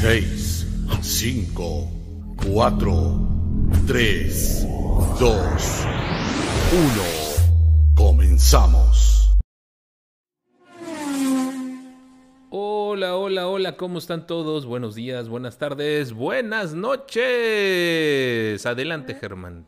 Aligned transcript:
6, 0.00 0.64
5, 1.02 1.90
4, 2.52 3.28
3, 3.88 4.66
2, 5.18 5.86
1. 6.72 7.02
Comenzamos. 7.96 9.32
Hola, 12.50 13.16
hola, 13.16 13.48
hola, 13.48 13.76
¿cómo 13.76 13.98
están 13.98 14.28
todos? 14.28 14.66
Buenos 14.66 14.94
días, 14.94 15.28
buenas 15.28 15.58
tardes, 15.58 16.12
buenas 16.12 16.74
noches. 16.74 18.64
Adelante, 18.66 19.16
Germán. 19.16 19.66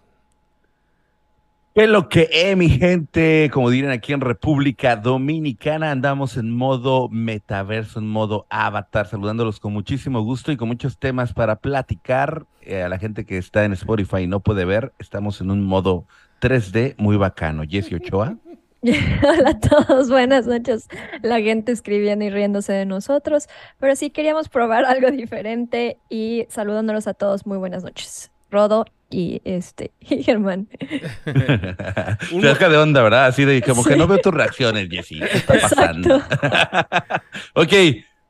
¿Qué 1.81 1.85
es 1.85 1.91
lo 1.91 2.11
que 2.11 2.29
es, 2.31 2.55
mi 2.59 2.69
gente? 2.69 3.49
Como 3.51 3.71
dirían 3.71 3.91
aquí 3.91 4.13
en 4.13 4.21
República 4.21 4.97
Dominicana, 4.97 5.91
andamos 5.91 6.37
en 6.37 6.55
modo 6.55 7.09
metaverso, 7.09 8.01
en 8.01 8.07
modo 8.07 8.47
avatar, 8.51 9.07
saludándolos 9.07 9.61
con 9.61 9.73
muchísimo 9.73 10.21
gusto 10.21 10.53
y 10.53 10.59
con 10.59 10.69
muchos 10.69 10.99
temas 10.99 11.33
para 11.33 11.57
platicar. 11.57 12.45
Eh, 12.61 12.83
a 12.83 12.91
la 12.91 12.99
gente 12.99 13.25
que 13.25 13.39
está 13.39 13.65
en 13.65 13.73
Spotify 13.73 14.19
y 14.19 14.27
no 14.27 14.41
puede 14.41 14.67
ver, 14.67 14.93
estamos 14.99 15.41
en 15.41 15.51
un 15.51 15.63
modo 15.63 16.05
3D 16.43 16.97
muy 16.99 17.17
bacano. 17.17 17.63
Jessy 17.67 17.95
Ochoa. 17.95 18.37
Hola 18.83 19.49
a 19.49 19.59
todos, 19.59 20.11
buenas 20.11 20.47
noches. 20.47 20.87
La 21.23 21.41
gente 21.41 21.73
escribiendo 21.73 22.27
y 22.27 22.29
riéndose 22.29 22.75
de 22.75 22.85
nosotros, 22.85 23.49
pero 23.79 23.97
sí 23.97 24.11
queríamos 24.11 24.51
probar 24.51 24.85
algo 24.87 25.11
diferente 25.11 25.97
y 26.11 26.45
saludándolos 26.51 27.07
a 27.07 27.15
todos, 27.15 27.47
muy 27.47 27.57
buenas 27.57 27.85
noches. 27.85 28.30
Rodo 28.51 28.85
y 29.11 29.43
este 29.45 29.93
y 30.01 30.23
Germán. 30.23 30.69
Te 31.25 32.15
deja 32.31 32.69
de 32.69 32.77
onda, 32.77 33.03
¿verdad? 33.03 33.27
Así 33.27 33.45
de 33.45 33.61
como 33.63 33.85
que 33.85 33.97
no 33.97 34.07
veo 34.07 34.19
tus 34.19 34.33
reacciones, 34.33 34.89
Jessy. 34.89 35.19
¿Qué 35.21 35.39
está 35.39 35.55
pasando? 35.61 36.17
ok, 37.55 37.73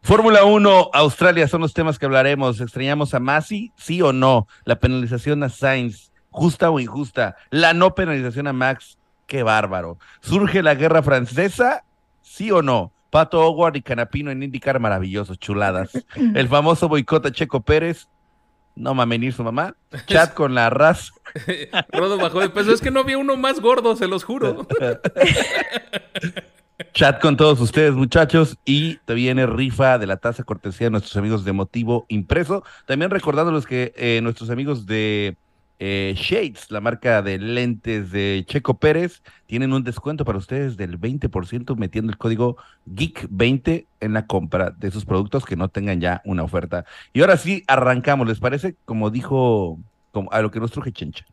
Fórmula 0.02 0.45
1, 0.45 0.91
Australia 0.93 1.46
son 1.46 1.60
los 1.60 1.74
temas 1.74 1.98
que 1.98 2.06
hablaremos. 2.06 2.60
¿Extrañamos 2.60 3.15
a 3.15 3.20
Masi? 3.20 3.73
¿Sí 3.77 4.01
o 4.02 4.12
no? 4.12 4.48
La 4.65 4.80
penalización 4.80 5.43
a 5.43 5.48
Sainz, 5.51 6.10
justa 6.30 6.71
o 6.71 6.80
injusta. 6.80 7.37
La 7.51 7.74
no 7.74 7.95
penalización 7.95 8.46
a 8.46 8.52
Max, 8.52 8.98
qué 9.26 9.43
bárbaro. 9.43 9.98
¿Surge 10.21 10.63
la 10.63 10.74
guerra 10.74 11.02
francesa? 11.02 11.85
¿Sí 12.23 12.51
o 12.51 12.63
no? 12.63 12.93
Pato 13.10 13.45
Howard 13.45 13.76
y 13.76 13.82
Canapino 13.82 14.30
en 14.30 14.43
indicar 14.43 14.79
maravillosos, 14.79 15.38
chuladas. 15.38 15.91
El 16.15 16.48
famoso 16.48 16.88
boicot 16.88 17.26
a 17.26 17.32
Checo 17.32 17.60
Pérez, 17.60 18.09
no 18.76 18.95
mamenir 18.95 19.32
su 19.32 19.45
mamá. 19.45 19.74
Chat 20.07 20.35
con 20.35 20.54
la 20.54 20.71
raza. 20.71 21.13
Rodo 21.93 22.18
bajó 22.18 22.40
de 22.40 22.51
peso. 22.51 22.73
Es 22.73 22.80
que 22.80 22.90
no 22.90 23.01
había 23.01 23.18
uno 23.18 23.37
más 23.37 23.60
gordo, 23.60 23.96
se 23.96 24.09
los 24.09 24.24
juro. 24.24 24.66
Chat 26.93 27.21
con 27.21 27.37
todos 27.37 27.60
ustedes, 27.60 27.93
muchachos. 27.95 28.57
Y 28.65 28.96
te 29.04 29.15
viene 29.15 29.46
rifa 29.46 29.98
de 29.98 30.07
la 30.07 30.16
taza 30.16 30.45
cortesía 30.45 30.87
de 30.87 30.91
nuestros 30.93 31.16
amigos 31.16 31.45
de 31.45 31.52
Motivo 31.52 32.07
Impreso. 32.09 32.65
También 32.87 33.10
recordándoles 33.10 33.66
que 33.66 33.93
eh, 33.96 34.21
nuestros 34.23 34.51
amigos 34.51 34.87
de 34.87 35.37
eh, 35.82 36.14
Shades, 36.14 36.70
la 36.70 36.82
marca 36.82 37.23
de 37.23 37.38
lentes 37.38 38.12
de 38.12 38.45
Checo 38.46 38.78
Pérez, 38.78 39.23
tienen 39.46 39.73
un 39.73 39.82
descuento 39.82 40.26
para 40.26 40.36
ustedes 40.36 40.76
del 40.76 41.00
20% 41.00 41.74
metiendo 41.76 42.12
el 42.12 42.18
código 42.18 42.59
GEEK20 42.86 43.86
en 44.01 44.12
la 44.12 44.26
compra 44.26 44.70
de 44.70 44.90
sus 44.90 45.06
productos 45.06 45.46
que 45.46 45.56
no 45.56 45.68
tengan 45.68 45.98
ya 45.98 46.20
una 46.26 46.42
oferta. 46.42 46.84
Y 47.14 47.23
ahora 47.23 47.38
sí, 47.38 47.64
arrancamos. 47.66 48.28
¿Les 48.28 48.40
parece? 48.40 48.76
Como 48.84 49.10
dijo, 49.10 49.78
como 50.12 50.30
a 50.32 50.42
lo 50.42 50.51
que 50.51 50.60
nos 50.60 50.70
truje 50.70 50.92
Chencha. 50.92 51.24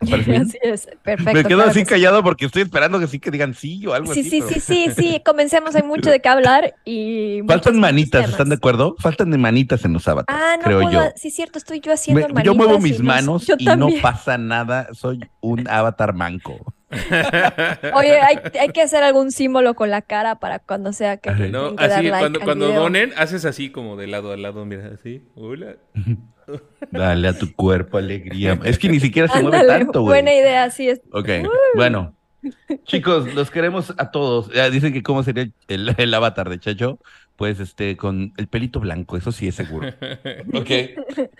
Me 0.00 1.42
quedo 1.42 1.56
claro 1.58 1.70
así 1.70 1.80
que 1.80 1.84
sí. 1.84 1.90
callado 1.90 2.22
porque 2.22 2.46
estoy 2.46 2.62
esperando 2.62 3.00
que 3.00 3.08
sí 3.08 3.18
que 3.18 3.30
digan 3.32 3.54
sí 3.54 3.84
o 3.86 3.94
algo 3.94 4.14
Sí, 4.14 4.20
así. 4.20 4.30
sí, 4.30 4.40
pero- 4.40 4.60
sí, 4.60 4.60
sí, 4.60 4.90
sí, 4.96 5.22
comencemos, 5.24 5.74
hay 5.74 5.82
mucho 5.82 6.10
de 6.10 6.20
qué 6.20 6.28
hablar 6.28 6.74
y 6.84 7.40
Faltan 7.46 7.80
manitas, 7.80 8.20
temas. 8.22 8.30
¿están 8.30 8.48
de 8.50 8.54
acuerdo? 8.54 8.94
Faltan 9.00 9.30
de 9.30 9.38
manitas 9.38 9.84
en 9.84 9.92
los 9.94 10.06
avatares, 10.06 10.40
Ah, 10.42 10.56
no 10.56 10.62
creo 10.62 10.80
puedo, 10.82 10.92
yo. 10.92 11.10
sí, 11.16 11.30
cierto, 11.30 11.58
estoy 11.58 11.80
yo 11.80 11.92
haciendo 11.92 12.20
Me- 12.20 12.32
manitas. 12.34 12.44
yo 12.44 12.54
muevo 12.54 12.78
mis 12.78 12.98
no- 13.00 13.06
manos 13.06 13.46
yo 13.46 13.56
y 13.58 13.64
no 13.64 13.88
pasa 14.00 14.38
nada. 14.38 14.88
Soy 14.92 15.20
un 15.40 15.66
avatar 15.68 16.14
manco. 16.14 16.74
Oye, 17.94 18.18
hay, 18.20 18.38
hay 18.60 18.68
que 18.68 18.80
hacer 18.82 19.02
algún 19.02 19.30
símbolo 19.30 19.74
con 19.74 19.90
la 19.90 20.00
cara 20.00 20.36
para 20.36 20.58
cuando 20.58 20.92
sea 20.92 21.16
que. 21.18 21.30
No, 21.50 21.72
dar 21.72 21.90
así, 21.92 22.04
like 22.08 22.18
cuando, 22.20 22.38
al 22.38 22.44
cuando 22.44 22.66
video. 22.68 22.80
donen, 22.80 23.12
haces 23.16 23.44
así 23.44 23.70
como 23.70 23.96
de 23.96 24.06
lado 24.06 24.32
a 24.32 24.36
lado, 24.36 24.64
mira, 24.64 24.92
así. 24.94 25.22
Hola. 25.34 25.76
Dale 26.90 27.28
a 27.28 27.38
tu 27.38 27.52
cuerpo 27.52 27.98
alegría. 27.98 28.58
Es 28.64 28.78
que 28.78 28.88
ni 28.88 29.00
siquiera 29.00 29.28
se 29.28 29.42
mueve 29.42 29.66
tanto, 29.66 30.02
güey. 30.02 30.22
buena 30.22 30.34
idea, 30.34 30.64
así 30.64 30.88
es. 30.88 31.00
Ok, 31.12 31.28
bueno. 31.74 32.14
Chicos, 32.84 33.34
los 33.34 33.50
queremos 33.50 33.92
a 33.98 34.10
todos. 34.10 34.50
Ya 34.52 34.70
dicen 34.70 34.92
que 34.92 35.02
cómo 35.02 35.22
sería 35.22 35.50
el, 35.66 35.94
el 35.96 36.14
avatar 36.14 36.48
de 36.48 36.58
Chacho. 36.58 36.98
Pues 37.36 37.60
este, 37.60 37.96
con 37.96 38.32
el 38.36 38.48
pelito 38.48 38.80
blanco, 38.80 39.16
eso 39.16 39.30
sí 39.30 39.46
es 39.46 39.54
seguro. 39.54 39.88
Ok. 40.54 40.70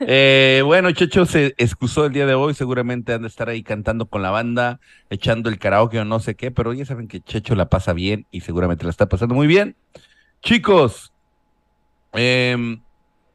Eh, 0.00 0.62
bueno, 0.64 0.92
Checho 0.92 1.26
se 1.26 1.54
excusó 1.58 2.06
el 2.06 2.12
día 2.12 2.24
de 2.24 2.34
hoy, 2.34 2.54
seguramente 2.54 3.12
han 3.12 3.22
de 3.22 3.28
estar 3.28 3.48
ahí 3.48 3.64
cantando 3.64 4.06
con 4.06 4.22
la 4.22 4.30
banda, 4.30 4.78
echando 5.10 5.48
el 5.50 5.58
karaoke 5.58 5.98
o 5.98 6.04
no 6.04 6.20
sé 6.20 6.36
qué, 6.36 6.52
pero 6.52 6.72
ya 6.72 6.84
saben 6.84 7.08
que 7.08 7.20
Checho 7.20 7.56
la 7.56 7.68
pasa 7.68 7.92
bien 7.94 8.26
y 8.30 8.42
seguramente 8.42 8.84
la 8.84 8.90
está 8.90 9.08
pasando 9.08 9.34
muy 9.34 9.48
bien. 9.48 9.74
Chicos, 10.40 11.12
em, 12.12 12.80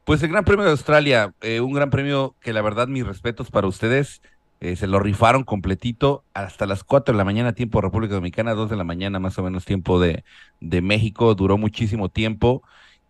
pues 0.06 0.22
el 0.24 0.30
Gran 0.30 0.46
Premio 0.46 0.66
de 0.66 0.72
Australia, 0.72 1.34
eh, 1.42 1.60
un 1.60 1.74
gran 1.74 1.90
premio 1.90 2.36
que 2.42 2.54
la 2.54 2.62
verdad 2.62 2.88
mis 2.88 3.06
respetos 3.06 3.52
para 3.52 3.68
ustedes, 3.68 4.22
eh, 4.60 4.76
se 4.76 4.88
lo 4.88 5.00
rifaron 5.00 5.44
completito 5.44 6.24
hasta 6.34 6.66
las 6.66 6.84
4 6.84 7.14
de 7.14 7.18
la 7.18 7.26
mañana, 7.26 7.54
tiempo 7.54 7.80
de 7.80 7.84
República 7.84 8.16
Dominicana, 8.16 8.54
2 8.54 8.70
de 8.70 8.76
la 8.78 8.84
mañana 8.84 9.20
más 9.20 9.38
o 9.38 9.44
menos 9.44 9.66
tiempo 9.66 10.00
de, 10.00 10.24
de 10.60 10.82
México, 10.82 11.36
duró 11.36 11.58
muchísimo 11.58 12.10
tiempo 12.10 12.64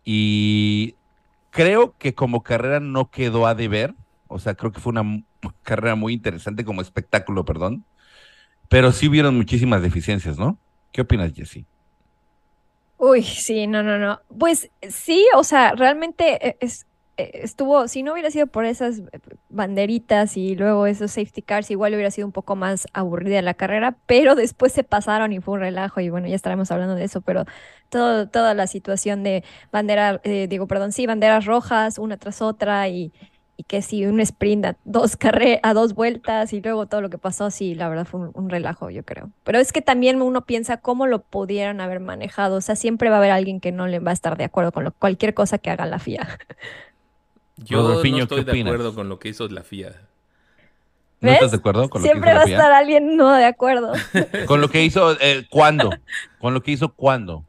y 0.04 0.94
creo 1.50 1.96
que 1.98 2.14
como 2.14 2.42
carrera 2.42 2.80
no 2.80 3.10
quedó 3.10 3.46
a 3.46 3.54
deber, 3.54 3.94
o 4.28 4.38
sea, 4.38 4.54
creo 4.54 4.72
que 4.72 4.80
fue 4.80 4.90
una 4.90 5.22
carrera 5.62 5.94
muy 5.94 6.12
interesante 6.12 6.64
como 6.64 6.82
espectáculo, 6.82 7.44
perdón, 7.44 7.84
pero 8.68 8.92
sí 8.92 9.08
hubieron 9.08 9.36
muchísimas 9.36 9.82
deficiencias, 9.82 10.38
¿no? 10.38 10.58
¿Qué 10.92 11.02
opinas, 11.02 11.32
Jessy? 11.34 11.66
Uy, 13.06 13.22
sí, 13.22 13.66
no, 13.66 13.82
no, 13.82 13.98
no. 13.98 14.20
Pues 14.38 14.70
sí, 14.88 15.26
o 15.36 15.44
sea, 15.44 15.72
realmente 15.74 16.48
eh, 16.48 16.56
eh, 17.16 17.30
estuvo, 17.44 17.86
si 17.86 18.02
no 18.02 18.12
hubiera 18.12 18.30
sido 18.30 18.46
por 18.46 18.64
esas 18.64 19.00
eh, 19.00 19.20
banderitas 19.50 20.36
y 20.38 20.56
luego 20.56 20.86
esos 20.86 21.12
safety 21.12 21.42
cars, 21.42 21.70
igual 21.70 21.92
hubiera 21.92 22.10
sido 22.10 22.26
un 22.26 22.32
poco 22.32 22.56
más 22.56 22.86
aburrida 22.94 23.42
la 23.42 23.52
carrera, 23.54 23.98
pero 24.06 24.34
después 24.34 24.72
se 24.72 24.84
pasaron 24.84 25.32
y 25.32 25.40
fue 25.40 25.54
un 25.54 25.60
relajo 25.60 26.00
y 26.00 26.08
bueno, 26.08 26.28
ya 26.28 26.34
estaremos 26.34 26.70
hablando 26.70 26.94
de 26.94 27.04
eso, 27.04 27.20
pero 27.20 27.44
todo, 27.90 28.28
toda 28.28 28.54
la 28.54 28.66
situación 28.66 29.22
de 29.22 29.44
bandera, 29.70 30.20
eh, 30.24 30.46
digo, 30.48 30.66
perdón, 30.66 30.92
sí, 30.92 31.06
banderas 31.06 31.44
rojas 31.44 31.98
una 31.98 32.16
tras 32.16 32.40
otra 32.42 32.88
y, 32.88 33.12
y 33.56 33.64
que 33.64 33.82
sí, 33.82 34.04
un 34.06 34.20
sprint 34.20 34.64
a 34.66 34.76
dos 34.84 35.16
carre 35.16 35.60
a 35.62 35.74
dos 35.74 35.94
vueltas 35.94 36.52
y 36.52 36.60
luego 36.60 36.86
todo 36.86 37.00
lo 37.00 37.10
que 37.10 37.18
pasó, 37.18 37.50
sí, 37.50 37.74
la 37.74 37.88
verdad 37.88 38.04
fue 38.06 38.20
un, 38.20 38.30
un 38.34 38.50
relajo, 38.50 38.90
yo 38.90 39.04
creo. 39.04 39.30
Pero 39.44 39.58
es 39.58 39.72
que 39.72 39.82
también 39.82 40.22
uno 40.22 40.44
piensa 40.44 40.78
cómo 40.78 41.06
lo 41.06 41.22
pudieran 41.22 41.80
haber 41.80 42.00
manejado, 42.00 42.56
o 42.56 42.60
sea, 42.60 42.76
siempre 42.76 43.10
va 43.10 43.16
a 43.16 43.18
haber 43.18 43.30
alguien 43.30 43.60
que 43.60 43.72
no 43.72 43.86
le 43.86 44.00
va 44.00 44.10
a 44.10 44.14
estar 44.14 44.36
de 44.36 44.44
acuerdo 44.44 44.72
con 44.72 44.84
lo- 44.84 44.92
cualquier 44.92 45.34
cosa 45.34 45.58
que 45.58 45.70
haga 45.70 45.86
la 45.86 45.98
FIA. 45.98 46.28
Yo 47.56 47.78
Rodolfiño, 47.78 48.24
no 48.24 48.28
¿qué 48.28 48.40
estoy 48.40 48.44
de 48.44 48.50
opinas? 48.52 48.74
acuerdo 48.74 48.94
con 48.94 49.08
lo 49.08 49.18
que 49.18 49.28
hizo 49.28 49.48
la 49.48 49.62
FIA. 49.62 50.08
¿No 51.20 51.30
¿Ves? 51.30 51.34
estás 51.34 51.52
de 51.52 51.56
acuerdo 51.58 51.88
con 51.88 52.02
lo 52.02 52.10
que 52.10 52.10
Siempre 52.10 52.30
hizo 52.30 52.34
va 52.34 52.38
la 52.38 52.42
a 52.42 52.46
FIA? 52.46 52.56
estar 52.58 52.72
alguien 52.72 53.16
no 53.16 53.32
de 53.34 53.44
acuerdo. 53.46 53.92
Con 54.46 54.60
lo 54.60 54.68
que 54.68 54.84
hizo, 54.84 55.12
eh, 55.20 55.46
¿cuándo? 55.48 55.90
Con 56.38 56.52
lo 56.54 56.62
que 56.62 56.72
hizo, 56.72 56.92
¿cuándo? 56.94 57.44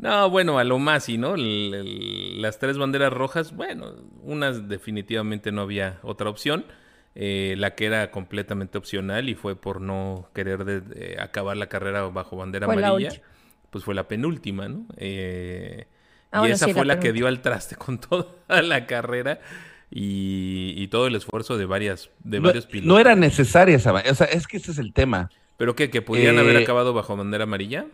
No, 0.00 0.30
bueno, 0.30 0.58
a 0.58 0.64
lo 0.64 0.78
más, 0.78 1.08
¿no? 1.08 1.34
El- 1.34 1.74
el- 1.74 2.42
las 2.42 2.58
tres 2.60 2.78
banderas 2.78 3.12
rojas, 3.12 3.54
bueno, 3.54 3.94
unas 4.22 4.68
definitivamente 4.68 5.50
no 5.50 5.62
había 5.62 5.98
otra 6.02 6.30
opción. 6.30 6.66
Eh, 7.14 7.56
la 7.58 7.74
que 7.74 7.86
era 7.86 8.10
completamente 8.12 8.78
opcional 8.78 9.28
y 9.28 9.34
fue 9.34 9.56
por 9.56 9.80
no 9.80 10.30
querer 10.34 10.64
de- 10.64 10.80
de 10.82 11.20
acabar 11.20 11.56
la 11.56 11.68
carrera 11.68 12.02
bajo 12.08 12.36
bandera 12.36 12.66
Fue 12.66 12.74
amarilla, 12.74 13.08
pues 13.70 13.82
fue 13.84 13.94
la 13.94 14.06
penúltima, 14.06 14.68
¿no? 14.68 14.86
Eh, 14.96 15.86
Ah, 16.30 16.38
y 16.38 16.38
bueno, 16.40 16.54
esa 16.54 16.66
sí, 16.66 16.74
fue 16.74 16.84
la 16.86 16.94
la 16.94 17.00
que 17.00 17.12
dio 17.12 17.26
al 17.26 17.40
traste 17.42 17.74
con 17.76 17.98
toda 18.00 18.62
la 18.62 18.86
carrera 18.86 19.40
y, 19.90 20.74
y 20.76 20.88
todo 20.88 21.06
el 21.08 21.16
esfuerzo 21.16 21.56
de 21.58 21.64
varias, 21.66 22.10
de 22.22 22.40
No, 22.40 22.48
varios 22.48 22.66
pilotos. 22.66 22.86
no 22.86 22.98
era 23.00 23.16
necesaria 23.16 23.76
esa, 23.76 23.92
o 23.94 24.14
sea, 24.14 24.26
es 24.26 24.46
que 24.46 24.58
ese 24.58 24.70
es 24.72 24.78
el 24.78 24.92
tema. 24.92 25.30
¿Pero 25.56 25.74
qué? 25.74 25.90
¿Que 25.90 26.02
pudieran 26.02 26.38
haber 26.38 26.56
Eh, 26.56 26.62
acabado 26.62 26.92
bajo 26.94 27.16
bandera 27.16 27.44
amarilla? 27.44 27.86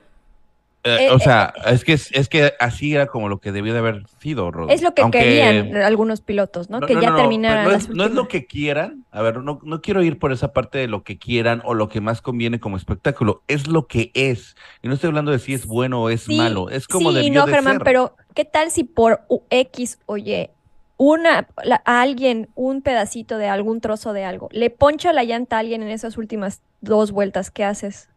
Eh, 0.86 1.06
Eh, 1.06 1.10
o 1.12 1.19
sea, 1.19 1.54
es 1.66 1.82
que 1.82 1.94
es 1.94 2.28
que 2.28 2.52
así 2.60 2.94
era 2.94 3.06
como 3.06 3.31
lo 3.31 3.38
que 3.40 3.52
debió 3.52 3.72
de 3.72 3.78
haber 3.78 4.02
sido. 4.20 4.52
Es 4.69 4.82
lo 4.82 4.92
que 4.94 5.00
Aunque- 5.00 5.19
querían 5.20 5.75
algunos 5.76 6.20
pilotos, 6.20 6.69
¿no? 6.69 6.81
No, 6.81 6.86
que 6.86 6.94
no, 6.94 7.00
ya 7.00 7.10
no, 7.10 7.16
terminaran 7.16 7.64
no 7.64 7.70
las 7.70 7.84
es, 7.84 7.88
no 7.88 8.04
es 8.04 8.10
lo 8.12 8.28
que 8.28 8.46
quieran. 8.46 9.04
A 9.10 9.22
ver, 9.22 9.38
no, 9.38 9.60
no 9.62 9.81
quiero 9.81 10.02
ir 10.02 10.19
por 10.19 10.31
esa 10.31 10.52
parte 10.52 10.76
de 10.78 10.86
lo 10.88 11.02
que 11.02 11.19
quieran 11.19 11.62
o 11.64 11.72
lo 11.72 11.88
que 11.88 12.00
más 12.02 12.20
conviene 12.20 12.60
como 12.60 12.76
espectáculo. 12.76 13.42
Es 13.48 13.66
lo 13.66 13.86
que 13.86 14.10
es. 14.12 14.56
Y 14.82 14.88
no 14.88 14.94
estoy 14.94 15.08
hablando 15.08 15.31
de 15.32 15.38
si 15.38 15.54
es 15.54 15.66
bueno 15.66 16.02
o 16.02 16.10
es 16.10 16.25
Sí, 16.25 16.36
malo. 16.36 16.69
Es 16.69 16.87
como 16.87 17.10
sí, 17.10 17.16
debió 17.16 17.40
no, 17.40 17.46
de 17.46 17.52
Germán, 17.54 17.75
ser. 17.76 17.82
pero 17.84 18.14
¿qué 18.34 18.44
tal 18.44 18.70
si 18.70 18.84
por 18.84 19.22
X 19.50 19.98
o 20.04 20.19
Y 20.19 20.50
una, 20.96 21.48
la- 21.64 21.82
a 21.87 22.02
alguien 22.02 22.50
un 22.54 22.82
pedacito 22.82 23.37
de 23.38 23.48
algún 23.48 23.80
trozo 23.80 24.12
de 24.12 24.25
algo, 24.25 24.48
le 24.52 24.70
poncha 24.70 25.12
la 25.12 25.25
llanta 25.25 25.56
a 25.56 25.60
alguien 25.60 25.82
en 25.82 25.88
esas 25.88 26.16
últimas 26.19 26.60
dos 26.82 27.10
vueltas, 27.10 27.50
¿qué 27.50 27.64
haces? 27.64 28.10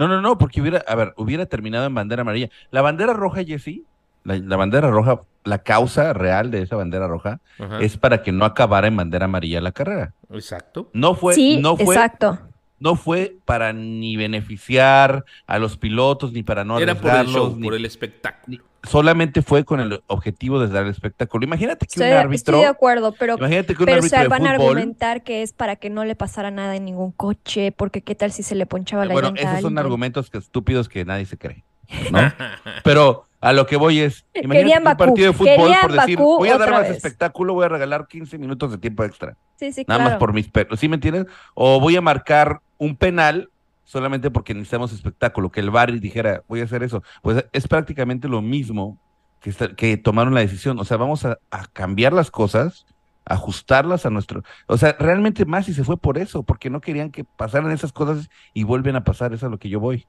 No, 0.00 0.08
no, 0.08 0.22
no, 0.22 0.38
porque 0.38 0.62
hubiera, 0.62 0.82
a 0.88 0.94
ver, 0.94 1.12
hubiera 1.18 1.44
terminado 1.44 1.84
en 1.84 1.94
bandera 1.94 2.22
amarilla. 2.22 2.48
La 2.70 2.80
bandera 2.80 3.12
roja, 3.12 3.44
Jessy, 3.44 3.84
la, 4.24 4.38
la 4.38 4.56
bandera 4.56 4.90
roja 4.90 5.20
la 5.44 5.58
causa 5.58 6.14
real 6.14 6.50
de 6.50 6.62
esa 6.62 6.76
bandera 6.76 7.06
roja 7.06 7.40
es 7.80 7.98
para 7.98 8.22
que 8.22 8.32
no 8.32 8.46
acabara 8.46 8.86
en 8.86 8.96
bandera 8.96 9.26
amarilla 9.26 9.60
la 9.60 9.72
carrera. 9.72 10.14
Exacto. 10.30 10.88
No 10.94 11.14
fue, 11.14 11.34
sí, 11.34 11.58
no 11.60 11.76
fue, 11.76 11.94
exacto. 11.94 12.38
No 12.80 12.96
fue 12.96 13.36
para 13.44 13.72
ni 13.72 14.16
beneficiar 14.16 15.24
a 15.46 15.58
los 15.58 15.76
pilotos 15.76 16.32
ni 16.32 16.42
para 16.42 16.64
no 16.64 16.78
Era 16.78 16.94
por 16.94 17.14
el 17.14 17.26
show, 17.28 17.58
por 17.60 17.74
el 17.74 17.84
espectáculo. 17.84 18.64
solamente 18.82 19.42
fue 19.42 19.64
con 19.64 19.80
el 19.80 20.02
objetivo 20.06 20.58
de 20.58 20.68
dar 20.68 20.84
el 20.86 20.90
espectáculo. 20.90 21.44
Imagínate 21.44 21.86
que 21.86 21.92
Estoy, 21.92 22.08
un 22.08 22.14
árbitro. 22.14 22.54
estoy 22.56 22.60
de 22.60 22.66
acuerdo, 22.70 23.12
pero, 23.18 23.36
imagínate 23.36 23.74
que 23.74 23.82
un 23.82 23.86
pero 23.86 24.00
o 24.00 24.02
sea, 24.08 24.26
van 24.28 24.46
a 24.46 24.52
argumentar 24.52 25.22
que 25.22 25.42
es 25.42 25.52
para 25.52 25.76
que 25.76 25.90
no 25.90 26.04
le 26.06 26.16
pasara 26.16 26.50
nada 26.50 26.74
en 26.76 26.86
ningún 26.86 27.12
coche, 27.12 27.72
porque 27.72 28.00
qué 28.02 28.14
tal 28.14 28.32
si 28.32 28.42
se 28.42 28.54
le 28.54 28.64
ponchaba 28.66 29.04
la 29.04 29.12
Bueno, 29.12 29.28
llanta 29.28 29.42
a 29.42 29.44
esos 29.44 29.60
son 29.60 29.66
alguien? 29.72 29.78
argumentos 29.78 30.30
que 30.30 30.38
estúpidos 30.38 30.88
que 30.88 31.04
nadie 31.04 31.26
se 31.26 31.36
cree. 31.36 31.62
¿no? 32.10 32.20
Pero 32.84 33.26
a 33.40 33.52
lo 33.52 33.66
que 33.66 33.76
voy 33.76 34.00
es, 34.00 34.26
imagínate 34.34 34.78
un 34.78 34.84
Bakú, 34.84 34.98
partido 34.98 35.26
de 35.28 35.32
fútbol 35.32 35.56
querían 35.56 35.80
por 35.80 35.92
decir, 35.92 36.16
Bakú 36.18 36.38
voy 36.38 36.48
a 36.50 36.58
dar 36.58 36.70
más 36.70 36.82
vez. 36.82 36.90
espectáculo, 36.96 37.54
voy 37.54 37.64
a 37.64 37.68
regalar 37.68 38.06
15 38.06 38.36
minutos 38.38 38.70
de 38.70 38.78
tiempo 38.78 39.02
extra. 39.04 39.36
Sí, 39.56 39.72
sí, 39.72 39.84
Nada 39.88 39.98
claro. 40.00 40.10
más 40.10 40.18
por 40.18 40.32
mis 40.32 40.48
perros, 40.48 40.78
¿sí 40.80 40.88
me 40.88 40.96
entiendes? 40.96 41.26
O 41.54 41.80
voy 41.80 41.96
a 41.96 42.00
marcar 42.00 42.60
un 42.78 42.96
penal 42.96 43.50
solamente 43.84 44.30
porque 44.30 44.54
necesitamos 44.54 44.92
espectáculo, 44.92 45.50
que 45.50 45.60
el 45.60 45.70
Barry 45.70 45.98
dijera, 46.00 46.42
voy 46.48 46.60
a 46.60 46.64
hacer 46.64 46.82
eso. 46.82 47.02
Pues 47.22 47.44
es 47.52 47.66
prácticamente 47.66 48.28
lo 48.28 48.40
mismo 48.42 48.98
que, 49.40 49.50
esta- 49.50 49.74
que 49.74 49.96
tomaron 49.96 50.34
la 50.34 50.40
decisión. 50.40 50.78
O 50.78 50.84
sea, 50.84 50.96
vamos 50.96 51.24
a, 51.24 51.38
a 51.50 51.66
cambiar 51.66 52.12
las 52.12 52.30
cosas, 52.30 52.86
ajustarlas 53.24 54.06
a 54.06 54.10
nuestro... 54.10 54.42
O 54.66 54.76
sea, 54.76 54.96
realmente 54.98 55.44
más 55.44 55.66
si 55.66 55.74
se 55.74 55.84
fue 55.84 55.96
por 55.96 56.18
eso, 56.18 56.42
porque 56.42 56.70
no 56.70 56.80
querían 56.80 57.10
que 57.10 57.24
pasaran 57.24 57.70
esas 57.72 57.92
cosas 57.92 58.28
y 58.54 58.64
vuelven 58.64 58.96
a 58.96 59.04
pasar, 59.04 59.32
eso 59.32 59.46
es 59.46 59.48
a 59.48 59.50
lo 59.50 59.58
que 59.58 59.68
yo 59.68 59.80
voy. 59.80 60.06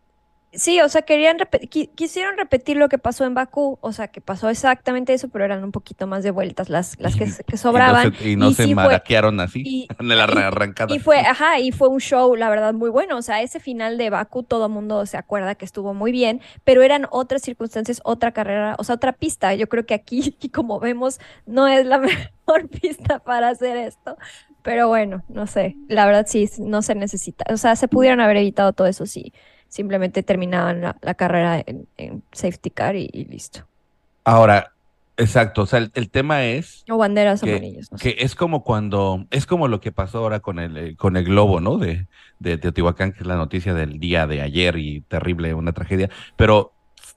Sí, 0.53 0.81
o 0.81 0.89
sea, 0.89 1.03
querían 1.03 1.37
qui- 1.37 1.89
quisieron 1.95 2.35
repetir 2.37 2.75
lo 2.75 2.89
que 2.89 2.97
pasó 2.97 3.23
en 3.23 3.33
Bakú, 3.33 3.77
o 3.79 3.93
sea, 3.93 4.09
que 4.09 4.19
pasó 4.19 4.49
exactamente 4.49 5.13
eso, 5.13 5.29
pero 5.29 5.45
eran 5.45 5.63
un 5.63 5.71
poquito 5.71 6.07
más 6.07 6.23
de 6.23 6.31
vueltas 6.31 6.67
las, 6.67 6.99
las 6.99 7.15
que, 7.15 7.31
que 7.47 7.55
sobraban. 7.55 8.07
Y 8.07 8.11
no 8.11 8.17
se, 8.17 8.29
y 8.31 8.35
no 8.35 8.49
Y 8.49 8.53
se 8.55 8.63
sí 8.65 8.73
fue- 8.73 8.83
maraquearon 8.83 9.39
así 9.39 9.63
y- 9.65 9.87
en 9.99 10.07
la 10.09 10.25
arrancada. 10.25 10.93
Y 10.93 10.99
fue, 10.99 11.19
ajá, 11.19 11.59
y 11.59 11.71
fue 11.71 11.87
un 11.87 12.01
show, 12.01 12.35
la 12.35 12.49
verdad, 12.49 12.73
muy 12.73 12.89
bueno. 12.89 13.15
O 13.17 13.21
sea, 13.21 13.41
ese 13.41 13.61
final 13.61 13.97
de 13.97 14.09
Bakú, 14.09 14.43
todo 14.43 14.65
el 14.65 14.71
mundo 14.73 15.05
se 15.05 15.15
acuerda 15.15 15.55
que 15.55 15.63
estuvo 15.63 15.93
muy 15.93 16.11
bien, 16.11 16.41
pero 16.65 16.81
eran 16.81 17.07
otras 17.11 17.41
circunstancias, 17.43 18.01
otra 18.03 18.33
carrera, 18.33 18.75
o 18.77 18.83
sea, 18.83 18.95
otra 18.95 19.13
pista. 19.13 19.55
Yo 19.55 19.69
creo 19.69 19.85
que 19.85 19.93
aquí, 19.93 20.35
y 20.41 20.49
como 20.49 20.81
vemos, 20.81 21.19
no 21.45 21.69
es 21.69 21.85
la 21.85 21.97
mejor 22.45 22.67
pista 22.67 23.19
para 23.19 23.47
hacer 23.47 23.77
esto. 23.77 24.17
Pero 24.63 24.89
bueno, 24.89 25.23
no 25.29 25.47
sé, 25.47 25.77
la 25.87 26.05
verdad 26.05 26.25
sí, 26.27 26.49
no 26.59 26.81
se 26.81 26.93
necesita. 26.93 27.45
O 27.53 27.57
sea, 27.57 27.77
se 27.77 27.87
pudieron 27.87 28.19
haber 28.19 28.35
evitado 28.37 28.73
todo 28.73 28.85
eso 28.87 29.05
si 29.05 29.33
simplemente 29.71 30.21
terminaban 30.21 30.81
la, 30.81 30.97
la 31.01 31.13
carrera 31.13 31.63
en, 31.65 31.87
en 31.97 32.21
safety 32.33 32.69
car 32.69 32.95
y, 32.97 33.09
y 33.13 33.23
listo. 33.23 33.65
Ahora, 34.25 34.73
exacto, 35.15 35.61
o 35.61 35.65
sea, 35.65 35.79
el, 35.79 35.91
el 35.95 36.09
tema 36.09 36.43
es 36.43 36.83
O 36.89 36.97
banderas 36.97 37.41
que, 37.41 37.51
amarillas, 37.51 37.89
no 37.89 37.97
sé. 37.97 38.03
que 38.03 38.23
es 38.23 38.35
como 38.35 38.63
cuando, 38.63 39.25
es 39.31 39.45
como 39.45 39.69
lo 39.69 39.79
que 39.79 39.93
pasó 39.93 40.19
ahora 40.19 40.41
con 40.41 40.59
el, 40.59 40.77
eh, 40.77 40.95
con 40.97 41.15
el 41.15 41.23
globo, 41.23 41.61
¿no? 41.61 41.77
De, 41.77 42.05
de 42.39 42.57
Teotihuacán, 42.57 43.13
que 43.13 43.21
es 43.21 43.25
la 43.27 43.37
noticia 43.37 43.73
del 43.73 43.99
día 43.99 44.27
de 44.27 44.41
ayer 44.41 44.77
y 44.77 45.01
terrible, 45.01 45.53
una 45.53 45.71
tragedia. 45.71 46.09
Pero 46.35 46.73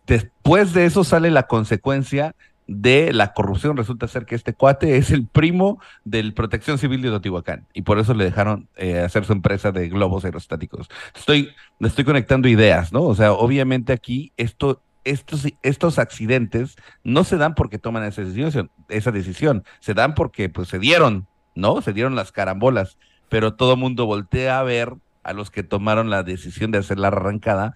después 0.06 0.72
de 0.74 0.86
eso 0.86 1.02
sale 1.02 1.30
la 1.30 1.48
consecuencia 1.48 2.36
de 2.66 3.12
la 3.12 3.32
corrupción. 3.32 3.76
Resulta 3.76 4.08
ser 4.08 4.26
que 4.26 4.34
este 4.34 4.54
cuate 4.54 4.96
es 4.96 5.10
el 5.10 5.26
primo 5.26 5.80
del 6.04 6.34
Protección 6.34 6.78
Civil 6.78 7.02
de 7.02 7.10
Teotihuacán 7.10 7.66
y 7.72 7.82
por 7.82 7.98
eso 7.98 8.14
le 8.14 8.24
dejaron 8.24 8.68
eh, 8.76 9.00
hacer 9.00 9.24
su 9.24 9.32
empresa 9.32 9.72
de 9.72 9.88
globos 9.88 10.24
aerostáticos. 10.24 10.88
Estoy, 11.14 11.50
estoy 11.80 12.04
conectando 12.04 12.48
ideas, 12.48 12.92
¿no? 12.92 13.02
O 13.02 13.14
sea, 13.14 13.32
obviamente 13.32 13.92
aquí 13.92 14.32
esto 14.36 14.82
estos, 15.04 15.46
estos 15.62 15.98
accidentes 15.98 16.76
no 17.02 17.24
se 17.24 17.36
dan 17.36 17.54
porque 17.54 17.78
toman 17.78 18.04
esa 18.04 18.22
decisión, 18.22 18.70
esa 18.88 19.12
decisión, 19.12 19.64
se 19.80 19.94
dan 19.94 20.14
porque 20.14 20.48
pues 20.48 20.68
se 20.68 20.78
dieron, 20.78 21.26
¿no? 21.54 21.82
Se 21.82 21.92
dieron 21.92 22.16
las 22.16 22.32
carambolas, 22.32 22.98
pero 23.28 23.54
todo 23.54 23.76
mundo 23.76 24.06
voltea 24.06 24.58
a 24.58 24.62
ver 24.62 24.94
a 25.22 25.32
los 25.32 25.50
que 25.50 25.62
tomaron 25.62 26.10
la 26.10 26.22
decisión 26.22 26.70
de 26.70 26.78
hacer 26.78 26.98
la 26.98 27.08
arrancada 27.08 27.74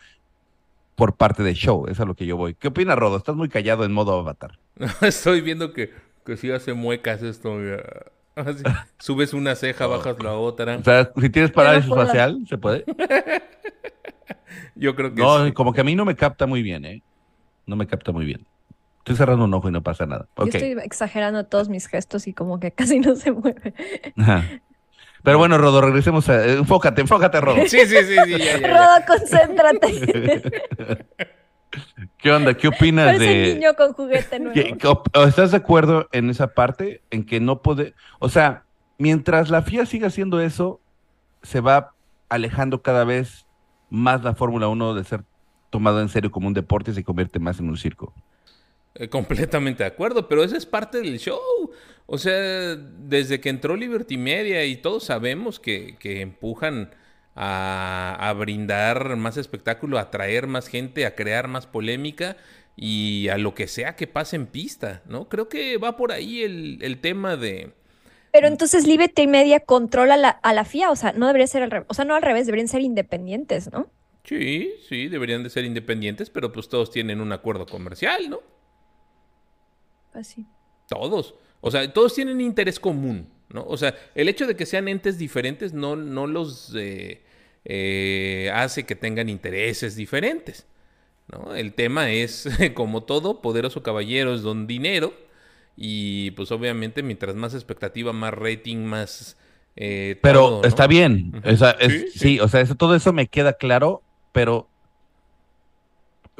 por 0.98 1.14
parte 1.14 1.44
del 1.44 1.54
show, 1.54 1.86
es 1.86 2.00
a 2.00 2.04
lo 2.04 2.16
que 2.16 2.26
yo 2.26 2.36
voy. 2.36 2.54
¿Qué 2.56 2.66
opina 2.68 2.96
Rodo? 2.96 3.16
Estás 3.18 3.36
muy 3.36 3.48
callado 3.48 3.84
en 3.84 3.92
modo 3.92 4.18
avatar. 4.18 4.58
Estoy 5.00 5.42
viendo 5.42 5.72
que, 5.72 5.92
que 6.26 6.36
sí 6.36 6.50
hace 6.50 6.74
muecas 6.74 7.22
esto. 7.22 7.56
Así, 8.34 8.64
subes 8.98 9.32
una 9.32 9.54
ceja, 9.54 9.86
bajas 9.86 10.16
la 10.20 10.34
otra. 10.34 10.76
O 10.76 10.82
sea, 10.82 11.12
si 11.16 11.30
tienes 11.30 11.52
parálisis 11.52 11.88
facial, 11.88 12.44
¿se 12.48 12.58
puede? 12.58 12.84
Yo 14.74 14.96
creo 14.96 15.14
que 15.14 15.22
No, 15.22 15.46
sí. 15.46 15.52
como 15.52 15.72
que 15.72 15.82
a 15.82 15.84
mí 15.84 15.94
no 15.94 16.04
me 16.04 16.16
capta 16.16 16.46
muy 16.46 16.62
bien, 16.62 16.84
¿eh? 16.84 17.00
No 17.64 17.76
me 17.76 17.86
capta 17.86 18.10
muy 18.10 18.24
bien. 18.24 18.44
Estoy 18.98 19.14
cerrando 19.14 19.44
un 19.44 19.54
ojo 19.54 19.68
y 19.68 19.72
no 19.72 19.84
pasa 19.84 20.04
nada. 20.04 20.26
Yo 20.36 20.46
estoy 20.46 20.72
exagerando 20.82 21.46
todos 21.46 21.68
mis 21.68 21.86
gestos 21.86 22.26
y 22.26 22.32
como 22.32 22.58
que 22.58 22.72
casi 22.74 22.98
no 22.98 23.14
se 23.14 23.30
mueve. 23.30 23.72
Ajá. 24.16 24.44
Pero 25.22 25.38
bueno, 25.38 25.58
Rodo, 25.58 25.80
regresemos 25.80 26.28
a... 26.28 26.44
eh, 26.46 26.52
Enfócate, 26.54 27.00
enfócate, 27.00 27.40
Rodo. 27.40 27.56
Sí, 27.66 27.80
sí, 27.80 27.86
sí, 27.86 27.96
sí, 28.04 28.14
ya, 28.14 28.38
ya, 28.38 28.60
ya. 28.60 28.68
Rodo, 28.68 29.06
concéntrate. 29.06 31.06
¿Qué 32.18 32.32
onda? 32.32 32.54
¿Qué 32.54 32.68
opinas 32.68 33.06
Parece 33.06 33.24
de...? 33.24 33.54
niño 33.54 33.74
con 33.74 33.92
juguete 33.92 34.38
nuevo. 34.40 34.54
¿Qué- 34.54 34.76
qué 34.78 34.86
op- 34.86 35.08
o 35.16 35.24
¿Estás 35.24 35.50
de 35.50 35.58
acuerdo 35.58 36.08
en 36.12 36.30
esa 36.30 36.48
parte? 36.54 37.02
En 37.10 37.24
que 37.24 37.40
no 37.40 37.62
puede... 37.62 37.94
O 38.18 38.28
sea, 38.28 38.64
mientras 38.96 39.50
la 39.50 39.62
FIA 39.62 39.86
siga 39.86 40.08
haciendo 40.08 40.40
eso, 40.40 40.80
se 41.42 41.60
va 41.60 41.92
alejando 42.28 42.82
cada 42.82 43.04
vez 43.04 43.46
más 43.90 44.22
la 44.24 44.34
Fórmula 44.34 44.68
1 44.68 44.94
de 44.94 45.04
ser 45.04 45.24
tomado 45.70 46.00
en 46.00 46.08
serio 46.08 46.30
como 46.30 46.48
un 46.48 46.54
deporte 46.54 46.90
y 46.90 46.94
se 46.94 47.04
convierte 47.04 47.38
más 47.38 47.60
en 47.60 47.68
un 47.68 47.76
circo. 47.76 48.14
Eh, 48.98 49.08
completamente 49.08 49.84
de 49.84 49.88
acuerdo, 49.88 50.28
pero 50.28 50.42
esa 50.44 50.56
es 50.56 50.66
parte 50.66 50.98
del 51.00 51.18
show. 51.18 51.38
O 52.06 52.18
sea, 52.18 52.74
desde 52.76 53.40
que 53.40 53.48
entró 53.50 53.76
Liberty 53.76 54.16
Media 54.18 54.64
y 54.64 54.76
todos 54.76 55.04
sabemos 55.04 55.60
que, 55.60 55.96
que 55.98 56.20
empujan 56.20 56.90
a, 57.34 58.16
a 58.18 58.32
brindar 58.32 59.16
más 59.16 59.36
espectáculo, 59.36 59.98
a 59.98 60.02
atraer 60.02 60.46
más 60.46 60.68
gente, 60.68 61.06
a 61.06 61.14
crear 61.14 61.48
más 61.48 61.66
polémica 61.66 62.36
y 62.76 63.28
a 63.28 63.38
lo 63.38 63.54
que 63.54 63.68
sea 63.68 63.94
que 63.96 64.06
pase 64.06 64.36
en 64.36 64.46
pista, 64.46 65.02
¿no? 65.06 65.28
Creo 65.28 65.48
que 65.48 65.76
va 65.78 65.96
por 65.96 66.12
ahí 66.12 66.42
el, 66.42 66.78
el 66.82 67.00
tema 67.00 67.36
de... 67.36 67.72
Pero 68.32 68.46
entonces 68.46 68.86
Liberty 68.86 69.26
Media 69.26 69.60
controla 69.60 70.16
la- 70.16 70.30
a 70.30 70.52
la 70.52 70.64
FIA, 70.64 70.90
o 70.90 70.96
sea, 70.96 71.12
no 71.12 71.26
debería 71.26 71.46
ser 71.46 71.62
al 71.62 71.70
revés, 71.70 71.86
o 71.90 71.94
sea, 71.94 72.04
no 72.04 72.14
al 72.14 72.22
revés, 72.22 72.46
deberían 72.46 72.68
ser 72.68 72.80
independientes, 72.82 73.70
¿no? 73.72 73.90
Sí, 74.24 74.74
sí, 74.88 75.08
deberían 75.08 75.42
de 75.42 75.50
ser 75.50 75.64
independientes, 75.64 76.28
pero 76.30 76.52
pues 76.52 76.68
todos 76.68 76.90
tienen 76.90 77.20
un 77.20 77.32
acuerdo 77.32 77.66
comercial, 77.66 78.28
¿no? 78.28 78.40
Así. 80.18 80.46
Todos. 80.88 81.34
O 81.60 81.70
sea, 81.70 81.92
todos 81.92 82.14
tienen 82.14 82.40
interés 82.40 82.78
común, 82.80 83.28
¿no? 83.50 83.64
O 83.66 83.76
sea, 83.76 83.94
el 84.14 84.28
hecho 84.28 84.46
de 84.46 84.56
que 84.56 84.66
sean 84.66 84.88
entes 84.88 85.18
diferentes 85.18 85.72
no, 85.72 85.96
no 85.96 86.26
los 86.26 86.75
eh, 86.76 87.22
eh, 87.64 88.50
hace 88.54 88.84
que 88.87 88.94
tengan 88.94 89.28
intereses 89.28 89.96
diferentes, 89.96 90.66
¿no? 91.32 91.54
El 91.54 91.75
tema 91.75 92.10
es, 92.10 92.48
como 92.75 93.02
todo, 93.02 93.40
poderoso 93.40 93.82
caballero 93.82 94.34
es 94.34 94.42
don 94.42 94.66
dinero 94.66 95.12
y 95.76 96.30
pues 96.32 96.50
obviamente 96.52 97.02
mientras 97.02 97.34
más 97.37 97.54
expectativa, 97.54 98.12
más 98.12 98.34
rating, 98.34 98.78
más... 98.78 99.37
eh, 99.76 100.18
Pero 100.22 100.40
todo, 100.40 100.62
¿no? 100.62 100.68
está 100.68 100.87
bien. 100.87 101.40
O 101.44 101.56
sea, 101.56 101.70
es- 101.72 101.92
Sí, 101.92 101.98
sí, 102.12 102.18
sí. 102.18 102.40
o 102.40 102.48
sea, 102.48 102.60
eso, 102.62 102.75
todo 102.75 102.94
eso 102.96 103.12
me 103.12 103.28
queda 103.28 103.52
claro, 103.52 104.02
pero, 104.32 104.68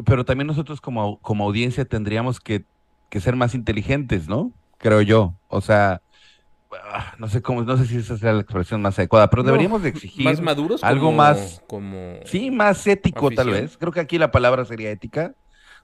pero 0.05 0.25
también 0.25 0.47
nosotros 0.47 0.81
como, 0.81 1.19
como 1.21 1.45
audiencia 1.45 1.85
tendríamos 1.85 2.41
que, 2.41 2.65
que 3.09 3.21
ser 3.21 3.37
más 3.37 3.55
inteligentes, 3.55 4.29
¿no? 4.29 4.53
Creo 4.79 5.01
yo. 5.03 5.35
O 5.49 5.61
sea, 5.61 6.01
no 7.19 7.29
sé 7.29 7.41
cómo, 7.43 7.63
no 7.63 7.77
sé 7.77 7.87
si 7.87 7.97
esa 7.97 8.17
sea 8.19 8.33
la 8.33 8.41
expresión 8.43 8.83
más 8.83 8.99
adecuada, 8.99 9.31
pero 9.31 9.43
No, 9.43 9.47
deberíamos 9.49 9.83
de 9.83 9.89
exigir 9.89 10.25
Más 10.25 10.41
maduros 10.41 10.85
algo 10.85 11.07
como- 11.07 11.17
más- 11.17 11.63
Como... 11.67 12.15
Sí, 12.25 12.51
más 12.51 12.87
ético 12.87 13.31
tal 13.31 13.51
vez. 13.51 13.77
Creo 13.79 13.93
que 13.93 14.01
aquí 14.01 14.19
la 14.19 14.31
palabra 14.31 14.65
sería 14.65 14.91
ética. 14.91 15.35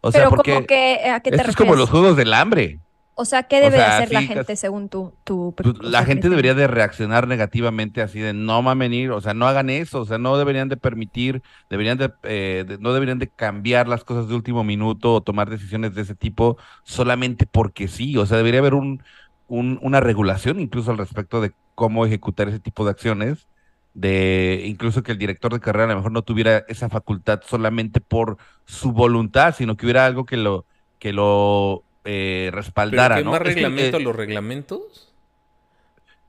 O 0.01 0.13
sea, 0.13 0.23
Pero 0.23 0.31
porque 0.31 0.55
como 0.55 0.67
que, 0.67 1.11
¿a 1.11 1.21
qué 1.21 1.31
te 1.31 1.37
esto 1.39 1.51
es 1.51 1.57
como 1.57 1.75
los 1.77 1.89
juegos 1.89 2.17
del 2.17 2.35
hambre. 2.35 2.81
O 3.15 3.25
sea, 3.25 3.45
¿qué 3.45 3.61
debe 3.61 3.85
sea, 3.87 3.87
hacer 3.87 4.11
la 4.13 4.23
gente 4.23 4.57
según 4.57 4.89
tu... 4.89 5.15
tu 5.25 5.55
Pues, 5.61 5.77
la 5.81 6.05
gente 6.05 6.29
criterio? 6.29 6.29
debería 6.29 6.53
de 6.55 6.67
reaccionar 6.67 7.27
negativamente 7.27 8.03
así 8.03 8.21
de 8.21 8.35
no 8.35 8.61
mamen 8.61 8.93
ir, 8.93 9.11
o 9.13 9.21
sea, 9.23 9.33
no 9.33 9.47
hagan 9.47 9.71
eso, 9.71 10.03
o 10.03 10.05
sea, 10.05 10.19
no 10.19 10.37
deberían 10.37 10.69
de 10.69 10.77
permitir, 10.77 11.43
deberían 11.71 11.97
de, 11.97 12.13
eh, 12.25 12.65
de- 12.69 12.77
no 12.79 12.93
deberían 12.93 13.19
de 13.19 13.31
cambiar 13.31 13.89
las 13.89 14.05
cosas 14.05 14.29
de 14.29 14.35
último 14.35 14.63
minuto 14.63 15.15
o 15.15 15.23
tomar 15.23 15.49
decisiones 15.49 15.95
de 15.95 16.03
ese 16.03 16.15
tipo 16.15 16.59
solamente 16.85 17.47
porque 17.47 17.89
sí, 17.89 18.15
o 18.19 18.27
sea, 18.27 18.37
debería 18.37 18.61
haber 18.61 18.75
un, 18.75 19.03
un- 19.47 19.79
una 19.83 20.01
regulación 20.01 20.61
incluso 20.61 20.91
al 20.91 20.99
respecto 20.99 21.41
de 21.41 21.55
cómo 21.75 22.05
ejecutar 22.05 22.49
ese 22.49 22.61
tipo 22.61 22.85
de 22.85 22.91
acciones, 22.91 23.49
de 23.95 24.63
incluso 24.67 25.03
que 25.03 25.13
el 25.13 25.19
director 25.19 25.53
de 25.53 25.61
carrera 25.61 25.85
a 25.87 25.89
lo 25.89 25.97
mejor 25.97 26.13
no 26.13 26.23
tuviera 26.23 26.65
esa 26.69 26.89
facultad 26.91 27.41
solamente 27.47 28.01
por 28.03 28.37
su 28.67 28.93
voluntad, 28.93 29.55
sino 29.55 29.77
que 29.77 29.87
hubiera 29.87 30.05
algo 30.07 30.27
que 30.27 30.37
lo 30.37 30.67
que 30.99 31.13
lo 31.13 31.87
eh, 32.05 32.49
¿Pero 32.51 32.57
respaldara, 32.57 33.17
qué 33.17 33.25
¿no? 33.25 33.33
más 33.33 33.43
reglamento 33.43 33.97
eh, 33.97 34.01
a 34.01 34.05
los 34.05 34.17
reglamentos? 34.17 35.11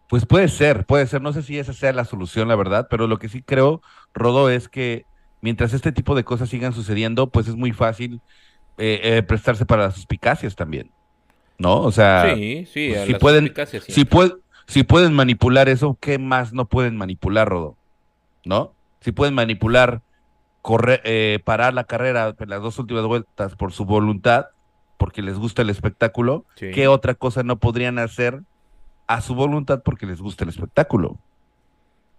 pues 0.08 0.25
puede 0.25 0.48
ser, 0.48 0.86
puede 0.86 1.08
ser. 1.08 1.22
No 1.22 1.34
sé 1.34 1.41
si 1.41 1.58
esa 1.58 1.74
sea 1.74 1.91
la 1.91 2.05
solución, 2.05 2.48
la 2.48 2.55
verdad, 2.55 2.88
pero 2.89 3.08
lo 3.08 3.17
que 3.17 3.29
sí 3.29 3.41
creo, 3.41 3.82
Rodo, 4.13 4.50
es 4.50 4.70
que 4.70 5.05
mientras 5.41 5.74
este 5.74 5.91
tipo 5.91 6.15
de 6.15 6.24
cosas 6.24 6.50
sigan 6.50 6.74
sucediendo, 6.74 7.27
pues 7.27 7.48
es 7.48 7.55
muy 7.55 7.72
fácil 7.72 8.22
eh, 8.77 9.01
eh, 9.03 9.24
prestarse 9.24 9.65
para 9.65 9.84
las 9.84 9.96
suspicacias 9.96 10.55
también. 10.55 10.91
¿no? 11.58 11.82
O 11.82 11.91
sea, 11.91 12.36
sí, 12.36 12.67
sí, 12.72 12.91
pues, 12.94 13.08
si 13.08 13.13
pueden, 13.15 13.53
si, 13.88 14.05
pueden, 14.05 14.34
si 14.67 14.84
pueden 14.84 15.13
manipular 15.13 15.70
eso, 15.70 15.98
¿qué 16.00 16.17
más 16.20 16.53
no 16.53 16.65
pueden 16.65 16.98
manipular, 16.98 17.48
Rodo? 17.48 17.77
¿No? 18.44 18.74
Si 19.01 19.12
pueden 19.12 19.34
manipular, 19.34 20.01
correr, 20.62 21.01
eh, 21.03 21.39
parar 21.44 21.74
la 21.74 21.86
carrera 21.86 22.36
en 22.38 22.50
las 22.50 22.62
dos 22.62 22.77
últimas 22.79 23.05
vueltas 23.05 23.55
por 23.55 23.72
su 23.72 23.86
voluntad, 23.86 24.48
porque 24.98 25.22
les 25.22 25.38
gusta 25.38 25.62
el 25.62 25.70
espectáculo, 25.70 26.46
Sí. 26.56 26.72
¿qué 26.74 26.88
otra 26.88 27.14
cosa 27.16 27.44
no 27.44 27.58
podrían 27.60 28.00
hacer 28.00 28.42
a 29.08 29.22
su 29.22 29.36
voluntad 29.36 29.82
porque 29.84 30.06
les 30.06 30.22
gusta 30.22 30.44
el 30.44 30.50
espectáculo? 30.50 31.18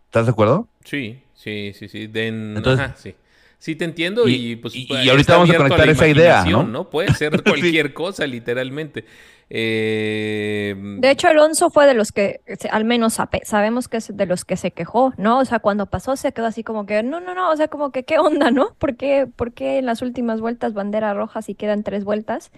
¿Estás 0.06 0.26
de 0.26 0.32
acuerdo? 0.32 0.68
Sí, 0.84 1.20
sí, 1.34 1.72
sí, 1.74 1.88
sí. 1.88 2.06
Den, 2.06 2.56
Entonces- 2.56 2.86
ajá, 2.86 2.96
sí. 2.96 3.14
Sí, 3.58 3.74
te 3.74 3.86
entiendo 3.86 4.28
y, 4.28 4.34
Y- 4.52 4.56
pues 4.56 4.76
y- 4.76 4.84
pues, 4.86 5.02
y 5.04 5.08
ahorita 5.08 5.20
está 5.22 5.32
vamos 5.38 5.50
a 5.50 5.56
conectar 5.56 5.86
la 5.86 5.92
esa 5.92 6.06
idea, 6.06 6.34
imaginación, 6.40 6.72
¿no? 6.72 6.90
Puede 6.90 7.12
ser 7.14 7.42
cualquier 7.42 7.94
cosa, 7.94 8.26
literalmente. 8.26 9.06
Eh, 9.48 10.74
De 10.98 11.10
hecho, 11.10 11.28
Alonso 11.28 11.70
fue 11.70 11.86
de 11.86 11.94
los 11.94 12.10
que, 12.12 12.40
al 12.70 12.84
menos 12.84 13.14
sabe- 13.14 13.42
sabemos 13.44 13.86
que 13.88 13.98
es 13.98 14.16
de 14.16 14.26
los 14.26 14.44
que 14.44 14.56
se 14.56 14.72
quejó, 14.72 15.12
¿no? 15.18 15.38
O 15.38 15.44
sea, 15.44 15.60
cuando 15.60 15.86
pasó 15.86 16.16
se 16.16 16.32
quedó 16.32 16.46
así 16.46 16.64
como 16.64 16.84
que, 16.86 17.02
no, 17.02 17.20
no, 17.20 17.34
no, 17.34 17.50
o 17.50 17.56
sea, 17.56 17.68
como 17.68 17.90
que, 17.90 18.02
¿qué 18.04 18.18
onda, 18.18 18.50
no? 18.50 18.74
¿Por 18.78 18.96
qué, 18.96 19.26
por 19.34 19.52
qué 19.52 19.78
en 19.78 19.86
las 19.86 20.02
últimas 20.02 20.40
vueltas 20.40 20.74
bandera 20.74 21.14
roja 21.14 21.42
si 21.42 21.54
quedan 21.54 21.82
tres 21.84 22.04
vueltas? 22.04 22.50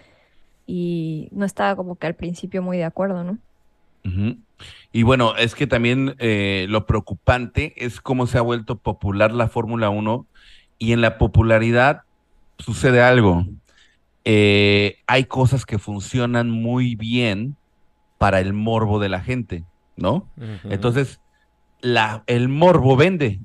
Y 0.66 1.28
no 1.33 1.45
estaba 1.47 1.76
como 1.76 1.97
que 1.97 2.07
al 2.07 2.14
principio 2.14 2.62
muy 2.62 2.76
de 2.78 2.85
acuerdo, 2.85 3.25
¿no? 3.25 3.38
Y 4.92 5.02
bueno, 5.02 5.37
es 5.37 5.54
que 5.54 5.66
también 5.66 6.14
eh, 6.18 6.66
lo 6.71 6.87
preocupante 6.87 7.75
es 7.76 8.00
cómo 8.00 8.26
se 8.26 8.38
ha 8.38 8.42
vuelto 8.42 8.76
popular 8.76 9.33
la 9.33 9.49
Fórmula 9.49 9.90
1 9.90 10.25
y 10.78 10.92
en 10.92 11.00
la 11.02 11.18
popularidad 11.18 12.02
sucede 12.59 13.02
algo. 13.02 13.45
Eh, 14.25 14.99
hay 15.07 15.25
cosas 15.25 15.65
que 15.65 15.79
funcionan 15.79 16.51
muy 16.51 16.95
bien 16.97 17.57
para 18.19 18.41
el 18.41 18.53
morbo 18.53 18.99
de 18.99 19.09
la 19.09 19.21
gente, 19.21 19.65
¿no? 19.97 20.29
Entonces, 20.65 21.21
la, 21.81 22.25
el 22.27 22.49
morbo 22.49 22.97
vende. 22.97 23.41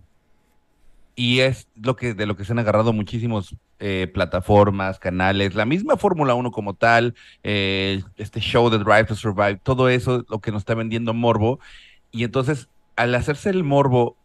Y 1.15 1.39
es 1.39 1.67
lo 1.75 1.95
que, 1.95 2.15
de 2.15 2.25
lo 2.25 2.35
que 2.35 2.43
se 2.43 2.53
han 2.53 2.59
agarrado 2.59 2.91
muchísimos 2.91 3.55
eh, 3.79 4.09
plataformas, 4.11 4.97
canales, 4.97 5.53
la 5.53 5.65
misma 5.65 5.95
Fórmula 5.95 6.33
1 6.33 6.51
como 6.51 6.73
tal, 6.73 7.13
eh, 7.43 8.01
este 8.15 8.39
show 8.39 8.69
de 8.69 8.79
Drive 8.79 9.05
to 9.05 9.15
Survive, 9.15 9.59
todo 9.61 9.89
eso 9.89 10.25
lo 10.29 10.39
que 10.39 10.51
nos 10.51 10.61
está 10.61 10.73
vendiendo 10.73 11.13
morbo. 11.13 11.59
Y 12.11 12.23
entonces, 12.23 12.69
al 12.95 13.13
hacerse 13.13 13.49
el 13.51 13.63
morbo 13.63 14.15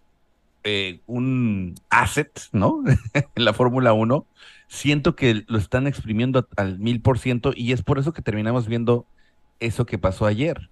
eh, 0.65 1.01
un 1.07 1.75
asset, 1.91 2.41
¿no? 2.53 2.83
en 3.15 3.45
la 3.45 3.53
Fórmula 3.53 3.93
1, 3.93 4.27
siento 4.69 5.17
que 5.17 5.45
lo 5.47 5.59
están 5.59 5.87
exprimiendo 5.87 6.47
al 6.57 6.79
mil 6.79 7.01
por 7.01 7.19
ciento 7.19 7.53
y 7.55 7.73
es 7.73 7.83
por 7.83 7.99
eso 7.99 8.13
que 8.13 8.23
terminamos 8.23 8.69
viendo 8.69 9.07
eso 9.61 9.87
que 9.87 9.99
pasó 9.99 10.27
ayer, 10.27 10.71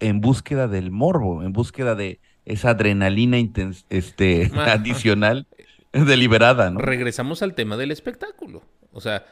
en 0.00 0.20
búsqueda 0.20 0.68
del 0.68 0.90
morbo, 0.90 1.42
en 1.42 1.52
búsqueda 1.52 1.94
de 1.94 2.20
esa 2.44 2.70
adrenalina 2.70 3.38
este, 3.88 4.50
adicional 4.58 5.46
deliberada, 5.92 6.70
¿no? 6.70 6.80
Regresamos 6.80 7.42
al 7.42 7.54
tema 7.54 7.76
del 7.76 7.90
espectáculo. 7.90 8.62
O 8.92 9.00
sea, 9.00 9.26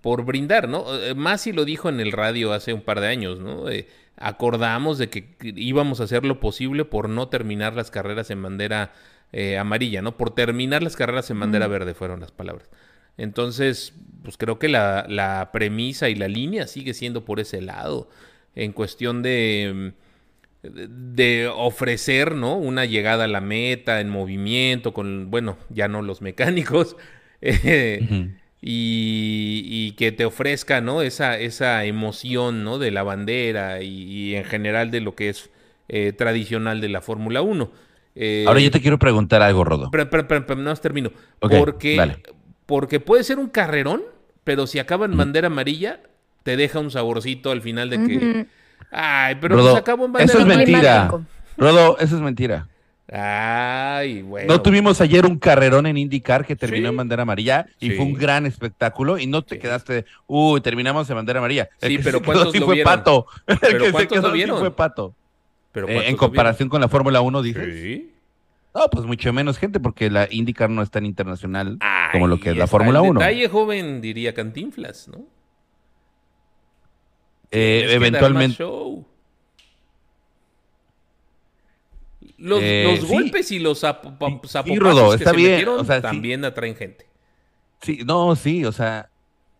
por 0.00 0.24
brindar, 0.24 0.68
¿no? 0.68 0.84
Eh, 0.98 1.14
Masi 1.14 1.52
lo 1.52 1.64
dijo 1.64 1.88
en 1.88 2.00
el 2.00 2.12
radio 2.12 2.52
hace 2.52 2.72
un 2.72 2.80
par 2.80 3.00
de 3.00 3.08
años, 3.08 3.40
¿no? 3.40 3.68
Eh, 3.68 3.88
acordamos 4.16 4.98
de 4.98 5.10
que 5.10 5.36
íbamos 5.40 6.00
a 6.00 6.04
hacer 6.04 6.24
lo 6.24 6.40
posible 6.40 6.84
por 6.84 7.08
no 7.08 7.28
terminar 7.28 7.74
las 7.74 7.90
carreras 7.90 8.30
en 8.30 8.42
bandera 8.42 8.92
eh, 9.32 9.58
amarilla, 9.58 10.00
¿no? 10.00 10.16
Por 10.16 10.30
terminar 10.30 10.82
las 10.82 10.96
carreras 10.96 11.28
en 11.30 11.40
bandera 11.40 11.66
verde 11.66 11.92
fueron 11.92 12.20
las 12.20 12.30
palabras. 12.30 12.70
Entonces, 13.16 13.94
pues 14.22 14.36
creo 14.36 14.58
que 14.58 14.68
la, 14.68 15.06
la 15.08 15.50
premisa 15.52 16.08
y 16.08 16.14
la 16.14 16.28
línea 16.28 16.66
sigue 16.66 16.94
siendo 16.94 17.24
por 17.24 17.40
ese 17.40 17.60
lado, 17.60 18.08
en 18.54 18.72
cuestión 18.72 19.22
de, 19.22 19.92
mm, 20.62 20.68
de 20.68 21.48
ofrecer, 21.48 22.34
¿no? 22.34 22.56
Una 22.56 22.84
llegada 22.84 23.24
a 23.24 23.28
la 23.28 23.40
meta 23.40 24.00
en 24.00 24.08
movimiento, 24.08 24.92
con, 24.92 25.30
bueno, 25.30 25.58
ya 25.68 25.88
no 25.88 26.02
los 26.02 26.22
mecánicos, 26.22 26.96
eh, 27.40 28.30
y, 28.60 29.62
y 29.66 29.92
que 29.92 30.10
te 30.12 30.24
ofrezca, 30.24 30.80
¿no? 30.80 31.02
Esa, 31.02 31.38
esa 31.38 31.84
emoción, 31.84 32.64
¿no? 32.64 32.78
De 32.78 32.90
la 32.90 33.02
bandera 33.02 33.82
y, 33.82 33.90
y 34.04 34.34
en 34.36 34.44
general 34.44 34.90
de 34.90 35.00
lo 35.00 35.14
que 35.14 35.28
es 35.28 35.50
eh, 35.88 36.12
tradicional 36.12 36.80
de 36.80 36.88
la 36.88 37.02
Fórmula 37.02 37.42
1. 37.42 37.70
Eh, 38.14 38.44
Ahora 38.46 38.60
yo 38.60 38.70
te 38.70 38.80
quiero 38.80 38.98
preguntar 38.98 39.42
algo, 39.42 39.64
Rodo. 39.64 39.90
pero, 39.90 40.08
pero, 40.08 40.26
pero, 40.26 40.46
pero 40.46 40.60
no 40.62 40.70
más 40.70 40.80
termino. 40.80 41.10
Porque, 41.40 41.96
dale. 41.96 42.22
Porque 42.66 43.00
puede 43.00 43.24
ser 43.24 43.38
un 43.38 43.48
carrerón, 43.48 44.02
pero 44.44 44.66
si 44.66 44.78
acaba 44.78 45.06
en 45.06 45.16
bandera 45.16 45.46
amarilla, 45.48 46.00
te 46.42 46.56
deja 46.56 46.78
un 46.80 46.90
saborcito 46.90 47.50
al 47.50 47.62
final 47.62 47.90
de 47.90 47.96
que. 47.98 48.46
Ay, 48.90 49.36
pero 49.40 49.56
Rodo, 49.56 49.70
pues 49.70 49.80
acabó 49.82 50.04
en 50.06 50.12
bandera 50.12 50.32
eso 50.32 50.38
es 50.38 50.44
amarilla. 50.54 51.08
mentira. 51.10 51.26
Rodo, 51.56 51.98
eso 51.98 52.16
es 52.16 52.22
mentira. 52.22 52.68
Ay, 53.10 54.22
bueno. 54.22 54.52
No 54.54 54.60
tuvimos 54.62 55.00
ayer 55.00 55.26
un 55.26 55.38
carrerón 55.38 55.86
en 55.86 55.96
IndyCar 55.96 56.44
que 56.46 56.56
terminó 56.56 56.88
Sí. 56.88 56.90
en 56.90 56.96
bandera 56.96 57.22
amarilla 57.22 57.66
y 57.78 57.90
Sí. 57.90 57.96
fue 57.96 58.04
un 58.06 58.14
gran 58.14 58.46
espectáculo 58.46 59.18
y 59.18 59.26
no 59.26 59.42
te 59.42 59.56
Sí. 59.56 59.60
quedaste, 59.60 60.04
uy, 60.26 60.60
terminamos 60.60 61.08
en 61.10 61.16
bandera 61.16 61.38
amarilla. 61.38 61.68
El 61.80 61.90
Sí, 61.90 61.96
que 61.98 62.02
pero 62.02 62.18
se 62.18 62.22
quedó 62.22 62.32
¿cuántos 62.32 62.48
así 62.48 62.58
lo 62.60 62.66
fue 62.66 62.74
vieron? 62.76 62.92
Pato. 62.92 63.26
El 63.46 63.58
¿Pero 63.58 63.78
que 63.78 63.84
se 63.86 63.92
cuántos 63.92 64.16
lo 64.16 64.22
quedó 64.22 64.28
así 64.28 64.36
vieron? 64.36 64.58
fue 64.58 64.70
Pato. 64.74 65.14
Pero 65.72 65.86
Eh, 65.86 65.92
¿cuántos 65.92 66.08
en 66.08 66.12
lo 66.14 66.18
comparación 66.18 66.68
con 66.68 66.80
la 66.80 66.88
Fórmula 66.88 67.20
1, 67.20 67.42
vieron? 67.42 67.64
dices. 67.66 67.82
Sí. 67.82 68.10
No, 68.74 68.88
pues 68.90 69.06
mucho 69.06 69.32
menos 69.32 69.56
gente 69.58 69.78
porque 69.78 70.10
la 70.10 70.26
IndyCar 70.30 70.68
no 70.68 70.82
es 70.82 70.90
tan 70.90 71.06
internacional 71.06 71.78
como 72.12 72.26
lo 72.26 72.40
que 72.40 72.50
es 72.50 72.56
la 72.56 72.66
Fórmula 72.66 72.98
el 73.00 73.10
1. 73.10 73.20
Detalle 73.20 73.48
joven, 73.48 74.00
diría 74.00 74.34
Cantinflas, 74.34 75.06
¿no? 75.08 75.24
Eh, 77.52 77.86
eventualmente. 77.90 78.64
Los, 82.36 82.60
Eh, 82.62 82.84
los 82.98 83.00
sí. 83.08 83.14
golpes 83.14 83.50
y 83.52 83.58
los 83.58 83.82
zap- 83.84 84.02
Sí, 84.64 84.78
Rodo, 84.78 85.16
que 85.16 85.24
se 85.24 85.32
metieron 85.32 85.80
o 85.80 85.84
sea, 85.84 85.96
sí. 85.96 86.02
también 86.02 86.44
atraen 86.44 86.74
gente. 86.74 87.06
sí, 87.80 88.00
no, 88.04 88.34
sí, 88.34 88.64
o 88.64 88.72
sea, 88.72 89.08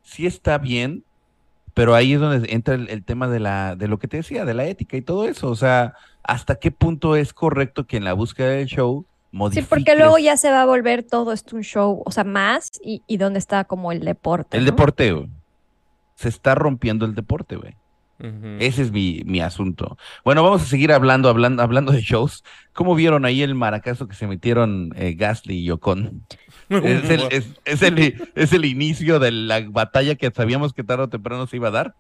sí 0.02 0.26
está 0.26 0.58
bien, 0.58 1.04
pero 1.72 1.94
ahí 1.94 2.14
es 2.14 2.20
donde 2.20 2.52
entra 2.52 2.74
el, 2.74 2.88
el 2.88 3.04
tema 3.04 3.28
de 3.28 3.38
la, 3.40 3.76
de 3.76 3.86
lo 3.86 3.98
que 3.98 4.08
te 4.08 4.16
decía, 4.18 4.44
de 4.44 4.54
la 4.54 4.66
ética 4.66 4.96
y 4.96 5.02
todo 5.02 5.26
eso. 5.28 5.48
O 5.50 5.56
sea, 5.56 5.94
hasta 6.24 6.56
qué 6.56 6.70
punto 6.70 7.16
es 7.16 7.32
correcto 7.32 7.86
que 7.86 7.96
en 7.96 8.04
la 8.04 8.12
búsqueda 8.12 8.48
del 8.50 8.66
show 8.66 9.06
Sí, 9.34 9.36
modifiques 9.36 9.68
porque 9.68 9.96
luego 9.96 10.16
ya 10.18 10.36
se 10.36 10.48
va 10.48 10.62
a 10.62 10.64
volver 10.64 11.02
todo 11.02 11.32
esto 11.32 11.56
un 11.56 11.62
show, 11.62 12.02
o 12.06 12.10
sea, 12.12 12.22
más 12.22 12.70
y, 12.84 13.02
y 13.08 13.16
dónde 13.16 13.40
está 13.40 13.64
como 13.64 13.90
el 13.90 14.00
deporte, 14.00 14.56
el 14.56 14.64
¿no? 14.64 14.70
deporte, 14.70 15.12
güey. 15.12 15.28
Se 16.14 16.28
está 16.28 16.54
rompiendo 16.54 17.04
el 17.04 17.16
deporte, 17.16 17.56
güey. 17.56 17.74
Ese 18.60 18.82
es 18.82 18.92
mi, 18.92 19.22
mi 19.26 19.40
asunto. 19.40 19.98
Bueno, 20.24 20.44
vamos 20.44 20.62
a 20.62 20.66
seguir 20.66 20.92
hablando, 20.92 21.28
hablando, 21.28 21.62
hablando 21.62 21.92
de 21.92 22.00
shows. 22.00 22.44
¿Cómo 22.72 22.94
vieron 22.94 23.24
ahí 23.24 23.42
el 23.42 23.56
maracazo 23.56 24.06
que 24.06 24.14
se 24.14 24.28
metieron 24.28 24.94
eh, 24.96 25.14
Gasly 25.14 25.58
y 25.58 25.70
Ocon? 25.70 26.24
Es 26.70 27.10
el, 27.10 27.20
es, 27.30 27.46
es 27.66 27.82
el, 27.82 28.30
es 28.34 28.52
el 28.52 28.64
inicio 28.64 29.18
de 29.18 29.32
la 29.32 29.60
batalla 29.68 30.14
que 30.14 30.30
sabíamos 30.30 30.72
que 30.72 30.82
tarde 30.84 31.02
o 31.02 31.08
temprano 31.08 31.46
se 31.46 31.56
iba 31.56 31.68
a 31.68 31.72
dar. 31.72 31.94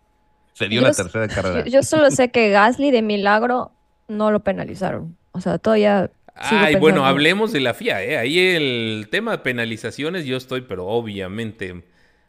Se 0.54 0.68
dio 0.68 0.80
Yo 0.80 0.86
la 0.86 0.94
tercera 0.94 1.28
carrera. 1.28 1.64
Yo, 1.64 1.70
yo 1.70 1.82
solo 1.82 2.10
sé 2.10 2.30
que 2.30 2.48
Gasly 2.48 2.90
de 2.90 3.02
milagro 3.02 3.72
no 4.08 4.30
lo 4.30 4.40
penalizaron. 4.40 5.16
O 5.32 5.40
sea, 5.40 5.58
todavía 5.58 6.10
Ay, 6.36 6.74
bueno, 6.76 7.06
hablemos 7.06 7.52
de 7.52 7.60
la 7.60 7.74
FIA, 7.74 8.02
¿eh? 8.02 8.18
Ahí 8.18 8.38
el 8.38 9.08
tema 9.10 9.32
de 9.32 9.38
penalizaciones, 9.38 10.24
yo 10.24 10.36
estoy, 10.36 10.62
pero 10.62 10.86
obviamente 10.86 11.84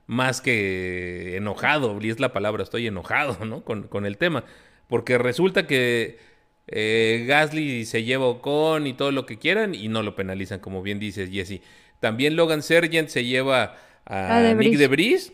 más 0.07 0.41
que 0.41 1.35
enojado, 1.37 1.97
y 1.99 2.09
es 2.11 2.19
la 2.19 2.31
palabra, 2.31 2.63
estoy 2.63 2.85
enojado, 2.87 3.37
¿no? 3.45 3.63
Con, 3.63 3.83
con 3.87 4.05
el 4.05 4.17
tema. 4.17 4.43
Porque 4.87 5.17
resulta 5.17 5.65
que 5.65 6.19
eh, 6.67 7.25
Gasly 7.27 7.85
se 7.85 8.03
lleva 8.03 8.25
Ocon 8.25 8.85
y 8.85 8.93
todo 8.93 9.11
lo 9.11 9.25
que 9.25 9.39
quieran 9.39 9.73
y 9.73 9.87
no 9.87 10.03
lo 10.03 10.15
penalizan, 10.15 10.59
como 10.59 10.83
bien 10.83 10.99
dices, 10.99 11.31
Jesse. 11.31 11.61
También 11.99 12.35
Logan 12.35 12.61
Sargent 12.61 13.09
se 13.09 13.25
lleva 13.25 13.77
a 14.05 14.39
De 14.41 14.53
Nick 14.53 14.57
Vries. 14.57 14.79
de 14.79 14.87
Vries 14.87 15.33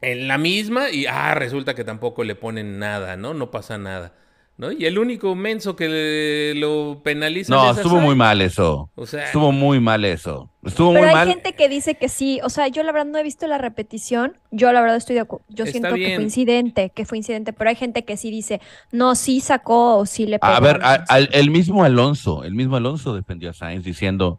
en 0.00 0.28
la 0.28 0.38
misma 0.38 0.90
y 0.90 1.06
ah, 1.06 1.34
resulta 1.34 1.74
que 1.74 1.84
tampoco 1.84 2.22
le 2.22 2.36
ponen 2.36 2.78
nada, 2.78 3.16
¿no? 3.16 3.34
No 3.34 3.50
pasa 3.50 3.78
nada. 3.78 4.14
¿No? 4.58 4.70
Y 4.70 4.84
el 4.84 4.98
único 4.98 5.34
menso 5.34 5.74
que 5.74 5.88
le- 5.88 6.54
lo 6.60 7.00
penaliza 7.02 7.52
No, 7.52 7.70
estuvo 7.70 7.98
muy 8.00 8.14
mal 8.14 8.40
eso. 8.42 8.90
O 8.94 9.06
sea, 9.06 9.24
Estuvo 9.24 9.50
muy 9.50 9.80
mal 9.80 10.04
eso. 10.04 10.50
Estuvo 10.62 10.90
Pero 10.92 11.00
muy 11.00 11.08
hay 11.08 11.14
mal. 11.14 11.28
gente 11.28 11.54
que 11.54 11.68
dice 11.68 11.96
que 11.96 12.08
sí, 12.08 12.38
o 12.44 12.48
sea, 12.50 12.68
yo 12.68 12.82
la 12.84 12.92
verdad 12.92 13.10
no 13.10 13.18
he 13.18 13.22
visto 13.24 13.46
la 13.48 13.58
repetición, 13.58 14.36
yo 14.50 14.70
la 14.72 14.80
verdad 14.82 14.98
estoy 14.98 15.14
de 15.14 15.22
acuerdo, 15.22 15.44
yo 15.48 15.64
Está 15.64 15.72
siento 15.72 15.94
que 15.96 16.14
fue 16.14 16.22
incidente, 16.24 16.90
que 16.94 17.04
fue 17.06 17.18
incidente, 17.18 17.52
pero 17.52 17.70
hay 17.70 17.76
gente 17.76 18.04
que 18.04 18.16
sí 18.16 18.30
dice, 18.30 18.60
no, 18.92 19.14
sí 19.16 19.40
sacó 19.40 19.96
o 19.96 20.06
sí 20.06 20.26
le 20.26 20.38
pegó. 20.38 20.52
A 20.52 20.60
ver, 20.60 20.78
a- 20.82 21.04
el 21.18 21.50
mismo 21.50 21.82
Alonso, 21.82 22.44
el 22.44 22.54
mismo 22.54 22.76
Alonso 22.76 23.14
defendió 23.16 23.50
a 23.50 23.54
Sainz 23.54 23.84
diciendo, 23.84 24.38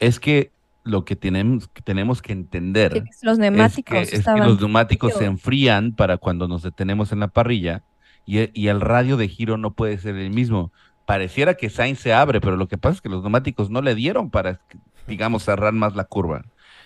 es 0.00 0.18
que 0.20 0.50
lo 0.84 1.04
que 1.04 1.14
tenemos, 1.16 1.68
que 1.68 1.80
tenemos 1.80 2.20
que 2.20 2.32
entender 2.32 2.92
Sí, 2.92 3.00
los 3.22 3.34
es 3.34 3.38
neumáticos 3.38 3.94
que, 3.94 4.02
es 4.02 4.10
que 4.10 4.16
estaban 4.16 4.46
los 4.46 4.58
neumáticos 4.60 5.14
se 5.14 5.24
enfrían 5.24 5.92
para 5.94 6.18
cuando 6.18 6.48
nos 6.48 6.62
detenemos 6.64 7.12
en 7.12 7.20
la 7.20 7.28
parrilla 7.28 7.82
y, 8.24 8.38
e- 8.38 8.50
y 8.54 8.68
el 8.68 8.80
radio 8.80 9.16
de 9.16 9.28
giro 9.28 9.56
no 9.56 9.72
puede 9.72 9.98
ser 9.98 10.16
el 10.16 10.30
mismo. 10.30 10.72
Pareciera 11.06 11.54
que 11.54 11.70
Sainz 11.70 12.00
se 12.00 12.12
abre, 12.12 12.40
pero 12.40 12.56
lo 12.56 12.68
que 12.68 12.78
pasa 12.78 12.96
es 12.96 13.00
que 13.00 13.08
los 13.08 13.22
neumáticos 13.22 13.70
no 13.70 13.82
le 13.82 13.94
dieron 13.94 14.30
para, 14.30 14.60
digamos, 15.06 15.44
cerrar 15.44 15.72
más 15.72 15.96
la 15.96 16.04
curva. 16.04 16.44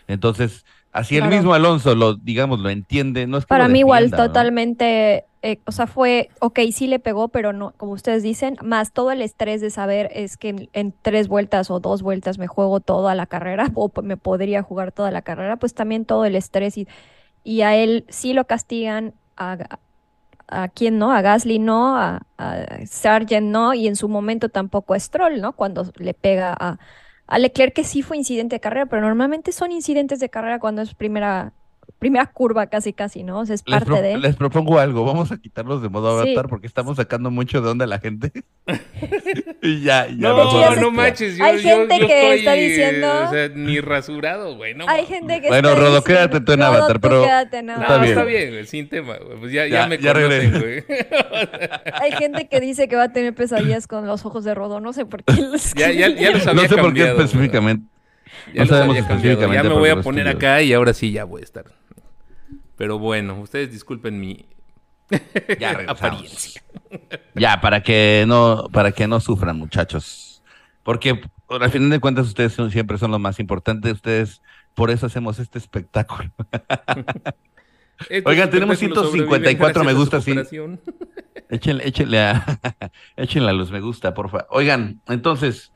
Entonces, 0.08 0.64
así 0.92 1.16
el 1.16 1.28
mismo 1.28 1.52
Alonso 1.54 1.94
lo, 1.94 2.14
digamos, 2.14 2.60
lo 2.60 2.70
entiende. 2.70 3.26
No 3.26 3.38
es 3.38 3.44
que 3.44 3.48
Para 3.48 3.68
mí 3.68 3.80
igual 3.80 4.10
totalmente 4.10 5.26
eh, 5.46 5.60
o 5.64 5.70
sea, 5.70 5.86
fue, 5.86 6.28
ok, 6.40 6.58
sí 6.72 6.88
le 6.88 6.98
pegó, 6.98 7.28
pero 7.28 7.52
no, 7.52 7.72
como 7.76 7.92
ustedes 7.92 8.24
dicen, 8.24 8.56
más 8.64 8.92
todo 8.92 9.12
el 9.12 9.22
estrés 9.22 9.60
de 9.60 9.70
saber 9.70 10.10
es 10.12 10.36
que 10.36 10.48
en, 10.48 10.68
en 10.72 10.92
tres 11.02 11.28
vueltas 11.28 11.70
o 11.70 11.78
dos 11.78 12.02
vueltas 12.02 12.36
me 12.38 12.48
juego 12.48 12.80
toda 12.80 13.14
la 13.14 13.26
carrera 13.26 13.70
o 13.76 13.92
me 14.02 14.16
podría 14.16 14.64
jugar 14.64 14.90
toda 14.90 15.12
la 15.12 15.22
carrera, 15.22 15.56
pues 15.56 15.72
también 15.72 16.04
todo 16.04 16.24
el 16.24 16.34
estrés 16.34 16.76
y, 16.76 16.88
y 17.44 17.60
a 17.60 17.76
él 17.76 18.06
sí 18.08 18.32
lo 18.32 18.44
castigan, 18.46 19.14
a, 19.36 19.78
a 20.48 20.68
quién 20.68 20.98
no, 20.98 21.12
a 21.12 21.22
Gasly 21.22 21.58
no, 21.58 21.96
a, 21.96 22.22
a 22.38 22.86
Sargent 22.86 23.48
no, 23.48 23.74
y 23.74 23.88
en 23.88 23.96
su 23.96 24.08
momento 24.08 24.48
tampoco 24.48 24.94
a 24.94 25.00
Stroll, 25.00 25.40
¿no? 25.40 25.54
Cuando 25.54 25.90
le 25.96 26.14
pega 26.14 26.56
a, 26.58 26.78
a 27.26 27.38
Leclerc, 27.38 27.74
que 27.74 27.84
sí 27.84 28.02
fue 28.02 28.16
incidente 28.16 28.56
de 28.56 28.60
carrera, 28.60 28.86
pero 28.86 29.02
normalmente 29.02 29.52
son 29.52 29.72
incidentes 29.72 30.20
de 30.20 30.30
carrera 30.30 30.58
cuando 30.60 30.82
es 30.82 30.94
primera, 30.94 31.52
primera 31.98 32.26
curva 32.26 32.66
casi 32.66 32.92
casi, 32.92 33.22
¿no? 33.24 33.40
O 33.40 33.46
sea, 33.46 33.54
es 33.54 33.62
Les, 33.66 33.72
parte 33.78 33.86
pro- 33.86 34.00
de... 34.02 34.18
les 34.18 34.36
propongo 34.36 34.78
algo, 34.78 35.04
vamos 35.04 35.32
a 35.32 35.38
quitarlos 35.38 35.80
de 35.82 35.88
modo 35.88 36.22
Sí. 36.22 36.28
avatar 36.30 36.48
porque 36.50 36.66
estamos 36.66 36.96
sacando 36.96 37.30
mucho 37.30 37.60
de 37.62 37.70
onda 37.70 37.84
a 37.84 37.88
la 37.88 37.98
gente. 37.98 38.32
y 39.62 39.80
ya, 39.82 40.06
ya. 40.06 40.14
No, 40.16 40.60
ya 40.60 40.76
no 40.76 40.90
que 40.90 40.96
manches. 40.96 41.36
Yo, 41.36 41.44
hay 41.44 41.62
yo- 41.62 41.68
gente 41.68 41.98
yo 42.00 42.06
que 42.06 42.14
estoy, 42.22 42.38
está 42.38 42.56
eh, 42.56 42.68
diciendo- 42.68 43.24
o 43.26 43.30
sea, 43.30 43.48
ni 43.48 43.80
rasurado, 43.80 44.56
güey. 44.56 44.74
No, 44.74 44.86
Hay 44.88 45.06
gente 45.06 45.40
que 45.40 45.48
Bueno, 45.48 45.68
está 45.70 45.80
Rodo, 45.80 45.96
diciendo- 45.96 46.04
quédate 46.04 46.40
tú 46.40 46.52
en 46.52 46.58
Rodo, 46.60 46.68
Avatar, 46.74 47.00
pero- 47.00 47.22
quédate 47.24 47.58
en 47.58 47.66
No, 47.66 47.72
Está 47.72 47.84
Avatar. 47.86 48.00
bien. 48.02 48.12
está 48.12 48.24
bien, 48.24 48.50
güey, 48.50 48.66
sin 48.66 48.88
tema, 48.88 49.16
güey. 49.16 49.38
Pues 49.40 49.52
ya, 49.52 49.66
ya, 49.66 49.80
Ya- 49.82 49.86
me 49.88 49.98
ya 49.98 50.12
conocen, 50.12 50.52
regresé. 50.52 50.84
güey. 50.86 51.00
Hay 52.02 52.12
gente 52.12 52.48
que 52.48 52.60
dice 52.60 52.88
que 52.88 52.96
va 52.96 53.04
a 53.04 53.12
tener 53.12 53.34
pesadillas 53.34 53.86
con 53.86 54.06
los 54.06 54.24
ojos 54.26 54.44
de 54.44 54.54
Rodo, 54.54 54.80
no 54.80 54.92
sé 54.92 55.06
por 55.06 55.24
qué. 55.24 55.32
los- 55.40 55.72
ya, 55.74 55.90
ya, 55.90 56.08
ya 56.08 56.30
los 56.32 56.44
No 56.44 56.50
había 56.52 56.68
sé 56.68 56.76
por 56.76 56.92
qué 56.92 57.00
güey. 57.10 57.16
específicamente. 57.16 57.86
Ya 58.52 58.62
No 58.62 58.68
sabemos 58.68 58.96
cambiado. 58.96 59.08
Ya 59.08 59.14
específicamente 59.16 59.68
me 59.68 59.74
voy 59.74 59.88
a 59.88 60.00
poner 60.02 60.28
acá 60.28 60.62
y 60.62 60.72
ahora 60.72 60.92
sí 60.94 61.10
ya 61.10 61.24
voy 61.24 61.40
a 61.40 61.44
estar. 61.44 61.64
Pero 62.76 62.98
bueno, 62.98 63.40
ustedes 63.40 63.70
disculpen 63.72 64.20
mi 64.20 64.46
Ya 65.60 65.84
apariencia. 65.88 66.62
Ya, 67.34 67.60
para 67.60 67.82
que 67.82 68.24
no, 68.26 68.68
para 68.72 68.92
que 68.92 69.06
no 69.06 69.20
sufran, 69.20 69.56
muchachos. 69.58 70.42
Porque 70.82 71.20
al 71.48 71.70
final 71.70 71.90
de 71.90 72.00
cuentas 72.00 72.26
ustedes 72.26 72.52
son- 72.52 72.70
siempre 72.70 72.98
son 72.98 73.10
los 73.10 73.20
más 73.20 73.40
importantes. 73.40 73.92
Ustedes, 73.94 74.42
por 74.74 74.90
eso 74.90 75.06
hacemos 75.06 75.38
este 75.38 75.58
espectáculo. 75.58 76.30
Oigan, 78.24 78.50
tenemos 78.50 78.80
espectáculos 78.80 79.12
154 79.12 79.84
me 79.84 79.94
gusta, 79.94 80.20
sí. 80.20 80.34
Échenle, 81.48 81.86
échenle 81.86 82.18
a, 82.20 82.44
échenle 83.16 83.50
a 83.50 83.52
los 83.52 83.70
me 83.70 83.80
gusta, 83.80 84.12
porfa. 84.14 84.46
Oigan, 84.50 85.00
entonces, 85.06 85.72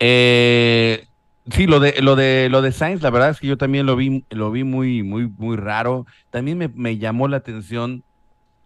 eh, 0.00 1.06
sí, 1.50 1.66
lo 1.66 1.80
de, 1.80 1.94
lo 2.00 2.16
de, 2.16 2.48
lo 2.50 2.62
de 2.62 2.72
Sainz, 2.72 3.02
la 3.02 3.10
verdad 3.10 3.30
es 3.30 3.40
que 3.40 3.46
yo 3.46 3.56
también 3.56 3.86
lo 3.86 3.96
vi, 3.96 4.24
lo 4.30 4.50
vi 4.50 4.64
muy, 4.64 5.02
muy, 5.02 5.28
muy 5.28 5.56
raro. 5.56 6.06
También 6.30 6.58
me, 6.58 6.68
me 6.68 6.98
llamó 6.98 7.28
la 7.28 7.38
atención 7.38 8.02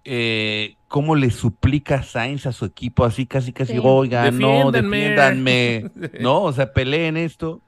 eh, 0.05 0.77
cómo 0.89 1.15
le 1.15 1.31
suplica 1.31 2.03
Sainz 2.03 2.47
a 2.47 2.53
su 2.53 2.65
equipo, 2.65 3.05
así 3.05 3.27
casi, 3.27 3.53
casi, 3.53 3.75
Sí. 3.75 3.81
oigan, 3.83 4.39
no, 4.39 4.71
Defiéndanme". 4.73 5.91
no, 6.21 6.43
o 6.43 6.53
sea, 6.53 6.73
peleen 6.73 7.17
esto. 7.17 7.61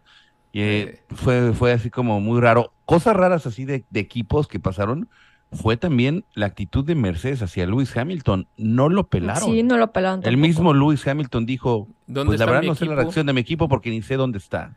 Y 0.53 0.61
eh, 0.61 1.03
fue, 1.09 1.53
fue 1.53 1.73
así 1.73 1.91
como 1.91 2.21
muy 2.21 2.41
raro. 2.41 2.73
Cosas 2.85 3.17
raras 3.17 3.47
así 3.47 3.65
de, 3.65 3.85
de 3.91 4.01
equipos 4.01 4.47
que 4.47 4.61
pasaron 4.61 5.09
fue 5.55 5.77
también 5.77 6.25
la 6.35 6.47
actitud 6.47 6.85
de 6.85 6.95
Mercedes 6.95 7.43
hacia 7.43 7.67
Lewis 7.67 7.97
Hamilton. 7.97 8.47
No 8.57 8.89
lo 8.89 9.07
pelaron. 9.09 9.51
Sí, 9.51 9.63
no 9.63 9.77
lo 9.79 9.93
pelaron 9.93 10.21
El 10.25 10.37
mismo 10.37 10.75
Lewis 10.75 11.07
Hamilton 11.07 11.47
dijo, 11.47 11.89
¿Dónde 12.07 12.31
pues 12.31 12.41
la 12.41 12.47
verdad 12.47 12.63
no 12.63 12.75
sé 12.75 12.87
la 12.87 12.95
reacción 12.97 13.27
de 13.27 13.33
mi 13.33 13.41
equipo 13.41 13.69
porque 13.69 13.91
ni 13.91 14.03
sé 14.03 14.17
dónde 14.17 14.39
está. 14.39 14.77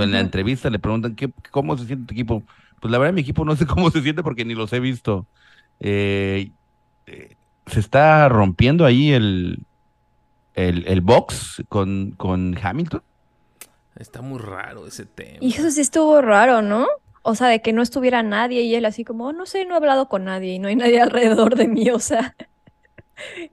En 0.00 0.12
la 0.12 0.20
entrevista 0.20 0.70
le 0.70 0.78
preguntan 0.78 1.16
¿qué, 1.16 1.30
cómo 1.50 1.76
se 1.76 1.86
siente 1.86 2.06
tu 2.06 2.14
equipo. 2.14 2.42
Pues 2.80 2.90
la 2.90 2.98
verdad 2.98 3.12
mi 3.12 3.20
equipo 3.22 3.44
no 3.44 3.56
sé 3.56 3.66
cómo 3.66 3.90
se 3.90 4.02
siente 4.02 4.22
porque 4.22 4.44
ni 4.44 4.54
los 4.54 4.72
he 4.72 4.80
visto. 4.80 5.26
Eh, 5.80 6.50
eh, 7.06 7.34
se 7.66 7.80
está 7.80 8.28
rompiendo 8.28 8.84
ahí 8.84 9.12
el, 9.12 9.66
el, 10.54 10.86
el 10.86 11.00
box 11.00 11.62
con, 11.68 12.12
con 12.12 12.56
Hamilton. 12.60 13.02
Está 13.96 14.22
muy 14.22 14.38
raro 14.38 14.86
ese 14.86 15.04
tema. 15.04 15.38
Y 15.40 15.52
eso 15.54 15.70
sí 15.70 15.80
estuvo 15.80 16.20
raro, 16.22 16.62
¿no? 16.62 16.86
O 17.22 17.34
sea, 17.34 17.48
de 17.48 17.60
que 17.62 17.72
no 17.72 17.82
estuviera 17.82 18.22
nadie 18.22 18.62
y 18.62 18.74
él 18.74 18.84
así 18.84 19.04
como, 19.04 19.28
"Oh, 19.28 19.32
no 19.32 19.46
sé, 19.46 19.64
no 19.64 19.74
he 19.74 19.76
hablado 19.76 20.08
con 20.08 20.24
nadie 20.24 20.54
y 20.54 20.58
no 20.58 20.68
hay 20.68 20.76
nadie 20.76 21.00
alrededor 21.02 21.56
de 21.56 21.68
mí, 21.68 21.90
o 21.90 21.98
sea, 21.98 22.34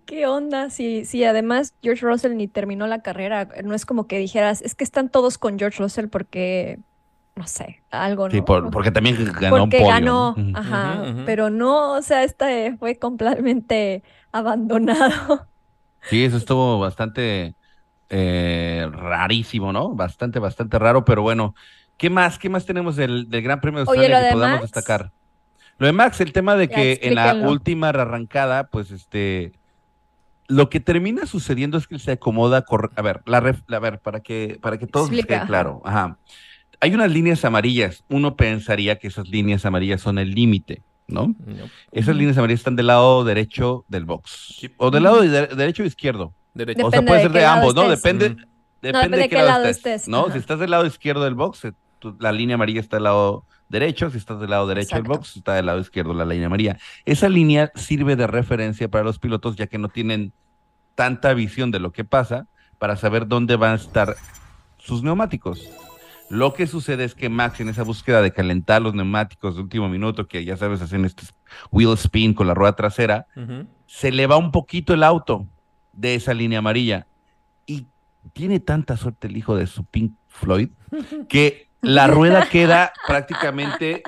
¿qué 0.05 0.27
onda? 0.27 0.69
Sí, 0.69 1.05
sí, 1.05 1.23
además 1.23 1.75
George 1.81 2.05
Russell 2.05 2.35
ni 2.35 2.47
terminó 2.47 2.87
la 2.87 3.01
carrera, 3.01 3.49
no 3.63 3.73
es 3.75 3.85
como 3.85 4.07
que 4.07 4.17
dijeras, 4.19 4.61
es 4.61 4.75
que 4.75 4.83
están 4.83 5.09
todos 5.09 5.37
con 5.37 5.57
George 5.59 5.81
Russell 5.83 6.07
porque, 6.09 6.79
no 7.35 7.47
sé, 7.47 7.83
algo, 7.91 8.29
Sí, 8.29 8.41
¿no? 8.41 8.43
por- 8.43 8.69
porque 8.69 8.91
también 8.91 9.17
ganó 9.39 9.63
un 9.63 9.73
Porque 9.73 9.75
podio. 9.75 10.31
ganó, 10.33 10.45
ajá, 10.53 11.09
pero 11.23 11.49
no, 11.49 11.93
o 11.93 12.01
sea, 12.01 12.23
este 12.23 12.77
fue 12.77 12.97
completamente 12.99 14.03
abandonado. 14.31 15.49
Sí, 16.03 16.23
eso 16.23 16.37
estuvo 16.37 16.79
bastante 16.79 17.55
eh, 18.09 18.87
rarísimo, 18.91 19.73
¿no? 19.73 19.95
Bastante, 19.95 20.39
bastante 20.39 20.79
raro, 20.79 21.05
pero 21.05 21.23
bueno. 21.23 21.55
¿Qué 21.97 22.09
más? 22.09 22.39
¿Qué 22.39 22.49
más 22.49 22.65
tenemos 22.65 22.95
del, 22.97 23.29
del 23.29 23.43
Gran 23.43 23.61
Premio 23.61 23.79
de 23.79 23.83
Oye, 23.83 24.07
Australia 24.07 24.17
lo 24.17 24.19
que 24.19 24.25
de 24.27 24.35
podamos 24.35 24.61
Max. 24.61 24.61
destacar? 24.61 25.11
Lo 25.77 25.87
de 25.87 25.93
Max, 25.93 26.21
el 26.21 26.33
tema 26.33 26.55
de 26.55 26.69
Ya, 26.69 26.71
que 26.71 26.99
en 27.03 27.15
la 27.15 27.37
última 27.41 27.89
arrancada, 27.89 28.69
pues 28.69 28.91
este, 28.91 29.58
lo 30.49 30.69
que 30.69 30.81
termina 30.81 31.25
sucediendo 31.25 31.77
es 31.77 31.87
que 31.87 31.95
él 31.95 32.01
se 32.01 32.11
acomoda, 32.11 32.65
a 32.95 33.01
ver, 33.01 33.21
la 33.25 33.39
ref- 33.41 33.63
a 33.73 33.79
ver, 33.79 33.99
para 33.99 34.19
que, 34.19 34.57
para 34.61 34.77
que 34.77 34.85
todo 34.87 35.03
Explica, 35.03 35.37
quede 35.37 35.47
claro, 35.47 35.81
ajá. 35.85 36.17
Hay 36.81 36.93
unas 36.93 37.11
líneas 37.11 37.45
amarillas, 37.45 38.03
uno 38.09 38.35
pensaría 38.35 38.97
que 38.97 39.07
esas 39.07 39.27
líneas 39.29 39.65
amarillas 39.65 40.01
son 40.01 40.17
el 40.17 40.31
límite, 40.31 40.81
¿no? 41.07 41.35
No. 41.45 41.69
Esas 41.91 42.15
líneas 42.15 42.37
amarillas 42.37 42.61
están 42.61 42.75
del 42.75 42.87
lado 42.87 43.23
derecho 43.23 43.85
del 43.87 44.05
box, 44.05 44.67
o 44.77 44.91
del 44.91 45.03
lado 45.03 45.21
de- 45.21 45.47
derecho 45.47 45.83
o 45.83 45.85
izquierdo. 45.85 46.33
Derecho. 46.53 46.87
O 46.87 46.91
sea, 46.91 47.01
Depende 47.01 47.09
puede 47.11 47.19
de 47.19 47.23
ser 47.23 47.31
qué 47.31 47.37
de 47.39 47.43
lado 47.45 47.57
ambos, 47.59 47.75
¿no? 47.75 47.81
estés. 47.93 48.01
Depende, 48.03 48.45
depende 48.81 49.17
de 49.17 49.29
qué 49.29 49.35
lado, 49.43 49.65
estés, 49.65 50.07
¿no? 50.07 50.21
ajá. 50.25 50.33
Si 50.33 50.39
estás 50.39 50.59
del 50.59 50.71
lado 50.71 50.85
izquierdo 50.85 51.23
del 51.23 51.35
box, 51.35 51.65
eh, 51.65 51.73
la 52.19 52.31
línea 52.31 52.55
amarilla 52.55 52.79
está 52.79 52.97
del 52.97 53.03
lado 53.03 53.45
derecho. 53.69 54.09
Si 54.09 54.17
estás 54.17 54.39
del 54.39 54.49
lado 54.49 54.67
derecho 54.67 54.95
del 54.95 55.05
Exacto. 55.05 55.19
box, 55.19 55.37
está 55.37 55.53
del 55.53 55.67
lado 55.67 55.79
izquierdo 55.79 56.13
la 56.13 56.25
línea 56.25 56.47
amarilla. 56.47 56.77
Esa 57.05 57.29
línea 57.29 57.71
sirve 57.75 58.15
de 58.15 58.27
referencia 58.27 58.89
para 58.89 59.03
los 59.03 59.19
pilotos, 59.19 59.55
ya 59.55 59.67
que 59.67 59.77
no 59.77 59.89
tienen 59.89 60.33
tanta 60.95 61.33
visión 61.33 61.71
de 61.71 61.79
lo 61.79 61.91
que 61.91 62.03
pasa 62.03 62.47
para 62.77 62.95
saber 62.95 63.27
dónde 63.27 63.55
van 63.55 63.73
a 63.73 63.75
estar 63.75 64.15
sus 64.77 65.03
neumáticos. 65.03 65.69
Lo 66.29 66.53
que 66.53 66.67
sucede 66.67 67.05
es 67.05 67.15
que 67.15 67.29
Max, 67.29 67.59
en 67.59 67.69
esa 67.69 67.83
búsqueda 67.83 68.21
de 68.21 68.31
calentar 68.31 68.81
los 68.81 68.93
neumáticos 68.93 69.55
de 69.55 69.61
último 69.61 69.89
minuto, 69.89 70.27
que 70.27 70.45
ya 70.45 70.57
sabes, 70.57 70.81
hacen 70.81 71.05
este 71.05 71.23
wheel 71.71 71.93
spin 71.93 72.33
con 72.33 72.47
la 72.47 72.53
rueda 72.53 72.75
trasera, 72.75 73.27
se 73.87 74.11
le 74.11 74.27
va 74.27 74.37
un 74.37 74.51
poquito 74.51 74.93
el 74.93 75.03
auto 75.03 75.47
de 75.93 76.15
esa 76.15 76.33
línea 76.33 76.59
amarilla. 76.59 77.07
Y 77.65 77.87
tiene 78.33 78.59
tanta 78.59 78.95
suerte 78.95 79.27
el 79.27 79.37
hijo 79.37 79.55
de 79.55 79.65
su 79.65 79.83
Pink 79.85 80.13
Floyd 80.27 80.69
que 81.29 81.68
la 81.81 82.07
rueda 82.07 82.47
queda 82.49 82.93
prácticamente 83.07 84.03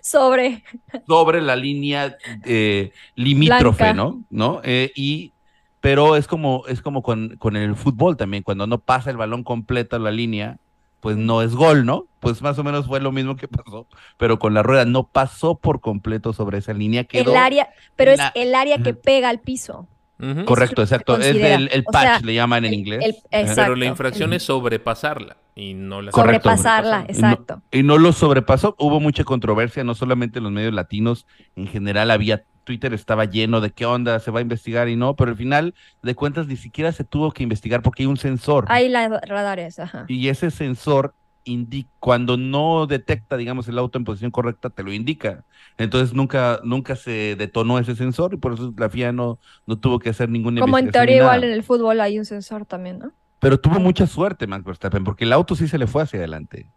Sobre, 0.00 0.62
sobre 1.06 1.42
la 1.42 1.56
línea 1.56 2.16
eh, 2.44 2.92
limítrofe, 3.16 3.84
Blanca. 3.84 3.94
¿no? 3.94 4.22
¿No? 4.30 4.60
Eh, 4.64 4.92
y, 4.94 5.32
pero 5.80 6.16
es 6.16 6.26
como, 6.26 6.64
es 6.68 6.80
como 6.80 7.02
con, 7.02 7.36
con 7.36 7.56
el 7.56 7.76
fútbol 7.76 8.16
también, 8.16 8.42
cuando 8.42 8.66
no 8.66 8.78
pasa 8.78 9.10
el 9.10 9.16
balón 9.16 9.44
completo 9.44 9.96
a 9.96 9.98
la 9.98 10.10
línea, 10.10 10.58
pues 11.00 11.18
no 11.18 11.42
es 11.42 11.54
gol, 11.54 11.84
¿no? 11.84 12.06
Pues 12.20 12.40
más 12.40 12.58
o 12.58 12.64
menos 12.64 12.86
fue 12.86 12.98
lo 12.98 13.12
mismo 13.12 13.36
que 13.36 13.46
pasó, 13.46 13.86
pero 14.16 14.38
con 14.38 14.54
la 14.54 14.62
rueda 14.62 14.86
no 14.86 15.06
pasó 15.06 15.54
por 15.56 15.80
completo 15.80 16.32
sobre 16.32 16.56
esa 16.56 16.72
línea, 16.72 17.04
quedó 17.04 17.32
el 17.32 17.36
área, 17.36 17.68
pero 17.96 18.12
es 18.12 18.20
el 18.34 18.54
área 18.54 18.78
que 18.78 18.94
pega 18.94 19.28
al 19.28 19.40
piso. 19.40 19.86
Correcto, 20.44 20.82
exacto, 20.82 21.18
es 21.18 21.26
el 21.36 21.84
O 21.86 21.90
patch, 21.92 22.02
sea, 22.02 22.20
le 22.20 22.34
llaman 22.34 22.64
en 22.64 22.72
el- 22.72 22.78
inglés. 22.80 23.04
el- 23.04 23.16
exacto. 23.40 23.62
Pero 23.62 23.76
la 23.76 23.86
infracción 23.86 24.30
el- 24.30 24.36
es 24.36 24.42
sobrepasarla 24.44 25.36
y 25.54 25.74
no 25.74 26.02
la 26.02 26.10
Correcto. 26.10 26.48
sobrepasarla, 26.50 27.00
Y 27.08 27.12
no- 27.12 27.18
exacto. 27.18 27.62
Y 27.70 27.82
no 27.82 27.98
lo 27.98 28.12
sobrepasó. 28.12 28.74
Hubo 28.78 29.00
mucha 29.00 29.24
controversia, 29.24 29.84
no 29.84 29.94
solamente 29.94 30.38
en 30.38 30.44
los 30.44 30.52
medios 30.52 30.72
latinos, 30.74 31.26
en 31.56 31.66
general 31.66 32.10
había, 32.10 32.44
Twitter 32.64 32.94
estaba 32.94 33.26
lleno 33.26 33.60
de 33.60 33.70
qué 33.70 33.84
onda, 33.84 34.18
se 34.20 34.30
va 34.30 34.38
a 34.38 34.42
investigar 34.42 34.88
y 34.88 34.96
no, 34.96 35.14
pero 35.16 35.30
al 35.32 35.36
final 35.36 35.74
de 36.02 36.14
cuentas 36.14 36.46
ni 36.46 36.56
siquiera 36.56 36.92
se 36.92 37.04
tuvo 37.04 37.30
que 37.30 37.42
investigar 37.42 37.82
porque 37.82 38.02
hay 38.04 38.06
un 38.06 38.16
sensor. 38.16 38.64
Hay 38.68 38.88
la 38.88 39.06
radares, 39.26 39.78
ajá. 39.78 40.06
Y 40.08 40.28
ese 40.28 40.50
sensor 40.50 41.14
indica, 41.44 41.88
cuando 42.00 42.36
no 42.36 42.86
detecta, 42.86 43.36
digamos, 43.36 43.68
el 43.68 43.78
auto 43.78 43.98
en 43.98 44.04
posición 44.04 44.30
correcta, 44.30 44.70
te 44.70 44.82
lo 44.82 44.92
indica. 44.92 45.44
Entonces 45.78 46.14
nunca, 46.14 46.60
nunca 46.64 46.96
se 46.96 47.36
detonó 47.36 47.78
ese 47.78 47.96
sensor 47.96 48.34
y 48.34 48.36
por 48.36 48.54
eso 48.54 48.72
la 48.76 48.88
FIA 48.88 49.12
no, 49.12 49.38
no 49.66 49.78
tuvo 49.78 49.98
que 49.98 50.10
hacer 50.10 50.28
ninguna 50.28 50.60
Como 50.60 50.78
en 50.78 50.90
teoría 50.90 51.16
igual 51.18 51.44
en 51.44 51.52
el 51.52 51.62
fútbol 51.62 52.00
hay 52.00 52.18
un 52.18 52.24
sensor 52.24 52.66
también, 52.66 52.98
¿no? 52.98 53.12
Pero 53.40 53.60
tuvo 53.60 53.78
mucha 53.78 54.06
suerte 54.06 54.46
Max 54.46 54.64
Verstappen, 54.64 55.04
porque 55.04 55.24
el 55.24 55.32
auto 55.32 55.54
sí 55.54 55.68
se 55.68 55.76
le 55.76 55.86
fue 55.86 56.02
hacia 56.02 56.18
adelante. 56.18 56.70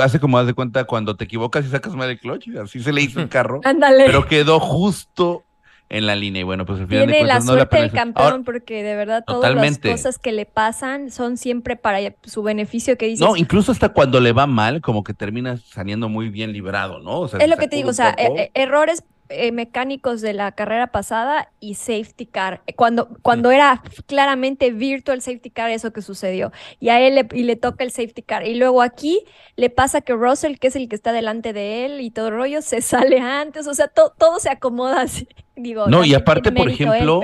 Hace 0.00 0.20
como 0.20 0.38
haz 0.38 0.46
de 0.46 0.54
cuenta 0.54 0.84
cuando 0.84 1.16
te 1.16 1.24
equivocas 1.24 1.66
y 1.66 1.68
sacas 1.70 1.96
mal 1.96 2.08
el 2.08 2.20
clutch, 2.20 2.48
así 2.62 2.80
se 2.80 2.92
le 2.92 3.02
hizo 3.02 3.20
el 3.20 3.28
carro, 3.28 3.60
Ándale. 3.64 4.04
pero 4.06 4.24
quedó 4.26 4.60
justo 4.60 5.42
en 5.90 6.06
la 6.06 6.14
línea. 6.16 6.40
Y 6.40 6.44
bueno, 6.44 6.66
pues 6.66 6.80
al 6.80 6.86
final 6.86 7.06
de 7.06 7.12
Tiene 7.12 7.26
la 7.26 7.34
cuentas 7.34 7.44
no 7.46 7.52
la 7.52 7.58
suerte 7.60 7.76
del 7.76 7.90
penalizó. 7.90 7.96
campeón 8.04 8.32
Ahora, 8.32 8.44
porque 8.44 8.82
de 8.82 8.94
verdad 8.96 9.24
todas 9.26 9.40
Totalmente. 9.50 9.88
las 9.88 10.00
cosas 10.00 10.18
que 10.18 10.32
le 10.32 10.46
pasan 10.46 11.10
son 11.10 11.36
siempre 11.36 11.76
para 11.76 11.98
su 12.24 12.42
beneficio 12.42 12.96
que 12.98 13.06
dices. 13.06 13.26
no, 13.26 13.36
incluso 13.36 13.72
hasta 13.72 13.88
cuando 13.90 14.20
le 14.20 14.32
va 14.32 14.46
mal, 14.46 14.80
como 14.80 15.02
que 15.04 15.14
termina 15.14 15.56
saliendo 15.56 16.08
muy 16.08 16.28
bien 16.28 16.52
librado, 16.52 16.98
¿no? 17.00 17.20
O 17.20 17.28
sea, 17.28 17.40
es 17.40 17.48
lo 17.48 17.56
que 17.56 17.68
te 17.68 17.76
digo, 17.76 17.90
o 17.90 17.94
sea, 17.94 18.14
poco. 18.16 18.36
e- 18.38 18.42
e- 18.54 18.62
errores 18.62 19.02
eh, 19.30 19.52
mecánicos 19.52 20.22
de 20.22 20.32
la 20.32 20.52
carrera 20.52 20.86
pasada 20.86 21.50
y 21.60 21.74
safety 21.74 22.24
car. 22.24 22.62
Cuando, 22.76 23.08
cuando 23.20 23.50
era 23.50 23.82
claramente 24.06 24.70
virtual 24.72 25.20
safety 25.20 25.50
car, 25.50 25.70
eso 25.70 25.92
que 25.92 26.00
sucedió. 26.00 26.50
Y 26.80 26.88
a 26.88 27.00
él 27.06 27.14
le, 27.14 27.28
y 27.32 27.42
le 27.42 27.56
toca 27.56 27.84
el 27.84 27.90
safety 27.90 28.22
car. 28.22 28.46
Y 28.46 28.54
luego 28.54 28.80
aquí 28.80 29.20
le 29.56 29.68
pasa 29.68 30.00
que 30.00 30.14
Russell, 30.14 30.56
que 30.56 30.68
es 30.68 30.76
el 30.76 30.88
que 30.88 30.96
está 30.96 31.12
delante 31.12 31.52
de 31.52 31.84
él 31.84 32.00
y 32.00 32.10
todo 32.10 32.28
el 32.28 32.34
rollo, 32.36 32.62
se 32.62 32.80
sale 33.12 33.20
antes. 33.20 33.66
O 33.66 33.74
sea, 33.74 33.88
todo 33.88 34.38
se 34.40 34.48
acomoda 34.48 35.02
así. 35.02 35.28
Digo, 35.58 35.88
no, 35.88 36.04
y 36.04 36.14
aparte, 36.14 36.52
por 36.52 36.68
ejemplo, 36.68 37.20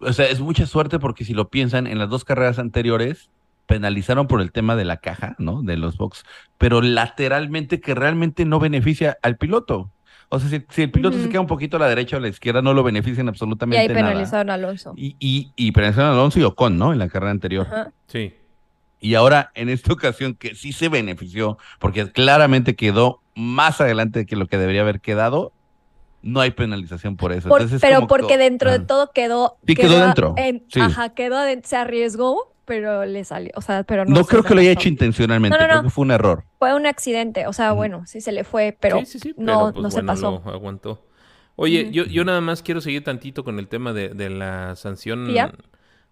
o 0.00 0.12
sea, 0.12 0.26
es 0.26 0.40
mucha 0.40 0.66
suerte 0.66 0.98
porque 0.98 1.24
si 1.24 1.34
lo 1.34 1.48
piensan, 1.48 1.86
en 1.86 1.98
las 1.98 2.08
dos 2.08 2.24
carreras 2.24 2.58
anteriores 2.58 3.30
penalizaron 3.66 4.26
por 4.26 4.40
el 4.40 4.52
tema 4.52 4.76
de 4.76 4.84
la 4.84 4.98
caja, 4.98 5.34
¿no? 5.38 5.62
De 5.62 5.76
los 5.76 5.96
box, 5.96 6.24
pero 6.58 6.82
lateralmente 6.82 7.80
que 7.80 7.94
realmente 7.94 8.44
no 8.44 8.60
beneficia 8.60 9.18
al 9.22 9.36
piloto. 9.36 9.90
O 10.28 10.40
sea, 10.40 10.48
si, 10.68 10.82
el 10.82 10.90
piloto 10.90 11.18
se 11.18 11.28
queda 11.28 11.40
un 11.40 11.46
poquito 11.46 11.76
a 11.76 11.80
la 11.80 11.88
derecha 11.88 12.16
o 12.16 12.18
a 12.18 12.22
la 12.22 12.28
izquierda, 12.28 12.60
no 12.60 12.74
lo 12.74 12.82
benefician 12.82 13.28
absolutamente 13.28 13.76
nada. 13.76 13.86
Y 13.86 13.88
ahí 13.88 13.94
penalizaron 13.94 14.50
a 14.50 14.54
Alonso. 14.54 14.92
Y, 14.96 15.16
y, 15.20 15.52
y, 15.54 15.72
penalizaron 15.72 16.10
a 16.10 16.12
Alonso 16.14 16.40
y 16.40 16.42
Ocon, 16.42 16.76
¿no? 16.76 16.92
En 16.92 16.98
la 16.98 17.08
carrera 17.08 17.30
anterior. 17.30 17.66
Sí. 18.06 18.34
Y 19.00 19.14
ahora, 19.14 19.52
en 19.54 19.68
esta 19.68 19.92
ocasión, 19.92 20.34
que 20.34 20.54
sí 20.54 20.72
se 20.72 20.88
benefició, 20.88 21.58
porque 21.78 22.10
claramente 22.10 22.74
quedó 22.74 23.20
más 23.34 23.80
adelante 23.80 24.26
que 24.26 24.34
lo 24.34 24.46
que 24.46 24.58
debería 24.58 24.80
haber 24.80 25.00
quedado, 25.00 25.52
no 26.24 26.40
hay 26.40 26.50
penalización 26.50 27.16
por 27.16 27.32
eso. 27.32 27.48
pero 27.80 28.06
porque 28.06 28.38
dentro 28.38 28.72
de 28.72 28.80
todo 28.80 29.10
quedó. 29.12 29.58
Sí, 29.66 29.74
quedó, 29.74 30.00
dentro. 30.00 30.34
Ajá, 30.80 31.10
quedó 31.10 31.36
se 31.62 31.76
arriesgó, 31.76 32.54
pero 32.64 33.04
le 33.04 33.24
salió. 33.24 33.52
O 33.54 33.60
sea, 33.60 33.84
pero 33.84 34.04
no. 34.04 34.14
No 34.14 34.24
creo 34.24 34.42
que 34.42 34.54
lo 34.54 34.60
haya 34.60 34.72
hecho 34.72 34.88
intencionalmente, 34.88 35.56
creo 35.56 35.82
que 35.82 35.90
fue 35.90 36.02
un 36.02 36.10
error. 36.10 36.44
Fue 36.58 36.74
un 36.74 36.86
accidente, 36.86 37.46
o 37.46 37.52
sea, 37.52 37.72
bueno, 37.72 38.04
sí 38.06 38.20
se 38.20 38.32
le 38.32 38.44
fue, 38.44 38.76
pero, 38.80 39.02
no, 39.36 39.72
pues, 39.72 39.82
no 39.82 39.90
se 39.90 40.02
pasó. 40.02 40.42
aguantó. 40.46 41.06
Oye, 41.56 41.90
yo, 41.92 42.04
yo 42.04 42.24
nada 42.24 42.40
más 42.40 42.62
quiero 42.62 42.80
seguir 42.80 43.04
tantito 43.04 43.44
con 43.44 43.58
el 43.60 43.68
tema 43.68 43.92
de, 43.92 44.08
de 44.08 44.28
la 44.28 44.74
sanción 44.74 45.28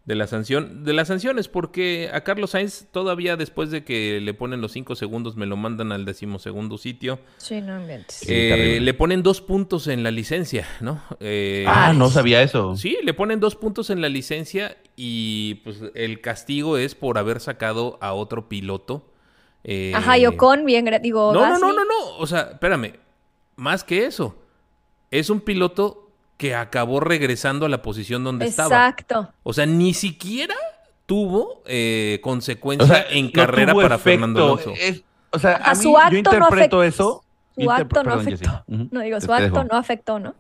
de 0.05 0.17
la 0.17 0.27
sanción, 0.27 0.83
de 0.83 0.93
las 0.93 1.09
sanciones, 1.09 1.47
porque 1.47 2.11
a 2.13 2.23
Carlos 2.23 2.51
Sainz 2.51 2.87
todavía 2.91 3.37
después 3.37 3.71
de 3.71 3.85
que 3.85 4.21
le 4.21 4.35
ponen 4.35 4.61
los 4.61 4.73
cinco 4.73 4.97
segundos 4.97 5.37
me 5.37 5.47
lo 5.47 5.57
mandan 5.57 5.93
al 5.93 6.05
decimosegundo 6.05 6.77
sitio. 6.77 7.21
Sí, 7.37 7.61
no 7.61 7.81
eh, 8.27 8.81
le 8.81 8.95
ponen 8.95 9.23
dos 9.23 9.41
puntos 9.41 9.87
en 9.87 10.03
la 10.03 10.11
licencia, 10.11 10.67
¿no? 10.81 11.01
Eh, 11.21 11.65
ah, 11.69 11.93
no 11.93 12.11
sabía 12.11 12.43
eso. 12.43 12.77
Sí, 12.77 12.99
le 13.05 13.15
ponen 13.15 13.39
dos 13.39 13.55
puntos 13.55 13.91
en 13.91 14.01
la 14.01 14.09
licencia 14.09 14.77
y 14.97 15.57
pues 15.63 15.81
el 15.95 16.21
castigo 16.21 16.79
es 16.79 16.97
por 16.97 17.17
haber 17.17 17.39
sacado 17.39 17.99
a 18.01 18.13
otro 18.13 18.49
piloto. 18.49 19.09
Eh, 19.63 19.93
Ajá, 19.95 20.19
y 20.19 20.27
Ocon, 20.27 20.65
bien, 20.65 20.91
digo. 21.01 21.33
No, 21.33 21.49
no, 21.49 21.59
no, 21.61 21.73
no, 21.73 21.85
no, 21.85 22.17
o 22.19 22.27
sea, 22.27 22.51
espérame, 22.53 22.95
más 23.55 23.85
que 23.85 24.07
eso, 24.07 24.37
es 25.13 25.31
un 25.31 25.41
piloto 25.41 26.02
que 26.43 26.57
acabó 26.57 26.99
regresando 26.99 27.67
a 27.67 27.69
la 27.69 27.83
posición 27.83 28.25
donde 28.25 28.47
estaba. 28.47 28.89
Exacto. 28.89 29.33
O 29.45 29.53
sea, 29.53 29.65
ni 29.65 29.95
siquiera 29.95 30.57
tuvo 31.07 31.63
eh, 31.67 32.19
consecuencia 32.21 33.07
en 33.11 33.31
carrera 33.31 33.73
para 33.73 33.97
Fernando 33.97 34.43
Alonso. 34.43 34.73
o 35.31 35.39
sea, 35.39 35.59
a, 35.59 35.73
mí, 35.77 35.85
yo 35.85 36.17
interpreto 36.17 36.83
eso. 36.83 37.23
Su 37.57 37.71
acto 37.71 38.03
no 38.03 38.15
afectó. 38.15 38.65
No 38.67 39.03
digo, 39.03 39.21
su 39.21 39.33
acto 39.33 39.63
no 39.63 39.77
afectó, 39.77 40.19
¿no? 40.19 40.35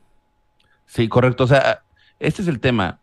Sí, 0.86 1.06
correcto. 1.06 1.44
O 1.44 1.46
sea, 1.46 1.84
este 2.18 2.42
es 2.42 2.48
el 2.48 2.58
tema. 2.58 2.98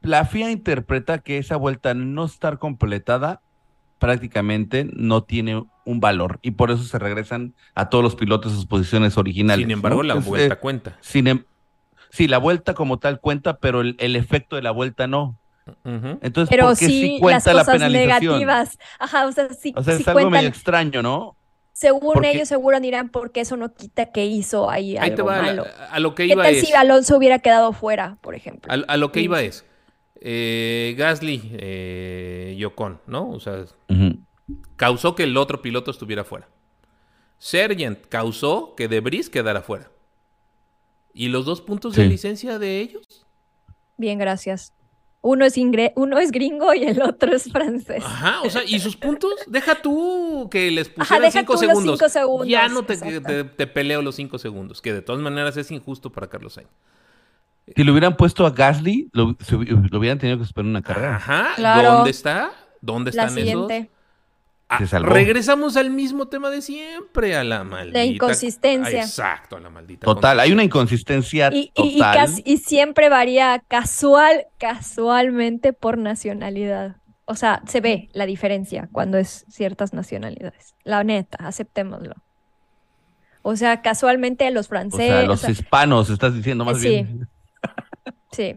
La 0.00 0.24
FIA 0.24 0.50
interpreta 0.52 1.18
que 1.18 1.36
esa 1.36 1.56
vuelta 1.56 1.92
no 1.92 2.24
estar 2.24 2.58
completada 2.58 3.42
prácticamente 3.98 4.88
no 4.94 5.24
tiene 5.24 5.62
un 5.84 6.00
valor 6.00 6.38
y 6.40 6.52
por 6.52 6.70
eso 6.70 6.84
se 6.84 6.98
regresan 6.98 7.52
a 7.74 7.90
todos 7.90 8.02
los 8.02 8.16
pilotos 8.16 8.52
a 8.52 8.54
sus 8.54 8.64
posiciones 8.64 9.18
originales. 9.18 9.64
Sin 9.64 9.72
embargo, 9.72 10.02
la 10.02 10.14
vuelta 10.14 10.54
eh, 10.54 10.58
cuenta. 10.58 10.96
Sin, 11.02 11.26
em, 11.26 11.44
sí, 12.10 12.28
la 12.28 12.38
vuelta 12.38 12.74
como 12.74 12.98
tal 12.98 13.20
cuenta, 13.20 13.58
pero 13.58 13.80
el, 13.80 14.16
efecto 14.16 14.56
de 14.56 14.62
la 14.62 14.70
vuelta 14.70 15.06
no. 15.06 15.36
Entonces, 15.84 16.48
pero 16.48 16.68
¿por 16.68 16.78
qué 16.78 16.86
sí, 16.86 17.18
cuenta 17.20 17.52
la 17.52 17.64
penalización? 17.64 18.38
negativas. 18.38 18.78
Ajá, 18.98 19.26
o 19.26 19.32
sea, 19.32 19.48
sí, 19.50 19.72
o 19.74 19.82
sea 19.82 19.94
es 19.94 20.06
algo 20.06 20.30
medio 20.30 20.48
extraño, 20.48 21.02
¿no? 21.02 21.36
Según 21.72 22.24
ellos, 22.24 22.48
seguro 22.48 22.80
dirán, 22.80 23.10
porque 23.10 23.40
eso 23.40 23.56
no 23.58 23.74
quita 23.74 24.10
que 24.10 24.24
hizo 24.24 24.70
ahí, 24.70 24.96
algo 24.96 25.16
te 25.16 25.22
va, 25.22 25.42
malo. 25.42 25.66
A, 25.90 26.00
lo 26.00 26.14
que 26.14 26.24
iba 26.24 26.42
¿Qué 26.42 26.52
tal 26.52 26.64
si 26.64 26.72
Alonso 26.72 27.16
hubiera 27.18 27.40
quedado 27.40 27.74
fuera, 27.74 28.16
por 28.22 28.34
ejemplo? 28.34 28.72
A, 28.72 28.96
lo 28.96 29.12
que 29.12 29.20
iba 29.20 29.42
es, 29.42 29.66
eh, 30.20 30.94
Gasly 30.96 31.50
eh, 31.52 32.54
y 32.56 32.64
Ocon, 32.64 33.00
¿no? 33.06 33.28
O 33.28 33.40
sea, 33.40 33.64
causó 34.76 35.14
que 35.14 35.24
el 35.24 35.36
otro 35.36 35.60
piloto 35.60 35.90
estuviera 35.90 36.24
fuera. 36.24 36.48
Sergent 37.38 38.06
causó 38.08 38.74
que 38.74 38.88
Debris 38.88 39.28
quedara 39.28 39.60
fuera. 39.60 39.90
¿Y 41.16 41.28
los 41.28 41.46
dos 41.46 41.62
puntos 41.62 41.96
de 41.96 42.04
licencia 42.04 42.58
de 42.58 42.80
ellos? 42.80 43.24
Bien, 43.96 44.18
gracias. 44.18 44.74
Uno 45.22 45.46
es, 45.46 45.54
uno 45.94 46.18
es 46.18 46.30
gringo 46.30 46.74
y 46.74 46.84
el 46.84 47.00
otro 47.00 47.34
es 47.34 47.50
francés. 47.50 48.04
Ajá, 48.04 48.42
o 48.42 48.50
sea, 48.50 48.62
¿y 48.64 48.78
sus 48.78 48.96
puntos? 48.96 49.32
Deja 49.46 49.80
tú 49.80 50.46
que 50.50 50.70
les 50.70 50.90
pusieran 50.90 51.32
cinco, 51.32 51.56
segundos. 51.56 51.98
Ya 52.46 52.68
no 52.68 52.84
te, 52.84 53.44
te, 53.44 53.66
peleo 53.66 54.02
los 54.02 54.14
cinco 54.14 54.38
segundos, 54.38 54.82
que 54.82 54.92
de 54.92 55.00
todas 55.00 55.22
maneras 55.22 55.56
es 55.56 55.70
injusto 55.70 56.12
para 56.12 56.28
Carlos 56.28 56.52
Sainz. 56.52 56.68
Si 57.74 57.82
lo 57.82 57.92
hubieran 57.92 58.16
puesto 58.16 58.46
a 58.46 58.50
Gasly, 58.50 59.08
lo, 59.12 59.34
hubieran 59.98 60.18
tenido 60.18 60.36
que 60.36 60.44
esperar 60.44 60.66
una 60.66 60.82
carrera. 60.82 61.16
Ajá, 61.16 61.82
¿dónde 61.82 62.10
está? 62.10 62.52
¿Dónde 62.82 63.10
están 63.10 63.36
esos? 63.38 63.72
Ah, 64.68 64.78
regresamos 64.78 65.76
al 65.76 65.90
mismo 65.90 66.26
tema 66.26 66.50
de 66.50 66.60
siempre, 66.60 67.36
a 67.36 67.44
la 67.44 67.62
maldita. 67.62 67.98
La 67.98 68.04
inconsistencia. 68.04 69.00
exacto, 69.00 69.56
a 69.56 69.60
la 69.60 69.70
maldita. 69.70 70.04
Total, 70.04 70.40
hay 70.40 70.50
una 70.50 70.64
inconsistencia 70.64 71.50
y, 71.52 71.70
total. 71.72 72.30
Y, 72.44 72.56
siempre 72.56 73.08
varía 73.08 73.62
casual, 73.68 74.46
casualmente 74.58 75.72
por 75.72 75.98
nacionalidad. 75.98 76.96
O 77.26 77.36
sea, 77.36 77.62
se 77.68 77.80
ve 77.80 78.08
la 78.12 78.26
diferencia 78.26 78.88
cuando 78.90 79.18
es 79.18 79.44
ciertas 79.48 79.92
nacionalidades. 79.92 80.74
La 80.82 81.04
neta, 81.04 81.38
aceptémoslo. 81.46 82.14
O 83.42 83.54
sea, 83.54 83.82
casualmente 83.82 84.50
los 84.50 84.66
franceses. 84.66 85.12
O 85.12 85.36
sea, 85.36 85.48
los 85.48 85.48
hispanos, 85.48 86.10
estás 86.10 86.34
diciendo 86.34 86.64
más 86.64 86.80
sí. 86.80 86.88
bien. 86.88 87.28
Sí. 88.32 88.54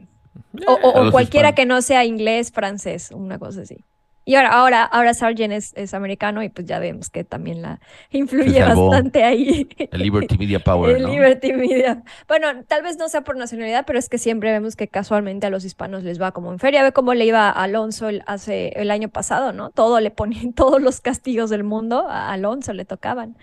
O, 0.67 1.11
cualquiera 1.11 1.55
que 1.55 1.65
no 1.65 1.81
sea 1.81 2.03
inglés, 2.03 2.51
francés, 2.51 3.11
una 3.11 3.39
cosa 3.39 3.61
así. 3.61 3.85
Y 4.29 4.35
ahora, 4.35 4.49
ahora, 4.51 4.83
ahora 4.83 5.15
Sargent 5.15 5.51
es, 5.51 5.93
americano 5.95 6.43
y 6.43 6.49
pues 6.49 6.67
ya 6.67 6.77
vemos 6.77 7.09
que 7.09 7.23
también 7.23 7.63
la 7.63 7.79
influye 8.11 8.61
bastante 8.61 9.23
ahí. 9.23 9.67
El 9.75 10.03
Liberty 10.03 10.37
Media 10.37 10.59
Power. 10.63 10.95
El 10.95 11.05
Liberty 11.07 11.51
Media. 11.53 12.03
Bueno, 12.27 12.63
tal 12.67 12.83
vez 12.83 12.99
no 12.99 13.09
sea 13.09 13.23
por 13.23 13.37
nacionalidad, 13.37 13.85
pero 13.87 13.97
es 13.97 14.07
que 14.07 14.19
siempre 14.19 14.51
vemos 14.51 14.75
que 14.75 14.87
casualmente 14.87 15.47
a 15.47 15.49
los 15.49 15.65
hispanos 15.65 16.03
les 16.03 16.21
va 16.21 16.31
como 16.31 16.51
en 16.51 16.59
feria. 16.59 16.83
Ve 16.83 16.91
cómo 16.91 17.15
le 17.15 17.25
iba 17.25 17.49
a 17.49 17.63
Alonso 17.63 18.07
el, 18.07 18.21
hace 18.27 18.67
el 18.75 18.91
año 18.91 19.09
pasado, 19.09 19.51
¿no? 19.51 19.71
Todo 19.71 19.99
le 19.99 20.11
ponían, 20.11 20.53
todos 20.53 20.79
los 20.79 21.01
castigos 21.01 21.49
del 21.49 21.63
mundo 21.63 22.07
a 22.07 22.31
Alonso 22.31 22.71
le 22.73 22.85
tocaban. 22.85 23.35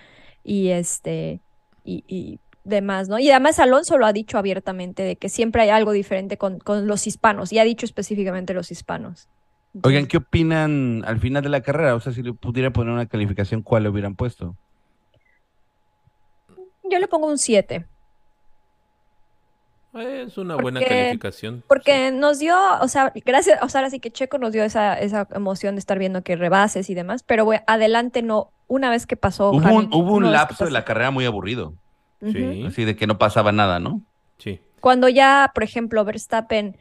Y 0.44 0.68
este, 0.68 1.40
y, 1.82 2.04
y 2.06 2.38
demás, 2.62 3.08
¿no? 3.08 3.18
Y 3.18 3.28
además 3.32 3.58
Alonso 3.58 3.98
lo 3.98 4.06
ha 4.06 4.12
dicho 4.12 4.38
abiertamente 4.38 5.02
de 5.02 5.16
que 5.16 5.30
siempre 5.30 5.62
hay 5.62 5.70
algo 5.70 5.90
diferente 5.90 6.38
con, 6.38 6.60
con 6.60 6.86
los 6.86 7.08
hispanos, 7.08 7.52
y 7.52 7.58
ha 7.58 7.64
dicho 7.64 7.86
específicamente 7.86 8.54
los 8.54 8.70
hispanos. 8.70 9.28
Oigan, 9.82 10.06
¿qué 10.06 10.16
opinan 10.18 11.04
al 11.06 11.18
final 11.18 11.42
de 11.42 11.48
la 11.48 11.60
carrera? 11.60 11.94
O 11.94 12.00
sea, 12.00 12.12
si 12.12 12.22
le 12.22 12.32
pudiera 12.32 12.70
poner 12.70 12.92
una 12.92 13.06
calificación, 13.06 13.62
¿cuál 13.62 13.82
le 13.82 13.88
hubieran 13.88 14.14
puesto? 14.14 14.56
Yo 16.84 16.98
le 16.98 17.08
pongo 17.08 17.26
un 17.26 17.38
7. 17.38 17.86
Es 19.94 20.36
una 20.36 20.56
buena 20.56 20.80
calificación. 20.80 21.64
Porque 21.66 22.10
nos 22.10 22.38
dio, 22.38 22.56
o 22.80 22.88
sea, 22.88 23.12
gracias, 23.24 23.62
o 23.62 23.68
sea, 23.68 23.80
ahora 23.80 23.90
sí 23.90 23.98
que 23.98 24.10
Checo 24.10 24.38
nos 24.38 24.52
dio 24.52 24.62
esa, 24.62 24.94
esa 24.94 25.26
emoción 25.34 25.74
de 25.74 25.78
estar 25.78 25.98
viendo 25.98 26.22
que 26.22 26.36
rebases 26.36 26.90
y 26.90 26.94
demás, 26.94 27.22
pero 27.22 27.48
adelante 27.66 28.22
no, 28.22 28.50
una 28.68 28.90
vez 28.90 29.06
que 29.06 29.16
pasó. 29.16 29.50
Hubo 29.50 29.74
un, 29.74 29.88
hubo 29.92 30.12
un 30.12 30.32
lapso 30.32 30.66
de 30.66 30.70
la 30.70 30.84
carrera 30.84 31.10
muy 31.10 31.24
aburrido. 31.24 31.74
Sí. 32.20 32.64
Así 32.66 32.84
de 32.84 32.96
que 32.96 33.06
no 33.06 33.18
pasaba 33.18 33.52
nada, 33.52 33.80
¿no? 33.80 34.02
Sí. 34.38 34.60
Cuando 34.80 35.08
ya, 35.08 35.50
por 35.54 35.64
ejemplo, 35.64 36.04
Verstappen 36.04 36.76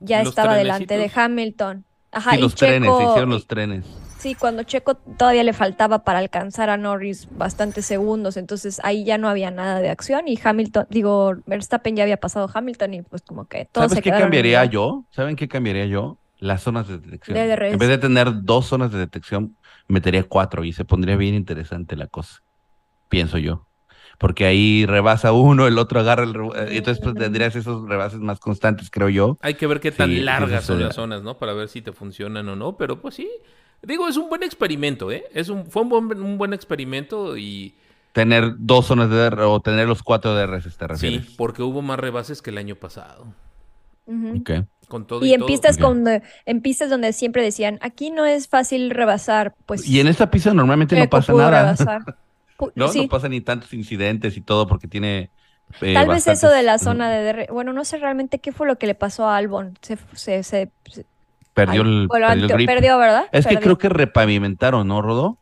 ya 0.00 0.22
estaba 0.22 0.56
delante 0.56 0.96
de 0.96 1.10
Hamilton 1.14 1.84
Ajá, 2.16 2.34
los 2.38 2.54
trenes, 2.54 2.90
se 2.96 3.04
hicieron 3.04 3.28
los 3.28 3.46
trenes. 3.46 3.84
Sí, 4.18 4.34
cuando 4.34 4.62
Checo 4.62 4.94
todavía 4.94 5.44
le 5.44 5.52
faltaba 5.52 6.02
para 6.02 6.18
alcanzar 6.18 6.70
a 6.70 6.78
Norris 6.78 7.28
bastantes 7.30 7.84
segundos, 7.84 8.38
entonces 8.38 8.80
ahí 8.82 9.04
ya 9.04 9.18
no 9.18 9.28
había 9.28 9.50
nada 9.50 9.80
de 9.80 9.90
acción 9.90 10.26
y 10.26 10.38
Hamilton, 10.42 10.86
digo, 10.88 11.34
Verstappen 11.44 11.94
ya 11.94 12.04
había 12.04 12.16
pasado 12.16 12.50
Hamilton 12.52 12.94
y 12.94 13.02
pues 13.02 13.20
como 13.20 13.44
que 13.44 13.66
todo 13.66 13.86
¿Sabes 13.86 14.02
qué 14.02 14.10
cambiaría 14.10 14.64
yo? 14.64 15.04
¿Saben 15.10 15.36
qué 15.36 15.46
cambiaría 15.46 15.84
yo? 15.84 16.16
Las 16.38 16.62
zonas 16.62 16.88
de 16.88 16.98
detección. 16.98 17.36
en 17.36 17.78
vez 17.78 17.88
de 17.88 17.98
tener 17.98 18.42
dos 18.42 18.64
zonas 18.64 18.90
de 18.90 18.98
detección, 18.98 19.56
metería 19.88 20.24
cuatro 20.24 20.64
y 20.64 20.72
se 20.72 20.86
pondría 20.86 21.16
bien 21.16 21.34
interesante 21.34 21.96
la 21.96 22.06
cosa, 22.06 22.42
pienso 23.10 23.36
yo 23.36 23.66
porque 24.18 24.46
ahí 24.46 24.86
rebasa 24.86 25.32
uno, 25.32 25.66
el 25.66 25.78
otro 25.78 26.00
agarra 26.00 26.24
el 26.24 26.34
eh, 26.54 26.74
y 26.74 26.76
entonces 26.78 27.02
pues 27.02 27.14
tendrías 27.16 27.54
esos 27.56 27.88
rebases 27.88 28.20
más 28.20 28.40
constantes, 28.40 28.90
creo 28.90 29.08
yo. 29.08 29.38
Hay 29.42 29.54
que 29.54 29.66
ver 29.66 29.80
qué 29.80 29.92
tan 29.92 30.24
largas 30.24 30.64
son 30.64 30.80
las 30.80 30.94
zonas, 30.94 31.22
¿no? 31.22 31.38
Para 31.38 31.52
ver 31.52 31.68
si 31.68 31.82
te 31.82 31.92
funcionan 31.92 32.48
o 32.48 32.56
no, 32.56 32.76
pero 32.76 33.00
pues 33.00 33.14
sí. 33.14 33.28
Digo, 33.82 34.08
es 34.08 34.16
un 34.16 34.28
buen 34.28 34.42
experimento, 34.42 35.12
¿eh? 35.12 35.24
Es 35.34 35.48
un, 35.48 35.66
fue 35.66 35.82
un 35.82 35.88
buen, 35.90 36.20
un 36.22 36.38
buen 36.38 36.52
experimento 36.54 37.36
y 37.36 37.74
tener 38.12 38.54
dos 38.58 38.86
zonas 38.86 39.10
de 39.10 39.16
DR 39.16 39.42
o 39.42 39.60
tener 39.60 39.86
los 39.86 40.02
cuatro 40.02 40.34
DRS, 40.34 40.64
te 40.64 40.70
Sí, 40.70 40.86
refieres. 40.88 41.26
porque 41.36 41.62
hubo 41.62 41.82
más 41.82 41.98
rebases 42.00 42.40
que 42.40 42.50
el 42.50 42.58
año 42.58 42.76
pasado. 42.76 43.26
Ujú. 44.06 44.38
Ok. 44.40 44.50
Con 44.88 45.06
todo 45.06 45.24
Y 45.24 45.30
y, 45.30 45.34
en 45.34 45.40
todo. 45.40 45.48
pistas 45.48 45.78
donde, 45.78 46.22
en 46.46 46.62
pistas 46.62 46.88
donde 46.88 47.12
siempre 47.12 47.42
decían, 47.42 47.78
aquí 47.82 48.10
no 48.10 48.24
es 48.24 48.48
fácil 48.48 48.90
rebasar, 48.90 49.54
pues 49.66 49.86
Y 49.86 50.00
en 50.00 50.06
esta 50.06 50.30
pista 50.30 50.54
normalmente 50.54 50.94
no 50.96 51.02
Checo 51.02 51.10
pasa 51.10 51.32
nada. 51.34 51.74
No, 52.74 52.88
sí, 52.88 53.02
no 53.02 53.08
pasan 53.08 53.30
ni 53.32 53.40
tantos 53.40 53.72
incidentes 53.74 54.36
y 54.36 54.40
todo 54.42 54.66
porque 54.66 54.88
tiene. 54.88 55.32
eh, 55.80 55.92
tal 55.94 56.08
vez 56.08 56.26
eso 56.26 56.48
de 56.48 56.62
la 56.62 56.78
zona 56.78 57.10
de 57.10 57.22
DR, 57.24 57.48
bueno, 57.52 57.72
no 57.72 57.84
sé 57.84 57.98
realmente 57.98 58.38
qué 58.40 58.52
fue 58.52 58.66
lo 58.66 58.78
que 58.78 58.86
le 58.86 58.94
pasó 58.94 59.26
a 59.28 59.36
Albon, 59.36 59.74
se, 59.82 59.96
se, 60.14 60.42
se- 60.42 60.70
se- 60.90 61.06
Perdió 61.54 61.82
ay, 61.82 61.82
el, 61.82 62.08
bueno, 62.08 62.26
perdió 62.26 62.46
el 62.46 62.50
ante- 62.50 62.52
grip. 62.52 62.68
perdió, 62.68 62.98
¿verdad? 62.98 63.26
Es 63.32 63.46
que 63.46 63.58
creo 63.58 63.78
que 63.78 63.88
repavimentaron, 63.88 64.86
¿no, 64.86 65.02
Rodó? 65.02 65.40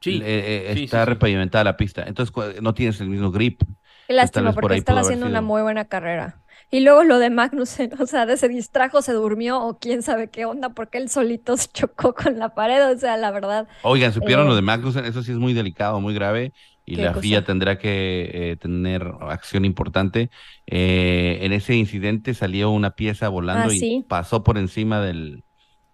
Sí, 0.00 0.20
Eh, 0.22 0.66
eh, 0.68 0.72
sí, 0.72 0.84
está 0.84 0.98
sí, 0.98 1.04
sí. 1.04 1.10
repavimentada 1.10 1.64
la 1.64 1.76
pista. 1.76 2.04
Entonces 2.06 2.34
no 2.62 2.74
tienes 2.74 3.00
el 3.00 3.08
mismo 3.08 3.30
grip. 3.30 3.62
Qué 4.06 4.14
lástima, 4.14 4.52
porque 4.52 4.74
haber 4.74 5.00
haciendo 5.00 5.26
una 5.26 5.40
muy 5.40 5.62
buena 5.62 5.84
carrera. 5.86 6.40
Y 6.72 6.80
luego 6.80 7.02
lo 7.02 7.18
de 7.18 7.30
Magnussen, 7.30 7.90
o 8.00 8.06
sea, 8.06 8.26
de 8.26 8.36
se 8.36 8.48
distrajo, 8.48 9.02
se 9.02 9.12
durmió, 9.12 9.60
o 9.60 9.78
quién 9.78 10.02
sabe 10.02 10.28
qué 10.30 10.44
onda, 10.44 10.70
porque 10.70 10.98
él 10.98 11.08
solito 11.08 11.56
se 11.56 11.68
chocó 11.68 12.14
con 12.14 12.38
la 12.38 12.54
pared, 12.54 12.94
o 12.94 12.98
sea, 12.98 13.16
la 13.16 13.30
verdad. 13.30 13.68
Oigan, 13.82 14.12
¿supieron 14.12 14.46
Eh, 14.46 14.48
lo 14.50 14.54
de 14.56 14.62
Magnussen? 14.62 15.04
Eso 15.04 15.22
sí 15.22 15.32
es 15.32 15.38
muy 15.38 15.52
delicado, 15.52 16.00
muy 16.00 16.14
grave. 16.14 16.52
Y 16.86 16.96
¿Qué 16.96 17.02
la 17.02 17.08
cosa? 17.12 17.20
FIA 17.20 17.44
tendrá 17.44 17.78
que 17.78 18.30
eh, 18.32 18.56
tener 18.56 19.12
acción 19.20 19.64
importante. 19.64 20.28
Eh, 20.66 21.38
en 21.42 21.52
ese 21.52 21.76
incidente 21.76 22.34
salió 22.34 22.70
una 22.70 22.90
pieza 22.92 23.28
volando 23.28 23.68
Ah, 23.70 23.74
y 23.74 23.78
sí. 23.78 24.04
pasó 24.08 24.42
por 24.42 24.58
encima 24.58 25.00
del, 25.00 25.44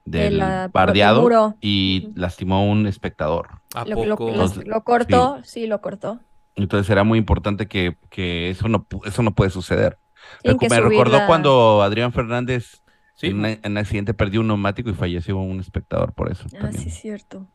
De 0.06 0.20
del 0.20 0.38
la- 0.38 0.62
del 0.62 0.70
bardeado 0.70 1.20
muro. 1.22 1.54
y 1.60 2.08
lastimó 2.14 2.56
a 2.56 2.62
un 2.62 2.86
espectador. 2.86 3.48
¿A 3.74 3.84
Lo, 3.84 4.04
lo- 4.06 4.16
poco? 4.16 4.24
lo- 4.28 4.32
Entonces, 4.34 4.66
lo 4.66 4.84
cortó, 4.84 5.38
sí. 5.42 5.66
lo 5.66 5.82
cortó. 5.82 6.20
Entonces 6.54 6.86
será 6.86 7.04
muy 7.04 7.18
importante 7.18 7.66
que, 7.66 7.96
que 8.08 8.48
eso 8.48 8.68
no 8.68 8.86
pu- 8.88 9.06
eso 9.06 9.22
no 9.22 9.34
puede 9.34 9.50
suceder. 9.50 9.98
Me, 10.44 10.56
que 10.58 10.68
me 10.68 10.76
subir 10.76 10.90
recordó 10.90 11.18
la- 11.18 11.26
cuando 11.26 11.82
Adrián 11.82 12.12
Fernández 12.12 12.82
Sí, 13.14 13.28
en, 13.28 13.38
una- 13.38 13.52
en 13.52 13.60
un 13.72 13.78
accidente 13.78 14.12
perdió 14.12 14.40
un 14.42 14.48
neumático 14.48 14.90
y 14.90 14.94
falleció 14.94 15.38
un 15.38 15.58
espectador 15.58 16.12
por 16.12 16.30
eso. 16.30 16.44
Ah, 16.54 16.58
también. 16.60 16.82
sí, 16.82 16.88
es 16.90 17.00
cierto. 17.00 17.46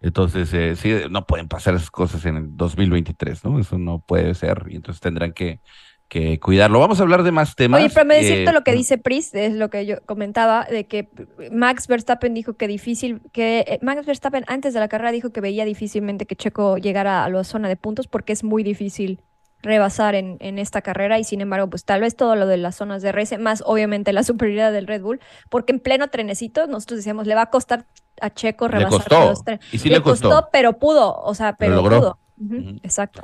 Entonces, 0.00 0.52
eh, 0.54 0.76
sí, 0.76 0.94
no 1.10 1.26
pueden 1.26 1.46
pasar 1.46 1.74
esas 1.74 1.90
cosas 1.90 2.24
en 2.24 2.36
el 2.36 2.56
2023, 2.56 3.44
¿no? 3.44 3.58
Eso 3.58 3.76
no 3.76 3.98
puede 3.98 4.32
ser 4.34 4.64
y 4.70 4.76
entonces 4.76 4.98
tendrán 4.98 5.32
que, 5.34 5.60
que 6.08 6.40
cuidarlo. 6.40 6.80
Vamos 6.80 7.00
a 7.00 7.02
hablar 7.02 7.22
de 7.22 7.32
más 7.32 7.54
temas. 7.54 7.80
Oye, 7.82 7.90
pero 7.92 8.06
me 8.06 8.18
eh, 8.18 8.22
decirte 8.22 8.52
lo 8.54 8.62
que 8.62 8.72
dice 8.72 8.96
Pris, 8.96 9.34
es 9.34 9.52
lo 9.52 9.68
que 9.68 9.84
yo 9.84 9.96
comentaba, 10.06 10.64
de 10.64 10.86
que 10.86 11.10
Max 11.52 11.86
Verstappen 11.86 12.32
dijo 12.32 12.54
que 12.54 12.66
difícil, 12.66 13.20
que 13.30 13.60
eh, 13.68 13.78
Max 13.82 14.06
Verstappen 14.06 14.44
antes 14.46 14.72
de 14.72 14.80
la 14.80 14.88
carrera 14.88 15.12
dijo 15.12 15.30
que 15.32 15.42
veía 15.42 15.66
difícilmente 15.66 16.24
que 16.24 16.34
Checo 16.34 16.78
llegara 16.78 17.22
a 17.24 17.28
la 17.28 17.44
zona 17.44 17.68
de 17.68 17.76
puntos 17.76 18.08
porque 18.08 18.32
es 18.32 18.42
muy 18.42 18.62
difícil 18.62 19.20
rebasar 19.62 20.14
en, 20.14 20.36
en 20.40 20.58
esta 20.58 20.80
carrera 20.82 21.18
y 21.18 21.24
sin 21.24 21.40
embargo, 21.40 21.68
pues 21.68 21.84
tal 21.84 22.00
vez 22.00 22.16
todo 22.16 22.34
lo 22.36 22.46
de 22.46 22.56
las 22.56 22.76
zonas 22.76 23.02
de 23.02 23.10
RS, 23.12 23.38
más 23.38 23.62
obviamente 23.66 24.12
la 24.12 24.22
superioridad 24.24 24.72
del 24.72 24.86
Red 24.86 25.02
Bull, 25.02 25.20
porque 25.48 25.72
en 25.72 25.80
pleno 25.80 26.08
trenecito 26.08 26.66
nosotros 26.66 26.98
decíamos, 26.98 27.26
le 27.26 27.34
va 27.34 27.42
a 27.42 27.50
costar 27.50 27.84
a 28.20 28.30
Checo 28.30 28.68
Le 28.68 28.78
rebasar 28.78 28.98
costó, 29.00 29.28
los 29.30 29.44
tre- 29.44 29.60
y 29.72 29.78
sí 29.78 29.88
le 29.88 30.00
costó. 30.02 30.48
pero 30.52 30.78
pudo, 30.78 31.14
o 31.22 31.34
sea, 31.34 31.54
pero 31.56 31.76
logró. 31.76 31.98
pudo. 32.00 32.18
Exacto. 32.82 33.22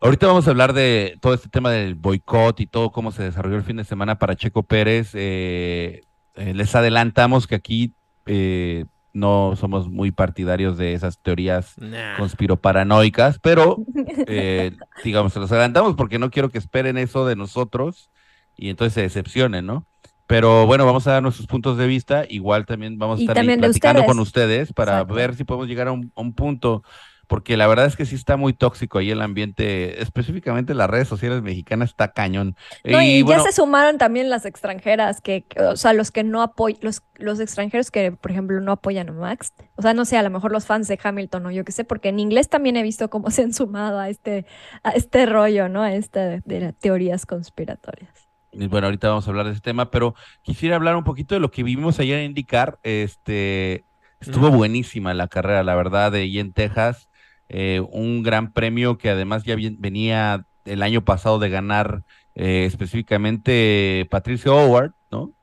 Ahorita 0.00 0.26
vamos 0.26 0.46
a 0.46 0.50
hablar 0.50 0.74
de 0.74 1.16
todo 1.22 1.32
este 1.32 1.48
tema 1.48 1.70
del 1.70 1.94
boicot 1.94 2.60
y 2.60 2.66
todo 2.66 2.90
cómo 2.92 3.10
se 3.12 3.22
desarrolló 3.22 3.56
el 3.56 3.62
fin 3.62 3.76
de 3.78 3.84
semana 3.84 4.18
para 4.18 4.36
Checo 4.36 4.62
Pérez. 4.62 5.10
Eh, 5.14 6.02
eh, 6.34 6.52
les 6.52 6.74
adelantamos 6.74 7.46
que 7.46 7.54
aquí 7.54 7.94
eh, 8.26 8.84
no 9.14 9.54
somos 9.56 9.88
muy 9.88 10.10
partidarios 10.10 10.76
de 10.76 10.92
esas 10.92 11.18
teorías 11.18 11.74
Nah. 11.78 12.18
conspiroparanoicas, 12.18 13.38
pero 13.38 13.78
eh, 14.26 14.72
digamos, 15.02 15.32
se 15.32 15.40
los 15.40 15.50
adelantamos 15.52 15.94
porque 15.94 16.18
no 16.18 16.30
quiero 16.30 16.50
que 16.50 16.58
esperen 16.58 16.98
eso 16.98 17.26
de 17.26 17.36
nosotros 17.36 18.10
y 18.56 18.70
entonces 18.70 18.94
se 18.94 19.02
decepcionen, 19.02 19.66
¿no? 19.66 19.86
Pero 20.26 20.66
bueno, 20.66 20.86
vamos 20.86 21.06
a 21.06 21.12
dar 21.12 21.22
nuestros 21.22 21.46
puntos 21.46 21.76
de 21.76 21.86
vista. 21.86 22.24
Igual 22.28 22.64
también 22.64 22.98
vamos 22.98 23.18
a 23.18 23.22
estar 23.22 23.34
platicando 23.34 24.00
ustedes. 24.00 24.06
con 24.06 24.18
ustedes 24.18 24.72
para 24.72 24.92
Exacto. 24.92 25.14
ver 25.14 25.34
si 25.34 25.44
podemos 25.44 25.68
llegar 25.68 25.88
a 25.88 25.92
un, 25.92 26.12
a 26.16 26.20
un 26.22 26.34
punto, 26.34 26.82
porque 27.26 27.56
la 27.56 27.66
verdad 27.66 27.86
es 27.86 27.96
que 27.96 28.06
sí 28.06 28.14
está 28.14 28.36
muy 28.36 28.52
tóxico 28.52 28.98
ahí 28.98 29.10
el 29.10 29.22
ambiente, 29.22 30.02
específicamente 30.02 30.74
las 30.74 30.88
redes 30.88 31.08
sociales 31.08 31.42
mexicanas 31.42 31.90
está 31.90 32.12
cañón. 32.12 32.56
No, 32.84 33.02
y, 33.02 33.22
bueno, 33.22 33.42
ya 33.42 33.50
se 33.50 33.56
sumaron 33.56 33.98
también 33.98 34.30
las 34.30 34.44
extranjeras, 34.44 35.20
que, 35.20 35.44
que, 35.44 35.60
o 35.60 35.76
sea, 35.76 35.92
los 35.92 36.10
que 36.10 36.24
no 36.24 36.42
apoyan, 36.42 36.78
los, 36.82 37.02
los 37.16 37.40
extranjeros 37.40 37.90
que, 37.90 38.12
por 38.12 38.30
ejemplo, 38.30 38.60
no 38.60 38.72
apoyan 38.72 39.08
a 39.08 39.12
Max. 39.12 39.52
O 39.76 39.82
sea, 39.82 39.94
no 39.94 40.04
sé, 40.04 40.16
a 40.16 40.22
lo 40.22 40.30
mejor 40.30 40.52
los 40.52 40.66
fans 40.66 40.88
de 40.88 40.98
Hamilton 41.02 41.46
o 41.46 41.50
yo 41.50 41.64
qué 41.64 41.72
sé, 41.72 41.84
porque 41.84 42.08
en 42.08 42.20
inglés 42.20 42.48
también 42.48 42.76
he 42.76 42.82
visto 42.82 43.10
cómo 43.10 43.30
se 43.30 43.42
han 43.42 43.52
sumado 43.52 43.98
a 43.98 44.08
este, 44.08 44.46
a 44.82 44.90
este 44.90 45.26
rollo, 45.26 45.68
¿no? 45.68 45.82
A 45.82 45.94
este 45.94 46.20
de, 46.20 46.42
de 46.44 46.60
las 46.60 46.74
teorías 46.76 47.26
conspiratorias. 47.26 48.24
Y 48.56 48.68
Bueno, 48.68 48.86
ahorita 48.86 49.08
vamos 49.08 49.26
a 49.26 49.30
hablar 49.30 49.46
de 49.46 49.52
ese 49.52 49.60
tema, 49.60 49.90
pero 49.90 50.14
quisiera 50.42 50.76
hablar 50.76 50.96
un 50.96 51.04
poquito 51.04 51.34
de 51.34 51.40
lo 51.40 51.50
que 51.50 51.62
vivimos 51.62 51.98
ayer 51.98 52.18
en 52.18 52.26
IndyCar. 52.26 52.78
Este, 52.82 53.84
estuvo 54.20 54.50
buenísima 54.50 55.12
la 55.14 55.28
carrera, 55.28 55.62
la 55.64 55.74
verdad, 55.74 56.12
de 56.12 56.20
ahí 56.20 56.38
en 56.38 56.52
Texas. 56.52 57.08
Eh, 57.48 57.80
un 57.90 58.22
gran 58.22 58.52
premio 58.52 58.98
que 58.98 59.10
además 59.10 59.44
ya 59.44 59.56
venía 59.56 60.46
el 60.64 60.82
año 60.82 61.04
pasado 61.04 61.38
de 61.38 61.50
ganar 61.50 62.02
eh, 62.34 62.64
específicamente 62.66 64.06
Patricio 64.10 64.54
Howard, 64.56 64.92
¿no? 65.10 65.34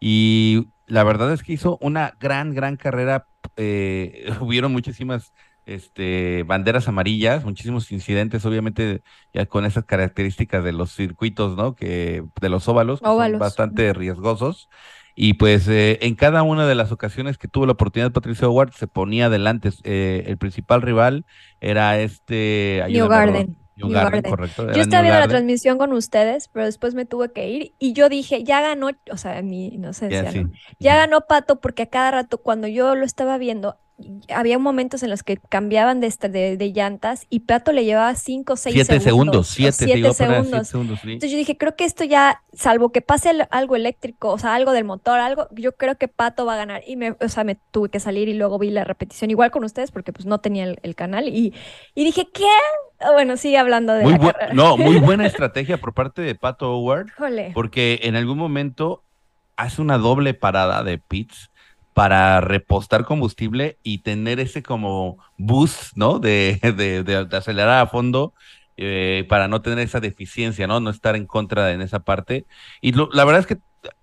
Y 0.00 0.68
la 0.86 1.04
verdad 1.04 1.32
es 1.32 1.42
que 1.42 1.52
hizo 1.52 1.78
una 1.80 2.14
gran, 2.20 2.54
gran 2.54 2.76
carrera. 2.76 3.26
eh, 3.56 4.30
hubieron 4.40 4.72
muchísimas 4.72 5.32
este, 5.66 6.44
banderas 6.44 6.88
amarillas, 6.88 7.44
muchísimos 7.44 7.90
incidentes, 7.92 8.44
obviamente 8.46 9.02
ya 9.32 9.46
con 9.46 9.64
esas 9.66 9.84
características 9.84 10.64
de 10.64 10.72
los 10.72 10.92
circuitos, 10.94 11.56
¿no? 11.56 11.74
Que 11.74 12.24
de 12.40 12.48
los 12.48 12.68
óvalos, 12.68 13.02
que 13.02 13.10
son 13.10 13.14
Óvalos. 13.14 13.38
bastante 13.38 13.92
riesgosos. 13.92 14.68
Y 15.20 15.34
pues 15.34 15.66
eh, 15.66 15.98
en 16.02 16.14
cada 16.14 16.44
una 16.44 16.64
de 16.64 16.76
las 16.76 16.92
ocasiones 16.92 17.38
que 17.38 17.48
tuvo 17.48 17.66
la 17.66 17.72
oportunidad 17.72 18.12
Patricio 18.12 18.48
Howard 18.48 18.72
se 18.72 18.86
ponía 18.86 19.26
adelante. 19.26 19.70
Eh, 19.82 20.22
el 20.28 20.38
principal 20.38 20.80
rival 20.80 21.24
era 21.60 21.98
este 21.98 22.84
New 22.88 23.08
Garden. 23.08 23.56
New 23.86 23.90
Garden, 23.94 24.12
Garden. 24.22 24.30
correcto. 24.30 24.72
Yo 24.72 24.80
estaba 24.82 25.02
viendo 25.02 25.20
la 25.20 25.28
transmisión 25.28 25.78
con 25.78 25.92
ustedes, 25.92 26.48
pero 26.48 26.66
después 26.66 26.94
me 26.94 27.04
tuve 27.06 27.32
que 27.32 27.48
ir 27.48 27.74
y 27.78 27.92
yo 27.92 28.08
dije, 28.08 28.44
ya 28.44 28.60
ganó, 28.60 28.90
o 29.10 29.16
sea, 29.16 29.40
mi, 29.42 29.70
no 29.78 29.92
sé, 29.92 30.08
Ya, 30.78 30.96
ganó 30.96 31.22
Pato 31.22 31.60
porque 31.60 31.82
a 31.84 31.86
cada 31.86 32.10
rato 32.10 32.38
cuando 32.38 32.66
yo 32.68 32.94
lo 32.94 33.04
estaba 33.04 33.38
viendo, 33.38 33.76
había 34.32 34.60
momentos 34.60 35.02
en 35.02 35.10
los 35.10 35.24
que 35.24 35.38
cambiaban 35.38 35.98
de, 36.00 36.14
de, 36.30 36.56
de 36.56 36.72
llantas 36.72 37.26
y 37.30 37.40
Pato 37.40 37.72
le 37.72 37.84
llevaba 37.84 38.14
5 38.14 38.52
o 38.52 38.56
6 38.56 38.72
Siete 38.72 39.00
segundos, 39.00 39.50
o 39.50 39.52
siete, 39.52 39.72
siete 39.86 40.14
segundos. 40.14 40.68
segundos, 40.68 41.00
sí. 41.02 41.14
Entonces 41.14 41.32
yo 41.32 41.36
dije, 41.36 41.56
creo 41.56 41.74
que 41.74 41.84
esto 41.84 42.04
ya, 42.04 42.40
salvo 42.52 42.92
que 42.92 43.00
pase 43.02 43.30
el- 43.30 43.48
algo 43.50 43.74
eléctrico, 43.74 44.30
o 44.30 44.38
sea, 44.38 44.54
algo 44.54 44.70
del 44.70 44.84
motor, 44.84 45.18
algo, 45.18 45.48
yo 45.50 45.72
creo 45.74 45.96
que 45.98 46.06
Pato 46.06 46.46
va 46.46 46.54
a 46.54 46.58
ganar. 46.58 46.82
Y 46.86 46.94
me, 46.94 47.16
o 47.20 47.28
sea, 47.28 47.42
me 47.42 47.56
tuve 47.56 47.88
que 47.88 47.98
salir 47.98 48.28
y 48.28 48.34
luego 48.34 48.56
vi 48.60 48.70
la 48.70 48.84
repetición 48.84 49.32
igual 49.32 49.50
con 49.50 49.64
ustedes 49.64 49.90
porque 49.90 50.12
pues 50.12 50.26
no 50.26 50.38
tenía 50.38 50.62
el, 50.62 50.78
el 50.84 50.94
canal 50.94 51.26
y, 51.28 51.52
y 51.96 52.04
dije, 52.04 52.28
¿qué? 52.32 52.46
Ah, 53.00 53.12
Bueno, 53.12 53.36
sigue 53.36 53.58
hablando 53.58 53.92
de 53.94 54.02
Muy 54.02 54.12
la 54.12 54.18
buen- 54.18 54.32
carrera. 54.32 54.54
no, 54.54 54.76
muy 54.76 54.96
buena 55.00 55.26
estrategia 55.26 55.78
por 55.78 55.94
parte 55.94 56.22
de 56.22 56.34
Pato 56.34 56.72
Howard, 56.72 57.06
Híjole. 57.08 57.50
porque 57.54 58.00
en 58.02 58.16
algún 58.16 58.38
momento 58.38 59.02
hace 59.56 59.80
una 59.82 59.98
doble 59.98 60.34
parada 60.34 60.82
de 60.84 60.98
pits 60.98 61.50
para 61.94 62.40
repostar 62.40 63.04
combustible 63.04 63.76
y 63.82 63.98
tener 63.98 64.38
ese 64.40 64.62
como 64.62 65.18
boost, 65.36 65.96
¿no? 65.96 66.18
De, 66.20 66.58
de, 66.62 67.02
de- 67.02 67.24
de 67.24 67.36
acelerar 67.36 67.80
a 67.80 67.86
fondo 67.88 68.34
eh, 68.76 69.26
para 69.28 69.48
no 69.48 69.60
tener 69.62 69.80
esa 69.80 69.98
deficiencia, 69.98 70.68
¿no? 70.68 70.78
No 70.78 70.90
estar 70.90 71.16
en 71.16 71.26
contra 71.26 71.72
en 71.72 71.80
esa 71.80 71.98
parte. 72.00 72.46
Y 72.80 72.92
lo- 72.92 73.08
la 73.12 73.24
verdad 73.24 73.40
es 73.40 73.46
que 73.48 73.58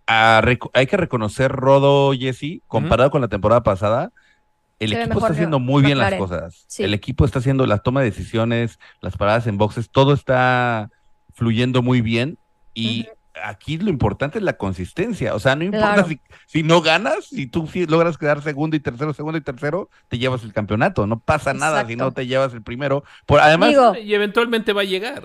ah, 0.08 0.42
hay 0.74 0.88
que 0.88 0.98
reconocer, 0.98 1.52
Rodo, 1.54 2.12
Jesse, 2.14 2.60
comparado 2.68 3.12
con 3.12 3.22
la 3.22 3.30
temporada 3.30 3.64
pasada, 3.64 4.12
el 4.80 4.90
Se 4.92 5.02
equipo 5.02 5.20
está 5.20 5.34
haciendo 5.34 5.60
muy 5.60 5.84
bien 5.84 5.98
las 5.98 6.14
cosas. 6.16 6.66
Sí. 6.68 6.84
El 6.84 6.94
equipo 6.94 7.26
está 7.26 7.40
haciendo 7.40 7.66
la 7.66 7.78
toma 7.80 8.02
de 8.02 8.08
decisiones, 8.12 8.80
las 9.02 9.16
paradas 9.18 9.48
en 9.48 9.58
boxes, 9.58 9.90
todo 9.90 10.14
está 10.14 10.90
fluyendo 11.34 11.82
muy 11.82 12.02
bien. 12.02 12.38
Y 12.74 13.08
aquí 13.44 13.78
lo 13.78 13.90
importante 13.90 14.38
es 14.38 14.44
la 14.44 14.54
consistencia. 14.54 15.34
O 15.36 15.40
sea, 15.40 15.56
no 15.56 15.64
importa 15.64 15.94
Claro. 15.94 16.08
si, 16.10 16.20
si 16.46 16.64
no 16.64 16.82
ganas, 16.82 17.26
si 17.26 17.48
tú 17.48 17.68
sí 17.68 17.86
logras 17.86 18.18
quedar 18.18 18.42
segundo 18.42 18.76
y 18.76 18.80
tercero, 18.80 19.14
segundo 19.14 19.38
y 19.38 19.42
tercero, 19.42 19.90
te 20.10 20.18
llevas 20.18 20.44
el 20.44 20.52
campeonato. 20.54 21.08
No 21.08 21.20
pasa 21.20 21.54
nada 21.54 21.86
si 21.86 21.96
no 21.96 22.12
te 22.12 22.28
llevas 22.28 22.54
el 22.54 22.62
primero. 22.62 23.04
Por, 23.26 23.40
además, 23.40 23.70
Digo, 23.70 23.96
Y 23.96 24.14
eventualmente 24.14 24.74
va 24.74 24.82
a 24.82 24.86
llegar. 24.86 25.24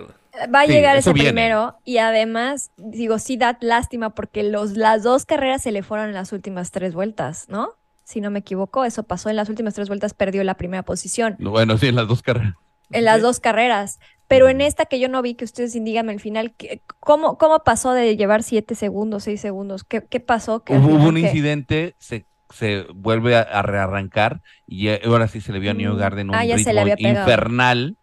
Va 0.54 0.60
a 0.60 0.66
Sí, 0.66 0.72
llegar 0.72 0.96
ese 0.96 1.12
viene. 1.12 1.30
primero 1.30 1.76
y 1.84 1.98
además, 1.98 2.70
digo, 2.76 3.18
sí 3.18 3.36
da 3.36 3.58
lástima 3.60 4.10
porque 4.10 4.44
los, 4.44 4.76
las 4.76 5.02
dos 5.02 5.26
carreras 5.26 5.60
se 5.62 5.72
le 5.72 5.82
fueron 5.82 6.08
en 6.08 6.14
las 6.14 6.32
últimas 6.32 6.70
tres 6.70 6.94
vueltas, 6.94 7.46
¿no? 7.48 7.70
Si 8.10 8.20
no 8.20 8.30
me 8.30 8.40
equivoco, 8.40 8.84
eso 8.84 9.04
pasó 9.04 9.30
en 9.30 9.36
las 9.36 9.48
últimas 9.48 9.74
tres 9.74 9.88
vueltas, 9.88 10.14
perdió 10.14 10.44
la 10.44 10.56
primera 10.56 10.82
posición 10.82 11.36
bueno, 11.38 11.78
sí, 11.78 11.88
en 11.88 11.96
las 11.96 12.08
dos 12.08 12.22
carreras. 12.22 12.54
en 12.90 13.04
las 13.04 13.16
Sí. 13.16 13.22
dos 13.22 13.40
carreras. 13.40 13.98
Pero 14.26 14.48
en 14.48 14.60
esta 14.60 14.84
que 14.86 15.00
yo 15.00 15.08
no 15.08 15.22
vi, 15.22 15.34
que 15.34 15.44
ustedes 15.44 15.72
díganme 15.72 16.12
al 16.12 16.20
final, 16.20 16.54
¿qué- 16.56 16.82
¿cómo, 17.00 17.36
cómo 17.36 17.64
pasó 17.64 17.92
de 17.92 18.16
llevar 18.16 18.42
siete 18.44 18.74
segundos, 18.76 19.24
seis 19.24 19.40
segundos? 19.40 19.82
¿Qué, 19.84 20.04
qué 20.08 20.20
pasó? 20.20 20.62
Hubo, 20.68 20.94
un 21.08 21.18
incidente, 21.18 21.96
se, 21.98 22.26
se 22.50 22.86
vuelve 22.94 23.36
a, 23.36 23.40
a 23.42 23.62
rearrancar 23.62 24.40
y 24.66 24.88
ahora 25.04 25.26
sí 25.28 25.40
se 25.40 25.52
le 25.52 25.58
vio 25.58 25.72
a 25.72 25.74
New 25.74 25.94
Mm, 25.94 25.98
Garden 25.98 26.30
un 26.30 26.36
ah, 26.36 26.42
ritmo 26.42 27.08
infernal. 27.08 27.96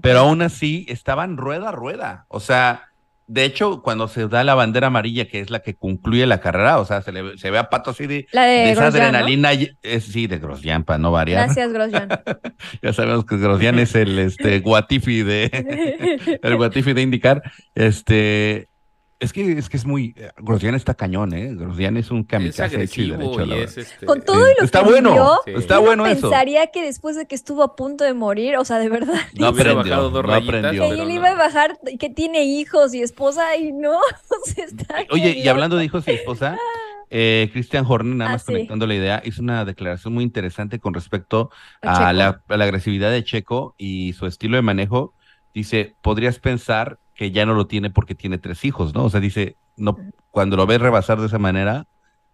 pero 0.00 0.20
aún 0.20 0.42
así 0.42 0.86
estaban 0.88 1.36
rueda 1.36 1.70
a 1.70 1.72
rueda. 1.72 2.26
O 2.28 2.40
sea, 2.40 2.91
de 3.26 3.44
hecho, 3.44 3.82
cuando 3.82 4.08
se 4.08 4.28
da 4.28 4.44
la 4.44 4.54
bandera 4.54 4.88
amarilla, 4.88 5.26
que 5.28 5.40
es 5.40 5.50
la 5.50 5.60
que 5.60 5.74
concluye 5.74 6.26
la 6.26 6.40
carrera, 6.40 6.78
o 6.80 6.84
sea, 6.84 7.02
se, 7.02 7.12
le, 7.12 7.38
se 7.38 7.50
ve 7.50 7.58
a 7.58 7.70
Pato 7.70 7.90
así 7.92 8.06
de, 8.06 8.26
La 8.32 8.44
de 8.44 8.52
de 8.52 8.70
esa 8.72 8.82
Grosjean, 8.90 9.12
¿no? 9.12 9.18
adrenalina. 9.18 9.52
es- 9.82 10.04
sí, 10.04 10.26
de 10.26 10.38
Grosjean, 10.38 10.84
para 10.84 10.98
no 10.98 11.12
variar. 11.12 11.44
Gracias, 11.46 11.72
Grosjean. 11.72 12.08
Ya 12.82 12.92
sabemos 12.92 13.24
que 13.24 13.36
Grosjean 13.36 13.78
es 13.78 13.94
el 13.94 14.18
este, 14.18 14.60
guatifi 14.60 15.22
de 15.22 16.38
el 16.42 16.56
guatifi 16.56 16.92
de 16.92 17.02
indicar. 17.02 17.42
Este, 17.74 18.68
es 19.22 19.32
que 19.32 19.52
es 19.58 19.68
que 19.68 19.76
es 19.76 19.84
muy 19.86 20.14
Grosjean 20.38 20.74
está 20.74 20.94
cañón, 20.94 21.32
¿eh? 21.34 21.54
Grosjean 21.54 21.96
es 21.96 22.10
un 22.10 22.20
Es 22.20 22.26
kamikaze 22.26 22.82
hecho 22.82 23.00
y 23.02 23.10
derecho, 23.10 23.46
la 23.46 23.56
es 23.56 23.78
este. 23.78 24.06
Con 24.06 24.22
todo 24.22 24.50
y 24.50 24.54
lo 24.58 24.64
Está 24.64 24.82
que 24.84 24.90
bueno, 24.90 25.10
vivió, 25.10 25.40
Sí. 25.44 25.52
está 25.56 25.78
bueno 25.78 26.06
eso. 26.06 26.20
pensaría 26.22 26.66
que 26.68 26.82
después 26.82 27.16
de 27.16 27.26
que 27.26 27.34
estuvo 27.34 27.62
a 27.62 27.76
punto 27.76 28.04
de 28.04 28.14
morir, 28.14 28.56
o 28.56 28.64
sea, 28.64 28.78
de 28.78 28.88
verdad, 28.88 29.14
No 29.38 29.50
hubiera 29.50 29.70
aprendió, 29.72 29.90
bajado 29.92 30.10
dos 30.10 30.22
no 30.26 30.28
rayitas, 30.30 30.48
aprendió. 30.48 30.82
que 30.82 30.88
él 30.90 30.98
no. 31.08 31.10
iba 31.10 31.28
a 31.30 31.34
bajar, 31.34 31.78
y 31.86 31.98
que 31.98 32.10
tiene 32.10 32.44
hijos 32.44 32.94
y 32.94 33.02
esposa 33.02 33.56
y 33.56 33.72
no, 33.72 33.98
está 34.56 35.04
Oye, 35.10 35.30
y 35.38 35.48
hablando 35.48 35.76
de 35.76 35.84
hijos 35.84 36.06
y 36.08 36.12
esposa, 36.12 36.56
eh, 37.10 37.48
Christian 37.52 37.84
Horner, 37.88 38.16
nada 38.16 38.30
Ah, 38.30 38.32
más 38.34 38.42
sí. 38.42 38.46
conectando 38.46 38.86
la 38.86 38.94
idea, 38.94 39.22
hizo 39.24 39.42
una 39.42 39.64
declaración 39.64 40.14
muy 40.14 40.24
interesante 40.24 40.78
con 40.80 40.94
respecto 40.94 41.50
A 41.82 41.90
a 42.08 42.12
Checo. 42.12 42.12
la, 42.12 42.42
a 42.48 42.56
la 42.56 42.64
agresividad 42.64 43.10
de 43.10 43.24
Checo 43.24 43.74
y 43.78 44.12
su 44.14 44.26
estilo 44.26 44.56
de 44.56 44.62
manejo. 44.62 45.14
Dice, 45.54 45.96
podrías 46.00 46.38
pensar 46.38 46.98
que 47.14 47.30
ya 47.30 47.46
no 47.46 47.54
lo 47.54 47.66
tiene 47.66 47.90
porque 47.90 48.14
tiene 48.14 48.38
tres 48.38 48.64
hijos, 48.64 48.94
¿no? 48.94 49.04
O 49.04 49.10
sea, 49.10 49.20
dice, 49.20 49.56
no, 49.76 49.98
cuando 50.30 50.56
lo 50.56 50.66
ves 50.66 50.80
rebasar 50.80 51.20
de 51.20 51.26
esa 51.26 51.38
manera, 51.38 51.86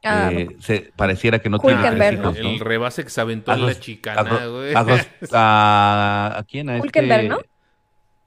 Ah, 0.04 0.30
eh, 0.32 0.56
se, 0.60 0.92
pareciera 0.94 1.40
que 1.40 1.50
no 1.50 1.58
tiene 1.58 1.82
tres 1.90 2.12
hijos, 2.12 2.38
¿no? 2.40 2.48
El 2.50 2.60
rebase 2.60 3.02
que 3.02 3.10
se 3.10 3.20
aventó 3.20 3.52
en 3.52 3.58
Agos- 3.58 3.74
la 3.74 3.80
chicana, 3.80 4.46
güey. 4.46 4.72
A, 5.32 6.34
¿a 6.38 6.42
quién? 6.44 6.68
A 6.70 6.76
este- 6.76 6.86
Hulkenberg, 6.86 7.28
¿no? 7.28 7.38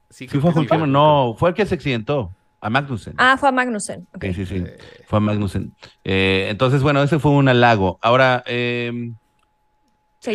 Sí, 0.10 0.28
Sí, 0.28 0.40
fue 0.40 0.52
Hulkenberg, 0.52 0.90
no, 0.92 1.36
fue 1.38 1.50
el 1.50 1.56
que 1.56 1.66
se 1.66 1.76
accidentó, 1.76 2.32
a 2.60 2.70
Magnussen. 2.70 3.14
Ah, 3.18 3.38
fue 3.38 3.48
a 3.48 3.52
Magnussen. 3.54 4.06
ok. 4.14 4.22
Sí, 4.26 4.34
sí, 4.34 4.46
sí. 4.46 4.64
Fue 5.08 5.18
a 5.18 5.20
Magnussen. 5.22 5.74
Eh, 6.04 6.48
entonces, 6.50 6.84
bueno, 6.84 7.02
ese 7.02 7.20
fue 7.20 7.32
un 7.32 7.48
halago. 7.48 7.98
Ahora, 8.02 8.44
eh, 8.46 8.92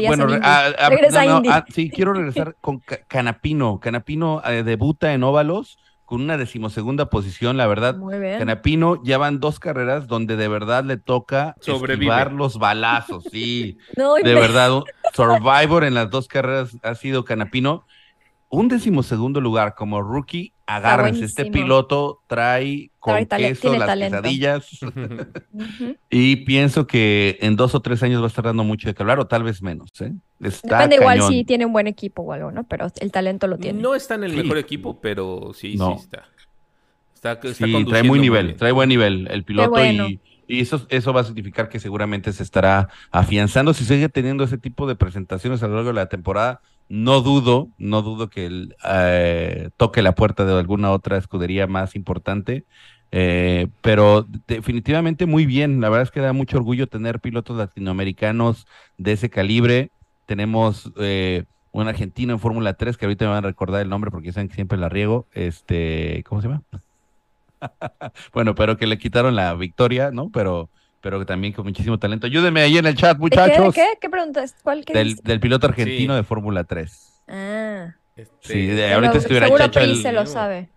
bueno, 0.07 0.27
ah, 0.43 0.71
ah, 0.79 0.89
Regresa 0.89 1.25
no, 1.25 1.43
a 1.51 1.65
sí, 1.69 1.91
quiero 1.91 2.13
regresar 2.15 2.57
con 2.61 2.81
Ca- 2.81 3.01
Canapino. 3.07 3.79
Canapino 3.79 4.43
eh, 4.45 4.63
debuta 4.65 5.13
en 5.13 5.23
óvalos 5.23 5.79
con 6.07 6.23
una 6.23 6.39
decimosegunda 6.39 7.11
posición, 7.11 7.57
la 7.57 7.67
verdad. 7.67 7.97
Muy 7.97 8.19
bien. 8.19 8.39
Canapino 8.39 9.03
ya 9.05 9.19
van 9.19 9.41
dos 9.41 9.59
carreras 9.61 10.07
donde 10.07 10.37
de 10.37 10.49
verdad 10.49 10.85
le 10.85 10.97
toca 10.97 11.55
Sobrevive. 11.61 12.07
esquivar 12.07 12.33
los 12.33 12.59
balazos, 12.59 13.25
sí. 13.31 13.77
No, 13.97 14.15
De 14.15 14.35
verdad, 14.35 14.81
Survivor 15.13 15.85
en 15.85 15.95
las 15.95 16.09
dos 16.09 16.29
carreras 16.29 16.77
ha 16.83 16.95
sido 16.95 17.25
Canapino. 17.25 17.85
Un 18.49 18.69
decimosegundo 18.69 19.41
lugar 19.41 19.75
como 19.75 20.01
rookie, 20.03 20.53
agárrense. 20.67 21.25
Este 21.25 21.47
piloto 21.47 22.23
trae 22.29 22.91
con 23.01 23.27
Trae 23.27 23.49
queso 23.49 23.75
las 23.77 23.87
talento. 23.87 24.23
quesadillas. 24.23 24.69
Y 26.11 26.37
pienso 26.37 26.87
que 26.87 27.39
en 27.41 27.57
dos 27.57 27.75
o 27.75 27.81
tres 27.81 28.03
años 28.03 28.21
va 28.21 28.27
a 28.27 28.29
estar 28.29 28.45
dando 28.45 28.65
mucho 28.65 28.89
de 28.89 28.95
que 28.95 29.03
hablar, 29.03 29.19
o 29.19 29.27
tal 29.27 29.43
vez 29.43 29.63
menos. 29.63 29.91
¿eh? 30.01 30.13
Está 30.41 30.79
Depende 30.79 30.97
igual 30.97 31.23
si 31.23 31.45
tiene 31.45 31.67
un 31.67 31.73
buen 31.73 31.87
equipo 31.87 32.23
o 32.23 32.33
algo, 32.33 32.51
¿no? 32.53 32.65
Pero 32.65 32.87
el 33.01 33.11
talento 33.13 33.47
lo 33.47 33.59
tiene. 33.59 33.81
No 33.83 33.95
está 33.95 34.15
en 34.15 34.25
el 34.25 34.31
Sí. 34.33 34.37
mejor 34.39 34.59
equipo, 34.59 35.01
pero 35.01 35.53
sí, 35.55 35.77
No. 35.77 35.97
sí 35.97 36.05
está. 36.05 36.25
Está, 37.15 37.33
está 37.33 37.53
Sí, 37.67 37.85
trae 37.87 38.03
muy 38.03 38.19
muy 38.19 38.21
nivel, 38.21 38.47
bien. 38.47 38.59
trae 38.59 38.73
buen 38.73 38.89
nivel 38.89 39.27
el 39.31 39.43
piloto 39.43 39.71
bueno. 39.71 40.07
y, 40.09 40.21
y 40.47 40.61
eso, 40.61 40.87
eso 40.91 41.13
va 41.13 41.23
a 41.23 41.25
significar 41.25 41.69
que 41.69 41.81
seguramente 41.81 42.33
se 42.33 42.43
estará 42.45 42.89
afianzando. 43.11 43.75
Si 43.75 43.85
sigue 43.85 44.09
teniendo 44.09 44.45
ese 44.45 44.59
tipo 44.59 44.87
de 44.87 44.95
presentaciones 44.95 45.63
a 45.63 45.67
lo 45.69 45.75
largo 45.75 45.89
de 45.89 45.95
la 45.95 46.09
temporada, 46.09 46.61
no 46.89 47.21
dudo, 47.21 47.69
no 47.79 48.03
dudo 48.03 48.29
que 48.29 48.47
él 48.47 48.77
eh, 48.85 49.71
toque 49.77 50.03
la 50.03 50.15
puerta 50.15 50.45
de 50.45 50.59
alguna 50.59 50.93
otra 50.93 51.17
escudería 51.17 51.67
más 51.67 51.97
importante. 51.97 52.65
Eh, 53.13 53.69
pero 53.83 54.27
definitivamente 54.47 55.27
muy 55.27 55.47
bien. 55.47 55.81
La 55.81 55.89
verdad 55.89 56.05
es 56.05 56.11
que 56.11 56.21
da 56.21 56.33
mucho 56.33 56.59
orgullo 56.59 56.87
tener 56.87 57.21
pilotos 57.21 57.57
latinoamericanos 57.57 58.67
de 58.99 59.13
ese 59.13 59.31
calibre. 59.31 59.91
Tenemos 60.27 60.93
eh, 60.99 61.45
un 61.73 61.89
argentino 61.89 62.33
en 62.33 62.41
Fórmula 62.41 62.75
3 62.75 62.97
que 62.97 63.07
ahorita 63.07 63.25
me 63.27 63.33
van 63.33 63.45
a 63.45 63.49
recordar 63.49 63.83
el 63.83 63.89
nombre 63.89 64.11
porque 64.11 64.33
saben 64.33 64.49
que 64.49 64.55
siempre 64.55 64.79
la 64.79 64.89
riego. 64.89 65.27
Este, 65.33 66.25
¿cómo 66.29 66.43
se 66.43 66.49
llama? 66.49 66.63
bueno, 68.33 68.55
pero 68.55 68.77
que 68.77 68.87
le 68.87 68.99
quitaron 68.99 69.35
la 69.35 69.55
victoria, 69.55 70.11
¿no? 70.11 70.31
Pero, 70.31 70.69
pero 71.07 71.21
que 71.21 71.25
también 71.25 71.53
con 71.53 71.65
muchísimo 71.65 71.97
talento. 72.01 72.27
Ayúdenme 72.27 72.63
ahí 72.63 72.79
en 72.79 72.85
el 72.87 72.97
chat, 72.97 73.11
¿De 73.13 73.15
qué? 73.17 73.21
muchachos. 73.21 73.67
¿De 73.67 73.81
qué? 73.81 73.87
¿Qué 74.01 74.11
preguntas? 74.11 74.57
¿Cuál? 74.61 74.85
¿Qué 74.85 74.93
Del, 74.93 75.15
del 75.23 75.39
piloto 75.39 75.69
argentino 75.69 76.15
Sí. 76.15 76.17
de 76.17 76.23
Fórmula 76.25 76.65
3. 76.65 77.23
Ah, 77.29 77.95
Este, 78.17 78.35
Sí, 78.41 78.67
de- 78.67 78.93
ahorita 78.93 79.19
estuviera 79.19 79.47
seguro 79.47 79.63
Chacho 79.67 79.79
Pri 79.79 79.91
el- 79.93 80.03
se 80.03 80.11
lo 80.11 80.27
sabe. 80.27 80.69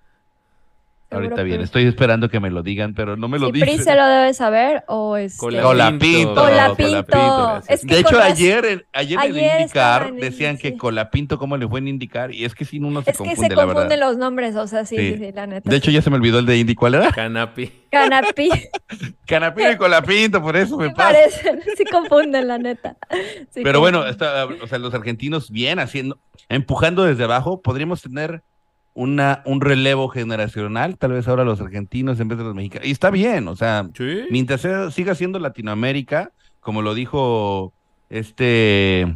Ahorita 1.12 1.42
bien, 1.42 1.62
estoy 1.62 1.86
esperando 1.86 2.30
que 2.30 2.40
me 2.40 2.52
lo 2.52 2.62
digan, 2.62 2.94
pero 2.94 3.18
no 3.18 3.28
me 3.28 3.40
lo 3.40 3.52
dicen. 3.52 3.68
Pri 3.76 3.84
se 3.84 3.96
lo 3.96 4.06
debe 4.06 4.34
saber 4.36 4.84
o 4.88 5.18
este... 5.18 5.38
Colapinto. 5.40 5.64
Colapinto. 5.64 6.36
Colapinto. 6.36 7.04
Colapinto, 7.12 7.62
Es 7.68 7.82
que 7.82 7.88
De 7.96 8.00
hecho, 8.02 8.20
ayer, 8.22 8.66
en- 8.66 8.86
ayer, 8.94 9.14
en 9.14 9.20
ayer 9.32 9.44
el 9.56 9.62
indicar 9.62 10.08
en 10.08 10.16
el- 10.16 10.20
decían 10.22 10.58
que 10.58 10.70
sí. 10.72 10.78
Colapinto, 10.78 11.40
¿cómo 11.40 11.58
le 11.58 11.68
fue 11.68 11.80
en 11.80 11.88
indicar? 11.88 12.32
Y 12.34 12.46
es 12.46 12.54
que 12.54 12.64
si 12.64 12.78
uno 12.78 13.02
se 13.02 13.10
Es 13.12 13.18
que 13.18 13.24
confunde, 13.24 13.48
se 13.50 13.56
la 13.56 13.64
confunden 13.64 13.90
verdad. 13.90 14.08
los 14.08 14.18
nombres, 14.18 14.56
o 14.56 14.68
sea, 14.68 14.86
sí, 14.86 14.98
Sí. 14.98 15.14
sí, 15.14 15.18
sí, 15.26 15.32
la 15.34 15.48
neta. 15.48 15.68
De 15.70 15.76
hecho, 15.78 15.90
ya 15.90 16.02
se 16.04 16.10
me 16.12 16.18
olvidó 16.18 16.38
el 16.40 16.46
de 16.46 16.58
Indy. 16.60 16.76
¿Cuál 16.76 16.94
era? 16.94 17.12
Canapi. 17.12 17.72
Canapi, 17.90 18.50
Canapino 19.26 19.72
y 19.72 19.78
Colapinto, 19.78 20.42
por 20.44 20.56
eso 20.56 20.78
me 20.78 20.90
me 20.90 20.94
pasa. 20.94 21.10
parecen, 21.12 21.60
sí 21.76 21.84
confunden, 21.86 22.48
la 22.48 22.60
neta. 22.60 22.98
Sí 23.50 23.62
Pero 23.64 23.80
bueno, 23.80 24.06
está, 24.06 24.46
o 24.46 24.68
sea, 24.68 24.78
los 24.78 24.94
argentinos 24.94 25.50
bien 25.50 25.80
haciendo, 25.80 26.20
empujando 26.50 27.04
desde 27.04 27.24
abajo, 27.24 27.62
podríamos 27.64 28.02
tener 28.04 28.44
una, 28.94 29.42
un 29.46 29.62
relevo 29.62 30.10
generacional, 30.10 30.98
tal 30.98 31.14
vez 31.14 31.28
ahora 31.28 31.44
los 31.46 31.62
argentinos 31.62 32.20
en 32.20 32.28
vez 32.28 32.38
de 32.38 32.44
los 32.44 32.56
mexicanos. 32.56 32.88
Y 32.88 32.92
está 32.92 33.10
bien, 33.12 33.48
o 33.48 33.56
sea, 33.56 33.90
Sí. 33.94 34.24
mientras 34.30 34.62
sea- 34.62 34.92
siga 34.92 35.16
siendo 35.16 35.40
Latinoamérica, 35.40 36.32
como 36.60 36.82
lo 36.82 36.94
dijo 36.94 37.74
este... 38.10 39.16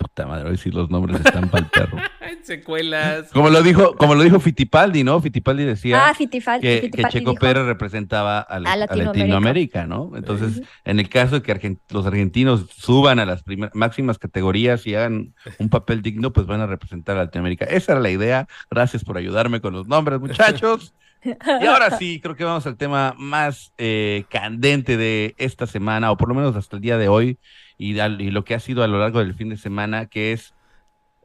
Puta 0.00 0.26
madre, 0.26 0.48
hoy 0.48 0.56
sí 0.56 0.70
los 0.70 0.88
nombres 0.88 1.20
están 1.22 1.50
para 1.50 1.64
el 1.64 1.70
perro. 1.70 1.98
Secuelas. 2.42 3.28
Como 3.34 3.50
lo 3.50 3.62
dijo, 3.62 3.94
como 3.96 4.14
lo 4.14 4.22
dijo 4.22 4.40
Fittipaldi, 4.40 5.04
¿no? 5.04 5.20
Fittipaldi 5.20 5.64
decía 5.64 6.08
Ah, 6.08 6.14
Fittipaldi. 6.14 6.62
que, 6.66 6.90
Checo 7.10 7.32
dijo- 7.32 7.34
Pérez 7.34 7.64
representaba 7.66 8.40
a, 8.40 8.58
la- 8.60 8.70
A 8.70 8.72
a 8.72 8.76
Latinoamérica. 8.96 9.86
¿no? 9.86 10.12
Entonces, 10.16 10.62
en 10.86 11.00
el 11.00 11.10
caso 11.10 11.34
de 11.36 11.42
que 11.42 11.54
argen- 11.54 11.78
los 11.90 12.06
argentinos 12.06 12.64
suban 12.74 13.18
a 13.18 13.26
las 13.26 13.44
máximas 13.74 14.18
categorías 14.18 14.86
y 14.86 14.94
hagan 14.94 15.34
un 15.58 15.68
papel 15.68 16.00
digno, 16.00 16.32
pues 16.32 16.46
van 16.46 16.62
a 16.62 16.66
representar 16.66 17.18
a 17.18 17.24
Latinoamérica. 17.24 17.66
Esa 17.66 17.92
era 17.92 18.00
la 18.00 18.10
idea. 18.10 18.48
Gracias 18.70 19.04
por 19.04 19.18
ayudarme 19.18 19.60
con 19.60 19.74
los 19.74 19.86
nombres, 19.86 20.18
muchachos. 20.18 20.94
Y 21.22 21.66
ahora 21.66 21.90
sí, 21.98 22.20
creo 22.20 22.34
que 22.36 22.44
vamos 22.44 22.66
al 22.66 22.76
tema 22.76 23.14
más 23.18 23.72
eh, 23.78 24.24
candente 24.30 24.96
de 24.96 25.34
esta 25.38 25.66
semana, 25.66 26.10
o 26.10 26.16
por 26.16 26.28
lo 26.28 26.34
menos 26.34 26.56
hasta 26.56 26.76
el 26.76 26.82
día 26.82 26.96
de 26.98 27.08
hoy, 27.08 27.38
y, 27.78 27.98
al- 27.98 28.20
y 28.20 28.30
lo 28.30 28.44
que 28.44 28.54
ha 28.54 28.60
sido 28.60 28.82
a 28.82 28.86
lo 28.86 28.98
largo 28.98 29.18
del 29.20 29.34
fin 29.34 29.48
de 29.50 29.56
semana, 29.56 30.06
que 30.06 30.32
es 30.32 30.54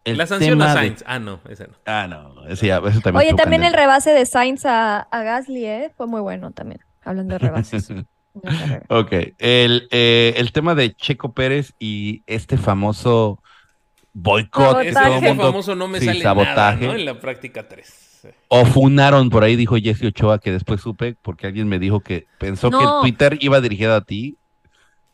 el 0.03 0.17
La 0.17 0.27
sanción 0.27 0.59
tema 0.59 0.71
a 0.71 0.75
de- 0.75 0.79
Sainz. 0.81 1.03
Ah, 1.07 1.19
no, 1.19 1.39
esa 1.49 1.67
no. 1.67 1.73
Ah, 1.85 2.07
no, 2.07 2.47
ese 2.47 2.67
ya- 2.67 2.77
eso 2.77 3.01
también 3.01 3.15
Oye, 3.27 3.33
también 3.33 3.63
el 3.63 3.73
rebase 3.73 4.11
de 4.11 4.25
Sainz 4.25 4.65
a, 4.65 4.99
a 4.99 5.23
Gasly, 5.23 5.65
¿eh? 5.65 5.91
Fue 5.97 6.07
muy 6.07 6.21
bueno 6.21 6.51
también, 6.51 6.81
hablando 7.03 7.33
de 7.33 7.39
rebases. 7.39 7.91
Ok, 8.89 9.13
el, 9.37 9.87
eh, 9.91 10.33
el 10.35 10.51
tema 10.51 10.75
de 10.75 10.93
Checo 10.93 11.33
Pérez 11.33 11.73
y 11.79 12.21
este 12.27 12.57
famoso 12.57 13.41
boicot 14.13 14.81
Ese 14.83 15.09
mundo 15.21 15.43
famoso 15.45 15.73
no 15.75 15.87
me 15.87 15.99
sí, 16.01 16.05
sale 16.05 16.21
sabotaje. 16.21 16.55
nada, 16.55 16.75
¿no? 16.75 16.93
En 16.99 17.05
la 17.05 17.17
práctica 17.19 17.65
3. 17.67 18.14
O 18.47 18.65
funaron 18.65 19.29
por 19.29 19.43
ahí 19.43 19.55
dijo 19.55 19.75
Jesse 19.75 20.03
Ochoa 20.05 20.39
que 20.39 20.51
después 20.51 20.81
supe 20.81 21.15
porque 21.21 21.47
alguien 21.47 21.67
me 21.67 21.79
dijo 21.79 21.99
que 21.99 22.27
pensó 22.37 22.69
que 22.69 22.77
el. 22.77 22.89
Twitter 23.01 23.37
iba 23.41 23.61
dirigido 23.61 23.95
a 23.95 24.01
ti. 24.01 24.37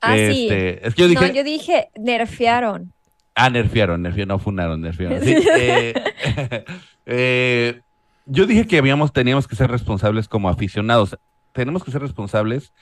Ah, 0.01 0.15
sí. 0.15 0.47
Este, 0.49 0.87
es 0.87 0.95
que 0.95 1.01
yo 1.01 1.07
dije, 1.07 1.27
No, 1.27 1.33
yo 1.33 1.43
dije, 1.43 1.89
nerfearon. 1.95 2.91
ah, 3.35 3.49
nerfearon, 3.49 4.01
nerfearon, 4.01 4.27
no 4.29 4.39
funaron, 4.39 4.81
nerfearon. 4.81 5.21
Sí, 5.21 5.35
eh, 5.57 5.93
eh, 7.05 7.81
yo 8.25 8.45
dije 8.45 8.65
que 8.67 8.77
habíamos, 8.77 9.13
teníamos 9.13 9.47
que 9.47 9.55
ser 9.55 9.69
responsables 9.69 10.27
como 10.27 10.49
aficionados. 10.49 11.17
Tenemos 11.53 11.83
que 11.83 11.91
ser 11.91 12.01
responsables 12.01 12.73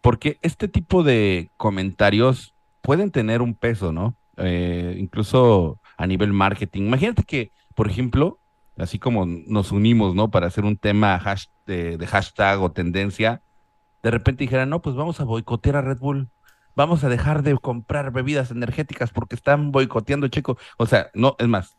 porque 0.00 0.38
este 0.42 0.68
tipo 0.68 1.02
de 1.02 1.50
comentarios 1.56 2.54
pueden 2.82 3.10
tener 3.10 3.42
un 3.42 3.54
peso, 3.54 3.92
¿no? 3.92 4.14
Eh, 4.36 4.96
incluso 4.98 5.78
a 5.96 6.06
nivel 6.06 6.32
marketing. 6.32 6.82
Imagínate 6.82 7.24
que, 7.24 7.50
por 7.74 7.90
ejemplo, 7.90 8.38
así 8.78 8.98
como 8.98 9.26
nos 9.26 9.72
unimos, 9.72 10.14
¿no? 10.14 10.30
Para 10.30 10.46
hacer 10.46 10.64
un 10.64 10.76
tema 10.76 11.18
hash- 11.18 11.48
de, 11.66 11.98
de 11.98 12.06
hashtag 12.06 12.60
o 12.62 12.70
tendencia, 12.72 13.42
de 14.02 14.10
repente 14.10 14.44
dijeran, 14.44 14.70
no, 14.70 14.80
pues 14.80 14.94
vamos 14.96 15.20
a 15.20 15.24
boicotear 15.24 15.76
a 15.76 15.82
Red 15.82 15.98
Bull. 15.98 16.28
Vamos 16.76 17.02
a 17.02 17.08
dejar 17.08 17.42
de 17.42 17.58
comprar 17.58 18.12
bebidas 18.12 18.52
energéticas 18.52 19.10
porque 19.10 19.34
están 19.34 19.72
boicoteando 19.72 20.28
Checo. 20.28 20.56
O 20.76 20.86
sea, 20.86 21.10
no, 21.12 21.34
es 21.40 21.48
más, 21.48 21.76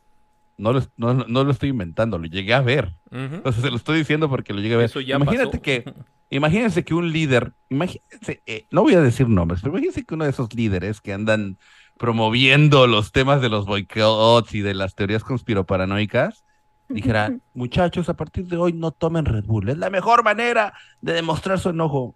no 0.58 0.74
lo, 0.74 0.82
no, 0.98 1.14
no 1.14 1.42
lo 1.44 1.50
estoy 1.50 1.70
inventando, 1.70 2.18
lo 2.18 2.26
llegué 2.26 2.52
a 2.52 2.60
ver. 2.60 2.94
Ujú. 3.10 3.40
O 3.44 3.52
sea, 3.52 3.62
se 3.62 3.70
lo 3.70 3.76
estoy 3.76 3.96
diciendo 3.98 4.28
porque 4.28 4.52
lo 4.52 4.60
llegué 4.60 4.74
a 4.74 4.76
ver. 4.78 4.86
Eso 4.86 5.00
ya 5.00 5.16
Imagínate 5.16 5.52
pasó. 5.52 5.62
que, 5.62 5.84
imagínense 6.28 6.84
que 6.84 6.92
un 6.92 7.10
líder, 7.10 7.54
imagínense, 7.70 8.42
eh, 8.44 8.66
no 8.70 8.82
voy 8.82 8.92
a 8.92 9.00
decir 9.00 9.26
nombres, 9.26 9.62
pero 9.62 9.72
imagínense 9.72 10.04
que 10.04 10.14
uno 10.14 10.24
de 10.24 10.30
esos 10.30 10.52
líderes 10.54 11.00
que 11.00 11.14
andan 11.14 11.56
promoviendo 11.96 12.86
los 12.86 13.10
temas 13.12 13.40
de 13.40 13.48
los 13.48 13.64
boicots 13.64 14.54
y 14.54 14.60
de 14.60 14.74
las 14.74 14.94
teorías 14.94 15.24
conspiroparanoicas, 15.24 16.44
dijera, 16.90 17.32
muchachos, 17.54 18.08
a 18.08 18.14
partir 18.14 18.46
de 18.46 18.56
hoy 18.56 18.72
no 18.72 18.90
tomen 18.90 19.24
Red 19.24 19.44
Bull, 19.44 19.68
es 19.68 19.78
la 19.78 19.90
mejor 19.90 20.22
manera 20.22 20.74
de 21.00 21.14
demostrar 21.14 21.58
su 21.58 21.70
enojo. 21.70 22.14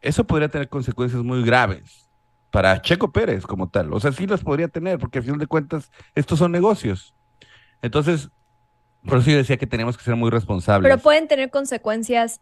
Eso 0.00 0.24
podría 0.24 0.48
tener 0.48 0.68
consecuencias 0.68 1.22
muy 1.22 1.44
graves 1.44 2.08
para 2.50 2.80
Checo 2.80 3.12
Pérez 3.12 3.44
como 3.46 3.68
tal. 3.68 3.92
O 3.92 4.00
sea, 4.00 4.12
sí 4.12 4.26
las 4.26 4.42
podría 4.42 4.68
tener, 4.68 4.98
porque 4.98 5.18
al 5.18 5.24
final 5.24 5.38
de 5.38 5.46
cuentas, 5.46 5.90
estos 6.14 6.38
son 6.38 6.52
negocios. 6.52 7.14
Entonces, 7.82 8.30
por 9.06 9.18
eso 9.18 9.30
yo 9.30 9.36
decía 9.36 9.56
que 9.56 9.66
tenemos 9.66 9.96
que 9.96 10.04
ser 10.04 10.16
muy 10.16 10.30
responsables. 10.30 10.88
Pero 10.88 11.02
pueden 11.02 11.28
tener 11.28 11.50
consecuencias 11.50 12.40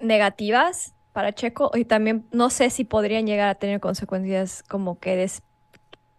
negativas 0.00 0.94
para 1.12 1.32
Checo 1.32 1.70
y 1.74 1.84
también 1.84 2.26
no 2.32 2.50
sé 2.50 2.70
si 2.70 2.84
podrían 2.84 3.26
llegar 3.26 3.48
a 3.48 3.54
tener 3.54 3.80
consecuencias 3.80 4.62
como 4.64 4.98
que 4.98 5.16
des 5.16 5.42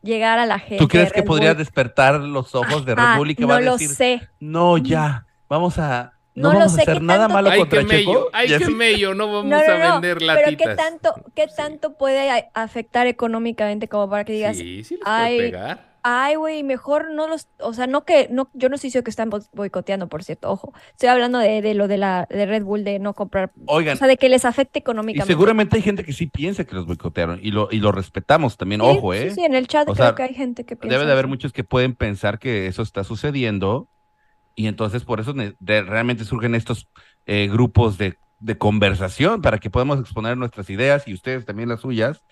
llegar 0.06 0.40
a 0.40 0.46
la 0.46 0.60
gente. 0.60 0.78
¿Tú 0.78 0.88
crees 0.88 1.12
que 1.12 1.24
podría 1.24 1.54
despertar 1.54 2.20
los 2.22 2.56
ojos 2.56 2.86
de 2.86 2.96
Red 2.96 3.18
Bull 3.18 3.32
y 3.32 3.36
que 3.36 3.46
va 3.46 3.58
a 3.58 3.62
decir, 3.62 3.90
lo 3.90 3.96
sé. 3.96 4.30
no, 4.40 4.78
ya, 4.78 5.26
vamos 5.50 5.78
a, 5.78 6.14
no, 6.36 6.50
vamos 6.50 6.78
a 6.78 6.82
hacer 6.82 7.02
nada 7.02 7.28
malo 7.28 7.50
ay, 7.50 7.60
contra 7.60 7.82
que 7.82 7.88
Checo? 7.88 8.12
Mello, 8.12 8.30
ay, 8.34 8.58
que 8.58 8.68
mello, 8.70 9.14
no 9.14 9.28
vamos 9.28 9.46
no, 9.46 9.58
no, 9.58 9.64
a 9.64 9.92
vender 9.94 10.22
no, 10.22 10.28
latitas. 10.28 10.56
Pero 10.58 10.58
¿qué 10.58 10.76
tanto, 10.76 11.14
qué 11.34 11.48
tanto 11.48 11.98
puede 11.98 12.50
afectar 12.54 13.08
económicamente 13.08 13.88
como 13.88 14.10
para 14.10 14.24
que 14.26 14.34
digas, 14.34 14.58
Sí, 14.58 14.84
sí 14.84 14.96
les 14.96 15.04
ay, 15.06 15.38
puede 15.38 15.52
pegar. 15.52 15.95
Ay, 16.08 16.36
güey, 16.36 16.64
mejor 16.64 17.12
no 17.12 17.28
los, 17.28 17.50
o 17.60 17.74
sea, 17.74 17.88
no 17.88 18.06
que, 18.06 18.28
no, 18.32 18.50
yo 18.54 18.70
no 18.70 18.76
estoy 18.76 18.90
diciendo 18.90 19.04
que 19.06 19.10
están 19.12 19.30
bo- 19.32 19.40
boicoteando, 19.54 20.08
por 20.10 20.24
cierto, 20.24 20.52
ojo, 20.52 20.74
estoy 20.92 21.10
hablando 21.10 21.40
de, 21.40 21.62
de 21.62 21.74
lo 21.74 21.88
de 21.88 21.98
la, 21.98 22.28
de 22.30 22.46
Red 22.46 22.64
Bull, 22.64 22.84
de 22.84 23.00
no 23.00 23.14
comprar, 23.16 23.52
Oigan, 23.66 23.98
o 23.98 23.98
sea, 23.98 24.08
de 24.08 24.18
que 24.18 24.30
les 24.30 24.46
afecte 24.46 24.80
y 25.12 25.22
económicamente. 25.22 25.22
seguramente 25.22 25.78
hay 25.78 25.82
gente 25.84 26.04
que 26.04 26.14
sí 26.14 26.28
piensa 26.28 26.66
que 26.66 26.76
los 26.76 26.86
boicotearon 26.86 27.40
y 27.42 27.52
lo, 27.52 27.70
y 27.72 27.80
lo 27.80 27.92
respetamos 27.92 28.58
también, 28.58 28.82
Sí, 28.82 28.88
ojo, 28.90 29.14
sí, 29.14 29.30
¿eh? 29.30 29.32
Sí, 29.32 29.44
en 29.44 29.54
el 29.56 29.68
chat 29.68 29.88
O 29.88 29.96
creo 29.96 30.14
sea, 30.14 30.16
que 30.16 30.24
hay 30.24 30.34
gente 30.34 30.66
que 30.66 30.76
piensa 30.78 30.96
Debe 30.96 31.06
de 31.08 31.12
haber 31.14 31.28
eso. 31.28 31.30
muchos 31.30 31.54
que 31.54 31.64
pueden 31.64 31.96
pensar 31.96 32.40
que 32.40 32.68
eso 32.68 32.84
está 32.84 33.04
sucediendo 33.04 33.90
y 34.56 34.68
entonces 34.68 35.06
por 35.06 35.20
eso 35.22 35.34
realmente 35.68 36.26
surgen 36.26 36.56
estos 36.56 36.90
eh, 37.26 37.48
grupos 37.52 37.98
de, 37.98 38.20
de 38.40 38.58
conversación 38.58 39.42
para 39.42 39.60
que 39.60 39.70
podamos 39.72 40.00
exponer 40.00 40.38
nuestras 40.38 40.70
ideas 40.70 41.08
y 41.08 41.14
ustedes 41.16 41.46
también 41.46 41.70
las 41.70 41.82
suyas 41.82 42.24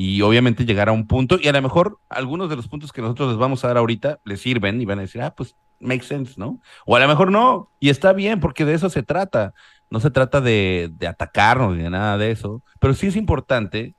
y 0.00 0.22
obviamente 0.22 0.64
llegar 0.64 0.88
a 0.88 0.92
un 0.92 1.08
punto 1.08 1.38
y 1.42 1.48
a 1.48 1.52
lo 1.52 1.60
mejor 1.60 1.98
algunos 2.08 2.48
de 2.48 2.54
los 2.54 2.68
puntos 2.68 2.92
que 2.92 3.02
nosotros 3.02 3.30
les 3.30 3.36
vamos 3.36 3.64
a 3.64 3.66
dar 3.66 3.78
ahorita 3.78 4.20
les 4.24 4.40
sirven 4.40 4.80
y 4.80 4.84
van 4.84 5.00
a 5.00 5.02
decir, 5.02 5.20
ah, 5.22 5.34
pues 5.34 5.56
make 5.80 6.04
sense, 6.04 6.34
¿no? 6.36 6.60
O 6.86 6.94
a 6.94 7.00
lo 7.00 7.08
mejor 7.08 7.32
no 7.32 7.68
y 7.80 7.88
está 7.88 8.12
bien 8.12 8.38
porque 8.38 8.64
de 8.64 8.74
eso 8.74 8.90
se 8.90 9.02
trata. 9.02 9.54
No 9.90 9.98
se 9.98 10.12
trata 10.12 10.40
de, 10.40 10.88
de 10.92 11.08
atacarnos 11.08 11.76
ni 11.76 11.82
de 11.82 11.90
nada 11.90 12.16
de 12.16 12.30
eso, 12.30 12.62
pero 12.78 12.94
sí 12.94 13.08
es 13.08 13.16
importante 13.16 13.96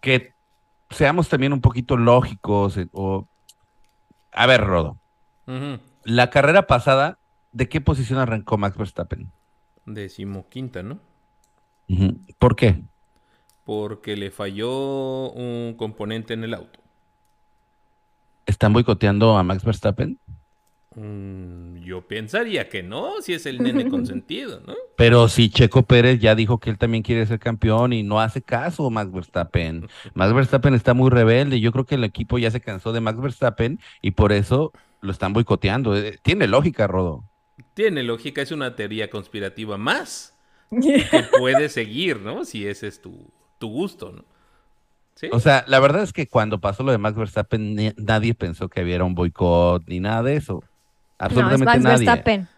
que 0.00 0.32
seamos 0.88 1.28
también 1.28 1.52
un 1.52 1.60
poquito 1.60 1.98
lógicos 1.98 2.78
eh, 2.78 2.88
o 2.92 3.28
a 4.32 4.46
ver, 4.46 4.62
Rodo, 4.62 4.96
la 6.04 6.30
carrera 6.30 6.66
pasada, 6.66 7.18
¿de 7.52 7.68
qué 7.68 7.82
posición 7.82 8.20
arrancó 8.20 8.56
Max 8.56 8.78
Verstappen? 8.78 9.30
Decimoquinta, 9.84 10.82
¿no? 10.82 10.98
¿Por 12.38 12.56
qué? 12.56 12.80
Porque 13.64 14.16
le 14.16 14.30
falló 14.30 15.30
un 15.30 15.74
componente 15.76 16.34
en 16.34 16.44
el 16.44 16.54
auto. 16.54 16.80
¿Están 18.46 18.72
boicoteando 18.72 19.36
a 19.36 19.42
Max 19.42 19.64
Verstappen? 19.64 20.18
Mm, 20.96 21.78
yo 21.82 22.06
pensaría 22.06 22.68
que 22.68 22.82
no, 22.82 23.20
si 23.20 23.32
es 23.32 23.46
el 23.46 23.62
nene 23.62 23.88
consentido, 23.90 24.60
¿no? 24.66 24.74
Pero 24.96 25.28
si 25.28 25.50
Checo 25.50 25.82
Pérez 25.82 26.20
ya 26.20 26.34
dijo 26.34 26.58
que 26.58 26.70
él 26.70 26.78
también 26.78 27.02
quiere 27.02 27.26
ser 27.26 27.38
campeón 27.40 27.92
y 27.92 28.02
no 28.02 28.20
hace 28.20 28.42
caso 28.42 28.90
Max 28.90 29.10
Verstappen. 29.10 29.88
Max 30.14 30.32
Verstappen 30.32 30.74
está 30.74 30.94
muy 30.94 31.10
rebelde. 31.10 31.60
Yo 31.60 31.72
creo 31.72 31.84
que 31.84 31.96
el 31.96 32.04
equipo 32.04 32.38
ya 32.38 32.50
se 32.50 32.60
cansó 32.60 32.92
de 32.92 33.00
Max 33.00 33.20
Verstappen 33.20 33.80
y 34.02 34.12
por 34.12 34.32
eso 34.32 34.72
lo 35.00 35.10
están 35.10 35.32
boicoteando. 35.32 35.96
Eh, 35.96 36.18
Tiene 36.22 36.46
lógica, 36.46 36.86
Rodo. 36.86 37.24
Tiene 37.74 38.02
lógica, 38.02 38.42
es 38.42 38.52
una 38.52 38.76
teoría 38.76 39.10
conspirativa 39.10 39.76
más 39.76 40.36
que 40.70 41.04
puede 41.38 41.68
seguir, 41.68 42.20
¿no? 42.20 42.44
Si 42.44 42.66
ese 42.66 42.86
es 42.86 43.00
tu, 43.00 43.32
tu 43.58 43.68
gusto, 43.68 44.12
¿no? 44.12 44.24
¿Sí? 45.14 45.28
O 45.32 45.38
sea, 45.40 45.64
la 45.68 45.78
verdad 45.80 46.02
es 46.02 46.12
que 46.12 46.26
cuando 46.28 46.60
pasó 46.60 46.82
lo 46.82 46.90
de 46.92 46.98
Max 46.98 47.16
Verstappen, 47.16 47.74
ni- 47.74 47.92
nadie 47.96 48.34
pensó 48.34 48.68
que 48.68 48.82
hubiera 48.82 49.04
un 49.04 49.14
boicot 49.14 49.84
ni 49.86 50.00
nada 50.00 50.22
de 50.24 50.36
eso. 50.36 50.54
No, 50.54 50.60
es 50.60 50.66
Absolutamente 51.18 51.64
Max 51.66 51.82
nadie. 51.82 52.06
Verstappen. 52.06 52.48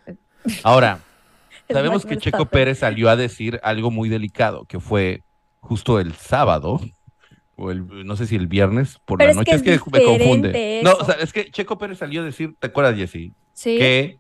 Ahora, 0.63 1.01
sabemos 1.71 2.05
Max 2.05 2.17
que 2.17 2.17
Checo. 2.23 2.47
Pérez 2.47 2.79
salió 2.79 3.11
a 3.11 3.17
decir 3.17 3.61
algo 3.63 3.91
muy 3.91 4.09
delicado, 4.09 4.65
que 4.65 4.81
fue 4.81 5.23
justo 5.61 6.01
el 6.01 6.15
sábado, 6.15 6.81
o 7.57 7.71
el, 7.71 8.07
no 8.07 8.17
sé 8.17 8.27
si 8.27 8.37
el 8.37 8.47
viernes 8.47 8.99
por 9.05 9.19
Pero 9.19 9.35
la 9.35 9.41
es 9.41 9.45
que 9.45 9.53
noche, 9.57 9.75
es 9.75 9.83
que 9.83 9.91
me 9.91 10.05
confunde. 10.05 10.81
No, 10.83 10.93
o 10.95 11.05
sea, 11.05 11.17
es 11.17 11.33
que 11.33 11.51
Checo 11.51 11.77
Pérez 11.77 11.99
salió 11.99 12.23
a 12.23 12.25
decir, 12.25 12.55
¿te 12.59 12.69
acuerdas, 12.69 12.97
Jessy? 12.97 13.33
Sí. 13.53 13.77
Que 13.79 14.19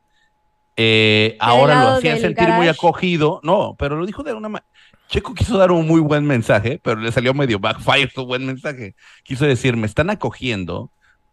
eh, 0.76 1.36
ahora 1.40 1.74
lo 1.74 1.80
lado 1.84 1.96
hacía 1.96 2.12
del 2.12 2.20
sentir 2.20 2.48
muy 2.50 2.68
acogido. 2.68 3.40
No, 3.42 3.76
pero 3.78 3.96
lo 3.96 4.04
dijo 4.04 4.22
de 4.22 4.34
una 4.34 4.48
manera. 4.50 4.65
Checo 5.08 5.34
quiso 5.34 5.56
dar 5.56 5.70
un 5.70 5.86
muy 5.86 6.00
buen 6.00 6.24
mensaje, 6.24 6.80
pero 6.82 7.00
le 7.00 7.12
salió 7.12 7.32
medio 7.32 7.58
backfire 7.60 8.10
su 8.12 8.26
buen 8.26 8.44
mensaje. 8.44 8.94
Quiso 9.22 9.46
decir, 9.46 9.76
me 9.76 9.86
están 9.86 10.10
acogiendo. 10.10 10.90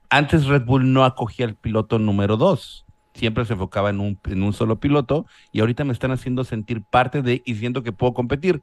Antes 0.10 0.46
Red 0.46 0.66
Bull 0.66 0.94
no 0.94 1.06
acogía 1.06 1.46
al 1.46 1.56
piloto 1.56 1.98
número 1.98 2.38
dos. 2.38 2.86
Siempre 3.16 3.46
se 3.46 3.54
enfocaba 3.54 3.90
en 3.90 4.00
un, 4.00 4.20
en 4.26 4.44
un 4.44 4.54
solo 4.54 4.80
piloto 4.80 5.26
y 5.52 5.62
ahorita 5.62 5.86
me 5.86 5.94
están 5.94 6.12
haciendo 6.12 6.44
sentir 6.44 6.84
parte 6.84 7.22
de 7.22 7.42
y 7.46 7.56
siento 7.56 7.82
que 7.84 7.92
puedo 7.92 8.14
competir. 8.14 8.62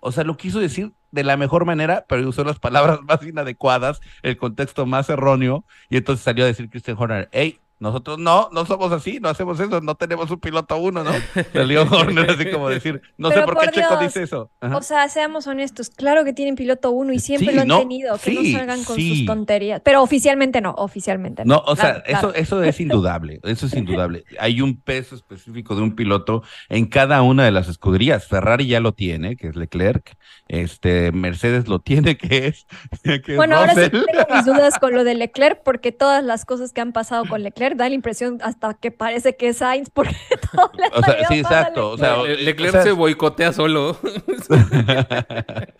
O 0.00 0.12
sea, 0.12 0.24
lo 0.24 0.36
quiso 0.36 0.60
decir 0.60 0.92
de 1.10 1.24
la 1.24 1.36
mejor 1.36 1.64
manera, 1.64 2.04
pero 2.08 2.28
usó 2.28 2.44
las 2.44 2.58
palabras 2.58 3.00
más 3.08 3.22
inadecuadas, 3.22 4.00
el 4.22 4.36
contexto 4.36 4.86
más 4.86 5.08
erróneo, 5.08 5.64
y 5.88 5.96
entonces 5.96 6.24
salió 6.24 6.44
a 6.44 6.48
decir 6.48 6.68
Christian 6.70 6.96
Horner, 6.98 7.28
hey, 7.32 7.60
nosotros 7.80 8.18
no, 8.18 8.48
no 8.52 8.64
somos 8.66 8.92
así, 8.92 9.18
no 9.20 9.28
hacemos 9.28 9.58
eso, 9.58 9.80
no 9.80 9.94
tenemos 9.94 10.30
un 10.30 10.38
piloto 10.38 10.76
uno, 10.76 11.02
¿no? 11.02 11.12
Salió 11.52 11.82
Horner 11.90 12.30
así 12.30 12.50
como 12.50 12.68
decir, 12.68 13.00
no 13.18 13.30
sé 13.30 13.42
por 13.42 13.58
qué 13.58 13.66
por 13.66 13.74
Checo 13.74 13.88
Dios, 13.98 14.00
dice 14.00 14.22
eso. 14.22 14.50
Ajá. 14.60 14.76
O 14.76 14.82
sea, 14.82 15.08
seamos 15.08 15.46
honestos, 15.46 15.90
claro 15.90 16.24
que 16.24 16.32
tienen 16.32 16.54
piloto 16.54 16.90
uno 16.90 17.12
y 17.12 17.18
siempre 17.18 17.48
Sí, 17.48 17.54
lo 17.54 17.62
han 17.62 17.68
no, 17.68 17.78
tenido, 17.80 18.18
que 18.18 18.30
sí, 18.30 18.52
no 18.52 18.58
salgan 18.58 18.84
con 18.84 18.96
sí. 18.96 19.16
sus 19.16 19.26
tonterías. 19.26 19.80
Pero 19.84 20.02
oficialmente 20.02 20.60
no, 20.60 20.72
oficialmente 20.72 21.44
no. 21.44 21.54
No, 21.54 21.62
o 21.66 21.74
sea, 21.74 22.02
Claro, 22.02 22.02
claro. 22.04 22.28
eso, 22.34 22.34
eso 22.34 22.62
es 22.62 22.80
indudable, 22.80 23.40
eso 23.42 23.66
es 23.66 23.74
indudable. 23.74 24.24
Hay 24.38 24.60
un 24.60 24.80
peso 24.80 25.14
específico 25.14 25.74
de 25.74 25.82
un 25.82 25.96
piloto 25.96 26.42
en 26.68 26.86
cada 26.86 27.22
una 27.22 27.44
de 27.44 27.50
las 27.50 27.68
escuderías. 27.68 28.26
Ferrari 28.26 28.66
ya 28.66 28.80
lo 28.80 28.92
tiene, 28.92 29.36
que 29.36 29.48
es 29.48 29.56
Leclerc. 29.56 30.16
Este, 30.48 31.12
Mercedes 31.12 31.68
lo 31.68 31.78
tiene, 31.78 32.16
que 32.16 32.48
es, 32.48 32.66
que 33.02 33.22
es 33.26 33.36
Bueno, 33.36 33.56
ahora 33.56 33.74
sí 33.74 33.90
tengo 33.90 34.04
mis 34.34 34.44
dudas 34.44 34.78
con 34.78 34.92
lo 34.94 35.04
de 35.04 35.14
Leclerc, 35.20 35.62
porque 35.62 35.92
todas 35.92 36.22
las 36.22 36.44
cosas 36.44 36.72
que 36.72 36.80
han 36.80 36.92
pasado 36.92 37.24
con 37.26 37.42
Leclerc 37.42 37.69
da 37.76 37.88
la 37.88 37.94
impresión 37.94 38.38
hasta 38.42 38.74
que 38.74 38.90
parece 38.90 39.36
que 39.36 39.48
es 39.48 39.58
Sainz, 39.58 39.90
porque 39.90 40.16
todo 40.52 40.70
le 40.74 40.86
O 40.92 41.02
sea, 41.02 41.28
sí, 41.28 41.38
exacto, 41.38 41.90
o 41.90 41.98
sea, 41.98 42.22
Leclerc 42.22 42.70
o 42.70 42.72
sea, 42.72 42.82
se 42.82 42.92
boicotea 42.92 43.52
solo. 43.52 43.98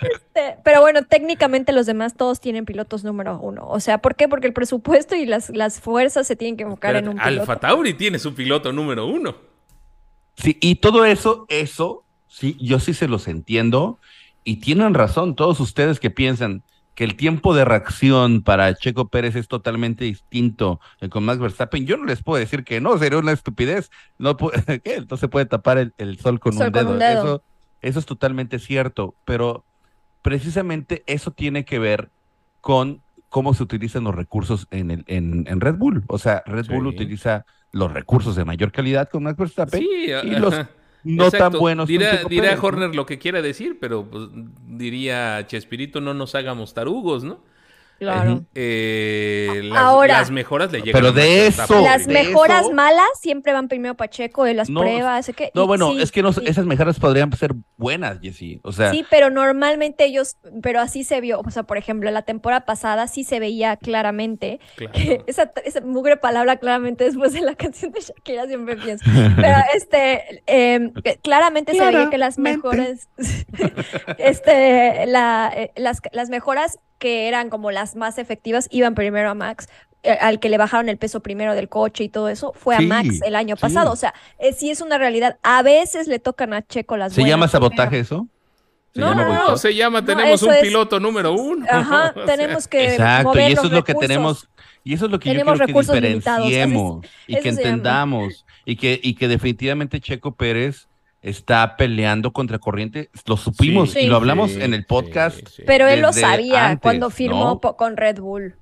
Este, 0.01 0.57
Pero 0.65 0.81
bueno, 0.81 1.05
técnicamente 1.05 1.73
los 1.73 1.87
demás 1.87 2.17
todos 2.17 2.41
tienen 2.41 2.65
pilotos 2.65 3.05
número 3.05 3.39
uno. 3.39 3.67
O 3.69 3.81
sea, 3.81 3.99
¿por 3.99 4.17
qué? 4.17 4.29
Porque 4.29 4.47
el 4.47 4.53
presupuesto 4.53 5.15
y 5.15 5.27
las, 5.27 5.51
las 5.51 5.81
fuerzas 5.81 6.27
se 6.27 6.37
tienen 6.37 6.57
que 6.57 6.63
enfocar 6.65 6.97
en 6.97 7.09
un 7.09 7.17
piloto. 7.17 7.41
Alfa 7.41 7.57
Tauri 7.57 7.95
tiene 7.95 8.19
su 8.19 8.35
piloto 8.35 8.73
número 8.73 9.07
uno. 9.07 9.35
Sí, 10.37 10.57
y 10.61 10.77
todo 10.77 11.05
eso, 11.05 11.45
eso, 11.49 12.05
sí, 12.29 12.57
yo 12.61 12.81
sí 12.81 12.95
se 12.95 13.09
los 13.09 13.29
entiendo 13.29 13.99
y 14.45 14.57
tienen 14.57 14.95
razón 14.95 15.35
todos 15.37 15.61
ustedes 15.61 16.01
que 16.01 16.11
piensan 16.11 16.63
que 16.95 17.05
el 17.05 17.17
tiempo 17.17 17.55
de 17.55 17.65
reacción 17.65 18.43
para 18.43 18.75
Checo 18.75 19.09
Pérez 19.09 19.37
es 19.37 19.49
totalmente 19.49 20.05
distinto 20.05 20.81
con 21.11 21.25
Max 21.25 21.39
Verstappen. 21.39 21.87
Yo 21.87 21.97
no 21.97 22.05
les 22.05 22.23
puedo 22.23 22.39
decir 22.39 22.65
que 22.65 22.81
no, 22.81 22.99
sería 22.99 23.19
una 23.19 23.33
estupidez. 23.33 23.91
No, 24.19 24.37
¿qué? 24.85 25.05
no 25.09 25.17
se 25.17 25.29
puede 25.29 25.47
tapar 25.47 25.79
el, 25.79 25.95
el 25.99 26.19
sol 26.19 26.41
con, 26.41 26.53
Sol 26.53 26.67
un, 26.67 26.73
con 26.73 26.83
dedo. 26.83 26.93
un 26.93 26.99
dedo. 26.99 27.23
Eso, 27.23 27.43
eso 27.81 27.99
es 28.01 28.07
totalmente 28.07 28.59
cierto, 28.59 29.15
pero 29.25 29.65
precisamente 30.23 31.03
eso 31.07 31.31
tiene 31.31 31.65
que 31.65 31.79
ver 31.79 32.11
con 32.61 33.01
cómo 33.31 33.55
se 33.55 33.63
utilizan 33.63 34.05
los 34.05 34.15
recursos 34.15 34.67
en, 34.71 34.91
el, 34.91 35.05
en, 35.07 35.47
en 35.49 35.61
Red 35.61 35.77
Bull. 35.77 36.05
O 36.09 36.19
sea, 36.19 36.43
Red 36.47 36.67
Bull 36.67 36.87
utiliza 36.87 37.47
los 37.73 37.93
recursos 37.93 38.37
de 38.37 38.45
mayor 38.45 38.73
calidad 38.73 39.09
con 39.09 39.23
Max 39.23 39.39
Verstappen 39.39 39.81
Sí, 39.81 40.11
y 40.25 40.31
los 40.37 40.55
no 41.05 41.31
tan 41.31 41.53
buenos. 41.53 41.89
Dirá, 41.89 42.23
dirá. 42.29 42.59
Horner 42.61 42.95
lo 42.95 43.07
que 43.07 43.19
quiera 43.19 43.43
decir, 43.43 43.79
pero 43.81 44.09
pues, 44.09 44.29
diría 44.67 45.47
Chespirito, 45.47 46.01
no 46.01 46.15
nos 46.15 46.35
hagamos 46.35 46.75
tarugos, 46.75 47.25
¿no? 47.25 47.43
Claro. 48.01 48.47
Eh, 48.55 49.61
las, 49.65 49.79
Ahora. 49.79 50.19
las 50.21 50.31
mejoras 50.31 50.73
le 50.73 50.81
llegan 50.81 51.01
Pero 51.03 51.13
de 51.13 51.47
eso- 51.49 51.81
Las 51.83 52.07
de 52.07 52.15
mejoras 52.15 52.63
eso- 52.63 52.73
malas 52.73 53.05
siempre 53.21 53.53
van 53.53 53.69
primero 53.69 53.95
Pacheco 53.95 54.45
de 54.45 54.55
las 54.55 54.71
No, 54.71 54.81
pruebas. 54.81 55.27
¿sí 55.27 55.35
que- 55.35 55.51
No, 55.55 55.65
y 55.65 55.67
bueno, 55.67 55.93
sí, 55.93 56.01
es 56.01 56.11
que 56.11 56.23
no, 56.23 56.33
sí. 56.33 56.41
esas 56.47 56.65
mejoras 56.65 56.99
podrían 56.99 57.31
ser 57.37 57.53
buenas, 57.77 58.19
Jessy. 58.23 58.59
O 58.65 58.73
sea, 58.73 58.91
Sí, 58.91 59.05
pero 59.11 59.29
normalmente 59.29 60.07
ellos, 60.07 60.39
pero 60.63 60.81
así 60.81 61.05
se 61.05 61.21
vio, 61.21 61.41
o 61.41 61.51
sea, 61.51 61.65
por 61.65 61.77
ejemplo, 61.77 62.11
la 62.11 62.23
temporada 62.23 62.65
pasada 62.65 63.07
sí 63.07 63.23
se 63.23 63.39
veía 63.39 63.77
claramente, 63.77 64.61
Claro. 64.77 64.93
que 64.95 65.23
esa, 65.27 65.53
esa 65.63 65.83
mugre 65.83 66.17
palabra 66.17 66.57
claramente 66.57 67.05
después 67.05 67.35
de 67.35 67.43
la 67.43 67.55
canción 67.57 67.93
de 67.93 68.01
Shakira 68.01 68.47
siempre 68.47 68.77
pienso, 68.79 69.05
pero 69.37 69.59
este, 69.75 70.43
em, 70.47 70.91
claramente 71.23 71.75
se 71.75 71.85
veía 71.85 72.09
que 72.09 72.17
las 72.17 72.39
mejores, 72.39 73.09
este, 74.19 75.07
la, 75.07 75.53
eh, 75.55 75.73
las, 75.77 76.01
las 76.13 76.31
mejoras 76.31 76.79
que 77.01 77.27
eran 77.27 77.51
como 77.51 77.73
las 77.73 77.97
más 77.97 78.19
efectivas 78.19 78.69
iban 78.71 78.95
primero 78.95 79.31
a 79.31 79.35
Max, 79.35 79.69
eh, 80.05 80.13
al 80.13 80.39
que 80.39 80.49
le 80.49 80.59
bajaron 80.59 80.89
el 80.89 80.99
peso 80.99 81.21
primero 81.21 81.55
del 81.55 81.69
coche 81.69 82.05
y 82.05 82.09
todo 82.09 82.29
eso, 82.29 82.53
fue 82.55 82.77
a 82.77 82.81
Max 82.81 83.21
el 83.25 83.35
año 83.35 83.57
pasado. 83.57 83.91
O 83.91 83.97
sea, 83.97 84.15
eh, 84.39 84.53
sí 84.53 84.71
es 84.71 84.81
una 84.81 84.99
realidad. 84.99 85.39
A 85.43 85.63
veces 85.63 86.07
le 86.07 86.21
tocan 86.21 86.53
a 86.55 86.63
Checo 86.63 86.97
las 86.97 87.13
¿Se 87.13 87.25
llama 87.25 87.49
sabotaje 87.49 87.99
eso? 87.99 88.29
¿Se 88.95 89.01
no, 89.01 89.11
llama 89.11 89.45
no, 89.49 89.57
se 89.57 89.75
llama, 89.75 90.05
tenemos 90.05 90.43
un 90.43 90.53
piloto 90.61 91.01
número 91.01 91.33
uno. 91.33 91.67
Ajá, 91.71 92.13
tenemos 92.27 92.69
que. 92.69 92.93
Exacto, 92.93 93.39
y 93.39 93.53
eso 93.53 93.67
es 93.67 93.73
lo 93.73 93.85
que 93.85 93.95
tenemos, 93.95 94.49
y 94.85 94.95
eso 94.95 95.07
es 95.07 95.11
lo 95.11 95.19
que 95.19 95.33
yo 95.33 95.45
quiero 95.45 95.67
que 95.67 95.73
diferenciemos 95.73 97.07
y 97.27 97.37
que 97.37 97.49
entendamos, 97.49 98.45
y 98.65 98.77
que, 98.77 99.01
y 99.03 99.15
que 99.15 99.29
definitivamente 99.29 100.01
Checo 100.01 100.35
Pérez 100.35 100.89
está 101.23 101.77
peleando 101.77 102.33
contra 102.33 102.59
corriente. 102.59 103.11
Lo 103.27 103.37
supimos 103.37 103.97
y 103.97 104.07
lo 104.07 104.17
hablamos 104.17 104.53
en 104.53 104.75
el 104.75 104.87
podcast. 104.87 105.41
Pero 105.67 105.89
él 105.89 106.01
lo 106.01 106.13
sabía 106.13 106.79
cuando 106.81 107.11
firmó 107.11 107.61
con 107.61 107.97
Red 107.97 108.21
Bull. 108.21 108.57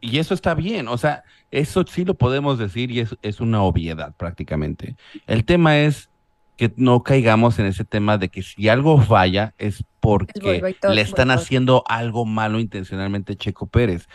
Y 0.00 0.18
eso 0.18 0.34
está 0.34 0.54
bien, 0.54 0.88
o 0.88 0.98
sea, 0.98 1.22
eso 1.50 1.84
sí 1.86 2.04
lo 2.04 2.14
podemos 2.14 2.58
decir 2.58 2.90
y 2.90 3.00
es, 3.00 3.16
es 3.22 3.40
una 3.40 3.62
obviedad 3.62 4.14
prácticamente. 4.16 4.96
El 5.26 5.44
tema 5.44 5.78
es 5.78 6.10
que 6.56 6.72
no 6.76 7.02
caigamos 7.02 7.58
en 7.58 7.66
ese 7.66 7.84
tema 7.84 8.18
de 8.18 8.28
que 8.28 8.42
si 8.42 8.68
algo 8.68 9.00
falla 9.00 9.54
es 9.58 9.84
porque 10.00 10.74
le 10.88 11.00
están 11.00 11.30
haciendo 11.30 11.82
algo 11.86 12.26
malo 12.26 12.60
intencionalmente 12.60 13.36
Checo 13.36 13.66
Pérez. 13.66 14.08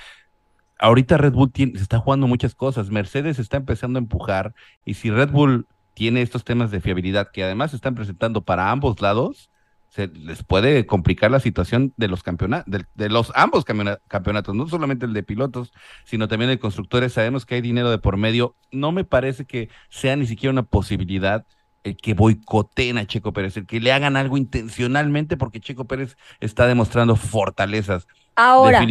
Ahorita 0.78 1.18
Red 1.18 1.34
Bull 1.34 1.52
se 1.54 1.64
está 1.76 2.00
jugando 2.00 2.28
muchas 2.28 2.56
cosas, 2.56 2.90
Mercedes 2.90 3.40
está 3.40 3.58
empezando 3.58 3.98
a 3.98 4.02
empujar 4.02 4.54
y 4.86 4.94
si 4.94 5.10
Red 5.10 5.32
Bull 5.32 5.68
tiene 5.94 6.22
estos 6.22 6.44
temas 6.44 6.72
de 6.72 6.82
fiabilidad 6.82 7.32
que 7.32 7.44
además 7.44 7.72
se 7.72 7.78
están 7.78 7.96
presentando 7.96 8.42
para 8.42 8.72
ambos 8.72 9.02
lados, 9.02 9.50
se 9.90 10.08
les 10.08 10.44
puede 10.44 10.86
complicar 10.86 11.32
la 11.32 11.40
situación 11.40 11.94
de 11.98 12.08
los 12.08 12.22
campeonatos, 12.22 12.86
de, 12.94 13.10
los 13.10 13.32
ambos 13.36 13.66
campeonatos, 13.66 14.56
no 14.56 14.68
solamente 14.68 15.06
el 15.06 15.14
de 15.14 15.24
pilotos, 15.24 15.74
sino 16.06 16.28
también 16.28 16.52
el 16.52 16.58
de 16.58 16.60
constructores. 16.62 17.14
Sabemos 17.14 17.46
que 17.46 17.56
hay 17.56 17.62
dinero 17.62 17.90
de 17.90 17.98
por 17.98 18.16
medio. 18.16 18.56
No 18.72 18.92
me 18.92 19.04
parece 19.04 19.46
que 19.46 19.70
sea 19.90 20.16
ni 20.16 20.28
siquiera 20.28 20.52
una 20.52 20.64
posibilidad 20.64 21.46
el 21.84 21.98
que 21.98 22.14
boicoteen 22.14 22.98
a 22.98 23.08
Checo 23.08 23.34
Pérez, 23.34 23.58
el 23.58 23.66
que 23.66 23.80
le 23.80 23.92
hagan 23.92 24.16
algo 24.16 24.38
intencionalmente, 24.38 25.38
porque 25.38 25.60
Checo 25.60 25.86
Pérez 25.86 26.18
está 26.40 26.68
demostrando 26.68 27.16
fortalezas. 27.16 28.08
Ahora, 28.36 28.86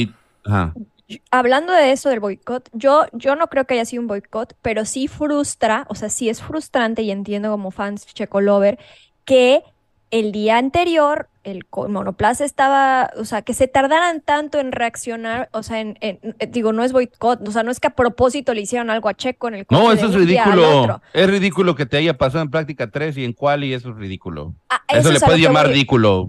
hablando 1.30 1.72
de 1.72 1.92
eso 1.92 2.09
del 2.09 2.20
boicot, 2.20 2.68
yo, 2.72 3.06
yo 3.12 3.36
no 3.36 3.48
creo 3.48 3.66
que 3.66 3.74
haya 3.74 3.84
sido 3.84 4.02
un 4.02 4.09
boicot, 4.09 4.54
pero 4.62 4.84
sí 4.84 5.09
frustra, 5.09 5.86
o 5.88 5.94
sea, 5.94 6.09
sí 6.09 6.28
es 6.28 6.42
frustrante 6.42 7.02
y 7.02 7.11
entiendo 7.11 7.50
como 7.50 7.70
fans 7.70 8.06
Checo 8.06 8.40
Lover 8.40 8.78
que 9.24 9.62
el 10.11 10.32
día 10.32 10.59
anterior 10.59 11.28
el 11.45 11.64
monoplaza 11.89 12.45
estaba, 12.45 13.11
o 13.16 13.24
sea, 13.24 13.43
que 13.43 13.55
se 13.55 13.68
tardaran 13.68 14.20
tanto 14.20 14.59
en 14.59 14.72
reaccionar, 14.72 15.49
o 15.53 15.62
sea, 15.62 15.80
en, 15.80 15.99
eh, 16.01 16.18
digo, 16.49 16.72
no 16.72 16.84
es 16.84 16.93
boicot, 16.93 17.47
o 17.47 17.51
sea, 17.51 17.62
no 17.62 17.70
es 17.70 17.80
que 17.80 17.89
a 17.89 17.95
propósito 17.95 18.55
le 18.55 18.62
hicieron 18.62 18.91
algo 18.91 19.09
a 19.09 19.14
Checo 19.14 19.49
en 19.49 19.55
el 19.55 19.66
No, 19.70 19.93
eso 19.93 20.07
es 20.07 20.14
ridículo. 20.14 21.01
Es 21.12 21.30
ridículo 21.30 21.74
que 21.74 21.86
te 21.86 21.97
haya 21.97 22.16
pasado 22.16 22.43
en 22.43 22.51
práctica 22.51 22.91
3 22.91 23.16
y 23.18 23.24
en 23.24 23.32
quali, 23.32 23.72
eso 23.72 23.91
es 23.91 23.97
ridículo. 23.97 24.55
Ah, 24.68 24.82
eso, 24.89 25.12
le 25.12 25.20
puede 25.20 25.41
llamar 25.41 25.68
ridículo, 25.68 26.28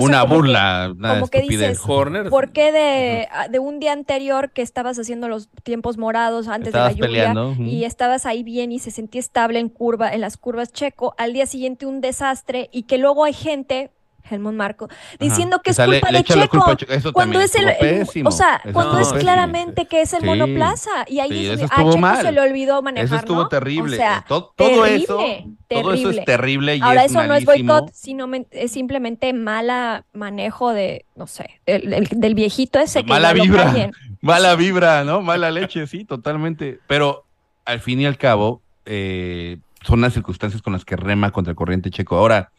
una 0.00 0.22
burla, 0.24 0.94
como 0.96 1.28
que 1.28 1.42
dices, 1.42 1.80
¿por 1.80 2.52
qué 2.52 2.72
de, 2.72 3.28
de, 3.50 3.58
un 3.58 3.80
día 3.80 3.92
anterior 3.92 4.50
que 4.50 4.62
estabas 4.62 4.98
haciendo 4.98 5.28
los 5.28 5.48
tiempos 5.62 5.98
morados 5.98 6.48
antes 6.48 6.72
de 6.72 6.78
la 6.78 6.92
lluvia 6.92 7.34
y 7.58 7.84
estabas 7.84 8.26
ahí 8.26 8.42
bien 8.42 8.72
y 8.72 8.78
se 8.78 8.90
sentía 8.90 9.20
estable 9.20 9.58
en 9.58 9.68
curva, 9.68 10.12
en 10.12 10.20
las 10.20 10.36
curvas 10.36 10.72
Checo, 10.72 11.14
al 11.18 11.32
día 11.32 11.46
siguiente 11.46 11.86
un 11.86 12.00
desastre 12.00 12.68
y 12.72 12.84
que 12.84 12.98
luego 12.98 13.24
hay 13.24 13.32
gente 13.32 13.90
Helmut 14.30 14.54
Marco, 14.54 14.88
diciendo 15.18 15.60
que 15.62 15.70
es 15.70 15.76
culpa 15.76 16.10
de 16.10 16.24
Checo, 16.24 16.64
cuando 17.12 17.40
es 17.40 17.54
el, 17.54 17.66
o 18.24 18.30
sea, 18.30 18.60
cuando 18.72 18.98
es 18.98 19.12
claramente 19.12 19.86
que 19.86 20.02
es 20.02 20.12
el 20.12 20.24
monoplaza 20.24 20.90
y 21.06 21.20
ahí 21.20 21.48
a 21.48 21.56
Checo 21.56 22.16
se 22.20 22.32
le 22.32 22.40
olvidó 22.40 22.82
manejar, 22.82 23.06
Eso 23.06 23.16
estuvo 23.16 23.48
terrible. 23.48 23.96
O 23.96 23.98
sea, 23.98 24.24
todo, 24.26 24.86
eso, 24.86 25.20
todo 25.68 25.92
eso 25.92 26.10
es 26.10 26.24
terrible. 26.24 26.76
y 26.76 26.80
Ahora 26.80 27.04
es 27.04 27.12
eso 27.12 27.24
no 27.24 27.34
es 27.34 27.44
boicot, 27.44 27.92
sino 27.92 28.28
es 28.50 28.72
simplemente 28.72 29.32
mala 29.32 30.04
manejo 30.12 30.72
de, 30.72 31.04
no 31.16 31.26
sé, 31.26 31.60
del 31.66 32.34
viejito 32.34 32.78
ese 32.78 33.02
que 33.02 33.08
mala 33.08 33.32
vibra, 33.32 33.90
mala 34.20 34.54
vibra, 34.56 35.04
¿no? 35.04 35.22
Mala 35.22 35.50
leche, 35.50 35.86
sí, 35.86 36.04
totalmente. 36.04 36.80
Pero 36.86 37.24
al 37.64 37.80
fin 37.80 38.00
y 38.00 38.06
al 38.06 38.16
cabo 38.16 38.62
eh, 38.86 39.58
son 39.82 40.00
las 40.00 40.14
circunstancias 40.14 40.62
con 40.62 40.72
las 40.72 40.84
que 40.84 40.96
rema 40.96 41.30
contra 41.30 41.50
el 41.50 41.56
corriente 41.56 41.90
Checo. 41.90 42.16
Ahora, 42.16 42.50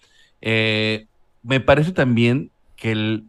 eh, 0.41 1.07
me 1.43 1.59
parece 1.59 1.91
también 1.91 2.51
que 2.75 2.91
el, 2.91 3.25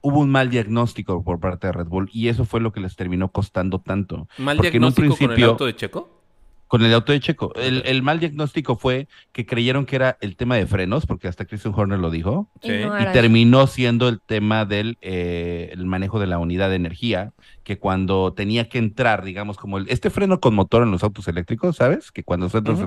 hubo 0.00 0.20
un 0.20 0.30
mal 0.30 0.50
diagnóstico 0.50 1.22
por 1.24 1.40
parte 1.40 1.66
de 1.66 1.72
Red 1.72 1.86
Bull 1.86 2.10
y 2.12 2.28
eso 2.28 2.44
fue 2.44 2.60
lo 2.60 2.72
que 2.72 2.80
les 2.80 2.96
terminó 2.96 3.28
costando 3.28 3.80
tanto. 3.80 4.28
¿Mal 4.38 4.58
diagnóstico 4.58 5.16
con 5.16 5.32
el 5.32 5.44
auto 5.44 5.66
de 5.66 5.74
Checo? 5.74 6.23
Con 6.66 6.84
el 6.84 6.92
auto 6.92 7.12
de 7.12 7.20
Checo. 7.20 7.52
El, 7.56 8.02
mal 8.02 8.20
diagnóstico 8.20 8.76
fue 8.76 9.06
que 9.32 9.46
creyeron 9.46 9.86
que 9.86 9.96
era 9.96 10.18
el 10.20 10.36
tema 10.36 10.56
de 10.56 10.66
frenos, 10.66 11.06
porque 11.06 11.28
hasta 11.28 11.44
Christian 11.44 11.74
Horner 11.76 11.98
lo 11.98 12.10
dijo, 12.10 12.48
y, 12.62 12.68
terminó 13.12 13.66
siendo 13.66 14.08
el 14.08 14.20
tema 14.20 14.64
del 14.64 14.98
eh, 15.00 15.70
el 15.72 15.86
manejo 15.86 16.18
de 16.18 16.26
la 16.26 16.38
unidad 16.38 16.70
de 16.70 16.76
energía, 16.76 17.32
que 17.62 17.78
cuando 17.78 18.32
tenía 18.32 18.68
que 18.68 18.78
entrar, 18.78 19.24
digamos, 19.24 19.56
como 19.56 19.78
el, 19.78 19.88
este 19.88 20.10
freno 20.10 20.40
con 20.40 20.54
motor 20.54 20.82
en 20.82 20.90
los 20.90 21.04
autos 21.04 21.28
eléctricos, 21.28 21.76
¿sabes? 21.76 22.10
Que 22.10 22.24
cuando 22.24 22.48
sueltas 22.48 22.78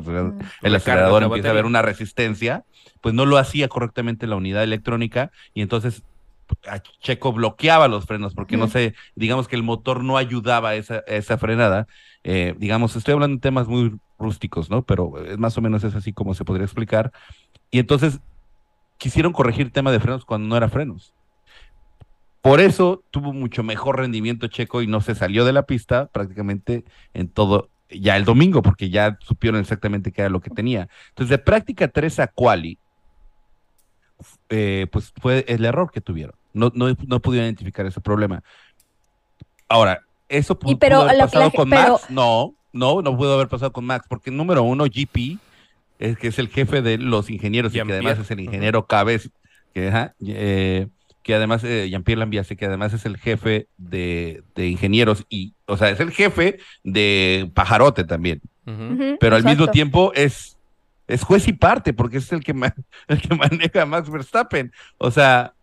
el 0.61 0.75
acelerador 0.75 1.23
empieza 1.23 1.49
a 1.49 1.51
haber 1.51 1.65
una 1.65 1.81
resistencia 1.81 2.65
pues 3.01 3.15
no 3.15 3.25
lo 3.25 3.37
hacía 3.37 3.67
correctamente 3.67 4.27
la 4.27 4.35
unidad 4.35 4.63
electrónica 4.63 5.31
y 5.53 5.61
entonces 5.61 6.03
Checo 7.01 7.33
bloqueaba 7.33 7.87
los 7.87 8.05
frenos 8.05 8.33
porque 8.33 8.57
no 8.57 8.67
sé, 8.67 8.93
digamos 9.15 9.47
que 9.47 9.55
el 9.55 9.63
motor 9.63 10.03
no 10.03 10.17
ayudaba 10.17 10.69
a 10.69 10.75
esa, 10.75 10.99
esa 11.07 11.37
frenada. 11.37 11.87
Eh, 12.23 12.55
digamos, 12.57 12.95
estoy 12.95 13.13
hablando 13.13 13.35
de 13.35 13.41
temas 13.41 13.67
muy 13.67 13.97
rústicos, 14.17 14.69
¿no? 14.69 14.83
Pero 14.85 15.23
es 15.25 15.37
más 15.37 15.57
o 15.57 15.61
menos 15.61 15.83
es 15.83 15.95
así 15.95 16.13
como 16.13 16.33
se 16.33 16.45
podría 16.45 16.65
explicar. 16.65 17.11
Y 17.71 17.79
entonces 17.79 18.19
quisieron 18.97 19.33
corregir 19.33 19.67
el 19.67 19.71
tema 19.71 19.91
de 19.91 19.99
frenos 19.99 20.25
cuando 20.25 20.47
no 20.47 20.57
era 20.57 20.69
frenos. 20.69 21.13
Por 22.41 22.61
eso 22.61 23.03
tuvo 23.11 23.33
mucho 23.33 23.63
mejor 23.63 23.97
rendimiento 23.97 24.47
Checo 24.47 24.81
y 24.81 24.87
no 24.87 25.01
se 25.01 25.15
salió 25.15 25.43
de 25.43 25.53
la 25.53 25.65
pista 25.65 26.07
prácticamente 26.07 26.85
en 27.13 27.29
todo 27.29 27.69
ya 27.89 28.17
el 28.17 28.25
domingo, 28.25 28.61
porque 28.61 28.89
ya 28.89 29.17
supieron 29.21 29.59
exactamente 29.59 30.11
qué 30.11 30.21
era 30.21 30.29
lo 30.29 30.41
que 30.41 30.49
tenía. 30.49 30.87
Entonces, 31.09 31.29
de 31.29 31.37
práctica 31.37 31.87
3 31.87 32.19
a 32.19 32.27
quali, 32.27 32.79
eh, 34.49 34.87
pues 34.91 35.13
fue 35.21 35.45
el 35.47 35.65
error 35.65 35.91
que 35.91 36.01
tuvieron. 36.01 36.36
No, 36.53 36.71
no, 36.73 36.95
no 37.07 37.19
pudieron 37.19 37.47
identificar 37.47 37.85
ese 37.85 38.01
problema. 38.01 38.43
Ahora, 39.67 40.01
¿eso 40.29 40.57
pudo, 40.57 40.77
haber 41.01 41.19
pasado 41.19 41.51
con 41.51 41.69
Max? 41.69 42.05
No, 42.09 42.55
no, 42.73 43.01
no 43.01 43.17
pudo 43.17 43.33
haber 43.33 43.47
pasado 43.47 43.71
con 43.71 43.85
Max, 43.85 44.05
porque 44.09 44.31
número 44.31 44.63
uno, 44.63 44.85
GP, 44.85 45.39
es 45.99 46.17
que 46.17 46.27
es 46.27 46.39
el 46.39 46.49
jefe 46.49 46.81
de 46.81 46.97
los 46.97 47.29
ingenieros 47.29 47.73
y 47.73 47.81
que 47.81 47.93
además 47.93 48.19
es 48.19 48.31
el 48.31 48.39
ingeniero 48.39 48.85
Cabez, 48.85 49.29
que, 49.73 49.91
eh, 50.25 50.87
que 51.23 51.35
además, 51.35 51.63
eh, 51.63 51.87
Jean-Pierre 51.89 52.19
Lambiase, 52.19 52.55
que 52.55 52.65
además 52.65 52.93
es 52.93 53.05
el 53.05 53.17
jefe 53.17 53.67
de, 53.77 54.43
ingenieros 54.55 55.25
y, 55.29 55.53
o 55.65 55.77
sea, 55.77 55.89
es 55.89 55.99
el 55.99 56.11
jefe 56.11 56.59
de 56.83 57.51
Pajarote 57.53 58.03
también. 58.03 58.41
Pero 59.21 59.37
al 59.37 59.45
mismo 59.45 59.67
tiempo 59.69 60.11
es 60.13 60.57
es 61.07 61.23
juez 61.23 61.47
y 61.47 61.53
parte, 61.53 61.93
porque 61.93 62.17
es 62.17 62.31
el 62.31 62.43
que, 62.43 62.53
el 63.07 63.21
que 63.21 63.35
maneja 63.35 63.81
a 63.81 63.85
Max 63.85 64.09
Verstappen. 64.09 64.71
O 64.97 65.09
sea, 65.09 65.53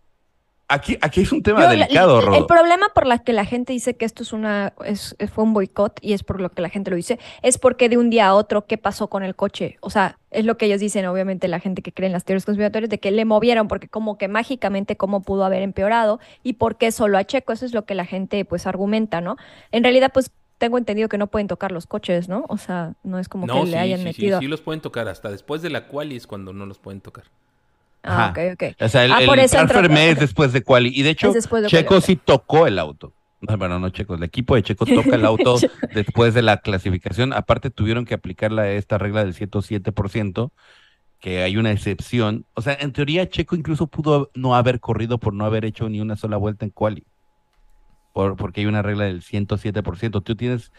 aquí, 0.67 0.97
aquí 1.01 1.21
es 1.21 1.31
un 1.31 1.43
tema 1.43 1.67
delicado, 1.67 2.19
el, 2.19 2.33
el, 2.33 2.45
problema 2.45 2.87
por 2.93 3.05
la 3.05 3.19
que 3.19 3.33
la 3.33 3.45
gente 3.45 3.73
dice 3.73 3.95
que 3.95 4.05
esto 4.05 4.23
es 4.23 4.33
una 4.33 4.73
es, 4.83 5.15
fue 5.33 5.43
un 5.43 5.53
boicot 5.53 5.99
y 6.01 6.13
es 6.13 6.23
por 6.23 6.41
lo 6.41 6.49
que 6.49 6.61
la 6.61 6.69
gente 6.69 6.89
lo 6.89 6.97
dice, 6.97 7.19
es 7.41 7.57
porque 7.57 7.89
de 7.89 7.97
un 7.97 8.09
día 8.09 8.27
a 8.27 8.35
otro, 8.35 8.65
¿qué 8.65 8.77
pasó 8.77 9.07
con 9.07 9.23
el 9.23 9.35
coche? 9.35 9.77
O 9.81 9.89
sea, 9.89 10.17
es 10.31 10.45
lo 10.45 10.57
que 10.57 10.65
ellos 10.65 10.79
dicen, 10.79 11.05
obviamente, 11.05 11.47
la 11.47 11.59
gente 11.59 11.81
que 11.81 11.91
cree 11.91 12.07
en 12.07 12.13
las 12.13 12.25
teorías 12.25 12.45
conspiratorias, 12.45 12.89
de 12.89 12.99
que 12.99 13.11
le 13.11 13.25
movieron, 13.25 13.67
porque 13.67 13.87
como 13.87 14.17
que 14.17 14.27
mágicamente 14.27 14.97
cómo 14.97 15.21
pudo 15.21 15.45
haber 15.45 15.61
empeorado 15.61 16.19
y 16.43 16.53
por 16.53 16.77
qué 16.77 16.91
solo 16.91 17.17
a 17.17 17.23
Checo, 17.23 17.53
eso 17.53 17.65
es 17.65 17.73
lo 17.73 17.85
que 17.85 17.95
la 17.95 18.05
gente 18.05 18.43
pues 18.45 18.67
argumenta, 18.67 19.21
¿no? 19.21 19.37
En 19.71 19.83
realidad, 19.83 20.11
pues 20.13 20.31
tengo 20.57 20.77
entendido 20.77 21.09
que 21.09 21.17
no 21.17 21.27
pueden 21.27 21.47
tocar 21.47 21.71
los 21.71 21.85
coches, 21.85 22.29
¿no? 22.29 22.45
O 22.47 22.57
sea, 22.57 22.93
no 23.03 23.19
es 23.19 23.29
como 23.29 23.45
que 23.45 23.69
le 23.69 23.77
hayan 23.77 24.03
metido. 24.03 24.39
Sí, 24.39 24.45
sí, 24.45 24.49
los 24.49 24.61
pueden 24.61 24.81
tocar. 24.81 25.07
Hasta 25.07 25.29
después 25.29 25.61
de 25.61 25.69
la 25.69 25.87
quali 25.87 26.15
es 26.15 26.27
cuando 26.27 26.53
no 26.53 26.65
los 26.65 26.79
pueden 26.79 27.01
tocar. 27.01 27.25
Ah, 28.05 28.31
ok, 28.31 28.53
ok. 28.53 28.63
O 28.81 28.89
sea, 28.89 29.05
el, 29.05 29.11
ah, 29.11 29.21
el 29.21 29.49
transfer 29.49 29.91
es 29.91 30.19
después 30.19 30.53
de 30.53 30.63
quali. 30.63 30.91
Y 30.93 31.03
de 31.03 31.11
hecho, 31.11 31.33
Checo 31.67 32.01
sí 32.01 32.15
tocó 32.15 32.67
el 32.67 32.79
auto. 32.79 33.13
Bueno, 33.41 33.79
no 33.79 33.89
Checo, 33.89 34.15
el 34.15 34.23
equipo 34.23 34.55
de 34.55 34.63
Checo 34.63 34.85
toca 34.85 35.15
el 35.15 35.25
auto 35.25 35.57
después 35.93 36.33
de 36.33 36.41
la 36.41 36.57
clasificación. 36.57 37.33
Aparte, 37.33 37.69
tuvieron 37.69 38.05
que 38.05 38.13
aplicar 38.13 38.51
esta 38.59 38.97
regla 38.97 39.23
del 39.23 39.35
107%, 39.35 40.51
que 41.19 41.43
hay 41.43 41.57
una 41.57 41.71
excepción. 41.71 42.45
O 42.53 42.61
sea, 42.61 42.77
en 42.79 42.91
teoría, 42.91 43.29
Checo 43.29 43.55
incluso 43.55 43.87
pudo 43.87 44.31
no 44.33 44.55
haber 44.55 44.79
corrido 44.79 45.19
por 45.19 45.33
no 45.33 45.45
haber 45.45 45.65
hecho 45.65 45.89
ni 45.89 46.01
una 46.01 46.15
sola 46.15 46.37
vuelta 46.37 46.65
en 46.65 46.71
quali 46.71 47.05
porque 48.37 48.61
hay 48.61 48.67
una 48.67 48.81
regla 48.81 49.05
del 49.05 49.21
107%. 49.21 50.23
Tú 50.23 50.35
tienes 50.35 50.71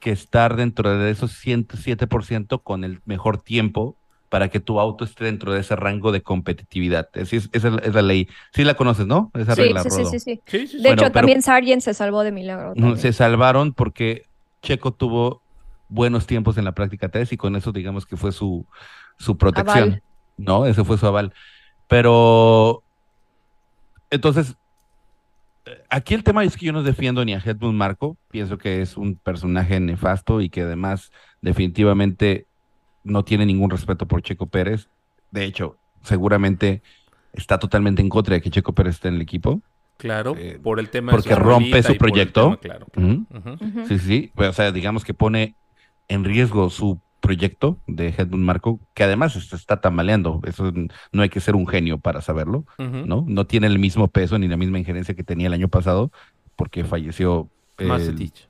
que 0.00 0.10
estar 0.10 0.54
dentro 0.54 0.96
de 0.98 1.10
esos 1.10 1.32
107% 1.42 2.62
con 2.62 2.84
el 2.84 3.00
mejor 3.06 3.38
tiempo 3.38 3.96
para 4.28 4.48
que 4.48 4.60
tu 4.60 4.80
auto 4.80 5.04
esté 5.04 5.24
dentro 5.24 5.52
de 5.52 5.60
ese 5.60 5.76
rango 5.76 6.12
de 6.12 6.22
competitividad. 6.22 7.08
esa 7.14 7.36
es, 7.36 7.94
la 7.94 8.02
ley. 8.02 8.28
Sí 8.52 8.64
la 8.64 8.74
conoces, 8.74 9.06
¿no? 9.06 9.30
Esa 9.34 9.54
sí, 9.54 9.62
regla, 9.62 9.82
sí, 9.82 9.90
sí, 9.90 10.18
sí, 10.18 10.40
sí, 10.46 10.82
De 10.82 10.92
hecho, 10.92 11.12
también 11.12 11.42
Sargent 11.42 11.82
se 11.82 11.94
salvó 11.94 12.22
de 12.22 12.32
milagro. 12.32 12.74
Se 12.96 13.12
salvaron 13.12 13.72
porque 13.72 14.24
Checo 14.62 14.92
tuvo 14.92 15.42
buenos 15.88 16.26
tiempos 16.26 16.58
en 16.58 16.64
la 16.64 16.72
práctica 16.72 17.08
3 17.08 17.32
y 17.32 17.36
con 17.36 17.54
eso 17.54 17.70
digamos 17.70 18.06
que 18.06 18.16
fue 18.16 18.32
su, 18.32 18.66
su 19.18 19.36
protección. 19.36 20.02
¿No? 20.36 20.66
Ese 20.66 20.82
fue 20.84 20.98
su 20.98 21.06
aval. 21.06 21.32
Pero 21.86 22.82
entonces, 24.10 24.56
aquí 25.88 26.14
el 26.14 26.24
tema 26.24 26.44
es 26.44 26.56
que 26.56 26.66
yo 26.66 26.72
no 26.72 26.82
defiendo 26.82 27.24
ni 27.24 27.34
a 27.34 27.38
Hedmund 27.38 27.76
Marco, 27.76 28.16
pienso 28.30 28.58
que 28.58 28.80
es 28.80 28.96
un 28.96 29.16
personaje 29.16 29.78
nefasto 29.80 30.40
y 30.40 30.48
que 30.48 30.62
además 30.62 31.12
definitivamente 31.40 32.46
no 33.04 33.24
tiene 33.24 33.46
ningún 33.46 33.70
respeto 33.70 34.06
por 34.06 34.22
Checo 34.22 34.46
Pérez. 34.46 34.88
De 35.30 35.44
hecho, 35.44 35.78
seguramente 36.02 36.82
está 37.32 37.58
totalmente 37.58 38.02
en 38.02 38.08
contra 38.08 38.34
de 38.34 38.40
que 38.40 38.50
Checo 38.50 38.74
Pérez 38.74 38.96
esté 38.96 39.08
en 39.08 39.14
el 39.14 39.22
equipo. 39.22 39.62
Claro, 39.96 40.34
eh, 40.36 40.58
por 40.60 40.80
el 40.80 40.90
tema 40.90 41.12
porque 41.12 41.34
rompe 41.34 41.82
su 41.82 41.96
proyecto. 41.96 42.58
claro, 42.60 42.86
Sí, 43.86 43.98
sí, 43.98 44.32
o 44.34 44.52
sea, 44.52 44.72
digamos 44.72 45.04
que 45.04 45.14
pone 45.14 45.54
en 46.08 46.24
riesgo 46.24 46.68
su 46.70 47.00
proyecto 47.20 47.78
de 47.86 48.08
Hedmund 48.08 48.44
Marco, 48.44 48.80
que 48.92 49.04
además 49.04 49.32
se 49.32 49.56
está 49.56 49.80
tambaleando. 49.80 50.40
Eso 50.44 50.72
no 51.12 51.22
hay 51.22 51.28
que 51.28 51.40
ser 51.40 51.54
un 51.54 51.66
genio 51.66 51.98
para 51.98 52.20
saberlo, 52.20 52.66
¿no? 52.78 53.24
No 53.26 53.46
tiene 53.46 53.66
el 53.66 53.78
mismo 53.78 54.08
peso 54.08 54.38
ni 54.38 54.48
la 54.48 54.56
misma 54.56 54.78
injerencia 54.78 55.14
que 55.14 55.24
tenía 55.24 55.46
el 55.46 55.54
año 55.54 55.68
pasado, 55.68 56.10
porque 56.56 56.84
falleció. 56.84 57.48
Macetich. 57.78 58.48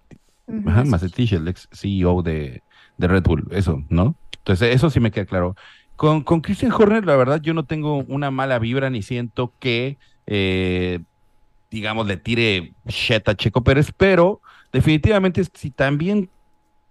Ajá, 0.67 0.85
Macetich, 0.85 1.33
el 1.33 1.49
ex 1.49 1.69
CEO 1.73 2.23
de, 2.23 2.63
de 2.99 3.09
Red 3.09 3.23
Bull, 3.23 3.47
eso, 3.53 3.83
¿no? 3.89 4.17
Entonces, 4.45 4.75
eso 4.75 4.91
sí 4.91 5.01
me 5.01 5.11
queda 5.11 5.25
claro. 5.25 5.57
Con, 5.97 6.23
con 6.23 6.43
Christian 6.43 6.71
Horner, 6.71 7.07
la 7.07 7.17
verdad, 7.17 7.41
yo 7.41 7.55
no 7.55 7.65
tengo 7.65 8.05
una 8.09 8.31
mala 8.31 8.59
vibra 8.59 8.91
ni 8.91 9.01
siento 9.01 9.55
que, 9.59 9.97
eh, 10.27 11.01
digamos, 11.71 12.07
le 12.07 12.19
tire 12.19 12.75
shit 12.87 13.27
a 13.27 13.35
Checo 13.35 13.65
Pérez, 13.65 13.91
pero 13.97 14.43
definitivamente 14.71 15.43
si 15.55 15.71
también 15.71 16.29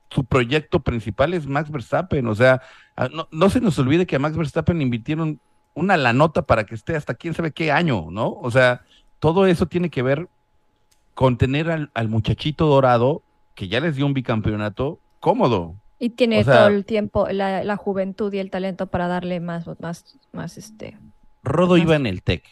su 0.09 0.25
proyecto 0.25 0.79
principal 0.79 1.35
es 1.35 1.45
Max 1.45 1.69
Verstappen, 1.69 2.25
o 2.25 2.33
sea, 2.33 2.59
no, 3.11 3.27
no 3.31 3.49
se 3.51 3.61
nos 3.61 3.77
olvide 3.77 4.07
que 4.07 4.15
a 4.15 4.19
Max 4.19 4.35
Verstappen 4.35 4.81
invirtieron 4.81 5.39
una 5.75 5.95
la 5.95 6.13
nota 6.13 6.41
para 6.41 6.65
que 6.65 6.73
esté 6.73 6.95
hasta 6.95 7.13
quién 7.13 7.35
sabe 7.35 7.51
qué 7.51 7.71
año, 7.71 8.07
¿no? 8.09 8.31
O 8.41 8.49
sea, 8.49 8.81
todo 9.19 9.45
eso 9.45 9.67
tiene 9.67 9.91
que 9.91 10.01
ver 10.01 10.27
con 11.13 11.37
tener 11.37 11.69
al, 11.69 11.91
al 11.93 12.09
muchachito 12.09 12.65
dorado 12.65 13.21
que 13.53 13.67
ya 13.67 13.79
les 13.79 13.95
dio 13.95 14.07
un 14.07 14.13
bicampeonato 14.15 14.99
cómodo, 15.19 15.75
y 16.03 16.09
tiene 16.09 16.43
todo 16.43 16.67
el 16.67 16.83
tiempo, 16.83 17.29
la, 17.29 17.77
juventud 17.77 18.33
y 18.33 18.39
el 18.39 18.49
talento 18.49 18.87
para 18.87 19.07
darle 19.07 19.39
más, 19.39 19.65
más, 19.79 20.19
más 20.33 20.57
este. 20.57 20.97
Rodo 21.43 21.77
iba 21.77 21.95
en 21.95 22.05
el 22.07 22.21
TEC. 22.21 22.43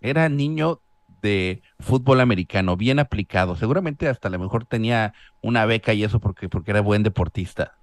Era 0.00 0.28
niño 0.28 0.80
de 1.22 1.62
fútbol 1.78 2.20
americano, 2.20 2.76
bien 2.76 2.98
aplicado. 2.98 3.54
Seguramente 3.54 4.08
hasta 4.08 4.26
a 4.26 4.32
lo 4.32 4.40
mejor 4.40 4.64
tenía 4.64 5.14
una 5.42 5.64
beca 5.64 5.94
y 5.94 6.02
eso 6.02 6.18
porque, 6.18 6.48
porque 6.48 6.72
era 6.72 6.80
buen 6.80 7.04
deportista. 7.04 7.76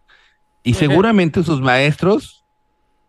Y 0.63 0.73
seguramente 0.73 1.43
sus 1.43 1.61
maestros, 1.61 2.43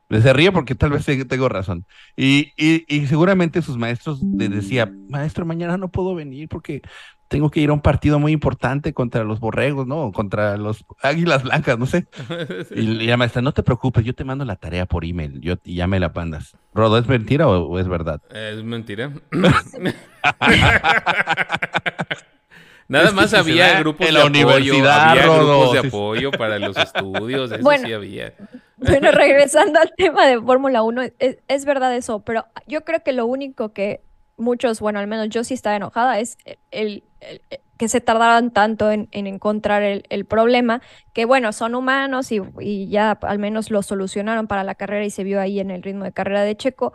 se 0.08 0.32
ríe 0.32 0.52
porque 0.52 0.76
tal 0.76 0.90
vez 0.90 1.04
tengo 1.04 1.48
razón. 1.48 1.86
Y, 2.16 2.52
y, 2.56 2.84
y 2.86 3.08
seguramente 3.08 3.62
sus 3.62 3.76
maestros 3.76 4.22
le 4.22 4.48
decía, 4.48 4.88
maestro, 5.08 5.44
mañana 5.44 5.76
no 5.76 5.88
puedo 5.88 6.14
venir 6.14 6.48
porque 6.48 6.82
tengo 7.30 7.48
que 7.48 7.60
ir 7.60 7.70
a 7.70 7.72
un 7.72 7.80
partido 7.80 8.18
muy 8.18 8.32
importante 8.32 8.92
contra 8.92 9.22
los 9.22 9.38
borregos, 9.38 9.86
¿no? 9.86 10.10
Contra 10.10 10.56
los 10.56 10.84
águilas 11.00 11.44
blancas, 11.44 11.78
no 11.78 11.86
sé. 11.86 12.08
Y, 12.74 13.06
la 13.06 13.16
maestra, 13.16 13.40
no 13.40 13.52
te 13.52 13.62
preocupes, 13.62 14.04
yo 14.04 14.14
te 14.14 14.24
mando 14.24 14.44
la 14.44 14.56
tarea 14.56 14.84
por 14.84 15.04
email, 15.04 15.40
yo, 15.40 15.54
y 15.64 15.76
ya 15.76 15.86
me 15.86 16.00
la 16.00 16.12
pandas. 16.12 16.56
Rodo, 16.74 16.98
¿es 16.98 17.06
mentira 17.06 17.46
o, 17.46 17.78
es 17.78 17.86
verdad? 17.86 18.20
Es 18.30 18.64
mentira. 18.64 19.12
Nada 22.88 23.12
más 23.12 23.32
había 23.32 23.78
grupos 23.78 24.08
de 24.08 24.20
apoyo, 24.20 24.90
había 24.90 25.22
grupos 25.22 25.72
de 25.72 25.78
apoyo 25.78 26.32
para 26.32 26.58
los 26.58 26.76
estudios, 26.76 27.52
eso 27.52 27.70
sí 27.84 27.92
había. 27.92 28.34
Bueno, 28.76 29.12
regresando 29.12 29.78
al 29.78 29.92
tema 29.96 30.26
de 30.26 30.40
Fórmula 30.40 30.82
1, 30.82 31.02
es 31.46 31.64
verdad 31.64 31.94
eso, 31.94 32.24
pero 32.24 32.46
yo 32.66 32.84
creo 32.84 33.04
que 33.04 33.12
lo 33.12 33.26
único 33.26 33.72
que 33.72 34.00
muchos, 34.40 34.80
bueno, 34.80 34.98
al 34.98 35.06
menos 35.06 35.28
yo 35.28 35.44
sí 35.44 35.54
estaba 35.54 35.76
enojada, 35.76 36.18
es 36.18 36.36
el, 36.72 37.04
que 37.80 37.88
se 37.88 38.02
tardaran 38.02 38.50
tanto 38.50 38.90
en, 38.90 39.08
encontrar 39.12 39.82
el, 39.82 40.24
problema, 40.26 40.82
que 41.14 41.24
bueno, 41.24 41.52
son 41.52 41.74
humanos 41.74 42.30
y, 42.30 42.88
ya 42.88 43.12
al 43.22 43.38
menos 43.38 43.70
lo 43.70 43.82
solucionaron 43.82 44.46
para 44.46 44.64
la 44.64 44.74
carrera 44.74 45.04
y 45.06 45.10
se 45.10 45.24
vio 45.24 45.40
ahí 45.40 45.60
en 45.60 45.70
el 45.70 45.82
ritmo 45.82 46.04
de 46.04 46.12
carrera 46.12 46.42
de 46.42 46.56
Checo, 46.56 46.92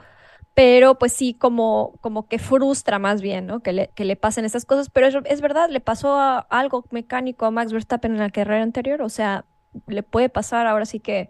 pero 0.53 0.99
pues 0.99 1.11
sí 1.11 1.33
como, 1.33 1.97
como 2.01 2.27
que 2.27 2.37
frustra 2.37 2.99
más 2.99 3.21
bien, 3.21 3.47
¿no? 3.47 3.61
Que 3.61 3.73
le, 3.73 3.89
que 3.95 4.05
le 4.05 4.15
pasen 4.15 4.45
estas 4.45 4.65
cosas, 4.65 4.89
pero 4.89 5.07
es, 5.07 5.41
verdad, 5.41 5.69
le 5.71 5.79
pasó 5.79 6.45
algo 6.49 6.85
mecánico 6.91 7.47
a 7.47 7.51
Max 7.51 7.73
Verstappen 7.73 8.13
en 8.13 8.19
la 8.19 8.29
carrera 8.29 8.61
anterior, 8.61 9.01
o 9.01 9.09
sea, 9.09 9.45
le 9.87 10.03
puede 10.03 10.29
pasar 10.29 10.67
ahora 10.67 10.85
sí 10.85 10.99
que 10.99 11.29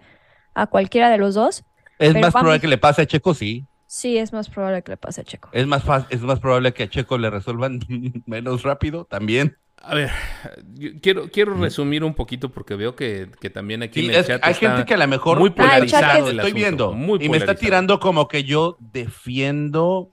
a 0.54 0.68
cualquiera 0.68 1.10
de 1.10 1.18
los 1.18 1.34
dos. 1.34 1.64
Es 1.98 2.14
más 2.14 2.34
probable 2.34 2.60
que 2.60 2.68
le 2.68 2.78
pase 2.78 3.04
a 3.04 3.06
Checo, 3.06 3.34
sí. 3.34 3.66
Sí, 3.96 4.18
es 4.18 4.34
más 4.34 4.50
probable 4.50 4.84
que 4.84 4.92
le 4.92 4.98
pase 4.98 5.22
a 5.22 5.24
Checo. 5.24 5.48
Es 5.54 5.66
más, 5.68 5.84
es 6.10 6.20
más 6.20 6.42
probable 6.42 6.74
que 6.74 6.84
a 6.84 6.90
Checo 6.90 7.18
le 7.18 7.30
resuelvan 7.30 7.80
menos 8.26 8.64
rápido 8.64 9.06
también. 9.06 9.56
A 9.78 9.96
ver, 9.96 10.12
quiero, 11.02 11.30
quiero 11.32 11.54
resumir 11.54 12.04
un 12.04 12.14
poquito 12.14 12.50
porque 12.50 12.76
veo 12.76 12.94
que, 12.98 13.30
también 13.54 13.84
aquí 13.84 14.04
en 14.04 14.16
el 14.16 14.26
chat 14.26 14.44
hay 14.44 14.54
gente 14.56 14.84
que 14.84 14.96
a 14.96 14.98
lo 14.98 15.08
mejor 15.08 15.40
muy 15.40 15.52
polarizado. 15.52 16.30
estoy 16.30 16.52
viendo 16.52 16.94
y 17.22 17.30
me 17.30 17.38
está 17.38 17.56
tirando 17.56 18.02
como 18.02 18.28
que 18.28 18.44
yo 18.44 18.76
defiendo 18.82 20.10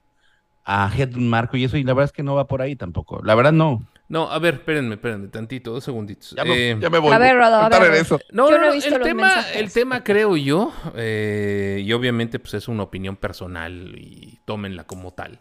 a 0.63 0.89
Head 0.97 1.15
Marco 1.15 1.57
y 1.57 1.65
eso 1.65 1.75
y 1.75 1.83
la 1.83 1.93
verdad 1.93 2.05
es 2.05 2.13
que 2.13 2.23
no 2.23 2.35
va 2.35 2.47
por 2.47 2.61
ahí 2.61 2.77
tampoco. 2.77 3.21
La 3.21 3.35
verdad 3.35 3.51
no. 3.51 3.85
No, 4.13 4.29
a 4.29 4.37
ver, 4.37 4.53
espérenme, 4.53 4.93
espérenme, 4.93 5.27
tantito, 5.29 5.71
dos 5.71 5.83
segunditos. 5.83 6.35
Ya, 6.37 6.45
me, 6.45 6.69
eh, 6.69 6.75
voy. 6.75 7.11
A 7.11 7.17
ver, 7.17 7.35
Rodo, 7.35 7.55
a 7.55 7.67
ver. 7.67 7.95
Eso. 7.95 8.19
No, 8.31 8.51
no, 8.51 8.71
el, 8.71 9.01
tema, 9.01 9.41
el 9.55 9.73
tema 9.73 10.03
creo 10.03 10.37
yo, 10.37 10.71
eh, 10.95 11.81
y 11.83 11.91
obviamente 11.93 12.37
pues 12.37 12.53
es 12.53 12.67
una 12.67 12.83
opinión 12.83 13.15
personal 13.15 13.95
y 13.97 14.37
tómenla 14.45 14.83
como 14.83 15.13
tal, 15.13 15.39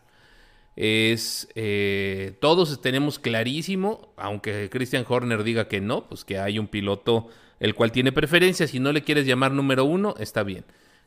es, 0.75 1.51
eh, 1.55 2.39
todos 2.41 2.81
tenemos 2.81 3.19
clarísimo, 3.19 4.15
aunque 4.17 4.71
Christian 4.71 5.05
Horner 5.07 5.45
diga 5.45 5.69
que 5.69 5.83
no, 5.83 6.09
pues 6.09 6.25
que 6.25 6.39
hay 6.39 6.59
un 6.59 6.67
piloto 6.67 7.29
el 7.61 7.75
cual 7.75 7.93
tiene 7.93 8.11
preferencia, 8.11 8.67
si 8.67 8.81
no 8.81 8.91
le 8.91 9.03
quieres 9.03 9.27
llamar 9.27 9.53
número 9.53 9.85
uno, 9.85 10.15
está 10.19 10.45
bien. 10.45 10.65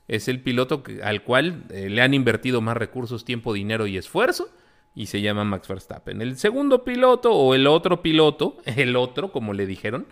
Es 0.08 0.28
el 0.28 0.40
piloto 0.40 0.84
al 1.02 1.24
cual 1.24 1.64
le 1.70 2.00
han 2.04 2.14
invertido 2.14 2.62
más 2.62 2.78
recursos, 2.78 3.26
tiempo, 3.26 3.54
dinero 3.54 3.88
y 3.88 3.98
esfuerzo 3.98 4.52
y 4.96 5.08
se 5.08 5.22
llama 5.22 5.44
Max 5.44 5.68
Verstappen. 5.68 6.22
El 6.22 6.38
segundo 6.38 6.84
piloto 6.84 7.34
o 7.34 7.54
el 7.54 7.68
otro 7.68 8.02
piloto, 8.02 8.58
el 8.66 8.96
otro, 8.96 9.32
como 9.32 9.54
le 9.54 9.66
dijeron, 9.66 10.08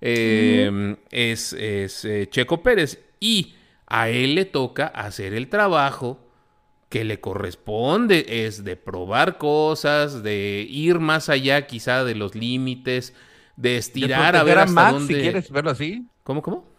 em, 0.00 0.96
es, 1.10 1.54
eh, 1.58 2.28
Checo 2.30 2.62
Pérez 2.62 3.02
y 3.18 3.54
a 3.86 4.10
él 4.10 4.34
le 4.34 4.44
toca 4.44 4.86
hacer 4.86 5.32
el 5.32 5.48
trabajo 5.48 6.20
que 6.90 7.04
le 7.04 7.18
corresponde, 7.18 8.46
es 8.46 8.62
de 8.62 8.76
probar 8.76 9.38
cosas, 9.38 10.22
de 10.22 10.66
ir 10.68 11.00
más 11.00 11.28
allá 11.28 11.66
quizá 11.66 12.04
de 12.04 12.14
los 12.14 12.34
límites, 12.34 13.14
de 13.56 13.78
estirar 13.78 14.36
a 14.36 14.44
ver 14.44 14.58
hasta 14.58 14.72
Max, 14.72 14.92
dónde... 14.92 15.14
si 15.14 15.20
quieres 15.20 15.50
verlo 15.50 15.70
así. 15.70 16.06
¿Cómo, 16.22 16.42
cómo? 16.42 16.75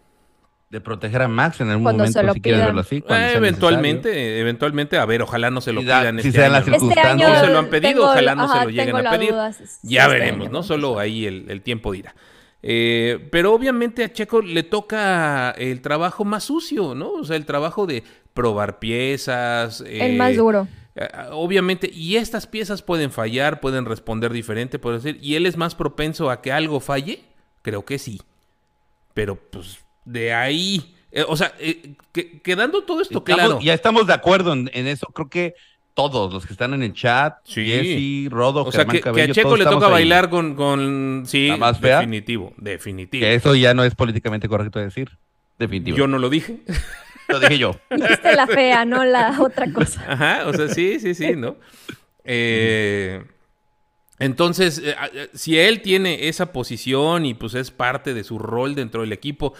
De 0.70 0.80
proteger 0.82 1.22
a 1.22 1.28
Max 1.28 1.60
en 1.60 1.70
algún 1.70 1.84
momento, 1.84 2.32
si 2.32 2.40
quieres 2.40 2.66
verlo 2.66 2.80
así. 2.80 3.02
Eh, 3.08 3.32
eventualmente, 3.36 4.40
eventualmente, 4.40 4.98
a 4.98 5.06
ver, 5.06 5.22
ojalá 5.22 5.50
no 5.50 5.60
se 5.60 5.72
lo 5.72 5.80
pidan 5.80 6.20
si 6.20 6.28
este 6.28 6.44
año. 6.44 6.52
Las 6.52 6.64
circunstancias. 6.64 7.30
no 7.30 7.40
se 7.40 7.52
lo 7.52 7.58
han 7.58 7.66
pedido, 7.68 8.04
ojalá 8.04 8.34
no 8.34 8.52
se 8.52 8.64
lo 8.64 8.70
lleguen 8.70 9.06
a 9.06 9.10
pedir. 9.10 9.34
ya 9.82 10.02
este 10.04 10.18
veremos, 10.18 10.50
¿no? 10.50 10.62
Solo 10.62 10.98
ahí 10.98 11.26
el, 11.26 11.62
tiempo 11.62 11.92
dirá. 11.92 12.14
Eh, 12.62 13.28
pero 13.30 13.54
obviamente 13.54 14.02
a 14.04 14.12
Checo 14.12 14.42
le 14.42 14.64
toca 14.64 15.52
el 15.52 15.80
trabajo 15.80 16.24
más 16.24 16.44
sucio, 16.44 16.94
¿no? 16.94 17.12
O 17.12 17.24
sea, 17.24 17.36
el 17.36 17.46
trabajo 17.46 17.86
de 17.86 18.02
probar 18.34 18.78
piezas. 18.78 19.82
el 19.86 20.16
más 20.16 20.36
duro. 20.36 20.68
Eh, 20.96 21.08
obviamente, 21.30 21.88
y 21.92 22.16
estas 22.16 22.46
piezas 22.46 22.82
pueden 22.82 23.10
fallar, 23.12 23.60
pueden 23.60 23.84
responder 23.84 24.32
diferente, 24.32 24.78
puede 24.78 24.96
decir, 24.96 25.18
y 25.22 25.36
él 25.36 25.46
es 25.46 25.56
más 25.56 25.74
propenso 25.76 26.30
a 26.30 26.42
que 26.42 26.52
algo 26.52 26.80
falle, 26.80 27.24
creo 27.62 27.84
que 27.84 27.98
sí. 27.98 28.20
Pero 29.14 29.36
pues 29.36 29.78
de 30.08 30.32
ahí, 30.32 30.94
eh, 31.12 31.24
o 31.26 31.36
sea, 31.36 31.52
eh, 31.58 31.94
quedando 32.42 32.82
todo 32.82 33.02
esto 33.02 33.22
claro. 33.22 33.60
Ya 33.60 33.74
estamos 33.74 34.06
de 34.06 34.14
acuerdo 34.14 34.52
en, 34.54 34.68
eso, 34.72 35.06
creo 35.08 35.28
que 35.28 35.54
todos 35.94 36.32
los 36.32 36.46
que 36.46 36.52
están 36.52 36.72
en 36.74 36.82
el 36.82 36.94
chat, 36.94 37.38
sí. 37.44 37.66
Jesse, 37.66 38.30
Rodo, 38.30 38.64
o 38.64 38.72
sea, 38.72 38.86
que, 38.86 38.98
a 38.98 39.32
Checo 39.32 39.56
le 39.56 39.64
toca 39.64 39.88
bailar 39.88 40.30
con, 40.30 40.54
con, 40.54 41.24
sí, 41.26 41.50
más 41.58 41.80
definitivo, 41.80 42.54
definitivo. 42.56 43.20
Que 43.20 43.34
eso 43.34 43.54
ya 43.54 43.74
no 43.74 43.84
es 43.84 43.94
políticamente 43.94 44.48
correcto 44.48 44.78
decir, 44.78 45.10
definitivo. 45.58 45.96
Yo 45.96 46.06
no 46.06 46.18
lo 46.18 46.30
dije. 46.30 46.60
Lo 47.28 47.40
dije 47.40 47.58
yo. 47.58 47.78
Dijiste 47.90 48.34
la 48.34 48.46
fea, 48.46 48.86
no 48.86 49.04
la 49.04 49.36
otra 49.40 49.70
cosa. 49.70 50.04
Ajá, 50.08 50.46
o 50.46 50.54
sea, 50.54 50.68
sí, 50.68 50.98
sí, 51.00 51.14
sí, 51.14 51.36
¿no? 51.36 51.56
Eh, 52.24 53.22
entonces, 54.18 54.82
si 55.34 55.58
él 55.58 55.82
tiene 55.82 56.28
esa 56.28 56.52
posición 56.52 57.26
y 57.26 57.34
pues 57.34 57.54
es 57.54 57.70
parte 57.70 58.14
de 58.14 58.24
su 58.24 58.38
rol 58.38 58.74
dentro 58.74 59.02
del 59.02 59.12
equipo, 59.12 59.54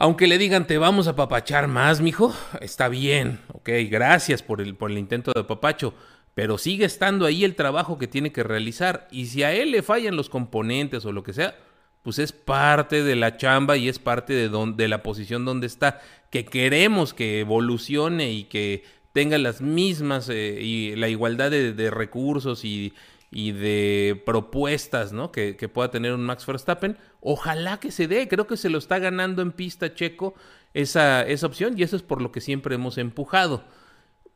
Aunque 0.00 0.28
le 0.28 0.38
digan 0.38 0.68
te 0.68 0.78
vamos 0.78 1.08
a 1.08 1.16
papachar 1.16 1.66
más, 1.66 2.00
mijo, 2.00 2.32
está 2.60 2.88
bien, 2.88 3.40
ok, 3.52 3.68
gracias 3.90 4.44
por 4.44 4.60
el, 4.60 4.76
por 4.76 4.92
el 4.92 4.98
intento 4.98 5.32
de 5.34 5.42
papacho, 5.42 5.92
pero 6.34 6.56
sigue 6.56 6.84
estando 6.84 7.26
ahí 7.26 7.42
el 7.42 7.56
trabajo 7.56 7.98
que 7.98 8.06
tiene 8.06 8.30
que 8.30 8.44
realizar. 8.44 9.08
Y 9.10 9.26
si 9.26 9.42
a 9.42 9.52
él 9.52 9.72
le 9.72 9.82
fallan 9.82 10.14
los 10.14 10.28
componentes 10.28 11.04
o 11.04 11.10
lo 11.10 11.24
que 11.24 11.32
sea, 11.32 11.56
pues 12.04 12.20
es 12.20 12.30
parte 12.30 13.02
de 13.02 13.16
la 13.16 13.36
chamba 13.38 13.76
y 13.76 13.88
es 13.88 13.98
parte 13.98 14.34
de, 14.34 14.72
de 14.76 14.86
la 14.86 15.02
posición 15.02 15.44
donde 15.44 15.66
está, 15.66 16.00
que 16.30 16.44
queremos 16.44 17.12
que 17.12 17.40
evolucione 17.40 18.30
y 18.30 18.44
que 18.44 18.84
tenga 19.12 19.36
las 19.36 19.60
mismas 19.60 20.28
eh, 20.28 20.60
y 20.62 20.94
la 20.94 21.08
igualdad 21.08 21.50
de, 21.50 21.90
recursos 21.90 22.64
y, 22.64 22.92
de 23.30 24.22
propuestas 24.24 25.12
¿no? 25.12 25.30
Que, 25.32 25.56
que, 25.56 25.68
pueda 25.68 25.90
tener 25.90 26.12
un 26.12 26.24
Max 26.24 26.46
Verstappen. 26.46 26.96
Ojalá 27.20 27.78
que 27.80 27.90
se 27.90 28.08
dé, 28.08 28.28
creo 28.28 28.46
que 28.46 28.56
se 28.56 28.70
lo 28.70 28.78
está 28.78 28.98
ganando 28.98 29.42
en 29.42 29.52
pista 29.52 29.94
Checo 29.94 30.34
esa, 30.74 31.22
esa 31.22 31.46
opción 31.46 31.78
y 31.78 31.82
eso 31.82 31.96
es 31.96 32.02
por 32.02 32.22
lo 32.22 32.32
que 32.32 32.40
siempre 32.40 32.74
hemos 32.74 32.98
empujado. 32.98 33.64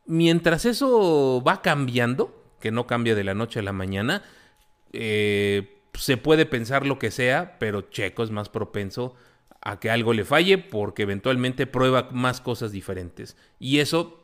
Mientras 0.05 0.65
eso 0.65 1.41
va 1.45 1.61
cambiando, 1.61 2.43
que 2.59 2.71
no 2.71 2.87
cambia 2.87 3.15
de 3.15 3.23
la 3.23 3.33
noche 3.33 3.59
a 3.59 3.63
la 3.63 3.73
mañana, 3.73 4.23
eh, 4.91 5.81
se 5.93 6.17
puede 6.17 6.45
pensar 6.45 6.85
lo 6.85 6.99
que 6.99 7.11
sea, 7.11 7.57
pero 7.59 7.81
Checo 7.81 8.23
es 8.23 8.31
más 8.31 8.49
propenso 8.49 9.15
a 9.61 9.79
que 9.79 9.89
algo 9.89 10.13
le 10.13 10.25
falle 10.25 10.57
porque 10.57 11.03
eventualmente 11.03 11.67
prueba 11.67 12.09
más 12.11 12.41
cosas 12.41 12.71
diferentes. 12.71 13.37
Y 13.59 13.79
eso 13.79 14.22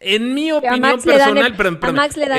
en 0.00 0.34
mi 0.34 0.52
opinión 0.52 1.00
personal, 1.02 1.54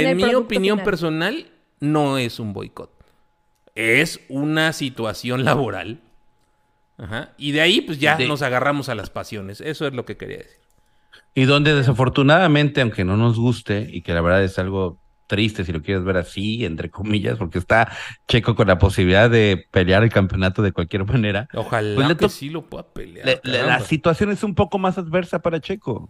en 0.03 0.17
mi 0.17 0.33
opinión 0.35 0.79
personal, 0.79 1.47
no 1.79 2.17
es 2.17 2.39
un 2.39 2.53
boicot. 2.53 2.91
Es 3.75 4.19
una 4.29 4.73
situación 4.73 5.45
laboral. 5.45 6.01
Y 7.37 7.51
de 7.51 7.61
ahí, 7.61 7.81
pues 7.81 7.99
ya 7.99 8.17
nos 8.19 8.41
agarramos 8.41 8.89
a 8.89 8.95
las 8.95 9.09
pasiones. 9.09 9.61
Eso 9.61 9.87
es 9.87 9.93
lo 9.93 10.05
que 10.05 10.17
quería 10.17 10.37
decir. 10.37 10.57
Y 11.35 11.45
donde 11.45 11.75
desafortunadamente, 11.75 12.81
aunque 12.81 13.05
no 13.05 13.15
nos 13.15 13.37
guste, 13.37 13.87
y 13.91 14.01
que 14.01 14.13
la 14.13 14.21
verdad 14.21 14.43
es 14.43 14.57
algo 14.57 14.99
triste 15.27 15.65
si 15.65 15.71
lo 15.71 15.83
quieres 15.83 16.03
ver 16.03 16.17
así, 16.17 16.65
entre 16.65 16.89
comillas, 16.89 17.37
porque 17.37 17.59
está 17.59 17.91
Checo 18.27 18.55
con 18.55 18.67
la 18.67 18.79
posibilidad 18.79 19.29
de 19.29 19.67
pelear 19.69 20.01
el 20.03 20.09
campeonacio 20.09 20.63
de 20.63 20.71
cualquier 20.71 21.05
manera. 21.05 21.47
Ojalá 21.53 22.07
pues 22.07 22.17
que 22.17 22.29
sí 22.29 22.49
lo 22.49 22.63
pueda 22.63 22.87
pelear. 22.87 23.41
la 23.43 23.79
situación 23.81 24.31
es 24.31 24.43
un 24.43 24.55
poco 24.55 24.79
más 24.79 24.97
adversa 24.97 25.39
para 25.39 25.59
Checo. 25.59 26.09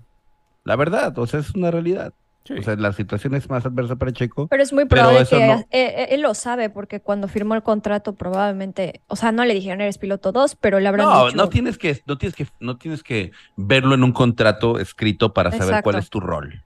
La 0.67 0.75
verdad, 0.75 1.17
o 1.17 1.25
sea, 1.25 1.39
es 1.39 1.51
una 1.55 1.71
realidad. 1.71 2.13
O 2.49 2.61
sea, 2.61 2.75
la 2.75 2.91
situación 2.91 3.35
es 3.35 3.49
más 3.49 3.65
adversa 3.65 3.95
para 3.95 4.11
Checo. 4.11 4.47
Pero 4.47 4.61
es 4.61 4.73
muy 4.73 4.83
probable 4.83 5.25
que 5.25 5.37
eh, 5.37 5.65
eh, 5.71 6.07
él, 6.11 6.21
lo 6.21 6.33
sabe, 6.33 6.69
porque 6.69 6.99
cuando 6.99 7.29
firmó 7.29 7.55
el 7.55 7.63
contrato 7.63 8.15
probablemente, 8.15 9.01
o 9.07 9.15
sea, 9.15 9.31
no 9.31 9.45
le 9.45 9.53
dijeron 9.53 9.79
eres 9.79 9.97
piloto 9.97 10.33
2, 10.33 10.57
pero 10.59 10.81
le 10.81 10.89
habrán 10.89 11.07
no, 11.07 11.31
No, 11.31 11.47
tienes 11.47 11.77
que, 11.77 12.01
no 12.05 12.17
tienes 12.17 12.35
que, 12.35 12.47
no 12.59 12.77
tienes 12.77 13.01
que 13.01 13.31
verlo 13.55 13.95
en 13.95 14.03
un 14.03 14.11
contrato 14.11 14.77
escrito 14.77 15.33
para 15.33 15.53
saber 15.53 15.81
cuál 15.83 15.95
es 15.97 16.09
tu 16.09 16.19
rol. 16.19 16.65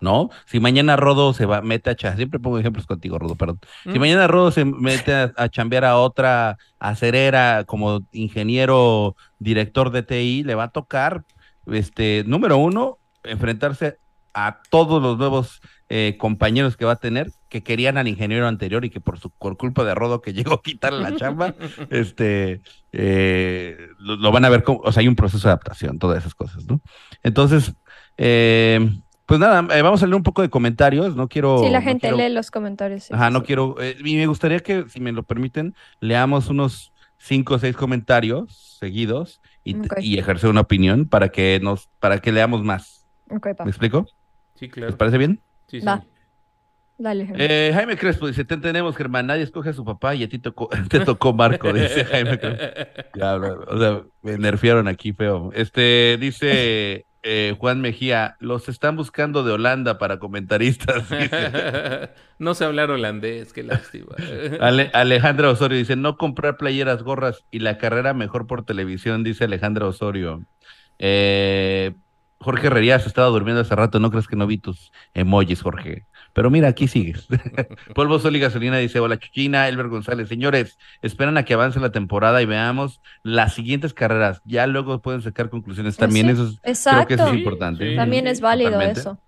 ¿No? 0.00 0.30
Si 0.46 0.58
mañana 0.58 0.96
Rodo 0.96 1.34
se 1.34 1.44
va, 1.44 1.60
mete 1.60 1.90
a 1.90 1.96
chambear, 1.96 2.16
siempre 2.16 2.40
pongo 2.40 2.58
ejemplos 2.58 2.86
contigo, 2.86 3.18
Rodo, 3.18 3.36
perdón. 3.36 3.60
Si 3.84 3.90
mm. 3.90 4.00
mañana 4.00 4.26
Rodo 4.26 4.50
se 4.50 4.64
mete 4.64 5.14
a, 5.14 5.32
a, 5.36 5.48
chambear 5.50 5.84
a 5.84 5.98
otra 5.98 6.56
acerera 6.78 7.64
como 7.64 8.00
ingeniero, 8.12 9.16
director 9.38 9.90
de 9.90 10.02
TI, 10.02 10.44
le 10.44 10.54
va 10.54 10.64
a 10.64 10.68
tocar, 10.68 11.24
este, 11.66 12.24
número 12.26 12.58
uno, 12.58 12.98
enfrentarse 13.24 13.98
a 14.34 14.60
todos 14.68 15.00
los 15.00 15.16
nuevos 15.16 15.60
eh, 15.88 16.16
compañeros 16.18 16.76
que 16.76 16.84
va 16.84 16.92
a 16.92 16.96
tener 16.96 17.30
que 17.48 17.62
querían 17.62 17.98
al 17.98 18.08
ingeniero 18.08 18.48
anterior 18.48 18.84
y 18.84 18.90
que 18.90 19.00
por 19.00 19.20
su 19.20 19.30
por 19.30 19.56
culpa 19.56 19.84
de 19.84 19.94
Rodo 19.94 20.20
que 20.20 20.32
llegó 20.34 20.54
a 20.54 20.62
quitarle 20.62 21.02
la 21.02 21.16
chamba, 21.16 21.54
este 21.90 22.60
eh, 22.92 23.88
lo, 23.98 24.32
van 24.32 24.44
a 24.44 24.48
ver 24.48 24.64
como, 24.64 24.80
o 24.80 24.92
sea, 24.92 25.02
hay 25.02 25.08
un 25.08 25.14
proceso 25.14 25.46
de 25.46 25.52
adaptación, 25.52 25.98
todas 25.98 26.18
esas 26.18 26.34
cosas, 26.34 26.64
¿no? 26.66 26.80
Entonces, 27.22 27.74
eh, 28.18 28.90
pues 29.24 29.40
nada, 29.40 29.62
vamos 29.62 30.02
a 30.02 30.06
leer 30.06 30.16
un 30.16 30.22
poco 30.22 30.42
de 30.42 30.50
comentarios, 30.50 31.16
no 31.16 31.28
quiero... 31.28 31.60
Sí, 31.60 31.70
la 31.70 31.80
gente 31.80 32.12
lee 32.12 32.28
los 32.28 32.50
comentarios. 32.50 33.10
ajá, 33.10 33.30
no 33.30 33.42
quiero, 33.42 33.76
y 34.04 34.16
me 34.16 34.26
gustaría 34.26 34.60
que, 34.60 34.84
si 34.88 35.00
me 35.00 35.12
lo 35.12 35.22
permiten, 35.22 35.74
leamos 36.00 36.48
unos 36.48 36.92
cinco 37.18 37.54
o 37.54 37.58
seis 37.58 37.74
comentarios 37.74 38.76
seguidos 38.78 39.40
y, 39.64 39.76
y 40.00 40.18
ejercer 40.18 40.50
una 40.50 40.60
opinión 40.60 41.06
para 41.06 41.30
que 41.30 41.58
nos, 41.62 41.88
para 42.00 42.18
que 42.18 42.32
leamos 42.32 42.62
más. 42.62 42.93
¿Me 43.28 43.70
explico? 43.70 44.06
Sí, 44.54 44.68
claro. 44.68 44.88
¿Les 44.90 44.96
parece 44.96 45.18
bien? 45.18 45.40
Sí, 45.66 45.80
sí. 45.80 45.86
Dale, 46.96 47.28
eh, 47.34 47.72
Jaime 47.74 47.96
Crespo 47.96 48.28
dice, 48.28 48.44
te 48.44 48.54
entendemos, 48.54 48.96
Germán, 48.96 49.26
nadie 49.26 49.42
escoge 49.42 49.70
a 49.70 49.72
su 49.72 49.84
papá 49.84 50.14
y 50.14 50.22
a 50.22 50.28
ti 50.28 50.38
tocó, 50.38 50.68
te 50.88 51.00
tocó 51.00 51.32
Marco, 51.32 51.72
dice 51.72 52.04
Jaime 52.04 52.38
Crespo. 52.38 52.64
o 53.68 53.78
sea, 53.78 54.02
me 54.22 54.38
nerfearon 54.38 54.86
aquí 54.86 55.12
feo. 55.12 55.50
Este, 55.54 56.16
dice 56.20 57.06
eh, 57.24 57.56
Juan 57.58 57.80
Mejía, 57.80 58.36
los 58.38 58.68
están 58.68 58.94
buscando 58.94 59.42
de 59.42 59.52
Holanda 59.52 59.98
para 59.98 60.20
comentaristas. 60.20 61.02
no 62.38 62.54
sé 62.54 62.64
hablar 62.64 62.92
holandés, 62.92 63.52
qué 63.52 63.64
lástima. 63.64 64.14
Alejandra 64.92 65.50
Osorio 65.50 65.76
dice, 65.76 65.96
no 65.96 66.16
comprar 66.16 66.58
playeras, 66.58 67.02
gorras 67.02 67.44
y 67.50 67.58
la 67.58 67.76
carrera 67.76 68.14
mejor 68.14 68.46
por 68.46 68.64
televisión, 68.64 69.24
dice 69.24 69.44
Alejandra 69.44 69.88
Osorio. 69.88 70.44
Eh, 71.00 71.92
Jorge 72.44 72.66
Herrerías 72.66 73.06
estaba 73.06 73.28
durmiendo 73.28 73.62
hace 73.62 73.74
rato, 73.74 73.98
no 73.98 74.10
crees 74.10 74.28
que 74.28 74.36
no 74.36 74.46
vi 74.46 74.58
tus 74.58 74.92
emojis, 75.14 75.62
Jorge. 75.62 76.04
Pero 76.34 76.50
mira, 76.50 76.68
aquí 76.68 76.88
sigues. 76.88 77.26
Polvo, 77.94 78.18
Sol 78.18 78.36
y 78.36 78.40
Gasolina 78.40 78.76
dice, 78.76 79.00
hola 79.00 79.18
Chuchina, 79.18 79.66
Elber 79.66 79.88
González. 79.88 80.28
Señores, 80.28 80.78
esperan 81.00 81.38
a 81.38 81.46
que 81.46 81.54
avance 81.54 81.80
la 81.80 81.90
temporada 81.90 82.42
y 82.42 82.44
veamos 82.44 83.00
las 83.22 83.54
siguientes 83.54 83.94
carreras. 83.94 84.42
Ya 84.44 84.66
luego 84.66 85.00
pueden 85.00 85.22
sacar 85.22 85.48
conclusiones 85.48 85.96
también. 85.96 86.28
Eso 86.28 86.52
es, 86.62 86.84
creo 86.84 87.06
que 87.06 87.14
eso 87.14 87.28
es 87.28 87.34
importante. 87.34 87.96
también 87.96 88.26
es 88.26 88.42
válido 88.42 88.78
eso. 88.82 89.18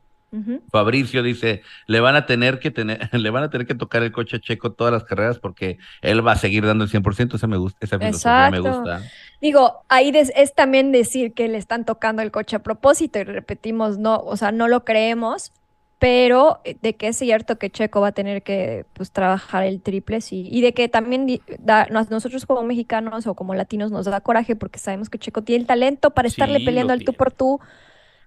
Fabricio 0.70 1.22
dice, 1.22 1.62
le 1.86 2.00
van 2.00 2.14
a 2.16 2.26
tener 2.26 2.58
que 2.58 2.70
tener, 2.70 3.08
le 3.12 3.30
van 3.30 3.44
a 3.44 3.50
tener 3.50 3.66
que 3.66 3.74
tocar 3.74 4.02
el 4.02 4.12
coche 4.12 4.36
a 4.36 4.40
Checo 4.40 4.72
todas 4.72 4.92
las 4.92 5.04
carreras 5.04 5.38
porque 5.38 5.78
él 6.02 6.26
va 6.26 6.32
a 6.32 6.36
seguir 6.36 6.66
dando 6.66 6.84
el 6.84 6.90
100%, 6.90 7.34
esa 7.34 7.46
me 7.46 7.56
gusta, 7.56 7.78
esa 7.80 7.98
filosofía 7.98 8.50
me 8.50 8.60
gusta. 8.60 9.02
Digo, 9.40 9.82
ahí 9.88 10.12
es 10.14 10.54
también 10.54 10.92
decir 10.92 11.32
que 11.32 11.48
le 11.48 11.58
están 11.58 11.84
tocando 11.84 12.22
el 12.22 12.30
coche 12.30 12.56
a 12.56 12.62
propósito 12.62 13.18
y 13.18 13.24
repetimos, 13.24 13.98
no, 13.98 14.16
o 14.18 14.36
sea, 14.36 14.52
no 14.52 14.68
lo 14.68 14.84
creemos, 14.84 15.52
pero 15.98 16.60
eh, 16.64 16.76
de 16.82 16.94
que 16.94 17.08
es 17.08 17.16
cierto 17.16 17.56
que 17.58 17.70
Checo 17.70 18.00
va 18.00 18.08
a 18.08 18.12
tener 18.12 18.42
que 18.42 18.84
pues, 18.92 19.10
trabajar 19.10 19.64
el 19.64 19.80
triple, 19.80 20.20
sí, 20.20 20.48
y 20.50 20.60
de 20.60 20.72
que 20.74 20.88
también 20.88 21.40
da, 21.58 21.86
nosotros 21.86 22.44
como 22.46 22.62
mexicanos 22.62 23.26
o 23.26 23.34
como 23.34 23.54
latinos 23.54 23.90
nos 23.90 24.04
da 24.04 24.20
coraje 24.20 24.56
porque 24.56 24.78
sabemos 24.78 25.08
que 25.08 25.18
Checo 25.18 25.42
tiene 25.42 25.62
el 25.62 25.66
talento 25.66 26.10
para 26.10 26.28
estarle 26.28 26.60
peleando 26.60 26.92
al 26.92 27.04
tú 27.04 27.12
por 27.12 27.32
tú 27.32 27.60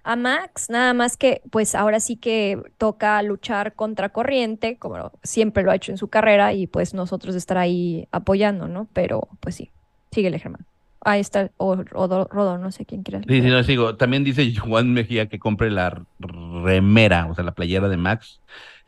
a 0.02 0.16
Max, 0.16 0.70
nada 0.70 0.94
más 0.94 1.16
que 1.16 1.42
pues 1.50 1.74
ahora 1.74 2.00
sí 2.00 2.16
que 2.16 2.60
toca 2.78 3.20
luchar 3.22 3.74
contra 3.74 4.08
corriente, 4.08 4.76
como 4.76 5.12
siempre 5.22 5.62
lo 5.62 5.70
ha 5.70 5.76
hecho 5.76 5.92
en 5.92 5.98
su 5.98 6.08
carrera, 6.08 6.52
y 6.52 6.66
pues 6.66 6.94
nosotros 6.94 7.34
estar 7.34 7.58
ahí 7.58 8.08
apoyando, 8.12 8.68
¿no? 8.68 8.88
Pero 8.92 9.28
pues 9.40 9.54
sí, 9.56 9.70
síguele 10.10 10.38
Germán. 10.38 10.64
Ahí 11.02 11.20
está, 11.20 11.50
o, 11.56 11.76
Rodo, 11.76 12.58
no 12.58 12.70
sé 12.72 12.84
quién 12.84 13.02
quiera. 13.02 13.22
Sí, 13.26 13.40
sí, 13.40 13.48
no, 13.48 13.62
sigo. 13.62 13.96
También 13.96 14.22
dice 14.22 14.54
Juan 14.56 14.92
Mejía 14.92 15.26
que 15.26 15.38
compre 15.38 15.70
la 15.70 16.02
remera, 16.18 17.26
o 17.26 17.34
sea, 17.34 17.44
la 17.44 17.52
playera 17.52 17.88
de 17.88 17.96
Max. 17.96 18.40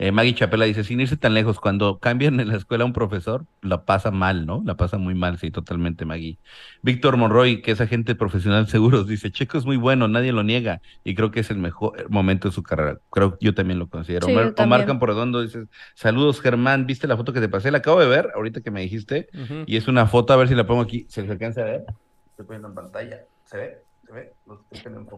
Eh, 0.03 0.11
Maggie 0.11 0.34
Chapela 0.34 0.64
dice, 0.64 0.82
sin 0.82 1.00
irse 1.00 1.16
tan 1.16 1.32
lejos, 1.32 1.61
cuando 1.61 2.00
cambian 2.00 2.40
en 2.40 2.48
la 2.48 2.57
escuela 2.57 2.82
a 2.82 2.86
un 2.88 2.92
profesor, 2.92 3.46
la 3.61 3.84
pasa 3.84 4.11
mal, 4.11 4.46
¿no? 4.46 4.61
La 4.66 4.76
pasa 4.76 4.98
muy 4.98 5.14
mal, 5.14 5.38
sí, 5.38 5.53
totalmente, 5.53 6.05
Maggie. 6.05 6.38
Víctor 6.82 7.16
Monroy, 7.16 7.62
que 7.62 7.70
es 7.70 7.80
agente 7.80 8.16
profesional 8.16 8.66
seguros, 8.66 9.07
dice, 9.07 9.30
Checo 9.30 9.59
es 9.59 9.64
muy 9.64 9.76
bueno, 9.76 10.09
nadie 10.09 10.32
lo 10.32 10.42
niega, 10.42 10.82
y 11.05 11.14
creo 11.14 11.30
que 11.30 11.38
es 11.38 11.53
el 11.53 11.59
mejor 11.59 12.11
momento 12.11 12.48
de 12.48 12.53
su 12.53 12.64
carrera. 12.64 12.98
Creo 13.12 13.38
que 13.38 13.46
yo 13.46 13.55
también 13.55 13.78
lo 13.78 13.86
considero. 13.86 14.26
Omar, 14.57 14.86
Camporedondo 14.86 15.40
dice, 15.40 15.66
saludos 15.94 16.40
Germán, 16.40 16.84
¿viste 16.84 17.07
la 17.07 17.16
foto 17.16 17.32
que 17.32 17.38
te 17.38 17.48
pasé? 17.48 17.70
La 17.70 17.78
acabo 17.78 18.00
de 18.00 18.09
ver, 18.09 18.32
ahorita 18.34 18.61
que 18.61 18.72
me 18.72 18.80
dijiste, 18.80 19.28
y 19.66 19.76
es 19.76 19.86
una 19.86 20.07
foto, 20.07 20.32
a 20.32 20.36
ver 20.36 20.48
si 20.48 20.57
la 20.57 20.66
pongo 20.66 20.80
aquí, 20.80 21.07
¿se 21.09 21.20
alcanza 21.20 21.61
a 21.61 21.64
ver? 21.66 21.84
Estoy 22.30 22.46
poniendo 22.46 22.66
en 22.66 22.74
pantalla, 22.74 23.20
¿se 23.44 23.57
ve? 23.57 23.78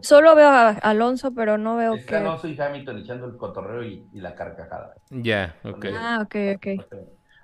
Solo 0.01 0.35
veo 0.35 0.47
a 0.47 0.69
Alonso, 0.69 1.33
pero 1.33 1.57
no 1.57 1.75
veo 1.75 1.95
que. 2.05 2.15
Alonso 2.15 2.47
y 2.47 2.59
Hamilton 2.59 2.99
echando 2.99 3.25
el 3.27 3.37
cotorreo 3.37 3.83
y, 3.83 4.07
la 4.13 4.35
carcajada. 4.35 4.95
Ya, 5.09 5.55
ok. 5.63 5.85
Ah, 5.93 6.19
ok, 6.23 6.35
ok. 6.55 6.85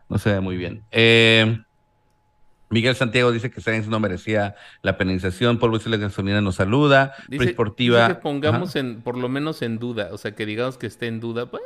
No 0.10 0.18
se 0.18 0.32
ve 0.32 0.40
muy 0.40 0.58
bien. 0.58 0.84
Eh, 0.92 1.58
Miguel 2.72 2.96
Santiago 2.96 3.32
dice 3.32 3.52
que 3.52 3.60
Sainz 3.60 3.88
no 3.88 4.00
merecía 4.00 4.56
la 4.82 4.98
penalización. 4.98 5.60
Paul 5.60 5.80
la 5.86 5.98
Gasolina 5.98 6.42
nos 6.42 6.56
saluda. 6.56 7.14
Dice, 7.28 7.54
que 7.54 8.16
pongamos 8.22 8.76
en, 8.78 9.02
por 9.02 9.18
lo 9.18 9.28
menos 9.28 9.62
en 9.62 9.78
duda, 9.78 10.10
o 10.12 10.18
sea, 10.18 10.34
que 10.34 10.46
digamos 10.46 10.78
que 10.78 10.88
esté 10.88 11.08
en 11.08 11.20
duda. 11.20 11.48
Pues, 11.48 11.62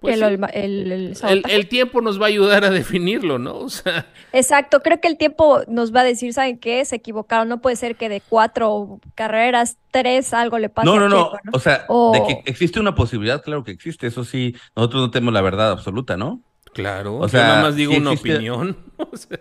pues 0.00 0.18
el, 0.18 1.68
tiempo 1.68 2.00
nos 2.00 2.18
va 2.18 2.24
a 2.24 2.28
ayudar 2.28 2.64
a 2.64 2.70
definirlo, 2.70 3.38
¿no? 3.38 3.58
O 3.58 3.68
sea... 3.68 4.06
Exacto, 4.32 4.80
creo 4.80 4.98
que 5.00 5.08
el 5.08 5.18
tiempo 5.18 5.60
nos 5.68 5.94
va 5.94 6.00
a 6.00 6.04
decir, 6.04 6.32
¿saben 6.32 6.58
qué? 6.58 6.84
Se 6.86 6.96
equivocaron, 6.96 7.48
no 7.48 7.60
puede 7.60 7.76
ser 7.76 7.96
que 7.96 8.08
de 8.08 8.22
cuatro 8.26 8.98
carreras, 9.14 9.76
tres, 9.90 10.32
algo 10.32 10.58
le 10.58 10.70
pase. 10.70 10.86
No, 10.86 10.98
no, 10.98 11.08
no, 11.08 11.32
o 11.52 11.58
sea, 11.58 11.86
de 12.12 12.22
que 12.26 12.42
existe 12.46 12.80
una 12.80 12.94
posibilidad, 12.94 13.42
claro 13.42 13.62
que 13.62 13.72
existe, 13.72 14.06
eso 14.06 14.24
sí, 14.24 14.56
nosotros 14.74 15.02
no 15.02 15.10
tenemos 15.10 15.34
la 15.34 15.42
verdad 15.42 15.70
absoluta, 15.70 16.16
¿no? 16.16 16.40
Claro, 16.72 17.16
O 17.16 17.28
sea, 17.28 17.42
nada 17.48 17.62
más 17.62 17.74
digo 17.76 17.92
sí 17.92 17.98
una 17.98 18.12
existe- 18.12 18.34
opinión. 18.36 18.76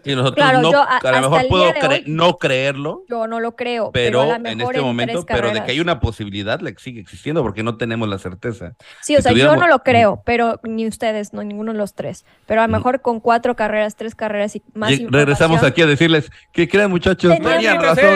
Y 0.05 0.15
nosotros 0.15 0.35
Claro, 0.35 0.61
no, 0.61 0.71
yo 0.71 0.81
a- 0.81 1.19
lo 1.19 1.29
mejor 1.29 1.47
puedo 1.49 1.65
cre- 1.73 1.89
hoy- 1.95 2.03
no 2.07 2.37
creerlo, 2.37 3.01
Yo 3.09 3.27
no 3.27 3.41
lo 3.41 3.57
creo, 3.57 3.91
pero, 3.91 4.23
en 4.33 4.45
este 4.61 4.77
en 4.77 4.83
momento, 4.85 5.25
pero 5.27 5.51
de 5.51 5.61
que 5.65 5.71
hay 5.71 5.81
una 5.81 5.99
posibilidad, 5.99 6.61
la 6.61 6.71
sigue 6.77 7.01
existiendo 7.01 7.41
porque 7.43 7.61
no 7.61 7.75
tenemos 7.75 8.07
la 8.07 8.19
certeza. 8.19 8.75
Sí, 9.01 9.15
o 9.15 9.17
si 9.17 9.23
sea, 9.23 9.31
yo 9.33 9.57
no 9.57 9.67
lo 9.67 9.79
creo, 9.79 10.21
pero 10.25 10.61
ni 10.63 10.87
ustedes, 10.87 11.33
no 11.33 11.43
ninguno 11.43 11.73
de 11.73 11.77
los 11.77 11.93
tres. 11.93 12.23
Pero 12.45 12.61
a 12.61 12.67
lo 12.67 12.71
Ujú. 12.71 12.77
mejor 12.79 13.01
con 13.01 13.19
cuatro 13.19 13.57
carreras, 13.57 13.97
tres 13.97 14.15
carreras 14.15 14.55
y 14.55 14.63
más 14.73 14.91
Lleg- 14.91 15.09
regresamos 15.11 15.61
aquí 15.61 15.81
a 15.81 15.87
decirles, 15.87 16.31
¿qué 16.53 16.69
creen 16.69 16.89
muchachos? 16.89 17.33
Tenían 17.33 17.51
Tenían 17.55 17.77
¡Maldita 17.81 18.01
razón. 18.01 18.15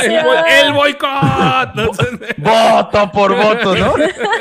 Tenían 0.00 0.24
el 0.64 0.72
boicot. 0.72 1.76
Voto 2.38 3.12
por 3.12 3.36
voto, 3.36 3.76
¿no? 3.76 3.94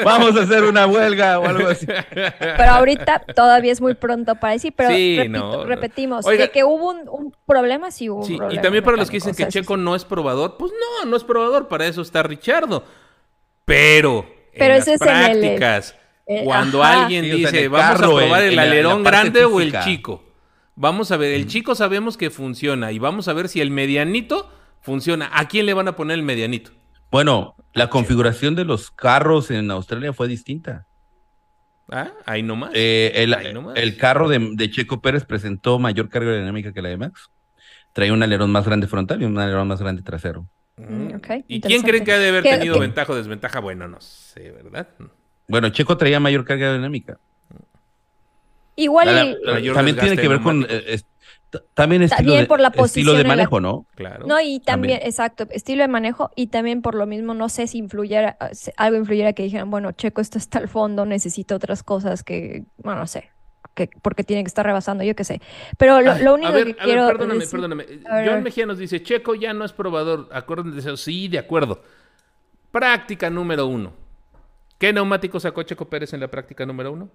Vamos 0.05 0.37
a 0.37 0.43
hacer 0.43 0.63
una 0.63 0.87
huelga 0.87 1.39
o 1.39 1.45
algo 1.45 1.67
así. 1.67 1.85
Pero 2.13 2.71
ahorita 2.71 3.19
todavía 3.35 3.74
es 3.75 3.81
muy 3.81 3.93
pronto 3.93 4.35
para 4.35 4.53
decir, 4.53 4.73
pero 4.75 4.89
Sí, 4.89 5.17
repito- 5.17 5.29
no, 5.39 5.51
no. 5.57 5.65
repetimos, 5.65 6.25
Oiga. 6.25 6.45
de 6.45 6.51
que 6.51 6.63
hubo 6.63 6.89
un, 6.91 7.07
un 7.09 7.33
problema, 7.45 7.91
sí 7.91 8.09
hubo 8.09 8.19
un 8.21 8.25
Sí, 8.25 8.37
problema. 8.37 8.59
y 8.59 8.63
también 8.63 8.83
para 8.83 8.97
los 8.97 9.09
que 9.09 9.17
dicen 9.17 9.33
o 9.33 9.35
que 9.35 9.47
Checo 9.47 9.77
no 9.77 9.95
es 9.95 10.03
probador, 10.05 10.55
pues 10.57 10.71
no, 10.71 11.09
no 11.09 11.15
es 11.15 11.23
probador, 11.23 11.67
para 11.67 11.85
eso 11.85 12.01
está 12.01 12.23
Richardo. 12.23 12.83
Pero, 13.65 14.25
Pero 14.57 14.73
en 14.75 14.81
ese 14.81 14.91
las 14.91 15.01
es 15.01 15.07
en 15.07 15.15
el- 15.15 15.39
prácticas, 15.39 15.95
eh, 16.27 16.41
cuando 16.43 16.83
ajá. 16.83 17.03
alguien 17.03 17.25
o 17.25 17.27
sea, 17.27 17.35
dice, 17.51 17.67
vamos 17.67 17.99
carro, 17.99 18.17
a 18.17 18.21
probar 18.21 18.43
el 18.43 18.59
alerón 18.59 19.03
grande 19.03 19.45
o 19.45 19.59
el 19.61 19.77
chico. 19.81 20.23
Vamos 20.75 21.11
a 21.11 21.17
ver, 21.17 21.33
el 21.33 21.47
chico 21.47 21.73
sabemos 21.73 22.17
que 22.17 22.29
funciona 22.29 22.91
y 22.91 22.99
vamos 22.99 23.27
a 23.27 23.33
ver 23.33 23.47
si 23.47 23.61
el 23.61 23.71
medianito 23.71 24.49
funciona. 24.81 25.29
¿A 25.33 25.47
quién 25.47 25.65
le 25.65 25.73
van 25.73 25.87
a 25.87 25.95
poner 25.95 26.15
el 26.15 26.23
medianito? 26.23 26.71
Bueno, 27.11 27.55
la 27.73 27.89
configuración 27.89 28.55
de 28.55 28.65
los 28.65 28.91
carros 28.91 29.51
en 29.51 29.71
Australia 29.71 30.11
fue 30.11 30.27
distinta. 30.27 30.85
¿Ah? 31.91 32.11
Ahí 32.25 32.41
nomás. 32.43 32.71
Eh, 32.73 33.11
el, 33.15 33.33
Ahí 33.33 33.53
nomás. 33.53 33.75
el 33.77 33.95
carro 33.97 34.27
de, 34.27 34.39
de 34.53 34.69
Checo 34.71 35.01
Pérez 35.01 35.23
presentó 35.25 35.77
mayor 35.79 36.09
carga 36.09 36.29
aerodinámica 36.31 36.73
que 36.73 36.81
la 36.81 36.89
de 36.89 36.97
Max. 36.97 37.29
Traía 37.93 38.11
un 38.11 38.23
alerón 38.23 38.51
más 38.51 38.65
grande 38.65 38.87
frontal 38.87 39.21
y 39.21 39.25
un 39.25 39.37
alerón 39.37 39.67
más 39.67 39.79
grande 39.81 40.01
trasero. 40.01 40.47
Mm. 40.77 41.09
¿Y 41.47 41.61
quién 41.61 41.81
creen 41.83 42.03
que 42.03 42.11
ha 42.11 42.19
de 42.19 42.27
haber 42.29 42.43
¿Qué- 42.43 42.49
tenido 42.57 42.73
qué- 42.73 42.79
ventaja 42.81 43.13
o 43.13 43.15
desventaja? 43.15 43.59
Bueno, 43.61 43.87
no 43.87 44.01
sé, 44.01 44.51
¿verdad? 44.51 44.87
Bueno, 45.47 45.69
Checo 45.69 45.95
traía 45.95 46.19
mayor 46.19 46.43
carga 46.43 46.65
aerodinámica. 46.65 47.17
Igual 48.75 49.05
La- 49.45 49.73
también 49.73 49.95
tiene 49.97 50.17
que 50.17 50.27
ver 50.27 50.41
con 50.41 50.63
eh, 50.67 50.99
también 51.73 52.01
estilo 52.01 52.17
También 52.17 52.41
de, 52.41 52.47
por 52.47 52.59
la 52.59 52.67
estilo 52.69 52.83
posición 52.83 53.15
de 53.15 53.21
en 53.21 53.27
la- 53.27 53.33
manejo, 53.35 53.59
¿no? 53.61 53.85
Claro. 53.95 54.25
No, 54.27 54.39
y 54.39 54.59
también, 54.59 54.95
También. 54.97 54.99
exacto, 55.03 55.47
estilo 55.51 55.81
de 55.83 55.87
manejo 55.87 56.31
y 56.35 56.47
también 56.47 56.81
por 56.81 56.95
lo 56.95 57.05
mismo, 57.05 57.33
no 57.33 57.49
sé 57.49 57.67
si 57.67 57.77
influyera, 57.79 58.37
si 58.53 58.71
algo 58.77 58.97
influyera 58.97 59.33
que 59.33 59.43
dijeran, 59.43 59.69
bueno, 59.71 59.91
Checo 59.91 60.21
está 60.21 60.37
hasta 60.39 60.59
el 60.59 60.67
fondo, 60.67 61.05
necesita 61.05 61.55
otras 61.55 61.83
cosas 61.83 62.23
que, 62.23 62.63
bueno, 62.77 62.99
no 63.01 63.07
sé, 63.07 63.29
que, 63.73 63.89
porque 64.01 64.23
tiene 64.23 64.43
que 64.43 64.47
estar 64.47 64.65
rebasando, 64.65 65.03
yo 65.03 65.15
qué 65.15 65.23
sé. 65.25 65.41
Pero 65.77 65.99
lo, 66.01 66.13
Ay, 66.13 66.23
lo 66.23 66.31
a 66.31 66.33
único 66.35 66.51
ver, 66.53 66.63
que 66.65 66.71
a 66.71 66.75
ver, 66.75 66.83
quiero 66.85 67.07
perdóname, 67.07 67.39
decir- 67.41 67.51
perdóname. 67.51 67.85
Ver, 67.85 68.03
ver. 68.29 68.41
Mejía 68.41 68.65
nos 68.65 68.77
dice, 68.77 69.03
Checo 69.03 69.35
ya 69.35 69.53
no 69.53 69.65
es 69.65 69.73
probador. 69.73 70.29
Acuérdense 70.31 70.71
de 70.75 70.79
eso. 70.79 70.95
Sí, 70.97 71.27
de 71.27 71.39
acuerdo. 71.39 71.83
Práctica 72.71 73.29
número 73.29 73.67
uno. 73.67 73.93
¿Qué 74.77 74.91
neumático 74.93 75.39
sacó 75.39 75.63
Checo 75.63 75.89
Pérez 75.89 76.13
en 76.13 76.19
la 76.19 76.27
práctica 76.29 76.65
número 76.65 76.91
uno? 76.91 77.09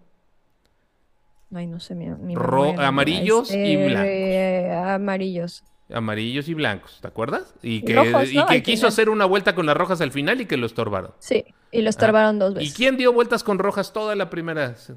Ay, 1.54 1.66
no 1.66 1.80
sé, 1.80 1.94
mi, 1.94 2.06
mi 2.08 2.34
Ro- 2.34 2.62
memoria, 2.66 2.86
amarillos 2.88 3.50
y 3.50 3.72
este, 3.72 3.86
blancos. 3.86 4.06
eh, 4.08 4.72
amarillos. 4.94 5.64
Amarillos 5.92 6.48
y 6.48 6.54
blancos, 6.54 6.98
¿te 7.00 7.08
acuerdas? 7.08 7.52
Y 7.62 7.82
que, 7.82 7.94
Rojos, 7.96 8.28
y 8.32 8.44
que 8.46 8.62
quiso 8.62 8.82
final. 8.82 8.88
hacer 8.88 9.08
una 9.10 9.24
vuelta 9.24 9.56
con 9.56 9.66
las 9.66 9.76
rojas 9.76 10.00
al 10.00 10.12
final 10.12 10.40
y 10.40 10.46
que 10.46 10.56
lo 10.56 10.66
estorbaron. 10.66 11.12
Sí, 11.18 11.44
y 11.72 11.82
lo 11.82 11.90
estorbaron 11.90 12.38
dos 12.38 12.52
¿Y 12.52 12.58
veces. 12.58 12.74
quién 12.74 12.96
dio 12.96 13.12
vueltas 13.12 13.42
con 13.42 13.58
rojas 13.58 13.92
toda 13.92 14.14
la 14.14 14.30
primera? 14.30 14.68
Max, 14.68 14.92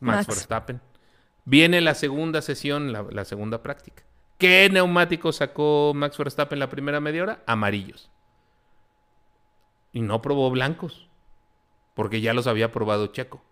Max. 0.00 0.26
Verstappen. 0.26 0.80
Viene 1.44 1.80
la 1.80 1.94
segunda 1.94 2.42
sesión, 2.42 2.92
la, 2.92 3.02
la 3.10 3.24
segunda 3.24 3.62
práctica. 3.62 4.02
¿Qué 4.38 4.68
neumático 4.72 5.30
sacó 5.30 5.92
Max 5.94 6.18
Verstappen 6.18 6.58
la 6.58 6.68
primera 6.68 6.98
media 6.98 7.22
hora? 7.22 7.42
Amarillos. 7.46 8.10
Y 9.92 10.00
no 10.00 10.20
probó 10.22 10.50
blancos. 10.50 11.08
Porque 11.94 12.20
ya 12.20 12.32
los 12.34 12.46
había 12.48 12.72
probado 12.72 13.08
Checo. 13.08 13.42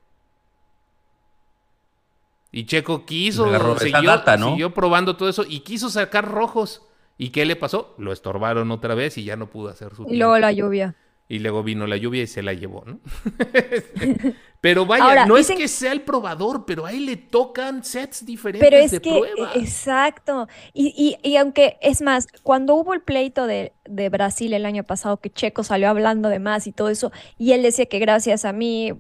Y 2.53 2.67
Checo 2.67 3.05
quiso, 3.07 3.47
siguió, 3.79 4.03
data, 4.11 4.37
¿no? 4.37 4.51
siguió 4.51 4.75
probando 4.75 5.17
todo 5.17 5.29
eso 5.29 5.45
y 5.49 5.61
quiso 5.61 5.89
sacar 5.91 6.29
rojos. 6.29 6.83
¿Y 7.17 7.31
qué 7.31 7.45
le 7.45 7.55
pasó? 7.55 7.95
Lo 7.99 8.13
estorbaron 8.13 8.71
otra 8.71 8.95
vez 8.95 9.19
y 9.19 9.25
ya 9.25 9.37
no 9.37 9.49
pudo 9.51 9.69
hacer 9.69 9.91
su 9.95 10.03
Y 10.03 10.07
tiempo. 10.07 10.15
luego 10.19 10.39
la 10.39 10.53
lluvia. 10.53 10.97
Y 11.29 11.39
luego 11.39 11.63
vino 11.63 11.87
la 11.87 11.97
lluvia 11.97 12.23
y 12.23 12.27
se 12.27 12.43
la 12.43 12.55
llevó, 12.55 12.83
¿no? 12.87 12.99
pero 14.61 14.85
vaya, 14.85 15.05
Ahora, 15.05 15.27
no 15.27 15.37
dicen- 15.37 15.57
es 15.57 15.63
que 15.63 15.69
sea 15.69 15.93
el 15.93 16.03
probador, 16.03 16.65
pero 16.67 16.87
a 16.87 16.93
él 16.93 17.07
le 17.07 17.17
tocan 17.17 17.85
sets 17.85 18.27
diferentes 18.27 18.69
Pero 18.69 18.83
es 18.83 18.91
de 18.91 19.01
que, 19.01 19.11
prueba. 19.11 19.53
exacto. 19.55 20.49
Y, 20.73 20.93
y, 21.23 21.29
y 21.29 21.37
aunque, 21.37 21.79
es 21.83 22.03
más, 22.03 22.27
cuando 22.43 22.75
hubo 22.75 22.95
el 22.95 23.01
pleito 23.03 23.47
de, 23.47 23.73
de 23.85 24.09
Brasil 24.09 24.53
el 24.53 24.67
año 24.67 24.85
pasado, 24.85 25.19
que 25.19 25.31
Checo 25.31 25.63
salió 25.63 25.89
hablando 25.89 26.29
de 26.29 26.41
más 26.41 26.67
y 26.67 26.73
todo 26.73 26.89
eso, 26.89 27.13
y 27.39 27.53
él 27.53 27.63
decía 27.63 27.87
que 27.87 27.99
gracias 28.01 28.45
a 28.45 28.53
mí 28.53 28.93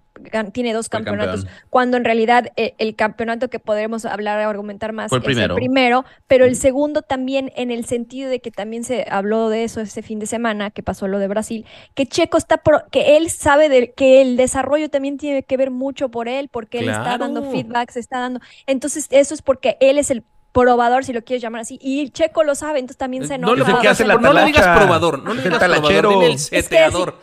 tiene 0.52 0.72
dos 0.72 0.88
campeonatos, 0.88 1.46
cuando 1.68 1.96
en 1.96 2.04
realidad 2.04 2.48
eh, 2.56 2.74
el 2.78 2.96
campeonato 2.96 3.48
que 3.48 3.58
podremos 3.58 4.04
hablar, 4.04 4.38
argumentar 4.40 4.92
más, 4.92 5.12
el 5.12 5.18
es 5.18 5.24
primero. 5.24 5.54
el 5.54 5.58
primero, 5.60 6.04
pero 6.26 6.44
el 6.44 6.56
segundo 6.56 7.02
también 7.02 7.52
en 7.56 7.70
el 7.70 7.84
sentido 7.84 8.28
de 8.30 8.40
que 8.40 8.50
también 8.50 8.84
se 8.84 9.06
habló 9.10 9.48
de 9.48 9.64
eso 9.64 9.80
ese 9.80 10.02
fin 10.02 10.18
de 10.18 10.26
semana, 10.26 10.70
que 10.70 10.82
pasó 10.82 11.08
lo 11.08 11.18
de 11.18 11.28
Brasil, 11.28 11.64
que 11.94 12.06
Checo 12.06 12.38
está, 12.38 12.58
pro- 12.58 12.84
que 12.90 13.16
él 13.16 13.30
sabe 13.30 13.68
de, 13.68 13.92
que 13.92 14.22
el 14.22 14.36
desarrollo 14.36 14.88
también 14.90 15.16
tiene 15.18 15.42
que 15.42 15.56
ver 15.56 15.70
mucho 15.70 16.10
por 16.10 16.28
él, 16.28 16.48
porque 16.50 16.80
él 16.80 16.88
está 16.88 17.18
dando 17.18 17.40
Claro. 17.40 17.56
feedbacks, 17.56 17.96
está 17.96 18.18
dando, 18.20 18.40
entonces 18.66 19.06
eso 19.10 19.34
es 19.34 19.42
porque 19.42 19.76
él 19.80 19.98
es 19.98 20.10
el 20.10 20.24
probador, 20.52 21.04
si 21.04 21.12
lo 21.12 21.22
quieres 21.22 21.42
llamar 21.42 21.60
así, 21.62 21.78
y 21.80 22.10
Checo 22.10 22.42
lo 22.44 22.54
sabe, 22.54 22.78
entonces 22.80 22.98
también 22.98 23.26
se 23.26 23.34
Eh, 23.34 23.36
enoja. 23.36 23.52
no, 23.52 23.56
le 23.56 23.62
Es 23.62 23.68
el 23.68 23.74
que 23.74 23.78
pongas- 23.80 23.92
hace 23.92 24.06
la 24.06 24.14
no 24.16 24.32
le 24.32 24.44
digas 24.44 24.76
probador, 24.78 25.22
no 25.22 25.34
le 25.34 25.40
Es 25.40 25.46
el 25.46 25.52
digas 25.52 25.58
probador, 25.64 25.82
talachero. 25.82 26.10
dile 26.10 26.26
el 26.26 26.32
Es 26.32 26.50
que 26.50 26.56
así- 26.58 26.64
seteador. 26.66 27.18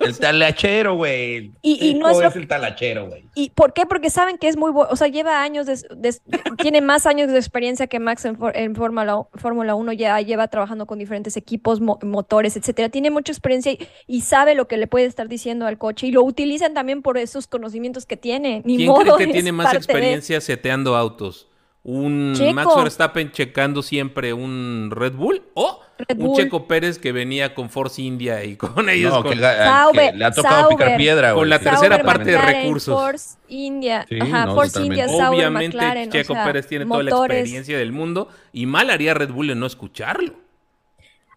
El 0.00 0.18
talachero, 0.18 0.94
güey. 0.96 1.52
Y- 1.60 1.88
y 1.90 1.94
no 1.94 2.08
es 2.08 2.16
lo- 2.18 2.26
el 2.40 2.48
talachero, 2.48 3.06
güey. 3.08 3.26
¿Y 3.34 3.50
por 3.50 3.74
qué? 3.74 3.84
Porque 3.84 4.08
saben 4.08 4.38
que 4.38 4.48
es 4.48 4.56
muy 4.56 4.70
bueno, 4.70 4.88
o 4.90 4.96
sea, 4.96 5.08
lleva 5.08 5.42
años, 5.42 5.66
de, 5.66 5.78
de- 5.94 6.18
tiene 6.56 6.80
más 6.80 7.04
años 7.04 7.30
de 7.30 7.36
experiencia 7.36 7.86
que 7.86 7.98
Max 7.98 8.24
en, 8.24 8.38
for- 8.38 8.56
en 8.56 8.74
Fórmula 8.74 9.24
Fórmula 9.34 9.74
1, 9.74 9.92
ya 9.92 10.18
lleva 10.22 10.48
trabajando 10.48 10.86
con 10.86 10.98
diferentes 10.98 11.36
equipos, 11.36 11.82
mo- 11.82 11.98
motores, 12.02 12.56
etcétera. 12.56 12.88
Tiene 12.88 13.10
mucha 13.10 13.30
experiencia 13.30 13.72
y, 13.72 13.86
y 14.06 14.22
sabe 14.22 14.54
lo 14.54 14.68
que 14.68 14.78
le 14.78 14.86
puede 14.86 15.04
estar 15.04 15.28
diciendo 15.28 15.66
al 15.66 15.76
coche 15.76 16.06
y 16.06 16.12
lo 16.12 16.22
utilizan 16.22 16.72
también 16.72 17.02
por 17.02 17.18
esos 17.18 17.46
conocimientos 17.46 18.06
que 18.06 18.16
tiene. 18.16 18.62
Ni 18.64 18.78
¿Quién 18.78 18.88
modo, 18.88 19.16
cree 19.16 19.26
que 19.26 19.32
tiene 19.34 19.52
más 19.52 19.70
de- 19.72 19.76
experiencia 19.76 20.40
seteando 20.40 20.96
autos? 20.96 21.48
¿Un 21.84 22.34
Checo. 22.36 22.54
Max 22.54 22.76
Verstappen 22.76 23.32
checando 23.32 23.82
siempre 23.82 24.32
un 24.32 24.90
Red 24.92 25.14
Bull? 25.14 25.42
¿O 25.54 25.80
Red 25.98 26.16
un 26.16 26.26
Bull. 26.28 26.36
Checo 26.36 26.68
Pérez 26.68 26.98
que 26.98 27.10
venía 27.10 27.54
con 27.54 27.70
Force 27.70 28.00
India 28.00 28.44
y 28.44 28.54
con 28.56 28.88
ellos? 28.88 29.12
No, 29.12 29.22
con- 29.22 29.32
que, 29.32 29.38
ga- 29.40 29.64
Sauber, 29.64 30.12
que 30.12 30.16
le 30.18 30.24
ha 30.24 30.30
tocado 30.30 30.68
picar 30.68 30.96
piedra, 30.96 31.34
Con 31.34 31.48
la 31.48 31.58
tercera 31.58 31.96
Sauber, 31.96 32.04
parte 32.04 32.30
de 32.30 32.38
recursos. 32.38 32.94
Force 33.00 33.36
India, 33.48 34.06
Sí, 34.08 34.16
ajá, 34.20 34.46
no, 34.46 34.54
Force 34.54 34.72
totalmente. 34.74 35.02
India, 35.02 35.16
Sauber, 35.18 35.38
Obviamente 35.40 35.76
McLaren, 35.76 36.08
o 36.08 36.12
Checo 36.12 36.34
sea, 36.34 36.44
Pérez 36.44 36.66
tiene 36.68 36.86
toda 36.86 37.02
la 37.02 37.10
experiencia 37.10 37.76
del 37.78 37.90
mundo 37.92 38.28
y 38.52 38.66
mal 38.66 38.88
haría 38.90 39.14
Red 39.14 39.30
Bull 39.30 39.50
en 39.50 39.58
no 39.58 39.66
escucharlo. 39.66 40.34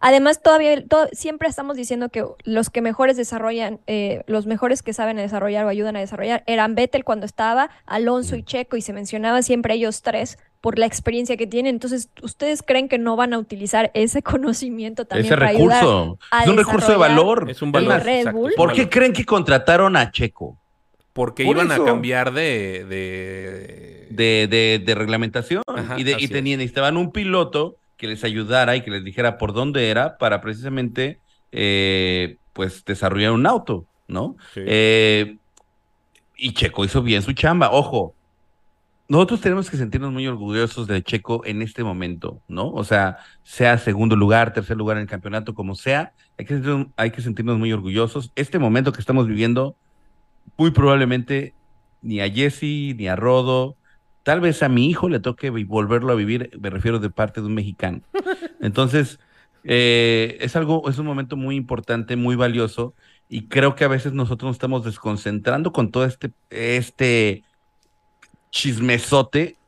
Además, 0.00 0.42
todavía 0.42 0.84
to- 0.86 1.08
siempre 1.12 1.48
estamos 1.48 1.76
diciendo 1.76 2.08
que 2.10 2.24
los 2.44 2.70
que 2.70 2.82
mejores 2.82 3.16
desarrollan, 3.16 3.80
eh, 3.86 4.22
los 4.26 4.46
mejores 4.46 4.82
que 4.82 4.92
saben 4.92 5.16
desarrollar 5.16 5.64
o 5.64 5.68
ayudan 5.68 5.96
a 5.96 6.00
desarrollar, 6.00 6.42
eran 6.46 6.74
Vettel 6.74 7.04
cuando 7.04 7.24
estaba, 7.26 7.70
Alonso 7.86 8.36
y 8.36 8.42
Checo, 8.42 8.76
y 8.76 8.82
se 8.82 8.92
mencionaba 8.92 9.42
siempre 9.42 9.74
ellos 9.74 10.02
tres 10.02 10.38
por 10.60 10.78
la 10.78 10.86
experiencia 10.86 11.36
que 11.36 11.46
tienen. 11.46 11.76
Entonces, 11.76 12.08
¿ustedes 12.22 12.62
creen 12.62 12.88
que 12.88 12.98
no 12.98 13.16
van 13.16 13.32
a 13.32 13.38
utilizar 13.38 13.90
ese 13.94 14.22
conocimiento 14.22 15.04
también 15.06 15.26
Ese 15.26 15.34
para 15.36 15.48
ayudar 15.50 15.80
recurso. 15.82 16.18
a 16.30 16.42
Es 16.44 16.48
un 16.48 16.56
recurso 16.56 16.90
de 16.92 16.98
valor. 16.98 17.50
Es 17.50 17.62
un 17.62 17.72
valor. 17.72 18.06
exacto, 18.08 18.38
¿Por 18.56 18.72
qué 18.72 18.80
valor. 18.82 18.90
creen 18.90 19.12
que 19.12 19.24
contrataron 19.24 19.96
a 19.96 20.10
Checo? 20.10 20.56
Porque 21.12 21.44
Por 21.46 21.56
iban 21.56 21.72
eso. 21.72 21.82
a 21.82 21.86
cambiar 21.86 22.32
de... 22.32 22.84
de- 22.88 24.06
De, 24.10 24.46
de, 24.48 24.82
de 24.84 24.94
reglamentación. 24.94 25.62
Ajá, 25.66 25.98
y, 25.98 26.04
de, 26.04 26.16
y 26.18 26.28
tenían, 26.28 26.58
necesitaban 26.58 26.96
un 26.96 27.10
piloto 27.12 27.76
que 27.96 28.06
les 28.06 28.24
ayudara 28.24 28.76
y 28.76 28.82
que 28.82 28.90
les 28.90 29.04
dijera 29.04 29.38
por 29.38 29.52
dónde 29.52 29.90
era 29.90 30.18
para 30.18 30.40
precisamente 30.40 31.20
eh, 31.52 32.36
pues 32.52 32.84
desarrollar 32.84 33.32
un 33.32 33.46
auto, 33.46 33.86
¿no? 34.08 34.36
Sí. 34.54 34.60
Eh, 34.66 35.38
y 36.36 36.52
Checo 36.52 36.84
hizo 36.84 37.02
bien 37.02 37.22
su 37.22 37.32
chamba. 37.32 37.70
Ojo, 37.70 38.14
nosotros 39.08 39.40
tenemos 39.40 39.70
que 39.70 39.76
sentirnos 39.76 40.12
muy 40.12 40.26
orgullosos 40.26 40.86
de 40.86 41.02
Checo 41.02 41.42
en 41.44 41.62
este 41.62 41.84
momento, 41.84 42.40
¿no? 42.48 42.70
O 42.70 42.84
sea, 42.84 43.18
sea 43.44 43.78
segundo 43.78 44.16
lugar, 44.16 44.52
tercer 44.52 44.76
lugar 44.76 44.96
en 44.96 45.02
el 45.02 45.08
campeonato, 45.08 45.54
como 45.54 45.74
sea, 45.74 46.12
hay 46.38 46.44
que, 46.44 46.54
sentirnos, 46.54 46.88
hay 46.96 47.10
que 47.12 47.22
sentirnos 47.22 47.58
muy 47.58 47.72
orgullosos. 47.72 48.32
Este 48.34 48.58
momento 48.58 48.92
que 48.92 49.00
estamos 49.00 49.28
viviendo, 49.28 49.76
muy 50.56 50.72
probablemente 50.72 51.54
ni 52.02 52.20
a 52.20 52.30
Jesse, 52.30 52.94
ni 52.96 53.08
a 53.08 53.16
Rodo, 53.16 53.76
tal 54.26 54.40
vez 54.40 54.64
a 54.64 54.68
mi 54.68 54.90
hijo 54.90 55.08
le 55.08 55.20
toque 55.20 55.50
volverlo 55.50 56.10
a 56.10 56.16
vivir, 56.16 56.50
me 56.60 56.68
refiero 56.68 56.98
de 56.98 57.10
parte 57.10 57.40
de 57.40 57.46
un 57.46 57.54
mexicano. 57.54 58.00
Entonces, 58.60 59.20
eh, 59.62 60.36
es 60.40 60.56
algo, 60.56 60.90
es 60.90 60.98
un 60.98 61.06
momento 61.06 61.36
muy 61.36 61.54
importante, 61.54 62.16
muy 62.16 62.34
valioso, 62.34 62.92
y 63.28 63.46
creo 63.46 63.76
que 63.76 63.84
a 63.84 63.88
veces 63.88 64.14
nosotros 64.14 64.48
nos 64.48 64.56
estamos 64.56 64.84
desconcentrando 64.84 65.70
con 65.70 65.92
todo 65.92 66.04
este, 66.04 66.32
este 66.50 67.44
chismesote 68.50 69.58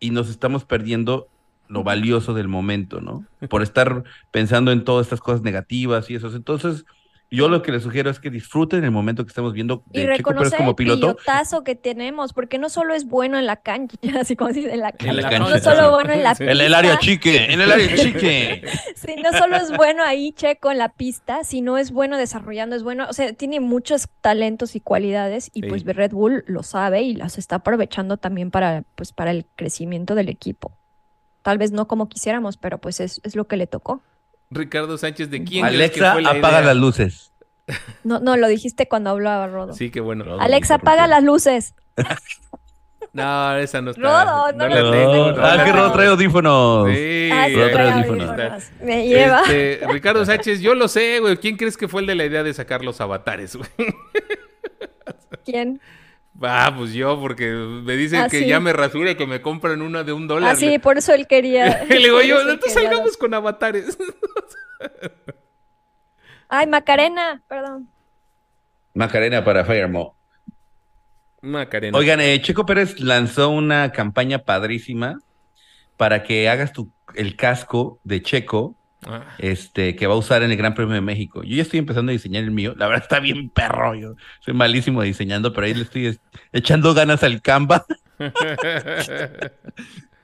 y 0.00 0.10
nos 0.10 0.30
estamos 0.30 0.64
perdiendo 0.64 1.28
lo 1.68 1.84
valioso 1.84 2.34
del 2.34 2.48
momento, 2.48 3.00
¿no? 3.00 3.24
Por 3.48 3.62
estar 3.62 4.02
pensando 4.32 4.72
en 4.72 4.82
todas 4.82 5.06
estas 5.06 5.20
cosas 5.20 5.42
negativas 5.42 6.10
y 6.10 6.16
eso. 6.16 6.34
Entonces, 6.34 6.84
yo 7.30 7.48
lo 7.48 7.60
que 7.62 7.72
les 7.72 7.82
sugiero 7.82 8.08
es 8.08 8.20
que 8.20 8.30
disfruten 8.30 8.84
el 8.84 8.90
momento 8.92 9.24
que 9.24 9.28
estamos 9.30 9.52
viendo 9.52 9.82
Y 9.92 10.00
Checo 10.00 10.06
Pérez 10.06 10.18
reconocer 10.18 10.58
como 10.58 10.70
el 10.70 10.76
piloto. 10.76 11.16
pilotazo 11.16 11.64
que 11.64 11.74
tenemos, 11.74 12.32
porque 12.32 12.58
no 12.58 12.68
solo 12.68 12.94
es 12.94 13.06
bueno 13.06 13.38
en 13.38 13.46
la 13.46 13.56
cancha, 13.56 13.96
así 14.20 14.36
como 14.36 14.52
dice, 14.52 14.72
en 14.72 14.80
la 14.80 14.92
cancha, 14.92 15.12
la 15.12 15.38
no 15.38 15.58
solo 15.58 15.90
bueno 15.90 16.12
en 16.12 16.22
la 16.22 16.34
Sí. 16.36 16.44
En 16.44 16.60
el 16.60 16.74
área 16.74 16.98
pista, 16.98 17.04
chique, 17.04 17.52
en 17.52 17.60
el 17.60 17.72
área 17.72 17.96
chique. 17.96 18.62
Sí, 18.94 19.16
no 19.22 19.36
solo 19.36 19.56
es 19.56 19.76
bueno 19.76 20.02
ahí 20.04 20.32
Checo 20.32 20.70
en 20.70 20.78
la 20.78 20.88
pista, 20.88 21.44
sino 21.44 21.78
es 21.78 21.90
bueno 21.90 22.16
desarrollando, 22.16 22.74
es 22.76 22.82
bueno, 22.82 23.06
o 23.08 23.12
sea, 23.12 23.32
tiene 23.32 23.60
muchos 23.60 24.08
talentos 24.20 24.74
y 24.76 24.80
cualidades 24.80 25.50
y 25.52 25.62
Sí. 25.62 25.68
pues 25.68 25.84
Red 25.84 26.12
Bull 26.12 26.44
lo 26.46 26.62
sabe 26.62 27.02
y 27.02 27.14
las 27.14 27.38
está 27.38 27.56
aprovechando 27.56 28.16
también 28.16 28.50
para, 28.50 28.84
pues, 28.94 29.12
para 29.12 29.30
el 29.32 29.46
crecimiento 29.56 30.14
del 30.14 30.28
equipo. 30.28 30.72
Tal 31.42 31.58
vez 31.58 31.72
no 31.72 31.86
como 31.88 32.08
quisiéramos, 32.08 32.56
pero 32.56 32.78
pues 32.78 33.00
es, 33.00 33.20
es 33.24 33.36
lo 33.36 33.46
que 33.46 33.56
le 33.56 33.66
tocó. 33.66 34.00
Ricardo 34.50 34.96
Sánchez, 34.98 35.30
¿de 35.30 35.42
quién 35.44 35.66
crees 35.66 35.90
que 35.92 36.00
Alexa, 36.00 36.12
fue 36.14 36.22
la 36.22 36.30
apaga 36.30 36.58
idea? 36.60 36.74
las 36.74 36.76
luces. 36.76 37.32
No, 38.04 38.20
no, 38.20 38.36
lo 38.36 38.46
dijiste 38.46 38.86
cuando 38.88 39.10
hablaba 39.10 39.48
Rodo. 39.48 39.72
Sí, 39.72 39.90
qué 39.90 40.00
bueno. 40.00 40.24
Rodo. 40.24 40.40
Alexa, 40.40 40.76
apaga 40.76 41.06
las 41.06 41.22
luces. 41.22 41.74
No, 43.12 43.56
esa 43.56 43.80
no 43.80 43.92
está. 43.92 44.02
Rodo, 44.02 44.52
no 44.52 44.68
la 44.68 44.82
la 44.82 44.90
tengo, 44.90 45.32
no 45.32 45.42
ah, 45.46 45.64
que. 45.64 45.72
Rodo 45.72 45.92
trae 45.92 46.06
audífonos. 46.08 46.88
Sí, 46.90 47.30
Ah, 47.32 47.46
sí, 47.48 47.54
Rodo 47.54 47.70
trae 47.70 47.72
trae 47.72 47.92
audífonos. 47.92 48.28
audífonos. 48.30 48.64
Me 48.82 49.08
lleva. 49.08 49.40
Este, 49.40 49.80
Ricardo 49.88 50.24
Sánchez, 50.26 50.60
yo 50.60 50.74
lo 50.74 50.86
sé, 50.86 51.20
güey. 51.20 51.38
¿Quién 51.38 51.56
crees 51.56 51.78
que 51.78 51.88
fue 51.88 52.02
el 52.02 52.06
de 52.08 52.14
la 52.14 52.26
idea 52.26 52.42
de 52.42 52.52
sacar 52.52 52.84
los 52.84 53.00
avatares, 53.00 53.56
güey? 53.56 53.70
¿Quién? 55.46 55.80
Ah, 56.42 56.72
pues 56.76 56.92
yo, 56.92 57.18
porque 57.20 57.50
me 57.50 57.96
dicen 57.96 58.20
Ah, 58.22 58.28
que 58.28 58.40
sí. 58.40 58.46
ya 58.46 58.60
me 58.60 58.72
rasure, 58.72 59.16
que 59.16 59.26
me 59.26 59.40
compran 59.40 59.82
una 59.82 60.04
de 60.04 60.12
un 60.12 60.28
dólar. 60.28 60.52
Ah, 60.52 60.56
sí, 60.56 60.78
por 60.78 60.98
eso 60.98 61.12
él 61.14 61.26
quería. 61.26 61.84
Y 61.88 61.92
le 61.94 61.98
digo 61.98 62.20
yo, 62.22 62.40
entonces 62.40 62.72
salgamos 62.74 63.16
con 63.16 63.32
avatares. 63.34 63.96
Ay, 66.48 66.66
Macarena, 66.66 67.42
perdón. 67.48 67.88
Macarena 68.94 69.44
para 69.44 69.64
Firemo. 69.64 70.14
Macarena. 71.42 71.96
Oigan, 71.98 72.20
eh, 72.20 72.40
Checo 72.40 72.64
Pérez 72.66 72.98
lanzó 73.00 73.50
una 73.50 73.92
campaña 73.92 74.38
padrísima 74.38 75.18
para 75.96 76.22
que 76.22 76.48
hagas 76.48 76.72
tu, 76.72 76.90
el 77.14 77.36
casco 77.36 77.98
de 78.04 78.22
Checo 78.22 78.74
Ah, 79.04 79.34
este, 79.38 79.94
que 79.94 80.06
va 80.06 80.14
a 80.14 80.16
usar 80.16 80.42
en 80.42 80.50
el 80.50 80.56
Gran 80.56 80.74
Premio 80.74 80.94
de 80.94 81.00
México. 81.00 81.42
Yo 81.42 81.54
ya 81.56 81.62
estoy 81.62 81.78
empezando 81.78 82.10
a 82.10 82.14
diseñar 82.14 82.42
el 82.42 82.50
mío. 82.50 82.74
La 82.76 82.86
verdad 82.88 83.02
está 83.02 83.20
bien 83.20 83.50
perro. 83.50 83.94
Yo 83.94 84.14
soy 84.40 84.54
malísimo 84.54 85.02
diseñando, 85.02 85.52
pero 85.52 85.66
ahí 85.66 85.74
le 85.74 85.82
estoy 85.82 86.06
es- 86.06 86.20
echando 86.52 86.94
ganas 86.94 87.22
al 87.22 87.40
Canva. 87.42 87.84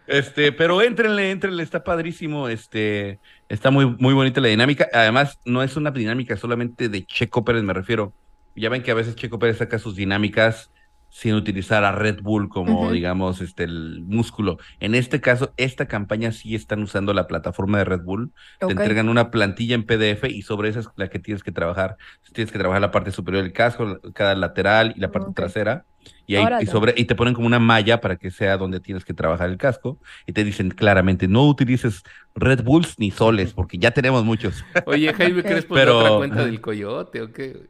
Este, 0.07 0.53
pero 0.53 0.83
éntrenle, 0.83 1.31
éntrenle, 1.31 1.63
está 1.63 1.85
padrísimo. 1.85 2.49
Este, 2.49 3.21
está 3.49 3.71
muy, 3.71 3.87
muy 3.99 4.15
bonita 4.15 4.41
la 4.41 4.49
dinámica. 4.49 4.89
Además, 4.93 5.39
no 5.45 5.63
es 5.63 5.77
una 5.77 5.91
dinámica 5.91 6.37
solamente 6.37 6.89
de 6.89 7.07
Checo 7.07 7.45
Pérez, 7.45 7.63
me 7.63 7.73
refiero. 7.73 8.13
Ya 8.57 8.69
ven 8.69 8.83
que 8.83 8.91
a 8.91 8.95
veces 8.95 9.15
Checo 9.17 9.39
Pérez 9.39 9.59
saca 9.59 9.79
sus 9.79 9.95
dinámicas 9.97 10.71
sin 11.13 11.35
utilizar 11.35 11.85
a 11.85 11.93
Red 11.93 12.23
Bull 12.23 12.49
como, 12.49 12.91
digamos, 12.91 13.43
este, 13.43 13.65
el 13.65 14.03
músculo. 14.03 14.57
En 14.81 14.95
este 14.95 15.21
caso, 15.21 15.53
esta 15.59 15.87
campaña 15.87 16.33
sí 16.33 16.55
están 16.55 16.83
usando 16.83 17.13
la 17.13 17.27
plataforma 17.27 17.77
de 17.77 17.85
Red 17.85 18.01
Bull 18.01 18.33
te 18.59 18.73
entregan 18.73 19.11
una 19.11 19.31
plantilla 19.31 19.75
en 19.75 19.85
PDF 19.85 20.25
y 20.31 20.41
sobre 20.41 20.71
esa 20.71 20.81
es 20.81 20.89
la 20.97 21.09
que 21.09 21.19
tienes 21.19 21.43
que 21.43 21.53
trabajar. 21.53 21.99
Tienes 22.33 22.51
que 22.51 22.59
trabajar 22.59 22.81
la 22.81 22.91
parte 22.91 23.13
superior 23.13 23.43
del 23.43 23.53
casco, 23.53 24.01
cada 24.15 24.35
lateral 24.35 24.95
y 24.97 25.01
la 25.01 25.11
parte 25.11 25.33
trasera. 25.35 25.85
Y, 26.27 26.37
ahí, 26.37 26.47
y, 26.63 26.67
sobre, 26.67 26.95
y 26.97 27.05
te 27.05 27.15
ponen 27.15 27.35
como 27.35 27.47
una 27.47 27.59
malla 27.59 28.01
para 28.01 28.17
que 28.17 28.31
sea 28.31 28.57
donde 28.57 28.81
tienes 28.81 29.05
que 29.05 29.13
trabajar 29.13 29.51
el 29.51 29.59
casco. 29.59 29.99
Y 30.27 30.33
te 30.33 30.45
dicen 30.45 30.71
claramente, 30.71 31.29
no 31.29 31.47
utilices 31.47 32.05
Red 32.35 32.65
Bulls 32.65 32.99
ni 32.99 33.11
soles, 33.11 33.53
porque 33.53 33.77
ya 33.77 33.91
tenemos 33.91 34.25
muchos. 34.25 34.65
Oye, 34.87 35.13
Jaime. 35.13 35.43
Crespo 35.43 35.75
Pero- 35.75 35.99
otra 35.99 36.17
cuenta 36.17 36.45
del 36.47 36.63
coyote, 36.63 37.21
¿o 37.21 37.31
qué? 37.33 37.69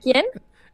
¿Quién? 0.00 0.24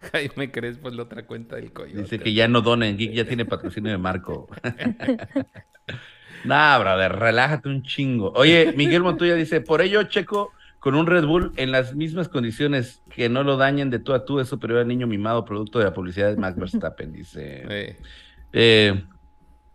Jaime 0.12 0.50
Crespo 0.50 0.88
es 0.88 0.94
la 0.94 1.04
otra 1.04 1.26
cuenta 1.26 1.56
del 1.56 1.72
coyote. 1.72 2.02
Dice 2.02 2.18
que 2.18 2.32
ya 2.32 2.48
no 2.48 2.60
donen, 2.60 2.96
Geek 2.96 3.12
ya 3.12 3.24
tiene 3.24 3.44
patrocinio 3.44 3.90
de 3.90 3.98
Marco. 3.98 4.48
nah, 6.44 6.78
brother, 6.78 7.12
relájate 7.12 7.68
un 7.68 7.82
chingo. 7.82 8.32
Oye, 8.34 8.72
Miguel 8.76 9.02
Montoya 9.02 9.34
dice, 9.34 9.60
por 9.60 9.80
ello, 9.80 10.02
Checo, 10.04 10.52
con 10.80 10.94
un 10.94 11.06
Red 11.06 11.24
Bull 11.24 11.52
en 11.56 11.70
las 11.70 11.94
mismas 11.94 12.28
condiciones 12.28 13.02
que 13.10 13.28
no 13.28 13.44
lo 13.44 13.56
dañen 13.56 13.90
de 13.90 14.00
tú 14.00 14.12
a 14.12 14.24
tú 14.24 14.40
es 14.40 14.48
superior 14.48 14.80
al 14.80 14.88
niño 14.88 15.06
mimado 15.06 15.44
producto 15.44 15.78
de 15.78 15.84
la 15.84 15.94
publicidad 15.94 16.30
de 16.30 16.36
Max 16.36 16.56
Verstappen, 16.56 17.12
dice. 17.12 17.62
Eh, 17.68 17.96
Eh, 18.52 19.02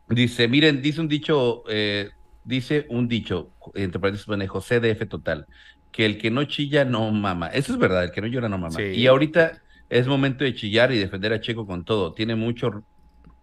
dice, 0.10 0.48
miren, 0.48 0.82
dice 0.82 1.02
un 1.02 1.08
dicho, 1.08 1.64
eh, 1.68 2.12
dice 2.44 2.86
un 2.90 3.08
dicho, 3.08 3.52
entre 3.74 4.00
paréntesis 4.00 4.28
pone 4.28 4.48
José 4.48 4.80
DF 4.80 5.08
total, 5.08 5.48
que 5.92 6.06
el 6.06 6.18
que 6.18 6.30
no 6.30 6.44
chilla 6.44 6.86
no 6.86 7.12
mama. 7.12 7.48
Eso 7.48 7.74
es 7.74 7.80
verdad, 7.80 8.04
el 8.04 8.12
que 8.12 8.22
no 8.22 8.28
llora 8.28 8.50
no 8.50 8.58
mama. 8.58 8.76
Sí. 8.76 8.84
Y 8.84 9.08
ahorita 9.08 9.62
es 9.90 10.08
momento 10.08 10.44
de 10.44 10.54
chillar 10.56 10.92
y 10.92 10.98
defender 10.98 11.34
a 11.34 11.42
Checo 11.42 11.66
con 11.66 11.84
todo. 11.86 12.14
Tiene 12.14 12.36
mucho 12.36 12.84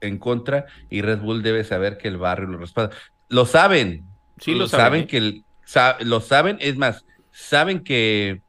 en 0.01 0.18
contra 0.18 0.66
y 0.90 1.01
Red 1.03 1.20
Bull 1.20 1.42
debe 1.42 1.64
saber 1.64 1.97
que 1.97 2.09
el 2.09 2.16
barrio 2.18 2.49
lo 2.49 2.59
respalda. 2.59 2.95
Lo 3.28 3.47
saben. 3.47 4.05
Sí 4.38 4.55
lo 4.55 4.66
saben, 4.68 5.03
¿eh? 5.03 5.07
que 5.07 5.16
el, 5.18 5.45
sa- 5.64 5.97
lo 6.01 6.20
saben, 6.20 6.59
es 6.61 6.76
más, 6.76 7.05
saben 7.30 7.80
que 7.84 8.42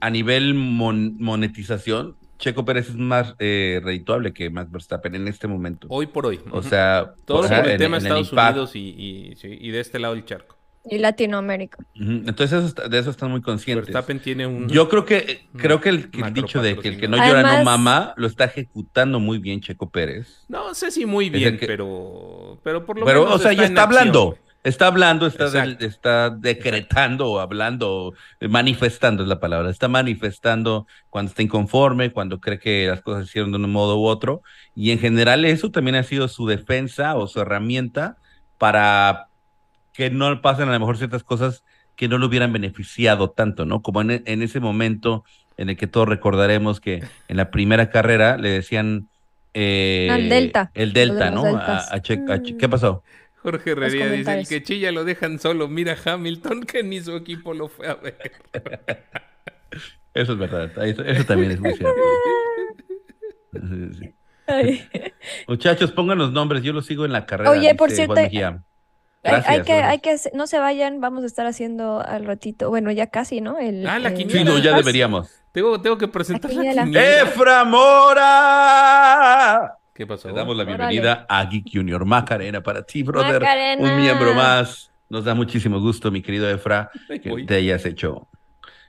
a 0.00 0.10
nivel 0.10 0.54
mon- 0.54 1.16
monetización, 1.18 2.16
Checo 2.38 2.64
Pérez 2.64 2.88
es 2.90 2.96
más 2.96 3.34
eh, 3.38 3.80
redituable 3.82 4.32
que 4.32 4.50
Max 4.50 4.70
Verstappen 4.70 5.14
en 5.14 5.28
este 5.28 5.46
momento. 5.46 5.86
hoy 5.90 6.06
por 6.06 6.26
hoy. 6.26 6.40
O 6.50 6.62
sea, 6.62 7.12
todo 7.24 7.48
por 7.48 7.66
el 7.68 7.78
tema 7.78 7.98
el 7.98 8.06
Estados. 8.06 8.74
Unidos 8.74 8.76
y, 8.76 9.34
y 9.42 9.70
de 9.70 9.80
este 9.80 9.98
lado 9.98 10.14
del 10.14 10.24
charco. 10.24 10.55
Y 10.88 10.98
Latinoamérica. 10.98 11.78
Entonces 11.94 12.52
eso 12.58 12.66
está- 12.66 12.88
de 12.88 12.98
eso 12.98 13.10
están 13.10 13.30
muy 13.32 13.42
conscientes. 13.42 13.86
Verstappen 13.86 14.20
tiene 14.20 14.46
un... 14.46 14.68
Yo 14.68 14.88
creo 14.88 15.04
que 15.04 15.48
creo 15.56 15.80
que 15.80 15.88
el, 15.88 16.10
que 16.10 16.18
el 16.18 16.24
macro 16.24 16.42
dicho 16.42 16.62
de 16.62 16.76
que 16.78 16.88
el 16.88 17.00
que 17.00 17.08
no 17.08 17.16
llora 17.16 17.42
no 17.58 17.64
mama 17.64 18.14
lo 18.16 18.26
está 18.28 18.44
ejecutando 18.44 19.18
muy 19.18 19.38
bien 19.38 19.60
Checo 19.60 19.90
Pérez. 19.90 20.44
No 20.48 20.74
sé 20.74 20.90
si 20.92 21.04
muy 21.04 21.28
bien, 21.28 21.58
que- 21.58 21.66
pero, 21.66 22.60
pero 22.62 22.86
por 22.86 22.98
lo 23.00 23.04
Pero, 23.04 23.24
menos 23.24 23.34
o 23.34 23.38
sea, 23.40 23.52
ya 23.52 23.62
en 23.64 23.70
está 23.70 23.82
hablando. 23.82 24.38
Está 24.62 24.88
hablando, 24.88 25.26
está, 25.28 25.48
del- 25.50 25.76
está 25.80 26.28
decretando 26.30 27.30
o 27.30 27.38
hablando, 27.38 28.14
eh, 28.40 28.48
manifestando 28.48 29.22
es 29.22 29.28
la 29.28 29.38
palabra, 29.38 29.70
está 29.70 29.86
manifestando 29.86 30.88
cuando 31.08 31.30
está 31.30 31.42
inconforme, 31.42 32.10
cuando 32.12 32.40
cree 32.40 32.58
que 32.58 32.86
las 32.88 33.00
cosas 33.00 33.24
se 33.24 33.30
hicieron 33.30 33.52
de 33.52 33.58
un 33.58 33.70
modo 33.70 33.96
u 33.98 34.06
otro. 34.06 34.42
Y 34.74 34.90
en 34.90 34.98
general 34.98 35.44
eso 35.44 35.70
también 35.70 35.94
ha 35.94 36.02
sido 36.02 36.26
su 36.26 36.46
defensa 36.48 37.14
o 37.16 37.28
su 37.28 37.40
herramienta 37.40 38.16
para 38.58 39.28
que 39.96 40.10
no 40.10 40.40
pasen 40.42 40.68
a 40.68 40.72
lo 40.72 40.80
mejor 40.80 40.96
ciertas 40.98 41.24
cosas 41.24 41.64
que 41.96 42.08
no 42.08 42.18
lo 42.18 42.26
hubieran 42.26 42.52
beneficiado 42.52 43.30
tanto, 43.30 43.64
¿no? 43.64 43.80
Como 43.82 44.02
en, 44.02 44.22
en 44.26 44.42
ese 44.42 44.60
momento 44.60 45.24
en 45.56 45.70
el 45.70 45.76
que 45.76 45.86
todos 45.86 46.06
recordaremos 46.08 46.80
que 46.80 47.02
en 47.28 47.36
la 47.36 47.50
primera 47.50 47.88
carrera 47.90 48.36
le 48.36 48.50
decían... 48.50 49.08
eh, 49.54 50.08
Al 50.10 50.28
Delta, 50.28 50.70
El 50.74 50.92
Delta, 50.92 51.30
¿no? 51.30 51.42
deltas. 51.42 51.90
A- 51.90 51.94
a 51.96 52.02
Che- 52.02 52.22
a 52.28 52.42
Che- 52.42 52.52
Mm. 52.54 52.58
¿Qué 52.58 52.68
pasó? 52.68 53.02
Jorge 53.42 53.70
Herrería 53.70 54.10
dice, 54.10 54.38
el 54.40 54.48
que 54.48 54.62
chilla 54.62 54.92
lo 54.92 55.04
dejan 55.04 55.38
solo. 55.38 55.68
Mira 55.68 55.96
Hamilton, 56.04 56.64
que 56.64 56.82
ni 56.82 57.00
su 57.00 57.16
equipo 57.16 57.54
lo 57.54 57.68
fue 57.68 57.88
a 57.88 57.94
ver. 57.94 58.18
Eso 60.14 60.32
es 60.32 60.38
verdad, 60.38 60.70
eso, 60.86 61.02
eso 61.04 61.24
también 61.24 61.52
es 61.52 61.60
muy 61.60 61.74
cierto. 61.74 61.94
Sí, 63.52 63.88
sí. 63.98 64.14
Ay. 64.46 64.88
Muchachos, 65.48 65.92
pongan 65.92 66.18
los 66.18 66.32
nombres, 66.32 66.62
yo 66.62 66.72
los 66.72 66.86
sigo 66.86 67.04
en 67.04 67.12
la 67.12 67.26
carrera. 67.26 67.50
Oye, 67.50 67.74
por 67.74 67.90
dice 67.90 67.96
cierto, 68.04 68.14
Juan 68.14 68.24
Mejía. 68.24 68.48
Hay, 68.48 68.58
Gracias, 69.30 69.48
hay 69.48 69.62
que, 69.62 69.72
gracias. 69.76 69.90
hay 69.90 69.98
que, 69.98 70.16
no 70.36 70.46
se 70.46 70.58
vayan, 70.58 71.00
vamos 71.00 71.22
a 71.24 71.26
estar 71.26 71.46
haciendo 71.46 72.00
al 72.00 72.24
ratito, 72.26 72.68
bueno, 72.70 72.90
ya 72.92 73.06
casi, 73.08 73.40
¿no? 73.40 73.58
El, 73.58 73.86
Ah, 73.86 73.98
la 73.98 74.08
el- 74.08 74.14
quiniela. 74.14 74.38
Sí, 74.40 74.44
no, 74.46 74.58
ya 74.58 74.76
deberíamos. 74.76 75.30
Tengo, 75.52 75.80
tengo 75.80 75.96
que 75.98 76.08
presentar 76.08 76.50
la 76.52 76.56
quiniela. 76.60 76.84
quiniela. 76.84 77.22
¡Efra 77.22 77.64
Mora! 78.56 79.76
¿Qué 79.94 80.06
pasó? 80.06 80.28
Le 80.28 80.34
damos 80.34 80.56
la 80.56 80.62
Órale. 80.64 80.76
bienvenida 80.78 81.26
a 81.28 81.44
Geek 81.46 81.68
Junior. 81.72 82.04
Macarena 82.04 82.62
para 82.62 82.82
ti, 82.82 83.02
brother. 83.02 83.40
Macarena. 83.40 83.82
Un 83.82 83.96
miembro 84.00 84.34
más. 84.34 84.90
Nos 85.08 85.24
da 85.24 85.34
muchísimo 85.34 85.80
gusto, 85.80 86.10
mi 86.10 86.20
querido 86.20 86.50
Efra, 86.50 86.90
que 87.08 87.44
te 87.46 87.54
hayas 87.54 87.86
hecho 87.86 88.26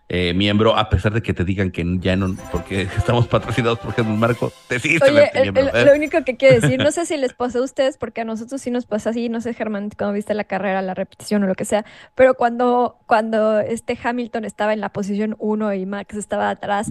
eh, 0.10 0.34
miembro, 0.34 0.78
a 0.78 0.90
pesar 0.90 1.12
de 1.14 1.22
que 1.22 1.34
te 1.34 1.44
digan 1.44 1.70
que 1.72 1.84
ya 2.00 2.16
no, 2.16 2.36
porque 2.52 2.82
estamos 2.98 3.28
patrocinados 3.28 3.80
por 3.80 3.94
Jesús 3.94 4.18
Marco, 4.18 4.54
te 4.68 4.80
sigues 4.80 5.02
Oye, 5.02 5.30
el- 5.34 5.42
miembro. 5.54 5.70
el- 5.74 5.86
lo 5.86 5.94
único 5.94 6.24
que 6.24 6.38
quiero 6.38 6.62
decir, 6.62 6.80
no 6.82 6.92
sé 6.92 7.06
si 7.06 7.18
les 7.18 7.34
pasó 7.34 7.60
a 7.60 7.64
ustedes, 7.64 7.98
porque 7.98 8.22
a 8.22 8.26
nosotros 8.26 8.62
sí 8.62 8.72
nos 8.72 8.86
pasa 8.86 9.10
así, 9.10 9.28
no 9.30 9.42
sé, 9.42 9.54
Germán, 9.54 9.90
cuando 9.98 10.14
viste 10.14 10.34
la 10.34 10.46
carrera, 10.46 10.82
la 10.82 10.94
repetición 10.94 11.44
o 11.44 11.48
lo 11.48 11.56
que 11.56 11.66
sea, 11.66 11.84
pero 12.16 12.36
cuando, 12.36 12.98
cuando 13.06 13.60
este 13.60 13.98
Hamilton 14.02 14.46
estaba 14.46 14.74
en 14.74 14.80
la 14.80 14.90
posición 14.90 15.36
1 15.40 15.74
y 15.74 15.86
Max 15.86 16.16
estaba 16.16 16.50
atrás, 16.50 16.90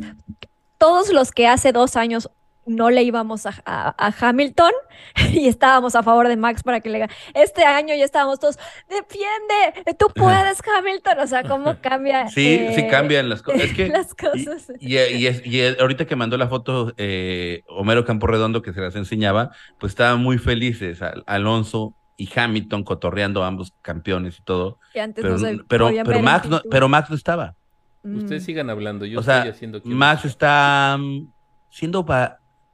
todos 0.78 1.10
los 1.12 1.32
que 1.32 1.46
hace 1.48 1.72
dos 1.72 1.96
años 1.96 2.30
no 2.66 2.90
le 2.90 3.02
íbamos 3.02 3.46
a, 3.46 4.14
Hamilton 4.20 4.72
y 5.32 5.48
estábamos 5.48 5.94
a 5.94 6.02
favor 6.02 6.28
de 6.28 6.36
Max 6.36 6.62
para 6.62 6.80
que 6.80 6.90
le 6.90 7.08
Este 7.34 7.64
año 7.64 7.94
ya 7.94 8.04
estábamos 8.04 8.40
todos, 8.40 8.58
defiende, 8.88 9.94
tú 9.98 10.08
puedes, 10.14 10.60
Hamilton. 10.66 11.18
O 11.20 11.26
sea, 11.26 11.44
cómo 11.44 11.76
cambia. 11.80 12.28
Sí, 12.28 12.66
sí 12.74 12.80
eh, 12.82 12.88
cambian 12.90 13.28
las 13.28 13.42
cosas. 13.42 13.78
las 13.88 14.14
cosas. 14.14 14.72
Y, 14.80 14.96
y, 14.96 15.76
ahorita 15.78 16.06
que 16.06 16.16
mandó 16.16 16.36
la 16.36 16.48
foto 16.48 16.92
eh, 16.96 17.62
Homero 17.68 18.04
Campo 18.04 18.26
Redondo, 18.26 18.62
que 18.62 18.72
se 18.72 18.80
las 18.80 18.96
enseñaba, 18.96 19.50
pues 19.78 19.92
estaban 19.92 20.20
muy 20.20 20.38
felices. 20.38 21.00
Alonso 21.26 21.94
y 22.16 22.28
Hamilton 22.34 22.82
cotorreando 22.82 23.44
ambos 23.44 23.72
campeones 23.82 24.38
y 24.38 24.42
todo. 24.42 24.78
pero, 24.92 25.36
pero, 25.68 25.90
pero, 26.04 26.20
Max 26.20 26.48
no, 26.48 26.60
pero 26.70 26.88
Max 26.88 27.10
no 27.10 27.16
estaba. 27.16 27.54
Ustedes 28.02 28.42
mm. 28.42 28.46
sigan 28.46 28.70
hablando, 28.70 29.04
yo 29.04 29.18
o 29.18 29.20
estoy 29.20 29.42
sea, 29.42 29.50
haciendo 29.50 29.80
Max 29.84 30.24
está 30.24 30.96
mm, 30.98 31.28
siendo 31.70 32.06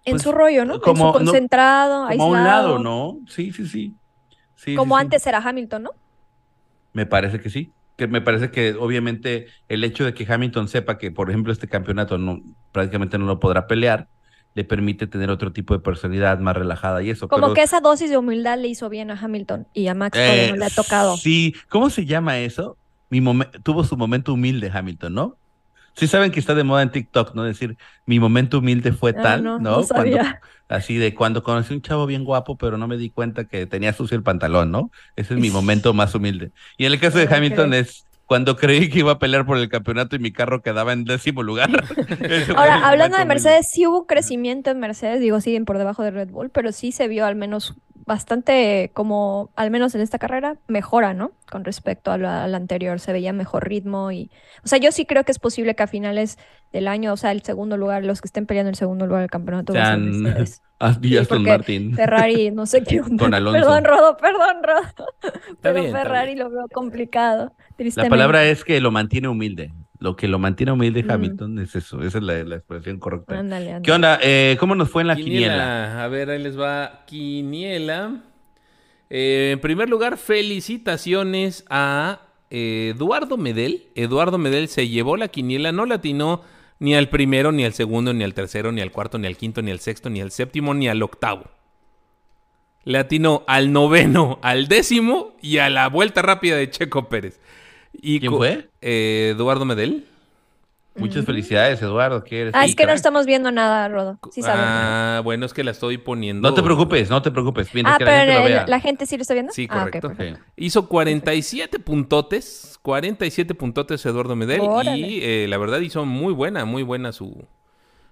en 0.05 0.12
pues, 0.12 0.22
su 0.22 0.32
rollo, 0.32 0.64
¿no? 0.64 0.80
Como, 0.80 1.09
en 1.09 1.12
su 1.12 1.24
concentrado, 1.24 2.09
como 2.09 2.24
a 2.24 2.26
un 2.38 2.44
lado, 2.44 2.78
¿no? 2.78 3.18
Sí, 3.28 3.53
sí, 3.53 3.66
sí. 3.66 3.94
sí 4.57 4.74
como 4.74 4.96
antes 4.96 5.26
era 5.26 5.38
Hamilton, 5.38 5.84
¿no? 5.84 5.90
Me 6.92 7.07
parece 7.07 7.40
que 7.40 7.50
sí. 7.50 7.72
Que 7.96 8.07
me 8.09 8.20
parece 8.20 8.50
que 8.50 8.74
obviamente 8.74 9.46
el 9.68 9.84
hecho 9.84 10.05
de 10.05 10.14
que 10.14 10.30
Hamilton 10.30 10.68
sepa 10.68 10.98
que, 10.98 11.11
por 11.11 11.30
ejemplo, 11.30 11.53
este 11.53 11.68
campeonato 11.68 12.18
no, 12.18 12.40
prácticamente 12.72 13.18
no 13.18 13.26
lo 13.26 13.38
podrá 13.38 13.66
pelear, 13.66 14.09
le 14.55 14.64
permite 14.64 15.07
tener 15.07 15.30
otro 15.30 15.53
tipo 15.53 15.74
de 15.74 15.80
personalidad 15.80 16.38
más 16.38 16.57
relajada 16.57 17.03
y 17.03 17.11
eso. 17.11 17.28
Como 17.28 17.55
que 17.55 17.62
esa 17.62 17.80
dosis 17.80 18.11
de 18.11 18.16
humildad 18.16 18.59
le 18.59 18.68
hizo 18.68 18.88
bien 18.88 19.11
a 19.11 19.18
Hamilton 19.18 19.66
y 19.72 19.86
a 19.88 19.94
Max 19.94 20.16
no 20.16 20.57
le 20.57 20.64
ha 20.64 20.68
eh, 20.68 20.72
tocado. 20.74 21.16
Sí, 21.16 21.55
¿cómo 21.68 21.90
se 21.90 22.07
llama 22.07 22.38
eso? 22.38 22.76
Mi 23.09 23.22
tuvo 23.62 23.84
su 23.84 23.96
momento 23.96 24.32
humilde 24.32 24.70
Hamilton, 24.72 25.14
¿no? 25.14 25.36
Sí 25.95 26.07
saben 26.07 26.30
que 26.30 26.40
está 26.40 26.55
de 26.55 26.64
moda 26.64 26.82
en 26.82 26.90
TikTok, 26.90 27.34
¿no? 27.34 27.45
Decir, 27.45 27.76
mi 28.07 28.18
momento 28.18 28.59
humilde 28.59 28.93
fue 28.93 29.14
ah, 29.18 29.22
tal, 29.22 29.45
¿no? 29.45 29.59
¿no? 29.59 29.82
así 30.68 30.97
de 30.97 31.14
cuando 31.14 31.43
conocí 31.43 31.74
un 31.74 31.82
chavo 31.82 32.07
bien 32.07 32.24
guapo, 32.24 32.57
pero 32.57 32.78
no 32.78 32.88
me 32.88 32.97
di 32.97 33.11
cuenta 33.11 33.45
que 33.45 33.66
tenía 33.66 33.93
sucio 33.93 34.16
el 34.16 34.22
pantalón, 34.22 34.70
¿no? 34.70 34.90
Ese 35.16 35.34
es 35.34 35.40
mi 35.40 35.51
momento 35.51 35.93
más 35.95 36.14
humilde. 36.14 36.51
Y 36.78 36.86
en 36.86 36.93
el 36.93 37.01
caso 37.01 37.18
de 37.18 37.28
Hamilton 37.32 37.74
es 37.74 38.07
cuando 38.26 38.57
creí 38.57 38.88
que 38.88 39.01
iba 39.01 39.12
a 39.12 39.18
pelear 39.18 39.45
por 39.45 39.59
el 39.59 39.68
campeonato 39.68 40.16
y 40.16 40.18
mi 40.18 40.32
carro 40.32 40.62
quedaba 40.62 40.95
en 40.95 41.05
décimo 41.05 41.43
lugar. 41.43 41.68
Ahora, 42.57 42.88
hablando 42.88 43.18
de 43.18 43.26
Mercedes, 43.26 43.68
sí 43.70 43.86
hubo 43.86 44.07
crecimiento 44.07 44.70
en 44.70 44.80
Mercedes, 44.80 45.20
digo, 45.20 45.40
siguen 45.43 45.66
por 45.66 45.76
debajo 45.76 46.03
de 46.03 46.12
Red 46.12 46.30
Bull, 46.30 46.49
pero 46.49 46.72
sí 46.72 46.93
se 46.93 47.09
vio 47.09 47.26
al 47.26 47.36
menos 47.36 47.74
bastante 48.05 48.90
como, 48.94 49.50
al 49.57 49.70
menos 49.70 49.94
en 49.94 50.00
esta 50.00 50.18
carrera, 50.18 50.57
mejora, 50.66 51.14
¿no? 51.14 51.32
Con 51.50 51.64
respecto 51.64 52.11
a 52.11 52.18
la, 52.18 52.44
anterior, 52.44 53.00
se 53.00 53.12
veía 53.12 53.32
mejor 53.32 53.68
ritmo 53.68 54.12
y, 54.12 54.30
o 54.64 54.68
sea, 54.68 54.78
yo 54.78 54.92
sí 54.92 55.07
creo 55.07 55.24
que 55.24 55.32
es 55.32 55.38
posible 55.38 55.74
que 55.74 55.82
a 55.82 55.86
finales 55.86 56.38
del 56.72 56.88
año, 56.88 57.12
o 57.12 57.16
sea, 57.16 57.32
el 57.32 57.42
segundo 57.42 57.76
lugar, 57.76 58.05
los 58.05 58.20
que 58.20 58.26
estén 58.26 58.46
peleando 58.46 58.70
el 58.70 58.76
segundo 58.76 59.07
lugar 59.07 59.22
del 59.22 59.30
campeonato, 59.30 59.72
Sean 59.72 60.26
Aston 60.78 61.44
Martin. 61.44 61.94
Ferrari, 61.94 62.50
no 62.50 62.66
sé 62.66 62.82
qué 62.88 63.00
Con 63.00 63.34
Alonso. 63.34 63.61
Perdón, 63.61 63.84
Rodo, 63.84 64.16
perdón, 64.16 64.62
Rodo. 64.62 65.07
Pero 65.61 65.82
Ferrari 65.92 66.34
lo 66.34 66.50
veo 66.50 66.66
complicado. 66.72 67.55
La 67.96 68.09
palabra 68.09 68.44
es 68.44 68.64
que 68.64 68.80
lo 68.80 68.90
mantiene 68.90 69.28
humilde. 69.28 69.72
Lo 70.03 70.16
que 70.16 70.26
lo 70.26 70.40
mantiene 70.40 70.72
humilde 70.72 71.05
mm. 71.05 71.11
Hamilton 71.12 71.59
es 71.61 71.76
eso, 71.76 72.03
esa 72.03 72.18
es 72.18 72.24
la, 72.24 72.57
expresión 72.57 72.98
correcta. 72.98 73.40
¿Qué 73.84 73.92
onda? 73.92 74.18
Eh, 74.20 74.57
¿Cómo 74.59 74.74
nos 74.74 74.90
fue 74.90 75.03
en 75.03 75.09
la 75.09 75.14
quiniela? 75.14 76.03
A 76.03 76.09
ver, 76.09 76.28
ahí 76.30 76.42
les 76.42 76.59
va 76.59 77.05
quiniela. 77.07 78.20
Eh, 79.11 79.50
en 79.53 79.61
primer 79.61 79.88
lugar, 79.88 80.16
felicitaciones 80.16 81.64
a 81.70 82.22
Eduardo 82.50 83.36
Medel. 83.36 83.90
Eduardo 83.94 84.38
Medel 84.38 84.66
se 84.66 84.88
llevó 84.88 85.16
la 85.16 85.28
quiniela, 85.28 85.70
no 85.70 85.86
la 85.86 85.94
atinó 85.96 86.42
ni 86.80 86.96
al 86.96 87.09
primero, 87.09 87.53
ni 87.53 87.64
al 87.64 87.72
segundo, 87.72 88.12
ni 88.12 88.24
al 88.24 88.34
tercero, 88.34 88.72
ni 88.72 88.80
al 88.80 88.90
cuarto, 88.90 89.18
ni 89.18 89.28
al 89.28 89.36
quinto, 89.36 89.62
ni 89.62 89.70
al 89.70 89.78
sexto, 89.78 90.11
ni 90.11 90.20
al 90.20 90.32
séptimo, 90.32 90.74
ni 90.74 90.88
al 90.88 91.00
octavo. 91.00 91.44
Le 92.82 92.98
atinó 92.98 93.44
al 93.46 93.72
noveno, 93.72 94.40
al 94.42 94.66
décimo 94.66 95.36
y 95.40 95.59
a 95.59 95.70
la 95.70 95.88
vuelta 95.88 96.22
rápida 96.22 96.57
de 96.57 96.68
Checo 96.70 97.09
Pérez. 97.09 97.38
¿Quién 98.01 98.32
fue? 98.32 98.68
Eh, 98.80 99.32
Eduardo 99.34 99.64
Medel. 99.64 100.07
Muchas 100.95 101.24
felicidades, 101.24 101.80
Eduardo. 101.80 102.22
ah, 102.53 102.66
es 102.66 102.76
que 102.76 102.84
no 102.84 102.93
estamos 102.93 103.24
viendo 103.24 103.51
nada, 103.51 103.88
Rodo. 103.88 104.18
Sí 104.30 104.43
Ah, 104.45 105.22
bueno, 105.24 105.47
es 105.47 105.55
que 105.55 105.64
la 105.64 105.70
estoy 105.70 105.97
poniendo. 105.97 106.47
No 106.47 106.55
te 106.55 106.62
preocupes, 106.62 107.09
no 107.09 107.22
te 107.22 107.30
preocupes. 107.30 107.68
ah, 107.84 107.97
pero 107.99 108.66
la 108.66 108.80
gente, 108.80 109.07
sí 109.07 109.16
lo 109.16 109.22
está 109.22 109.32
viendo. 109.34 109.53
Sí, 109.53 109.66
ah, 109.70 109.84
correcto. 109.84 110.12
Hizo 110.57 110.88
47 110.88 111.78
puntotes, 111.78 112.78
47 112.82 113.55
puntotes 113.55 114.05
Eduardo 114.05 114.36
Medel. 114.36 114.61
Y 114.95 115.20
eh, 115.22 115.47
la 115.49 115.57
verdad 115.57 115.80
hizo 115.80 116.05
muy 116.05 116.34
buena, 116.34 116.66
muy 116.66 116.82
buena 116.82 117.12
su, 117.12 117.47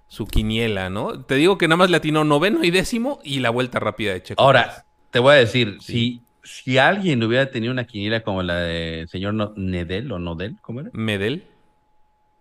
su 0.08 0.26
quiniela, 0.26 0.88
¿no? 0.88 1.22
Te 1.24 1.34
digo 1.34 1.58
que 1.58 1.68
nada 1.68 1.76
más 1.76 1.90
le 1.90 1.98
atinó 1.98 2.24
noveno 2.24 2.64
y 2.64 2.70
décimo 2.70 3.20
y 3.22 3.40
la 3.40 3.50
vuelta 3.50 3.78
rápida 3.78 4.14
de 4.14 4.22
Checo. 4.22 4.42
Ahora, 4.42 4.86
te 5.10 5.18
voy 5.18 5.34
a 5.34 5.36
decir, 5.36 5.78
si 5.82 6.22
si 6.42 6.78
alguien 6.78 7.22
hubiera 7.22 7.50
tenido 7.50 7.72
una 7.72 7.84
quiniela 7.84 8.22
como 8.22 8.42
la 8.42 8.56
de 8.56 9.06
señor 9.08 9.56
Nedel 9.56 10.10
o 10.12 10.18
Nodel, 10.18 10.58
¿cómo 10.60 10.80
era? 10.80 10.90
Medel. 10.92 11.44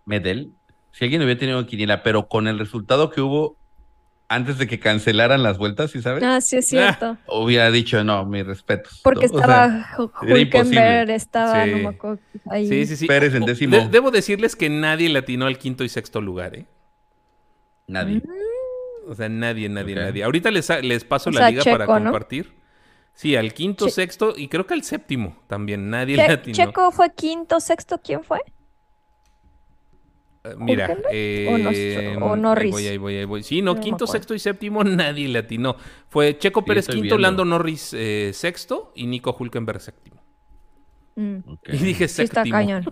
Medel. 0.04 0.52
Si 0.92 1.04
alguien 1.04 1.22
hubiera 1.22 1.38
tenido 1.38 1.58
una 1.58 1.66
quiniela, 1.66 2.02
pero 2.02 2.28
con 2.28 2.48
el 2.48 2.58
resultado 2.58 3.10
que 3.10 3.20
hubo 3.20 3.56
antes 4.28 4.58
de 4.58 4.68
que 4.68 4.78
cancelaran 4.78 5.42
las 5.42 5.58
vueltas, 5.58 5.90
¿sí 5.90 6.00
sabes? 6.00 6.22
Ah, 6.22 6.40
sí 6.40 6.56
es 6.56 6.68
cierto. 6.68 7.18
hubiera 7.26 7.70
dicho, 7.70 8.02
no, 8.04 8.24
mis 8.24 8.46
respetos. 8.46 9.00
Porque 9.02 9.26
estaba 9.26 9.88
Hulkenberg, 10.22 11.10
estaba, 11.10 11.64
sí. 11.64 11.72
no 11.82 12.18
ahí. 12.48 12.68
Sí, 12.68 12.86
sí, 12.86 12.96
sí. 12.96 13.06
Pérez 13.06 13.34
en 13.34 13.44
décimo. 13.44 13.88
debo 13.90 14.12
decirles 14.12 14.54
que 14.54 14.70
nadie 14.70 15.08
latinó 15.08 15.46
al 15.46 15.58
quinto 15.58 15.82
y 15.82 15.88
sexto 15.88 16.20
lugar, 16.20 16.54
¿eh? 16.54 16.66
Nadie. 17.88 18.18
Mm. 18.18 19.10
O 19.10 19.14
sea, 19.16 19.28
nadie, 19.28 19.68
nadie, 19.68 19.96
nadie. 19.96 20.22
Ahorita 20.22 20.52
les, 20.52 20.68
les 20.84 21.02
paso 21.02 21.32
la 21.32 21.50
liga 21.50 21.64
para 21.64 21.86
compartir. 21.86 22.59
Sí, 23.20 23.36
al 23.36 23.52
quinto, 23.52 23.90
sexto 23.90 24.32
y 24.34 24.48
creo 24.48 24.66
que 24.66 24.72
al 24.72 24.82
séptimo 24.82 25.36
también. 25.46 25.90
Nadie 25.90 26.16
le 26.16 26.52
¿Checo 26.52 26.90
fue 26.90 27.12
quinto, 27.12 27.60
sexto? 27.60 28.00
¿Quién 28.02 28.24
fue? 28.24 28.38
Eh, 30.42 30.54
mira, 30.56 30.96
eh, 31.12 32.16
o, 32.18 32.34
Norris. 32.34 32.74
Ahí 32.74 32.80
voy, 32.80 32.88
ahí 32.88 32.96
voy, 32.96 33.16
ahí 33.18 33.24
voy. 33.26 33.42
Sí, 33.42 33.60
no, 33.60 33.78
quinto, 33.78 34.06
sexto 34.06 34.34
y 34.34 34.38
séptimo 34.38 34.82
nadie 34.84 35.28
le 35.28 35.40
atinó. 35.40 35.76
Fue 36.08 36.38
Checo 36.38 36.64
Pérez 36.64 36.88
quinto, 36.88 37.18
Lando 37.18 37.44
Norris 37.44 37.92
eh, 37.92 38.30
sexto 38.32 38.90
y 38.96 39.06
Nico 39.06 39.36
Hulkenberg 39.38 39.82
séptimo. 39.82 40.22
Mm. 41.16 41.40
Y 41.74 41.76
dije 41.76 42.08
séptimo. 42.08 42.42
está 42.42 42.50
cañón. 42.50 42.90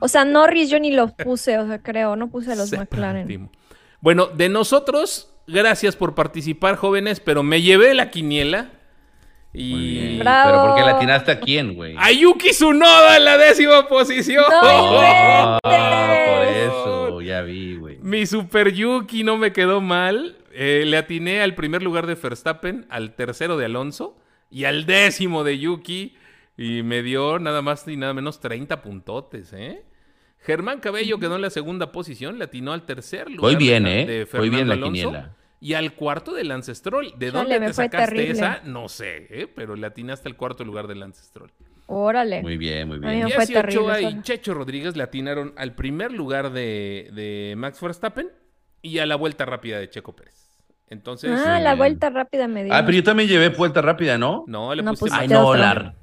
O 0.00 0.08
sea, 0.08 0.24
Norris 0.24 0.70
yo 0.70 0.80
ni 0.80 0.90
lo 0.90 1.14
puse, 1.14 1.56
o 1.56 1.68
sea, 1.68 1.80
creo, 1.80 2.16
no 2.16 2.30
puse 2.30 2.56
los 2.56 2.72
McLaren. 2.72 3.48
Bueno, 4.00 4.26
de 4.26 4.48
nosotros, 4.48 5.32
gracias 5.46 5.94
por 5.94 6.16
participar, 6.16 6.74
jóvenes, 6.74 7.20
pero 7.20 7.44
me 7.44 7.62
llevé 7.62 7.94
la 7.94 8.10
quiniela. 8.10 8.72
Y... 9.52 10.18
¿Pero 10.18 10.66
por 10.66 10.76
qué 10.76 10.82
la 10.82 10.96
atinaste 10.96 11.32
a 11.32 11.40
quién, 11.40 11.74
güey? 11.74 11.94
A 11.96 12.12
Yuki 12.12 12.50
Tsunoda 12.50 13.16
en 13.16 13.24
la 13.24 13.38
décima 13.38 13.88
posición. 13.88 14.44
No, 14.50 15.58
por 15.62 16.46
eso, 16.46 17.20
ya 17.22 17.42
vi, 17.42 17.76
güey. 17.76 17.98
Mi 18.02 18.26
Super 18.26 18.72
Yuki 18.72 19.24
no 19.24 19.36
me 19.38 19.52
quedó 19.52 19.80
mal. 19.80 20.36
Eh, 20.52 20.84
le 20.86 20.96
atiné 20.96 21.40
al 21.40 21.54
primer 21.54 21.82
lugar 21.82 22.06
de 22.06 22.14
Verstappen, 22.14 22.86
al 22.90 23.14
tercero 23.14 23.56
de 23.56 23.64
Alonso 23.66 24.18
y 24.50 24.64
al 24.64 24.86
décimo 24.86 25.44
de 25.44 25.58
Yuki. 25.58 26.16
Y 26.56 26.82
me 26.82 27.02
dio 27.02 27.38
nada 27.38 27.62
más 27.62 27.86
y 27.88 27.96
nada 27.96 28.12
menos 28.14 28.40
30 28.40 28.82
puntotes, 28.82 29.52
¿eh? 29.52 29.84
Germán 30.40 30.80
Cabello 30.80 31.18
quedó 31.18 31.36
en 31.36 31.42
la 31.42 31.50
segunda 31.50 31.92
posición, 31.92 32.38
le 32.38 32.44
atinó 32.44 32.72
al 32.72 32.84
tercer 32.84 33.30
lugar. 33.30 33.52
Muy 33.52 33.56
bien, 33.56 33.86
¿eh? 33.86 34.26
Muy 34.34 34.50
bien 34.50 34.68
la 34.68 34.80
quiniela 34.80 35.37
y 35.60 35.74
al 35.74 35.94
cuarto 35.94 36.32
del 36.34 36.50
Ancestral. 36.50 37.12
¿De 37.16 37.30
dónde 37.30 37.58
te 37.60 37.72
sacaste 37.72 38.30
esa? 38.30 38.60
No 38.64 38.88
sé, 38.88 39.26
¿eh? 39.30 39.46
pero 39.52 39.76
le 39.76 39.86
atinaste 39.86 40.28
al 40.28 40.36
cuarto 40.36 40.64
lugar 40.64 40.86
del 40.86 41.02
Ancestral. 41.02 41.50
Órale. 41.86 42.42
Muy 42.42 42.58
bien, 42.58 42.86
muy 42.86 42.98
bien. 42.98 43.28
Jesse 43.28 43.56
Ochoa 43.56 44.00
y 44.00 44.20
Checho 44.22 44.52
Rodríguez 44.54 44.96
le 44.96 45.02
atinaron 45.02 45.54
al 45.56 45.74
primer 45.74 46.12
lugar 46.12 46.52
de, 46.52 47.54
Max 47.56 47.80
Verstappen 47.80 48.28
y 48.82 48.98
a 48.98 49.06
la 49.06 49.16
vuelta 49.16 49.46
rápida 49.46 49.78
de 49.78 49.88
Checo 49.88 50.14
Pérez. 50.14 50.48
Entonces. 50.90 51.30
Ah, 51.44 51.60
la 51.60 51.74
vuelta 51.74 52.10
rápida 52.10 52.46
me 52.48 52.64
dio. 52.64 52.74
Ah, 52.74 52.82
pero 52.84 52.96
yo 52.96 53.04
también 53.04 53.28
llevé 53.28 53.50
vuelta 53.50 53.82
rápida, 53.82 54.16
¿no? 54.16 54.44
No, 54.46 54.74
le 54.74 54.82
puse. 54.82 55.08
Ay, 55.12 55.28
no, 55.28 55.54
la, 55.54 55.94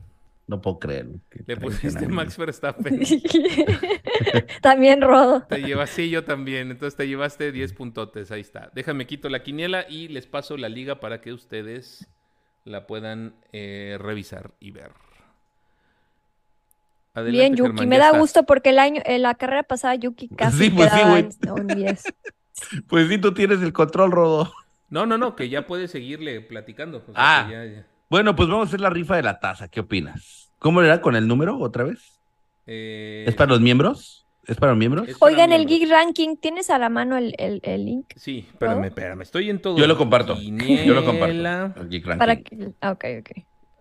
no 0.47 0.61
puedo 0.61 0.79
creer. 0.79 1.07
Le 1.45 1.57
pusiste 1.57 2.07
Max 2.07 2.37
Verstappen. 2.37 2.99
también 4.61 5.01
Rodo. 5.01 5.41
Te 5.43 5.61
llevas, 5.61 5.89
sí, 5.89 6.09
yo 6.09 6.23
también. 6.23 6.71
Entonces 6.71 6.95
te 6.95 7.07
llevaste 7.07 7.51
10 7.51 7.73
puntotes. 7.73 8.31
Ahí 8.31 8.41
está. 8.41 8.71
Déjame 8.75 9.07
quito 9.07 9.29
la 9.29 9.41
quiniela 9.41 9.85
y 9.89 10.07
les 10.07 10.27
paso 10.27 10.57
la 10.57 10.69
liga 10.69 10.99
para 10.99 11.21
que 11.21 11.33
ustedes 11.33 12.07
la 12.63 12.87
puedan 12.87 13.35
eh, 13.53 13.97
revisar 13.99 14.51
y 14.59 14.71
ver. 14.71 14.91
Bien, 17.23 17.55
Yuki. 17.55 17.87
me 17.87 17.97
da 17.97 18.17
gusto 18.17 18.43
porque 18.43 18.71
el 18.71 18.79
año, 18.79 19.01
en 19.05 19.21
la 19.21 19.35
carrera 19.35 19.63
pasada 19.63 19.95
Yuki 19.95 20.27
casi 20.27 20.65
sí, 20.65 20.69
pues 20.69 20.91
sí, 20.91 21.49
un 21.49 21.67
10. 21.67 22.03
pues 22.87 23.07
sí, 23.07 23.17
tú 23.17 23.33
tienes 23.33 23.61
el 23.61 23.71
control, 23.71 24.11
Rodo. 24.11 24.51
No, 24.89 25.05
no, 25.05 25.17
no, 25.17 25.35
que 25.35 25.47
ya 25.47 25.65
puedes 25.65 25.91
seguirle 25.91 26.41
platicando. 26.41 27.03
ah, 27.15 27.49
bueno, 28.09 28.35
pues 28.35 28.49
vamos 28.49 28.65
a 28.65 28.69
hacer 28.69 28.81
la 28.81 28.89
rifa 28.89 29.15
de 29.15 29.23
la 29.23 29.39
taza. 29.39 29.67
¿Qué 29.67 29.79
opinas? 29.81 30.51
¿Cómo 30.59 30.81
era 30.81 31.01
con 31.01 31.15
el 31.15 31.27
número 31.27 31.57
otra 31.59 31.83
vez? 31.83 32.19
Eh, 32.67 33.25
¿Es 33.27 33.35
para 33.35 33.51
los 33.51 33.61
miembros? 33.61 34.25
¿Es 34.47 34.57
para 34.57 34.75
miembros? 34.75 35.07
Es 35.07 35.17
para 35.17 35.31
Oigan, 35.31 35.51
el 35.51 35.65
miembros. 35.65 35.79
Geek 35.79 35.89
Ranking, 35.89 36.37
¿tienes 36.37 36.69
a 36.69 36.77
la 36.77 36.89
mano 36.89 37.17
el, 37.17 37.33
el- 37.37 37.61
el 37.63 37.85
link? 37.85 38.05
Sí, 38.15 38.45
espérame, 38.47 38.85
espérame. 38.85 39.21
Estoy 39.21 39.49
en 39.49 39.59
todo. 39.59 39.77
Yo 39.77 39.87
lo 39.87 39.97
comparto. 39.97 40.35
Yo 40.39 40.93
lo 40.93 41.03
comparto. 41.03 41.27
Quiniela. 41.27 41.73
el 41.77 41.89
Geek 41.89 42.05
Ranking. 42.05 42.19
Para 42.19 42.35
que... 42.37 42.71
ah, 42.81 42.91
Ok, 42.91 43.05
ok. 43.19 43.29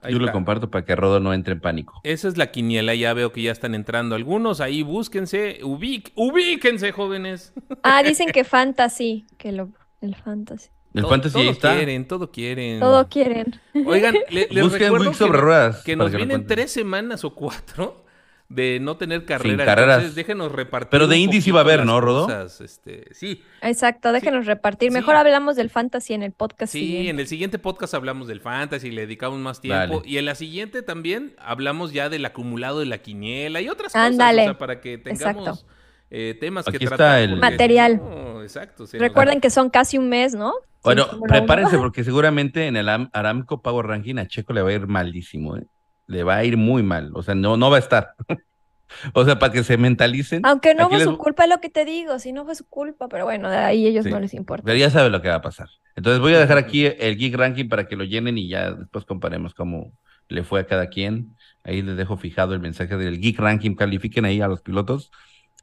Ahí 0.02 0.12
Yo 0.12 0.18
lo 0.18 0.30
comparto 0.32 0.70
para 0.70 0.84
que 0.84 0.94
Rodo 0.96 1.18
no 1.18 1.32
entre 1.32 1.54
en 1.54 1.60
pánico. 1.60 1.98
Esa 2.04 2.28
es 2.28 2.36
la 2.36 2.50
quiniela, 2.50 2.94
ya 2.94 3.14
veo 3.14 3.32
que 3.32 3.40
ya 3.40 3.52
están 3.52 3.74
entrando 3.74 4.14
algunos. 4.14 4.60
Ahí 4.60 4.82
búsquense, 4.82 5.60
ubic, 5.62 6.12
ubíquense, 6.14 6.92
jóvenes. 6.92 7.54
Ah, 7.82 8.02
dicen 8.02 8.28
que 8.30 8.44
Fantasy, 8.44 9.24
que 9.38 9.52
lo... 9.52 9.70
El 10.02 10.14
Fantasy. 10.14 10.68
El 10.94 11.02
Todo- 11.02 11.10
Fantasy 11.10 11.38
ahí 11.38 11.44
todo 11.44 11.52
está. 11.52 11.74
quieren, 11.76 12.06
todo 12.08 12.30
quieren. 12.30 12.80
Todo 12.80 13.08
quieren. 13.08 13.60
Oigan, 13.84 14.14
le- 14.30 14.48
les 14.50 14.62
Busquen 14.64 14.80
recuerdo 14.82 15.06
Wix 15.08 15.16
sobre 15.18 15.32
que, 15.32 15.42
ruedas 15.42 15.82
que 15.82 15.96
nos 15.96 16.10
que 16.10 16.16
vienen 16.18 16.46
tres 16.46 16.70
semanas 16.70 17.24
o 17.24 17.34
cuatro 17.34 18.04
de 18.48 18.78
no 18.78 18.96
tener 18.96 19.24
carrera. 19.24 19.64
carreras. 19.64 19.96
Entonces, 19.96 20.14
déjenos 20.14 20.52
repartir. 20.52 20.90
Pero 20.90 21.08
de 21.08 21.16
indie 21.18 21.40
sí 21.40 21.50
va 21.50 21.60
a 21.60 21.62
haber, 21.64 21.84
¿no, 21.84 22.00
Rodo? 22.00 22.26
cosas, 22.26 22.60
este, 22.60 23.06
sí, 23.12 23.42
Exacto, 23.62 24.12
déjenos 24.12 24.46
repartir. 24.46 24.90
Sí. 24.90 24.94
Mejor 24.94 25.16
hablamos 25.16 25.56
del 25.56 25.68
Fantasy 25.70 26.14
en 26.14 26.22
el 26.22 26.30
podcast 26.30 26.72
sí, 26.72 26.78
siguiente. 26.80 27.10
en 27.10 27.18
el 27.18 27.26
siguiente 27.26 27.58
podcast 27.58 27.94
hablamos 27.94 28.28
del 28.28 28.40
fantasy, 28.40 28.92
le 28.92 29.00
dedicamos 29.02 29.40
más 29.40 29.60
tiempo. 29.60 29.96
Dale. 29.96 30.08
Y 30.08 30.18
en 30.18 30.26
la 30.26 30.36
siguiente 30.36 30.82
también 30.82 31.34
hablamos 31.38 31.92
ya 31.92 32.08
del 32.08 32.24
acumulado 32.24 32.78
de 32.78 32.86
la 32.86 32.98
quiniela 32.98 33.60
y 33.62 33.68
otras 33.68 33.92
cosas. 33.92 34.12
Ándale. 34.12 34.42
O 34.42 34.44
sea, 34.44 34.58
para 34.58 34.80
que 34.80 34.98
tengamos 34.98 35.48
Exacto. 35.48 35.66
eh, 36.10 36.36
temas 36.38 36.66
que 36.66 36.76
está 36.76 36.88
tratar. 36.96 37.22
el- 37.22 37.30
porque- 37.30 37.50
Material. 37.50 37.96
No, 37.96 38.42
exacto. 38.42 38.84
Recuerden 38.92 39.40
que 39.40 39.50
son 39.50 39.70
casi 39.70 39.98
un 39.98 40.08
mes, 40.08 40.34
¿no? 40.34 40.52
Bueno, 40.84 41.06
prepárense 41.26 41.78
porque 41.78 42.04
seguramente 42.04 42.66
en 42.66 42.76
el 42.76 42.88
Am- 42.88 43.10
Aramco 43.12 43.62
Power 43.62 43.86
Ranking 43.86 44.16
a 44.18 44.26
Checo 44.28 44.52
le 44.52 44.62
va 44.62 44.68
a 44.70 44.72
ir 44.74 44.86
malísimo, 44.86 45.56
¿eh? 45.56 45.66
Le 46.06 46.22
va 46.22 46.36
a 46.36 46.44
ir 46.44 46.56
muy 46.56 46.82
mal. 46.82 47.10
O 47.14 47.22
sea, 47.22 47.34
no, 47.34 47.56
no 47.56 47.70
va 47.70 47.76
a 47.76 47.80
estar. 47.80 48.14
o 49.14 49.24
sea, 49.24 49.38
para 49.38 49.52
que 49.52 49.64
se 49.64 49.76
mentalicen. 49.78 50.44
Aunque 50.44 50.74
no 50.74 50.88
fue 50.88 50.98
les- 50.98 51.06
su 51.06 51.16
culpa, 51.16 51.44
es 51.44 51.50
lo 51.50 51.58
que 51.60 51.70
te 51.70 51.84
digo, 51.84 52.18
si 52.18 52.32
no 52.32 52.44
fue 52.44 52.54
su 52.54 52.66
culpa, 52.68 53.08
pero 53.08 53.24
bueno, 53.24 53.48
de 53.50 53.56
ahí 53.56 53.86
ellos 53.86 54.04
Sí. 54.04 54.10
no 54.10 54.20
les 54.20 54.34
importa. 54.34 54.62
Pero 54.64 54.76
ya 54.78 54.90
sabe 54.90 55.08
lo 55.10 55.22
que 55.22 55.28
va 55.28 55.36
a 55.36 55.42
pasar. 55.42 55.68
Entonces 55.96 56.20
voy 56.20 56.34
a 56.34 56.38
dejar 56.40 56.58
aquí 56.58 56.84
el 56.86 57.16
Geek 57.16 57.34
Ranking 57.36 57.68
para 57.68 57.88
que 57.88 57.96
lo 57.96 58.04
llenen 58.04 58.36
y 58.36 58.48
ya 58.48 58.72
después 58.72 59.04
comparemos 59.04 59.54
cómo 59.54 59.92
le 60.28 60.42
fue 60.44 60.60
a 60.60 60.66
cada 60.66 60.88
quien. 60.88 61.34
Ahí 61.64 61.80
les 61.80 61.96
dejo 61.96 62.16
fijado 62.18 62.52
el 62.52 62.60
mensaje 62.60 62.96
del 62.98 63.18
Geek 63.20 63.38
Ranking. 63.38 63.74
Califiquen 63.74 64.26
ahí 64.26 64.40
a 64.42 64.48
los 64.48 64.60
pilotos. 64.60 65.10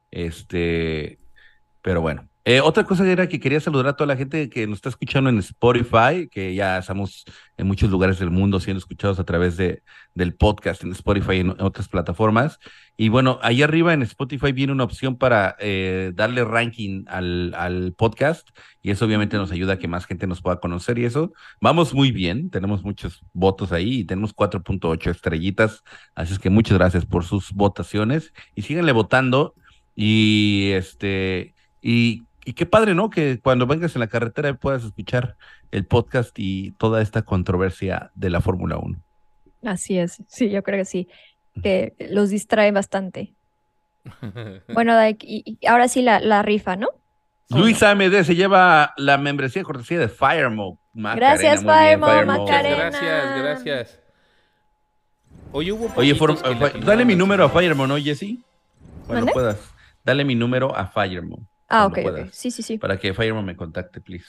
Este, 0.10 1.20
pero 1.82 2.02
bueno. 2.02 2.28
Eh, 2.44 2.60
otra 2.60 2.86
cosa 2.86 3.08
era 3.08 3.28
que 3.28 3.40
quería 3.40 3.60
saludar 3.60 3.88
a 3.88 3.96
toda 3.96 4.08
la 4.08 4.18
gente 4.18 4.50
que 4.50 4.66
nos 4.66 4.78
está 4.78 4.90
escuchando 4.90 5.30
en 5.30 5.38
Spotify, 5.38 6.28
que 6.30 6.56
ya 6.56 6.80
estamos 6.80 7.24
en 7.58 7.68
muchos 7.68 7.92
lugares 7.92 8.18
del 8.18 8.32
mundo 8.32 8.60
siendo 8.60 8.80
escuchados 8.80 9.20
a 9.20 9.26
través 9.26 9.58
de, 9.58 9.84
del 10.16 10.34
podcast 10.34 10.84
en 10.84 10.92
Spotify 10.92 11.34
y 11.34 11.40
en 11.42 11.62
otras 11.62 11.88
plataformas. 11.88 12.58
Y 12.98 13.10
bueno, 13.10 13.40
ahí 13.44 13.62
arriba 13.62 13.94
en 13.94 14.02
Spotify 14.02 14.52
viene 14.54 14.74
una 14.74 14.86
opción 14.86 15.18
para 15.18 15.56
eh, 15.60 16.14
darle 16.16 16.44
ranking 16.44 17.04
al, 17.08 17.54
al 17.56 17.94
podcast 17.94 18.50
y 18.82 18.90
eso 18.90 19.06
obviamente 19.06 19.38
nos 19.38 19.52
ayuda 19.52 19.74
a 19.74 19.80
que 19.80 19.88
más 19.88 20.06
gente 20.06 20.26
nos 20.26 20.42
pueda 20.42 20.60
conocer 20.60 20.98
y 20.98 21.06
eso. 21.06 21.34
Vamos 21.60 21.94
muy 21.94 22.12
bien, 22.12 22.50
tenemos 22.50 22.84
muchos 22.84 23.24
votos 23.34 23.72
ahí 23.72 24.00
y 24.00 24.04
tenemos 24.06 24.36
4.8 24.36 25.12
estrellitas, 25.12 25.84
así 26.16 26.34
es 26.34 26.40
que 26.40 26.50
muchas 26.50 26.78
gracias 26.80 27.06
por 27.06 27.24
sus 27.24 27.52
votaciones 27.54 28.34
y 28.56 28.64
síganle 28.64 28.94
votando 28.94 29.54
y 29.96 30.72
este 30.74 31.54
y, 31.82 32.24
y 32.46 32.54
qué 32.54 32.66
padre, 32.66 32.96
¿no? 32.96 33.10
Que 33.10 33.40
cuando 33.40 33.68
vengas 33.68 33.96
en 33.96 34.00
la 34.02 34.08
carretera 34.08 34.54
puedas 34.54 34.84
escuchar 34.84 35.36
el 35.72 35.86
podcast 35.86 36.38
y 36.38 36.72
toda 36.72 37.02
esta 37.02 37.22
controversia 37.24 38.12
de 38.16 38.30
la 38.30 38.42
Fórmula 38.42 38.78
1. 38.78 39.00
Así 39.66 39.98
es, 40.00 40.22
sí, 40.28 40.50
yo 40.50 40.64
creo 40.64 40.78
que 40.80 40.86
sí, 40.86 41.08
que 41.62 41.94
los 42.10 42.30
distrae 42.30 42.72
bastante. 42.72 43.34
Bueno, 44.74 44.96
Daik, 44.96 45.24
y, 45.24 45.58
y 45.62 45.66
ahora 45.68 45.88
sí 45.88 46.02
la, 46.02 46.20
la 46.20 46.42
rifa, 46.42 46.76
¿no? 46.76 46.88
Luis 47.50 47.84
AMD 47.84 48.24
se 48.24 48.34
lleva 48.36 48.94
la 48.98 49.18
membresía 49.18 49.62
cortesía 49.64 50.00
de 50.00 50.08
Firemo. 50.08 50.80
Gracias, 50.94 51.60
Firemo, 51.62 52.08
Macarena. 52.26 52.76
gracias, 52.90 53.38
gracias. 53.38 54.00
Oye, 55.52 55.72
hubo 55.74 55.92
Oye, 55.98 56.16
for- 56.16 56.38
dale 56.86 57.04
mi 57.06 57.16
número 57.16 57.44
a 57.44 57.50
Firemo, 57.50 57.86
¿no, 57.86 57.98
Jesse? 57.98 58.38
Cuando 59.06 59.32
puedas. 59.34 59.58
Dale 60.04 60.24
mi 60.24 60.34
número 60.34 60.76
a 60.76 60.88
Firemo. 60.88 61.46
Ah, 61.72 61.86
ok, 61.88 61.98
ok. 62.06 62.30
Sí, 62.32 62.52
sí, 62.52 62.62
sí, 62.64 62.78
Para 62.78 62.98
que 63.00 63.14
Firemo 63.14 63.42
me 63.42 63.56
contacte, 63.56 64.02
please. 64.02 64.26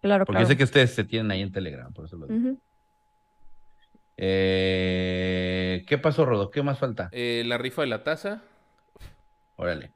claro, 0.00 0.24
Porque 0.24 0.38
claro. 0.38 0.48
sé 0.48 0.56
que 0.56 0.64
ustedes 0.64 0.94
se 0.94 1.04
tienen 1.04 1.30
ahí 1.30 1.42
en 1.42 1.52
Telegram, 1.52 1.92
por 1.92 2.06
eso 2.06 2.16
lo 2.16 2.26
digo. 2.26 2.56
Eh, 4.16 5.84
¿Qué 5.86 5.98
pasó, 5.98 6.26
Rodo? 6.26 6.50
¿Qué 6.50 6.62
más 6.62 6.78
falta? 6.78 7.08
Eh, 7.12 7.42
la 7.46 7.58
rifa 7.58 7.82
de 7.82 7.88
la 7.88 8.04
taza. 8.04 8.42
Órale. 9.56 9.92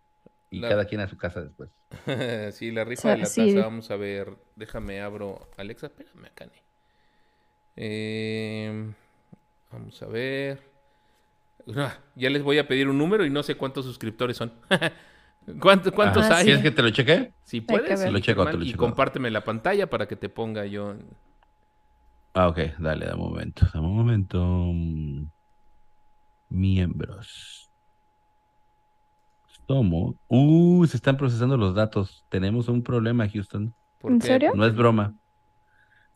Y 0.51 0.61
La- 0.61 0.69
cada 0.69 0.85
quien 0.87 1.01
a 1.01 1.09
su 1.09 1.17
casa 1.17 1.43
después. 1.43 1.71
sí, 2.55 2.71
la 2.71 2.85
rifa 2.85 3.03
sea, 3.03 3.13
de 3.17 3.19
la 3.19 3.27
sí. 3.27 3.55
taza. 3.55 3.67
Vamos 3.67 3.91
a 3.91 3.97
ver. 3.97 4.33
Déjame 4.57 5.01
abro. 5.01 5.49
Alexa, 5.57 5.87
espérame 5.87 6.27
acá. 6.27 6.47
Eh, 7.77 8.93
vamos 9.73 10.03
a 10.03 10.07
ver. 10.07 10.61
Ya 12.17 12.29
les 12.31 12.43
voy 12.43 12.59
a 12.59 12.69
pedir 12.69 12.89
un 12.89 12.99
número 12.99 13.25
y 13.25 13.31
no 13.31 13.43
sé 13.43 13.55
cuántos 13.57 13.85
suscriptores 13.87 14.37
son. 14.37 14.53
¿Cuántos, 15.61 15.93
cuántos 15.93 16.25
Ah, 16.31 16.39
hay? 16.39 16.45
¿Quieres 16.47 16.63
que 16.63 16.71
te 16.71 16.83
lo 16.83 16.91
cheque? 16.91 17.35
Si 17.43 17.61
puedes, 17.61 18.01
Te 18.01 18.11
lo 18.11 18.19
checo, 18.21 18.47
te 18.47 18.57
lo 18.57 18.63
y 18.65 18.71
checo. 18.71 18.87
compárteme 18.87 19.31
la 19.31 19.45
pantalla 19.45 19.89
para 19.91 20.07
que 20.09 20.17
te 20.17 20.29
ponga 20.29 20.65
yo. 20.67 20.95
Ah, 22.33 22.49
ok, 22.49 22.59
dale, 22.79 23.07
dame 23.07 23.23
un 23.23 23.29
momento, 23.31 23.67
dame 23.73 23.87
un 23.87 23.97
momento. 23.97 24.39
Mm, 24.45 25.27
Miembros. 26.49 27.71
Somos. 29.67 30.15
Uh, 30.29 30.87
se 30.87 30.97
están 30.97 31.17
procesando 31.17 31.57
los 31.57 31.75
datos. 31.75 32.25
Tenemos 32.29 32.69
un 32.69 32.83
problema, 32.83 33.29
Houston. 33.29 33.75
¿Por 33.99 34.13
¿En 34.13 34.19
qué? 34.21 34.27
serio? 34.27 34.53
No 34.55 34.67
es 34.67 34.75
broma. 34.75 35.15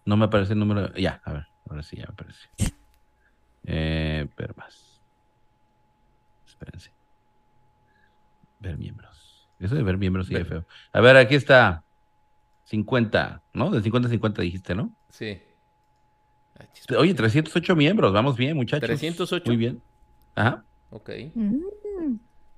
No 0.05 0.17
me 0.17 0.27
aparece 0.27 0.53
el 0.55 0.59
número. 0.59 0.93
Ya, 0.95 1.21
a 1.25 1.33
ver, 1.33 1.47
ahora 1.69 1.83
sí 1.83 1.97
ya 1.97 2.05
me 2.07 2.13
aparece. 2.13 2.49
Eh, 3.65 4.29
ver 4.37 4.57
más. 4.57 5.03
Espérense. 6.47 6.93
Ver 8.61 8.77
miembros. 8.79 9.18
Eso 9.59 9.75
de 9.75 9.83
ver 9.83 9.99
miembros 9.99 10.31
es 10.31 10.47
feo. 10.47 10.65
A 10.93 11.01
ver, 11.01 11.17
aquí 11.17 11.35
está. 11.35 11.85
50, 12.65 13.43
¿no? 13.55 13.71
De 13.71 13.83
50 13.83 14.09
a 14.09 14.11
50 14.11 14.43
dijiste, 14.43 14.75
¿no? 14.75 14.93
Sí. 15.09 15.39
Ah, 16.59 16.67
Oye, 16.99 17.15
308 17.15 17.75
miembros, 17.77 18.13
vamos 18.13 18.37
bien, 18.37 18.57
muchachos. 18.57 18.87
308. 18.87 19.45
Muy 19.47 19.57
bien. 19.57 19.83
Ajá. 20.35 20.65
Ok. 20.91 21.11
Mm. 21.35 22.17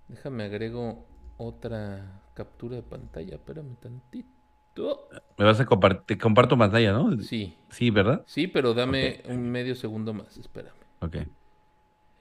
Déjame 0.09 0.45
agrego 0.45 1.07
otra 1.37 2.23
captura 2.35 2.77
de 2.77 2.83
pantalla. 2.83 3.37
Espérame 3.37 3.77
tantito. 3.77 5.09
Me 5.39 5.45
vas 5.45 5.61
a 5.61 5.67
compartir, 5.67 6.03
te 6.07 6.19
comparto 6.19 6.59
pantalla, 6.59 6.93
¿no? 6.93 7.17
Sí. 7.23 7.57
Sí, 7.71 7.91
¿verdad? 7.91 8.23
Sí, 8.27 8.47
pero 8.47 8.75
dame 8.75 9.23
un 9.27 9.49
medio 9.51 9.75
segundo 9.75 10.13
más. 10.13 10.37
Espérame. 10.37 10.75
Ok. 11.01 11.17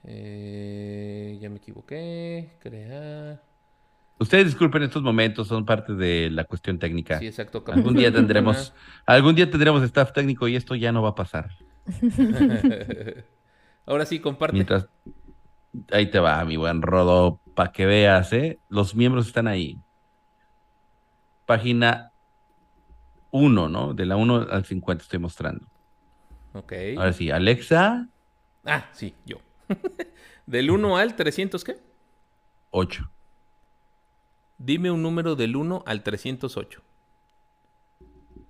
Eh, 0.04 1.38
ya 1.40 1.50
me 1.50 1.56
equivoqué. 1.56 2.56
Crear. 2.60 3.42
Ustedes 4.20 4.44
disculpen 4.44 4.82
estos 4.82 5.02
momentos, 5.02 5.48
son 5.48 5.64
parte 5.64 5.94
de 5.94 6.30
la 6.30 6.44
cuestión 6.44 6.78
técnica. 6.78 7.18
Sí, 7.18 7.26
exacto. 7.26 7.64
Algún 7.66 7.94
día 7.94 8.12
tendremos, 8.12 8.74
algún 9.06 9.34
día 9.34 9.50
tendremos 9.50 9.82
staff 9.82 10.12
técnico 10.12 10.46
y 10.46 10.56
esto 10.56 10.74
ya 10.74 10.92
no 10.92 11.02
va 11.02 11.08
a 11.10 11.14
pasar. 11.14 11.50
Ahora 13.86 14.04
sí, 14.04 14.20
comparte. 14.20 14.52
Mientras, 14.52 14.88
ahí 15.90 16.10
te 16.10 16.20
va, 16.20 16.44
mi 16.44 16.56
buen 16.56 16.82
Rodo, 16.82 17.40
para 17.54 17.72
que 17.72 17.86
veas, 17.86 18.32
¿eh? 18.34 18.58
Los 18.68 18.94
miembros 18.94 19.26
están 19.26 19.48
ahí. 19.48 19.78
Página 21.46 22.12
1, 23.30 23.68
¿no? 23.68 23.94
De 23.94 24.04
la 24.04 24.16
1 24.16 24.48
al 24.50 24.64
50 24.66 25.02
estoy 25.02 25.18
mostrando. 25.18 25.66
Ok. 26.52 26.74
Ahora 26.96 27.12
sí, 27.14 27.30
Alexa, 27.30 28.06
Ah, 28.64 28.84
sí, 28.92 29.14
yo. 29.24 29.38
Del 30.46 30.70
1 30.70 30.96
al 30.96 31.16
300, 31.16 31.64
¿qué? 31.64 31.78
8. 32.70 33.10
Dime 34.62 34.90
un 34.90 35.02
número 35.02 35.36
del 35.36 35.56
1 35.56 35.84
al 35.86 36.02
308. 36.02 36.82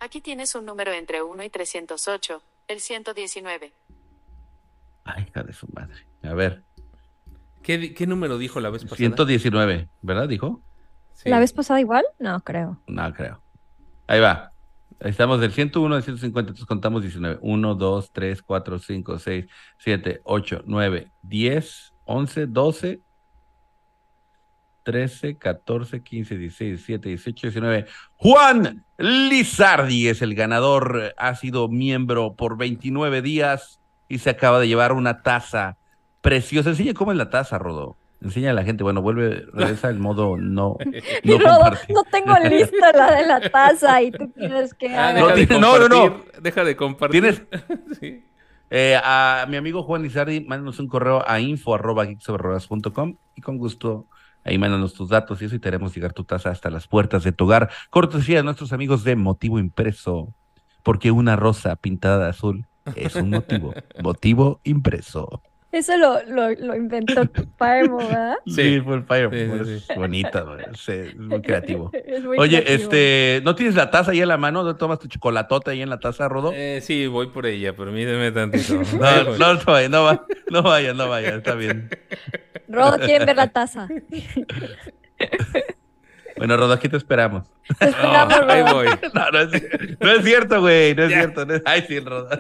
Aquí 0.01 0.21
tienes 0.21 0.57
un 0.57 0.67
número 0.67 0.93
entre 0.93 1.23
1 1.23 1.41
y 1.45 1.51
308, 1.51 2.43
el 2.67 2.81
119. 2.81 3.73
Ay, 5.05 5.27
hija 5.29 5.45
de 5.45 5.53
su 5.53 5.69
madre. 5.73 6.05
A 6.25 6.35
ver, 6.35 6.65
¿Qué, 7.63 7.95
qué 7.95 8.07
número 8.09 8.39
dijo 8.39 8.59
la 8.59 8.71
vez 8.71 8.83
pasada? 8.83 8.97
119, 8.97 9.89
¿verdad? 10.03 10.29
Dijo. 10.29 10.61
Sí. 11.13 11.29
¿La 11.29 11.39
vez 11.39 11.53
pasada 11.53 11.81
igual? 11.81 12.05
No, 12.19 12.41
creo. 12.41 12.81
No, 12.89 13.13
creo. 13.13 13.41
Ahí 14.09 14.19
va. 14.19 14.51
Estamos 14.99 15.41
del 15.41 15.53
101 15.53 15.95
al 15.95 16.03
150, 16.03 16.41
entonces 16.41 16.67
contamos 16.67 17.03
19. 17.03 17.39
1, 17.41 17.75
2, 17.77 18.11
3, 18.13 18.43
4, 18.43 18.79
5, 18.81 19.19
6, 19.21 19.47
7, 19.79 20.21
8, 20.25 20.63
9, 20.67 21.13
10, 21.23 21.95
11, 22.05 22.47
12, 22.49 23.01
13, 24.83 25.37
14, 25.37 26.03
15, 26.03 26.37
16, 26.39 26.71
17, 26.71 27.09
18, 27.09 27.47
19. 27.49 27.87
Juan 28.17 28.85
Lizardi 28.99 30.09
es 30.09 30.23
el 30.23 30.35
ganador. 30.35 31.15
Ha 31.17 31.35
sido 31.37 31.69
miembro 31.69 32.35
por 32.35 32.57
29 32.57 33.23
días 33.23 33.81
y 34.09 34.19
se 34.19 34.31
acaba 34.31 34.59
de 34.61 34.69
llevar 34.69 34.93
una 34.93 35.23
taza 35.23 35.77
preciosa. 36.21 36.71
Enseña 36.71 36.95
cómo 36.95 37.13
es 37.13 37.19
la 37.19 37.31
taza, 37.31 37.59
Rodo. 37.59 37.97
Enseña 38.23 38.51
a 38.51 38.55
la 38.55 38.65
gente, 38.65 38.83
bueno, 38.85 39.01
vuelve, 39.01 39.47
regresa 39.55 39.89
al 39.89 39.99
modo 39.99 40.37
no, 40.37 40.77
no 41.25 41.39
Rodo, 41.39 41.55
compartir. 41.61 41.95
no 41.97 42.05
tengo 42.05 42.35
lista 42.51 42.93
la 42.93 43.15
de 43.17 43.27
la 43.27 43.41
taza 43.51 44.03
y 44.03 44.11
tú 44.11 44.31
quieres 44.33 44.75
que 44.75 44.95
Ah, 44.95 45.15
tiene- 45.35 45.59
no, 45.59 45.79
no, 45.79 45.89
no. 45.89 46.23
deja 46.43 46.63
de 46.65 46.77
compartir. 46.77 47.23
Tienes- 47.23 47.43
Sí. 48.01 48.25
Eh, 48.73 48.97
a 49.03 49.47
mi 49.49 49.57
amigo 49.57 49.83
Juan 49.83 50.03
Lizardi, 50.03 50.43
mándanos 50.43 50.79
un 50.79 50.87
correo 50.87 51.25
a 51.29 51.41
info 51.41 51.75
arroba 51.75 52.07
y 52.09 53.41
con 53.41 53.57
gusto 53.59 54.07
ahí 54.45 54.59
mándanos 54.59 54.95
tus 54.95 55.09
datos 55.09 55.41
y 55.41 55.47
eso 55.47 55.57
y 55.57 55.59
te 55.59 55.69
haremos 55.69 55.95
llegar 55.95 56.13
tu 56.13 56.25
taza 56.25 56.51
hasta 56.51 56.71
las 56.71 56.87
puertas 56.87 57.25
de 57.25 57.33
tu 57.33 57.45
hogar. 57.45 57.71
Cortesía 57.91 58.39
de 58.39 58.45
nuestros 58.45 58.73
amigos 58.73 59.05
de 59.05 59.17
Motivo 59.17 59.59
Impreso, 59.59 60.35
porque 60.83 61.11
una 61.11 61.37
rosa 61.37 61.77
pintada 61.77 62.25
de 62.25 62.31
azul 62.31 62.67
es 62.97 63.15
un 63.17 63.31
motivo. 63.31 63.75
Motivo 64.03 64.61
Impreso. 64.65 65.43
Eso 65.73 65.97
lo, 65.97 66.21
lo, 66.27 66.51
lo 66.51 66.75
inventó 66.75 67.23
Parmo, 67.57 67.99
¿verdad? 67.99 68.35
Sí. 68.47 68.81
fue 68.85 68.97
el 68.97 69.05
Fire. 69.05 69.31
Sí, 69.31 69.65
sí, 69.65 69.73
es 69.75 69.83
sí. 69.85 69.95
bonita, 69.95 70.41
güey, 70.41 70.65
sí, 70.75 70.93
es 70.93 71.17
muy 71.17 71.41
creativo. 71.43 71.91
Es 72.07 72.25
muy 72.25 72.39
Oye, 72.39 72.63
creativo. 72.65 72.83
este, 72.91 73.41
¿no 73.45 73.55
tienes 73.55 73.77
la 73.77 73.89
taza 73.91 74.11
ahí 74.11 74.21
en 74.21 74.27
la 74.29 74.37
mano? 74.37 74.65
¿No 74.65 74.75
tomas 74.77 74.99
tu 74.99 75.07
chocolatota 75.07 75.71
ahí 75.71 75.81
en 75.83 75.89
la 75.91 76.01
taza, 76.01 76.29
Rodo? 76.29 76.53
Eh, 76.55 76.81
sí, 76.83 77.07
voy 77.07 77.29
por 77.29 77.47
ella, 77.47 77.73
permíteme 77.75 78.33
tantito. 78.33 78.75
No, 78.99 79.07
Ahí 79.07 79.25
no, 79.39 79.55
no 79.55 79.65
vaya, 79.65 79.89
no 79.89 80.05
vaya, 80.05 80.23
no 80.51 80.63
vaya, 80.63 80.93
no 80.95 81.09
vaya, 81.09 81.29
está 81.37 81.55
bien. 81.55 81.89
Rodo, 82.69 82.99
¿quieren 82.99 83.25
ver 83.27 83.37
la 83.37 83.49
taza? 83.49 83.87
Bueno, 86.37 86.57
Rodo, 86.57 86.73
aquí 86.73 86.89
te 86.89 86.97
esperamos. 86.97 87.47
Te 87.79 87.85
esperamos, 87.91 88.35
Oh, 88.41 88.51
ahí 88.51 88.63
Rodo. 88.63 88.75
voy. 88.77 88.87
No, 89.13 89.31
no 89.31 89.41
es, 89.41 89.63
no 90.01 90.11
es 90.11 90.25
cierto, 90.25 90.61
güey, 90.63 90.95
no 90.95 91.03
es 91.05 91.11
Ya. 91.11 91.17
cierto. 91.19 91.45
no 91.45 91.55
es- 91.55 91.63
Ay, 91.67 91.85
sí, 91.87 91.97
el 91.97 92.07
Rodo. 92.07 92.31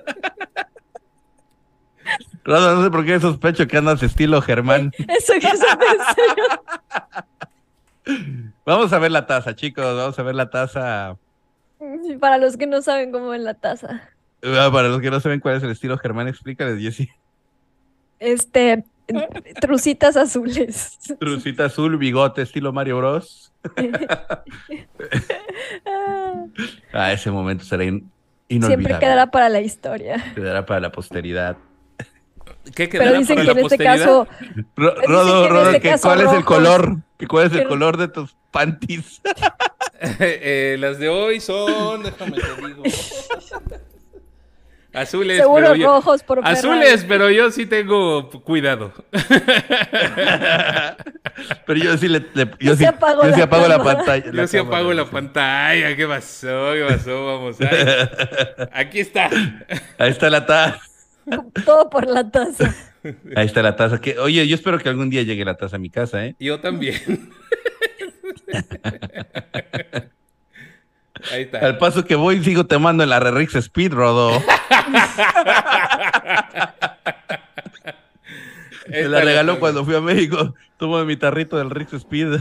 Rodo, 2.45 2.75
no 2.77 2.83
sé 2.85 2.91
por 2.91 3.05
qué 3.05 3.21
sospecho 3.21 3.67
que 3.67 3.77
andas 3.77 4.03
estilo 4.03 4.41
Germán. 4.43 4.93
Eso 5.09 5.35
que 5.35 5.49
se 5.57 5.67
Vamos 8.67 8.93
a 8.93 8.99
ver 8.99 9.11
la 9.13 9.27
taza, 9.27 9.55
chicos, 9.55 9.85
vamos 9.97 10.19
a 10.19 10.23
ver 10.23 10.35
la 10.35 10.51
taza. 10.51 11.17
Para 12.21 12.39
los 12.39 12.57
que 12.57 12.67
no 12.67 12.83
saben 12.83 13.13
cómo 13.13 13.33
es 13.35 13.41
la 13.41 13.55
taza. 13.55 14.09
Ah, 14.43 14.69
Para 14.73 14.89
los 14.89 15.01
que 15.01 15.11
no 15.11 15.21
saben 15.21 15.41
cuál 15.41 15.57
es 15.57 15.63
el 15.63 15.71
estilo 15.71 15.97
Germán, 15.99 16.29
explícales, 16.29 16.81
Jessy. 16.81 17.09
Este, 18.19 18.85
trucitas 19.61 20.17
azules. 20.17 20.99
Trucita 21.19 21.67
azul, 21.67 21.97
bigote, 21.99 22.43
estilo 22.43 22.73
Mario 22.73 22.99
Bros. 22.99 23.53
Ah, 26.93 27.13
ese 27.13 27.31
momento 27.31 27.65
será 27.65 27.85
in- 27.85 28.11
Siempre 28.49 28.69
inolvidable. 28.69 28.99
quedará 28.99 29.27
para 29.31 29.49
la 29.49 29.61
historia. 29.61 30.33
Quedará 30.35 30.67
para 30.67 30.81
la 30.81 30.91
posteridad. 30.93 31.57
¿Qué 32.75 32.89
Pero 32.89 33.05
quedará 33.05 33.19
dicen 33.19 33.37
para 33.37 33.47
que 33.49 33.55
la 33.55 33.61
en 33.61 33.67
este 33.67 33.79
caso, 33.79 34.29
Ro- 34.77 34.95
Rodo, 35.07 35.49
Rodo, 35.49 35.67
este 35.71 35.81
que 35.81 35.89
caso 35.91 36.09
¿cuál 36.09 36.21
es 36.21 36.33
el 36.33 36.45
color? 36.45 36.97
¿Que 37.19 37.27
¿Cuál 37.27 37.47
es 37.47 37.53
el 37.55 37.67
color 37.69 37.97
de 37.97 38.09
tus 38.09 38.37
panties? 38.51 39.21
Eh, 40.03 40.77
las 40.79 40.99
de 40.99 41.09
hoy 41.11 41.41
son, 41.41 42.03
déjame 42.03 42.39
te 42.39 42.67
digo. 42.67 42.83
Azules, 44.93 45.37
seguro 45.39 45.63
pero 45.63 45.75
yo, 45.77 45.87
rojos 45.87 46.23
por 46.25 46.41
azules, 46.43 47.05
pero 47.07 47.31
yo 47.31 47.51
sí 47.51 47.67
tengo 47.67 48.29
cuidado. 48.43 48.93
Pero 51.67 51.81
yo 51.81 51.97
sí 51.97 52.09
le, 52.09 52.19
le- 52.35 52.45
yo 52.47 52.57
Yo 52.61 52.73
sí, 52.73 52.79
sí 52.81 52.85
apago 52.87 53.23
yo 53.25 53.33
sí 53.33 53.39
la 53.39 53.45
apago 53.45 53.69
la 53.69 53.83
pantalla. 53.83 54.31
Yo 54.33 54.47
sí 54.47 54.57
cámara, 54.59 54.77
apago 54.79 54.93
la 54.93 55.05
sí. 55.05 55.09
pantalla. 55.13 55.97
¿Qué 55.97 56.07
pasó? 56.07 56.73
¿Qué 56.75 56.85
pasó? 56.89 57.27
Vamos. 57.27 57.57
ay. 57.61 58.69
Aquí 58.73 59.01
está. 59.01 59.31
Ahí 59.99 60.11
está 60.11 60.29
la 60.29 60.45
taza. 60.45 60.81
Todo 61.65 61.91
por 61.91 62.07
la 62.07 62.31
taza. 62.31 62.75
Ahí 63.37 63.47
está 63.47 63.63
la 63.63 63.77
taza. 63.77 64.01
Que, 64.01 64.19
oye, 64.19 64.47
yo 64.47 64.55
espero 64.55 64.79
que 64.79 64.89
algún 64.89 65.11
día 65.11 65.23
llegue 65.23 65.45
la 65.45 65.57
taza 65.57 65.77
a 65.77 65.79
mi 65.79 65.91
casa, 65.91 66.25
¿eh? 66.25 66.37
Yo 66.39 66.61
también. 66.61 66.95
Ahí 71.33 71.43
está. 71.43 71.59
Al 71.59 71.79
paso 71.79 72.05
que 72.05 72.15
voy, 72.15 72.43
sigo 72.43 72.67
tomando 72.67 73.03
en 73.03 73.11
la 73.11 73.21
Rerix 73.21 73.55
Speed, 73.55 73.93
Rodo. 73.93 74.43
Me 78.89 79.09
la 79.09 79.21
regaló 79.21 79.61
cuando 79.61 79.85
fui 79.85 79.95
a 79.95 80.01
México. 80.01 80.55
Tomo 80.77 81.05
mi 81.05 81.17
tarrito 81.17 81.59
del 81.59 81.71
Rix 81.71 81.93
Speed. 81.93 82.41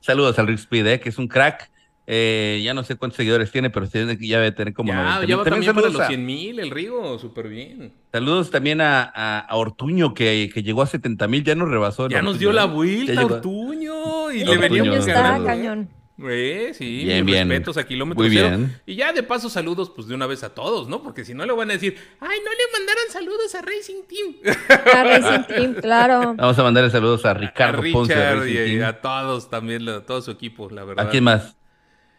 Saludos 0.00 0.38
al 0.38 0.46
Rix 0.46 0.60
Speed, 0.62 0.86
¿eh? 0.86 1.00
que 1.00 1.08
es 1.08 1.18
un 1.18 1.28
crack. 1.28 1.70
Eh, 2.06 2.60
ya 2.62 2.74
no 2.74 2.84
sé 2.84 2.96
cuántos 2.96 3.16
seguidores 3.16 3.50
tiene, 3.50 3.70
pero 3.70 3.88
tiene, 3.88 4.18
ya 4.20 4.36
debe 4.38 4.52
tener 4.52 4.74
como 4.74 4.92
Ya, 4.92 5.02
90 5.20 5.26
ya 5.26 5.36
va 5.36 5.42
mil. 5.44 5.50
también 5.52 5.74
para 5.74 5.88
los 5.88 6.00
a, 6.02 6.06
100 6.08 6.26
mil, 6.26 6.58
el 6.60 6.70
Rigo, 6.70 7.18
súper 7.18 7.48
bien. 7.48 7.94
saludos 8.12 8.50
también 8.50 8.80
a, 8.82 9.02
a- 9.14 9.38
a 9.40 9.56
Ortuño, 9.56 10.12
que, 10.12 10.50
que 10.52 10.62
llegó 10.62 10.82
a 10.82 10.86
70 10.86 11.26
mil, 11.28 11.44
ya 11.44 11.54
nos 11.54 11.68
rebasó. 11.70 12.08
Ya 12.10 12.20
nos 12.20 12.38
dio 12.38 12.52
la 12.52 12.64
¿eh? 12.64 12.66
vuelta. 12.66 13.24
Ortuño. 13.24 14.30
Y 14.32 14.44
le 14.44 14.56
veníamos 14.58 15.06
ganando. 15.06 15.46
cañón. 15.46 15.88
Eh, 16.28 16.70
sí, 16.74 17.02
Bien, 17.04 17.26
bien. 17.26 17.48
respetos 17.48 17.76
a 17.76 17.84
kilómetro 17.86 18.22
Muy 18.22 18.32
cero. 18.32 18.48
bien. 18.50 18.80
Y 18.86 18.94
ya 18.94 19.12
de 19.12 19.24
paso 19.24 19.48
saludos 19.50 19.90
pues 19.90 20.06
de 20.06 20.14
una 20.14 20.26
vez 20.26 20.44
a 20.44 20.54
todos, 20.54 20.86
¿no? 20.88 21.02
Porque 21.02 21.24
si 21.24 21.34
no 21.34 21.44
le 21.44 21.52
van 21.52 21.70
a 21.70 21.72
decir, 21.72 21.96
ay, 22.20 22.38
no 22.44 22.50
le 22.52 22.78
mandaron 22.78 23.04
saludos 23.10 23.52
a 23.56 23.62
Racing 23.62 24.02
Team. 24.08 24.56
A 24.94 25.02
Racing 25.02 25.44
Team, 25.48 25.74
claro. 25.80 26.34
Vamos 26.38 26.56
a 26.56 26.62
mandarle 26.62 26.90
saludos 26.90 27.24
a 27.24 27.34
Ricardo 27.34 27.82
a 27.82 27.92
Ponce. 27.92 28.14
Racing 28.14 28.48
y, 28.48 28.58
y 28.58 28.78
Team. 28.78 28.84
a 28.88 28.92
todos 29.00 29.50
también, 29.50 29.88
a 29.88 30.04
todo 30.04 30.22
su 30.22 30.30
equipo, 30.30 30.70
la 30.70 30.84
verdad. 30.84 31.06
¿A 31.06 31.10
quién 31.10 31.24
más? 31.24 31.56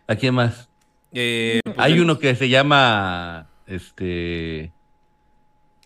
¿A 0.08 0.16
quién 0.16 0.34
más? 0.36 0.70
Eh, 1.12 1.62
pues, 1.64 1.76
Hay 1.80 2.00
uno 2.00 2.20
que 2.20 2.36
se 2.36 2.50
llama, 2.50 3.48
este, 3.68 4.72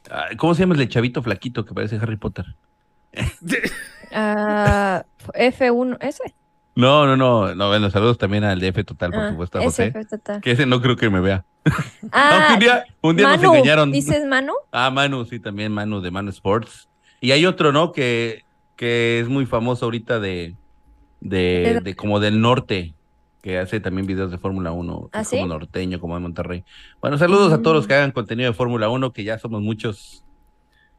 ah, 0.09 0.25
¿cómo 0.37 0.53
se 0.55 0.61
llama 0.63 0.75
el 0.75 0.89
chavito 0.89 1.21
flaquito 1.23 1.65
que 1.65 1.73
parece 1.73 1.97
Harry 1.97 2.17
Potter? 2.17 2.45
Ah, 4.11 5.05
F1, 5.35 5.97
ese. 6.01 6.33
No, 6.75 7.05
no, 7.05 7.15
no, 7.15 7.53
no, 7.53 7.67
bueno, 7.67 7.91
saludos 7.91 8.17
también 8.17 8.43
al 8.43 8.59
DF 8.59 8.83
Total, 8.83 9.11
por 9.11 9.19
Ah, 9.21 9.29
supuesto, 9.29 9.59
a 9.59 9.61
José, 9.63 9.91
total. 10.09 10.41
que 10.41 10.49
ese 10.51 10.65
no 10.65 10.81
creo 10.81 10.95
que 10.95 11.11
me 11.11 11.19
vea. 11.19 11.45
Ah, 12.11 12.51
un 12.53 12.59
día, 12.59 12.85
un 13.01 13.15
día 13.17 13.27
Manu, 13.27 13.43
nos 13.43 13.53
engañaron. 13.55 13.91
¿dices 13.91 14.25
Manu? 14.25 14.53
Ah, 14.71 14.89
Manu, 14.89 15.25
sí, 15.25 15.39
también 15.39 15.71
Manu 15.71 16.01
de 16.01 16.09
Manu 16.09 16.29
Sports. 16.31 16.89
Y 17.21 17.31
hay 17.33 17.45
otro, 17.45 17.71
¿no? 17.71 17.91
Que, 17.91 18.45
que 18.75 19.19
es 19.19 19.27
muy 19.27 19.45
famoso 19.45 19.85
ahorita 19.85 20.19
de, 20.19 20.55
de, 21.21 21.73
¿De 21.75 21.81
de 21.81 21.95
como 21.95 22.19
del 22.19 22.41
norte, 22.41 22.95
que 23.41 23.57
hace 23.59 23.79
también 23.79 24.05
videos 24.05 24.31
de 24.31 24.37
Fórmula 24.37 24.71
1, 24.71 25.09
que 25.11 25.17
¿Ah, 25.19 25.23
sí? 25.23 25.37
como 25.37 25.47
norteño, 25.47 25.99
como 25.99 26.15
de 26.15 26.21
Monterrey. 26.21 26.63
Bueno, 27.01 27.17
saludos 27.17 27.53
a 27.53 27.61
todos 27.61 27.75
los 27.77 27.85
Mm. 27.85 27.87
que 27.87 27.93
hagan 27.93 28.11
contenido 28.11 28.49
de 28.49 28.53
Fórmula 28.55 28.89
1, 28.89 29.13
que 29.13 29.23
ya 29.23 29.37
somos 29.39 29.61
muchos, 29.61 30.23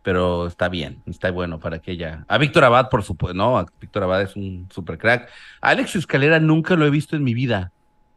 pero 0.03 0.47
está 0.47 0.69
bien, 0.71 1.03
está 1.07 1.31
bueno 1.31 1.61
para 1.61 1.81
que 1.81 1.97
ya. 1.97 2.25
A 2.29 2.39
Víctor 2.39 2.65
Abad, 2.65 2.89
por 2.89 3.03
supuesto, 3.03 3.35
no, 3.35 3.59
a 3.59 3.67
Víctor 3.81 4.05
Abad 4.05 4.23
es 4.23 4.37
un 4.37 4.67
super 4.71 4.97
crack. 4.97 5.29
A 5.61 5.71
Alex 5.71 5.97
Escalera 5.97 6.41
nunca 6.41 6.77
lo 6.77 6.87
he 6.87 6.91
visto 6.91 7.17
en 7.17 7.25
mi 7.25 7.35
vida, 7.35 7.73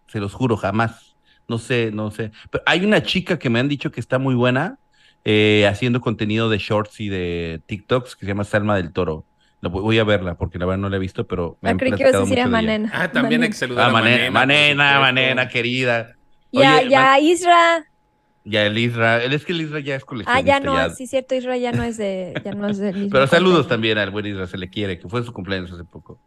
se 0.07 0.19
los 0.19 0.33
juro, 0.33 0.55
jamás. 0.57 1.15
No 1.49 1.57
sé, 1.57 1.91
no 1.93 2.09
sé. 2.09 2.31
Pero 2.49 2.63
hay 2.65 2.85
una 2.85 3.03
chica 3.03 3.37
que 3.37 3.49
me 3.49 3.59
han 3.59 3.67
dicho 3.67 3.91
que 3.91 3.99
está 3.99 4.17
muy 4.17 4.33
buena 4.35 4.77
eh, 5.25 5.67
haciendo 5.69 5.99
contenido 5.99 6.49
de 6.49 6.57
shorts 6.57 7.01
y 7.01 7.09
de 7.09 7.61
TikToks 7.65 8.15
que 8.15 8.21
se 8.25 8.31
llama 8.31 8.45
Salma 8.45 8.77
del 8.77 8.93
Toro. 8.93 9.25
Voy- 9.69 9.99
a 9.99 10.03
verla 10.03 10.35
porque 10.35 10.59
la 10.59 10.65
verdad 10.65 10.79
no 10.79 10.89
la 10.89 10.97
he 10.97 10.99
visto, 10.99 11.25
pero 11.27 11.57
me 11.61 11.69
Ah, 11.69 11.71
han 11.71 11.77
creí 11.77 11.91
que 11.93 12.03
ibas 12.03 12.15
a 12.15 12.19
decir 12.19 12.39
a 12.41 12.47
mucho 12.47 12.57
de 12.57 12.63
ella. 12.63 12.77
Manena. 12.77 12.91
Ah, 12.93 13.11
también 13.11 13.43
hay 13.43 13.49
que 13.49 13.55
saludar 13.55 13.85
Ah, 13.85 13.89
a 13.89 13.91
Manena, 13.91 14.99
Manena. 14.99 15.47
querida. 15.47 16.15
Ya, 16.51 16.77
Oye, 16.79 16.89
ya, 16.89 17.01
Man- 17.01 17.23
Isra. 17.23 17.85
Ya 18.45 18.65
el 18.65 18.77
Isra, 18.77 19.23
él 19.23 19.31
es 19.33 19.45
que 19.45 19.53
el 19.53 19.61
Isra 19.61 19.79
ya 19.79 19.95
es 19.95 20.03
Ah, 20.03 20.05
coleccionista. 20.05 20.45
ya 20.47 20.59
no, 20.59 20.75
ya. 20.75 20.89
sí, 20.89 21.07
cierto, 21.07 21.33
Isra 21.33 21.55
ya 21.57 21.71
no 21.71 21.83
es 21.83 21.95
de, 21.97 22.33
ya 22.43 22.51
no 22.51 22.67
es 22.67 22.77
del 22.77 22.93
mismo 22.95 23.09
Pero 23.11 23.27
saludos 23.27 23.67
también 23.69 23.97
al 23.97 24.11
buen 24.11 24.25
Isra, 24.25 24.47
se 24.47 24.57
le 24.57 24.69
quiere, 24.69 24.99
que 24.99 25.07
fue 25.07 25.23
su 25.23 25.31
cumpleaños 25.31 25.71
hace 25.71 25.85
poco. 25.85 26.19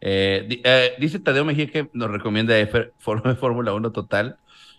Eh, 0.00 0.46
di- 0.48 0.62
eh, 0.64 0.92
dice 0.98 1.18
Tadeo 1.18 1.44
Mejía 1.44 1.66
que 1.66 1.90
nos 1.92 2.10
recomienda 2.10 2.54
Fórmula 2.98 3.74
1 3.74 3.92
total. 3.92 4.38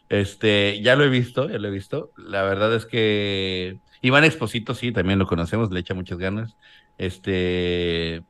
Este, 0.09 0.81
ya 0.81 0.95
lo 0.95 1.03
he 1.03 1.09
visto, 1.09 1.47
ya 1.49 1.59
lo 1.59 1.67
he 1.67 1.71
visto. 1.71 2.11
La 2.17 2.41
verdad 2.41 2.73
es 2.73 2.87
que 2.87 3.79
Iván 4.01 4.23
Exposito, 4.23 4.73
sí, 4.73 4.91
también 4.91 5.19
lo 5.19 5.27
conocemos, 5.27 5.69
le 5.71 5.81
echa 5.81 5.93
muchas 5.93 6.17
ganas. 6.17 6.57
Este, 6.99 8.21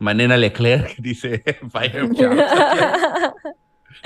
Manena 0.00 0.36
Leclerc, 0.36 0.96
dice 0.98 1.42
Fire 1.70 2.08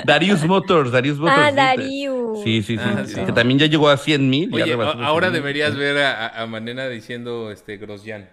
Darius 0.05 0.45
Motors, 0.45 0.93
Darius 0.93 1.19
Motors. 1.19 1.39
ah, 1.39 1.53
Darío. 1.53 2.35
Sí, 2.45 2.63
sí, 2.63 2.77
sí, 2.77 2.83
Ah, 2.85 3.05
que 3.27 3.33
también 3.33 3.59
ya 3.61 3.67
llegó 3.67 3.89
a 3.89 3.97
100 3.97 4.29
mil. 4.29 4.51
Ahora 5.03 5.31
deberías 5.31 5.75
ver 5.77 5.97
a, 5.99 6.43
a- 6.43 6.47
Manena 6.47 6.87
diciendo 6.89 7.51
este 7.51 7.77
Grosjean. 7.79 8.29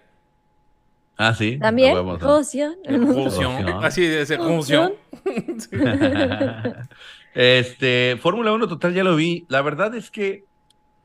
Ah, 1.17 1.33
sí. 1.35 1.59
También, 1.59 1.91
a 1.95 2.01
huevo, 2.01 2.17
sí. 2.17 2.25
Rocío. 2.25 2.75
Grosjean. 2.83 3.63
Grosjean. 3.63 3.83
Así 3.85 4.01
de 4.01 4.21
ese 4.21 4.37
Grosjean. 4.37 4.93
este, 7.35 8.17
Fórmula 8.21 8.51
1 8.53 8.67
total 8.67 8.93
ya 8.93 9.03
lo 9.03 9.15
vi. 9.15 9.45
La 9.47 9.61
verdad 9.61 9.93
es 9.95 10.09
que 10.09 10.45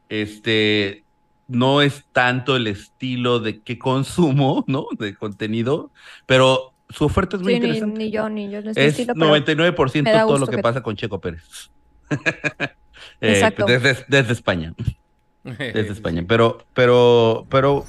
este 0.08 1.04
no 1.48 1.80
es 1.82 2.04
tanto 2.12 2.56
el 2.56 2.66
estilo 2.66 3.38
de 3.40 3.60
que 3.62 3.78
consumo, 3.78 4.64
¿no? 4.68 4.86
De 4.98 5.14
contenido, 5.14 5.90
pero 6.26 6.72
su 6.88 7.04
oferta 7.04 7.36
es 7.36 7.42
muy 7.42 7.54
Sí, 7.54 7.60
ni, 7.60 7.66
interesante. 7.66 7.98
ni 7.98 8.10
yo, 8.10 8.28
ni 8.28 8.50
yo. 8.50 8.62
No 8.62 8.70
es 8.70 8.76
es 8.76 8.92
estilo, 8.98 9.14
pero 9.14 9.26
99% 9.34 10.02
me 10.04 10.12
da 10.12 10.22
todo 10.26 10.38
lo 10.38 10.46
que 10.46 10.56
que- 10.56 10.62
pasa 10.62 10.82
con 10.82 10.96
Checo 10.96 11.20
Pérez. 11.20 11.70
Eh, 13.20 13.32
Exacto. 13.34 13.66
desde, 13.66 14.04
desde 14.08 14.32
España, 14.32 14.74
desde 15.44 15.92
España. 15.92 16.24
Pero, 16.26 16.66
pero, 16.74 17.46
pero 17.50 17.84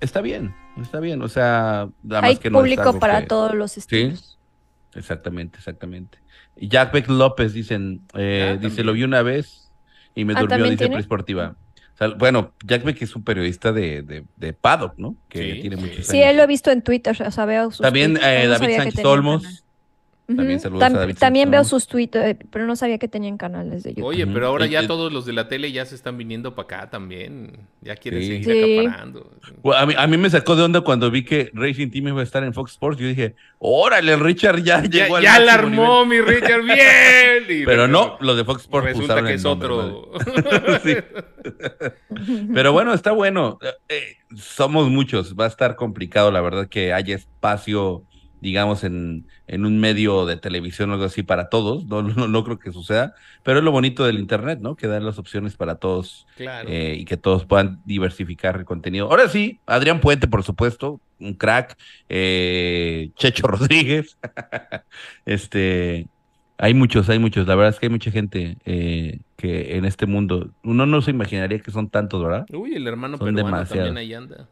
está 0.00 0.20
bien, 0.20 0.54
Está 0.80 1.00
bien, 1.00 1.20
o 1.20 1.28
sea, 1.28 1.88
nada 2.02 2.22
Hay 2.26 2.32
más 2.34 2.40
que 2.40 2.48
no 2.50 2.58
es 2.58 2.62
público 2.62 2.98
para 2.98 3.20
que- 3.20 3.26
todos 3.26 3.54
los 3.54 3.76
estilos. 3.76 4.38
Exactamente, 4.94 5.58
exactamente. 5.58 6.18
Y 6.56 6.68
Jack 6.68 6.92
Beck 6.92 7.08
López 7.10 7.52
dicen, 7.52 8.00
eh, 8.14 8.54
Ah, 8.54 8.56
dice, 8.56 8.82
lo 8.82 8.94
vi 8.94 9.04
una 9.04 9.20
vez 9.22 9.70
y 10.14 10.24
me 10.24 10.32
Ah, 10.32 10.40
durmió, 10.40 10.48
¿también 10.56 10.70
dice 10.72 10.84
tiene? 10.84 10.96
Presportiva. 10.96 11.56
O 11.94 11.96
sea, 11.98 12.08
bueno, 12.08 12.52
Jack 12.64 12.84
Beck 12.84 13.02
es 13.02 13.14
un 13.14 13.22
periodista 13.22 13.70
de, 13.72 14.02
de, 14.02 14.24
de 14.36 14.52
Paddock, 14.54 14.94
¿no? 14.96 15.16
Que 15.28 15.54
Sí, 15.54 15.60
tiene 15.60 15.76
muchos 15.76 16.06
Sí, 16.06 16.18
años. 16.22 16.30
él 16.30 16.36
lo 16.38 16.42
he 16.44 16.46
visto 16.46 16.70
en 16.70 16.82
Twitter, 16.82 17.16
o 17.24 17.30
sea, 17.30 17.44
veo 17.44 17.70
sus 17.70 17.80
También 17.80 18.16
eh, 18.16 18.46
David 18.48 18.76
Sánchez 18.76 18.94
tenía 18.94 19.12
También 20.36 20.60
a 20.64 21.18
David 21.18 21.48
veo 21.48 21.64
sus 21.64 21.86
tweets, 21.86 22.16
eh, 22.16 22.38
pero 22.50 22.66
no 22.66 22.76
sabía 22.76 22.98
que 22.98 23.08
tenían 23.08 23.36
canales 23.38 23.82
de 23.82 23.90
YouTube. 23.90 24.04
Oye, 24.06 24.26
pero 24.26 24.46
ahora 24.48 24.66
ya 24.66 24.80
Eh, 24.80 24.84
eh, 24.84 24.86
todos 24.88 25.12
los 25.12 25.26
de 25.26 25.32
la 25.32 25.48
tele 25.48 25.72
ya 25.72 25.84
se 25.86 25.94
están 25.94 26.16
viniendo 26.16 26.54
para 26.54 26.78
acá 26.78 26.90
también. 26.90 27.52
Ya 27.80 27.96
quieren 27.96 28.20
Sí. 28.22 28.42
seguir 28.44 28.44
Sí. 28.52 28.78
acaparando. 28.78 29.30
Bueno, 29.62 29.80
a, 29.80 29.86
mí, 29.86 29.94
a 29.96 30.06
mí 30.06 30.16
me 30.16 30.30
sacó 30.30 30.56
de 30.56 30.62
onda 30.62 30.80
cuando 30.82 31.10
vi 31.10 31.24
que 31.24 31.50
Racing 31.54 31.90
Team 31.90 32.08
iba 32.08 32.20
a 32.20 32.24
estar 32.24 32.42
en 32.44 32.52
Fox 32.54 32.72
Sports. 32.72 32.98
Yo 33.00 33.06
dije, 33.06 33.34
órale, 33.58 34.16
Richard 34.16 34.62
ya, 34.62 34.82
Ya, 34.82 34.88
llegó 35.04 35.16
al 35.16 35.22
ya 35.22 35.38
la 35.38 35.54
armó 35.54 36.04
mi 36.06 36.20
Richard 36.20 36.62
bien. 36.62 36.78
Y 37.48 37.52
nivel". 37.52 37.64
Pero 37.66 37.88
no, 37.88 38.16
los 38.20 38.36
de 38.36 38.44
Fox 38.44 38.62
Sports 38.62 38.86
Resulta 38.86 39.04
usaron 39.14 39.24
que 39.24 39.30
el 39.30 39.36
es 39.36 39.44
nombre, 39.44 39.68
otro. 39.68 40.12
Pero 42.54 42.72
bueno, 42.72 42.94
está 42.94 43.12
bueno. 43.12 43.58
Eh, 43.88 44.16
somos 44.36 44.88
muchos. 44.88 45.34
Va 45.36 45.44
a 45.44 45.48
estar 45.48 45.76
complicado, 45.76 46.30
la 46.30 46.40
verdad, 46.40 46.68
que 46.68 46.92
haya 46.92 47.16
espacio, 47.16 48.04
digamos, 48.42 48.84
en, 48.84 49.24
en 49.46 49.64
un 49.64 49.80
medio 49.80 50.26
de 50.26 50.36
televisión 50.36 50.90
o 50.90 50.94
algo 50.94 51.06
así 51.06 51.22
para 51.22 51.48
todos. 51.48 51.86
No, 51.88 52.02
no, 52.02 52.28
no 52.28 52.44
creo 52.44 52.58
que 52.58 52.72
suceda. 52.72 53.14
Pero 53.42 53.58
es 53.60 53.64
lo 53.64 53.70
bonito 53.72 54.04
del 54.04 54.18
Internet, 54.18 54.58
¿no? 54.60 54.76
Que 54.76 54.86
dan 54.88 55.06
las 55.06 55.18
opciones 55.18 55.56
para 55.56 55.76
todos 55.76 56.26
Claro. 56.36 56.68
eh, 56.68 56.96
y 56.98 57.04
que 57.06 57.16
todos 57.16 57.46
puedan 57.46 57.80
diversificar 57.86 58.56
el 58.56 58.64
contenido. 58.66 59.08
Ahora 59.08 59.28
sí, 59.28 59.58
Adrián 59.66 60.00
Puente, 60.00 60.28
por 60.28 60.42
supuesto, 60.42 61.00
un 61.18 61.32
crack. 61.34 61.78
eh, 62.10 63.10
Checho 63.16 63.46
Rodríguez. 63.46 64.18
este. 65.24 66.08
Hay 66.58 66.74
muchos, 66.74 67.08
hay 67.08 67.18
muchos. 67.18 67.46
La 67.48 67.56
verdad 67.56 67.70
es 67.74 67.80
que 67.80 67.86
hay 67.86 67.90
mucha 67.90 68.10
gente 68.12 68.56
eh, 68.64 69.18
que 69.36 69.76
en 69.76 69.84
este 69.84 70.06
mundo 70.06 70.50
uno 70.62 70.86
no 70.86 71.02
se 71.02 71.10
imaginaría 71.10 71.58
que 71.58 71.72
son 71.72 71.88
tantos, 71.88 72.22
¿verdad? 72.22 72.46
Uy, 72.52 72.74
el 72.74 72.86
hermano 72.86 73.18
Son 73.18 73.26
peruano 73.34 73.46
demasiados. 73.56 73.86
también 73.88 73.96
ahí 73.96 74.14
anda. 74.14 74.46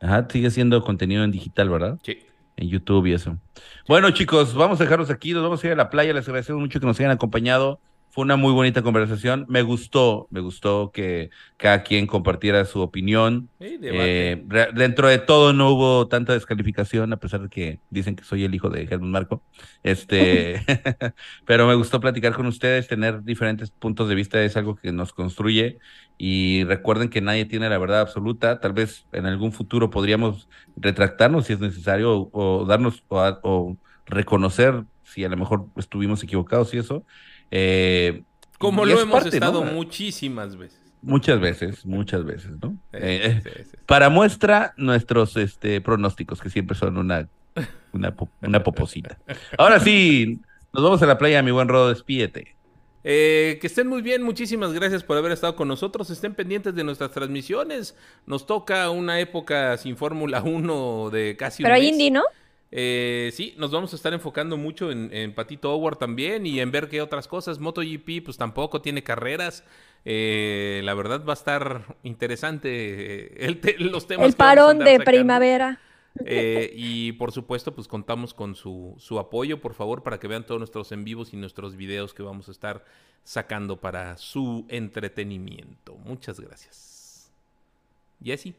Ajá, 0.00 0.26
sigue 0.30 0.50
siendo 0.50 0.82
contenido 0.84 1.24
en 1.24 1.30
digital, 1.30 1.70
¿verdad? 1.70 1.98
Sí. 2.02 2.18
En 2.56 2.68
YouTube 2.68 3.06
y 3.06 3.12
eso. 3.12 3.38
Bueno, 3.86 4.10
chicos, 4.10 4.54
vamos 4.54 4.80
a 4.80 4.84
dejarlos 4.84 5.10
aquí, 5.10 5.32
nos 5.32 5.42
vamos 5.42 5.62
a 5.62 5.66
ir 5.66 5.72
a 5.74 5.76
la 5.76 5.90
playa, 5.90 6.12
les 6.12 6.26
agradecemos 6.26 6.60
mucho 6.60 6.80
que 6.80 6.86
nos 6.86 6.98
hayan 6.98 7.12
acompañado. 7.12 7.80
Fue 8.16 8.24
una 8.24 8.36
muy 8.36 8.54
bonita 8.54 8.80
conversación. 8.80 9.44
Me 9.46 9.60
gustó, 9.60 10.26
me 10.30 10.40
gustó 10.40 10.90
que 10.90 11.28
cada 11.58 11.82
quien 11.82 12.06
compartiera 12.06 12.64
su 12.64 12.80
opinión. 12.80 13.50
Sí. 13.60 13.78
Eh, 13.82 14.42
dentro 14.72 15.08
de 15.08 15.18
todo 15.18 15.52
no 15.52 15.68
hubo 15.72 16.08
tanta 16.08 16.32
descalificación, 16.32 17.12
a 17.12 17.18
pesar 17.18 17.42
de 17.42 17.50
que 17.50 17.78
dicen 17.90 18.16
que 18.16 18.24
soy 18.24 18.44
el 18.44 18.54
hijo 18.54 18.70
de 18.70 18.86
Germán 18.86 19.10
Marco. 19.10 19.42
Este, 19.82 20.64
pero 21.44 21.66
me 21.66 21.74
gustó 21.74 22.00
platicar 22.00 22.32
con 22.32 22.46
ustedes, 22.46 22.88
tener 22.88 23.22
diferentes 23.22 23.70
puntos 23.70 24.08
de 24.08 24.14
vista 24.14 24.42
es 24.42 24.56
algo 24.56 24.76
que 24.76 24.92
nos 24.92 25.12
construye. 25.12 25.78
Y 26.16 26.64
recuerden 26.64 27.10
que 27.10 27.20
nadie 27.20 27.44
tiene 27.44 27.68
la 27.68 27.76
verdad 27.76 28.00
absoluta. 28.00 28.60
Tal 28.60 28.72
vez 28.72 29.06
en 29.12 29.26
algún 29.26 29.52
futuro 29.52 29.90
podríamos 29.90 30.48
retractarnos 30.74 31.44
si 31.44 31.52
es 31.52 31.60
necesario 31.60 32.16
o, 32.16 32.60
o 32.62 32.64
darnos 32.64 33.04
o, 33.08 33.18
o 33.42 33.76
reconocer 34.06 34.84
si 35.04 35.22
a 35.22 35.28
lo 35.28 35.36
mejor 35.36 35.66
estuvimos 35.76 36.22
equivocados 36.22 36.72
y 36.72 36.78
eso. 36.78 37.04
Eh, 37.50 38.22
Como 38.58 38.84
lo 38.84 38.94
es 38.94 39.02
hemos 39.02 39.22
parte, 39.22 39.38
¿no? 39.40 39.46
estado 39.46 39.64
muchísimas 39.64 40.56
veces. 40.56 40.80
Muchas 41.02 41.38
veces, 41.40 41.86
muchas 41.86 42.24
veces, 42.24 42.52
¿no? 42.60 42.76
Eh, 42.92 43.20
Eh, 43.22 43.40
sí, 43.44 43.50
sí, 43.56 43.62
sí. 43.70 43.76
para 43.86 44.08
muestra 44.08 44.74
nuestros 44.76 45.36
este, 45.36 45.80
pronósticos, 45.80 46.40
que 46.40 46.50
siempre 46.50 46.76
son 46.76 46.96
una, 46.98 47.28
una, 47.92 48.14
po- 48.14 48.30
una 48.42 48.62
poposita. 48.64 49.18
Ahora 49.56 49.78
sí, 49.78 50.40
nos 50.72 50.82
vamos 50.82 51.02
a 51.02 51.06
la 51.06 51.16
playa, 51.18 51.42
mi 51.42 51.52
buen 51.52 51.68
Rodo, 51.68 51.90
despídete. 51.90 52.56
Eh, 53.08 53.58
que 53.60 53.68
estén 53.68 53.86
muy 53.86 54.02
bien, 54.02 54.22
muchísimas 54.24 54.72
gracias 54.72 55.04
por 55.04 55.16
haber 55.16 55.30
estado 55.30 55.54
con 55.54 55.68
nosotros. 55.68 56.10
Estén 56.10 56.34
pendientes 56.34 56.74
de 56.74 56.82
nuestras 56.82 57.12
transmisiones. 57.12 57.94
Nos 58.26 58.46
toca 58.46 58.90
una 58.90 59.20
época 59.20 59.76
sin 59.76 59.96
Fórmula 59.96 60.42
1 60.42 61.10
de 61.10 61.36
casi 61.38 61.62
un 61.62 61.66
Pero 61.66 61.76
hay 61.76 61.82
mes. 61.82 61.92
indie, 61.92 62.10
¿no? 62.10 62.22
Eh, 62.72 63.30
sí, 63.32 63.54
nos 63.58 63.70
vamos 63.70 63.92
a 63.92 63.96
estar 63.96 64.12
enfocando 64.12 64.56
mucho 64.56 64.90
en, 64.90 65.12
en 65.12 65.34
Patito 65.34 65.72
Howard 65.74 65.96
también 65.98 66.46
y 66.46 66.60
en 66.60 66.70
ver 66.70 66.88
qué 66.88 67.00
otras 67.00 67.28
cosas. 67.28 67.58
MotoGP, 67.60 68.24
pues 68.24 68.36
tampoco 68.36 68.82
tiene 68.82 69.02
carreras. 69.02 69.64
Eh, 70.04 70.80
la 70.84 70.94
verdad 70.94 71.24
va 71.24 71.32
a 71.32 71.34
estar 71.34 71.96
interesante 72.02 72.68
eh, 72.70 73.46
el 73.46 73.60
te- 73.60 73.78
los 73.78 74.06
temas. 74.06 74.26
El 74.26 74.34
parón 74.34 74.78
de 74.78 74.84
sacando. 74.98 75.04
primavera. 75.04 75.80
Eh, 76.24 76.72
y 76.74 77.12
por 77.12 77.30
supuesto, 77.30 77.74
pues 77.74 77.88
contamos 77.88 78.32
con 78.32 78.54
su, 78.54 78.94
su 78.98 79.18
apoyo, 79.18 79.60
por 79.60 79.74
favor, 79.74 80.02
para 80.02 80.18
que 80.18 80.26
vean 80.28 80.46
todos 80.46 80.58
nuestros 80.58 80.90
en 80.92 81.04
vivos 81.04 81.34
y 81.34 81.36
nuestros 81.36 81.76
videos 81.76 82.14
que 82.14 82.22
vamos 82.22 82.48
a 82.48 82.52
estar 82.52 82.84
sacando 83.22 83.80
para 83.80 84.16
su 84.16 84.64
entretenimiento. 84.68 85.94
Muchas 85.96 86.40
gracias. 86.40 87.30
Jesse. 88.24 88.54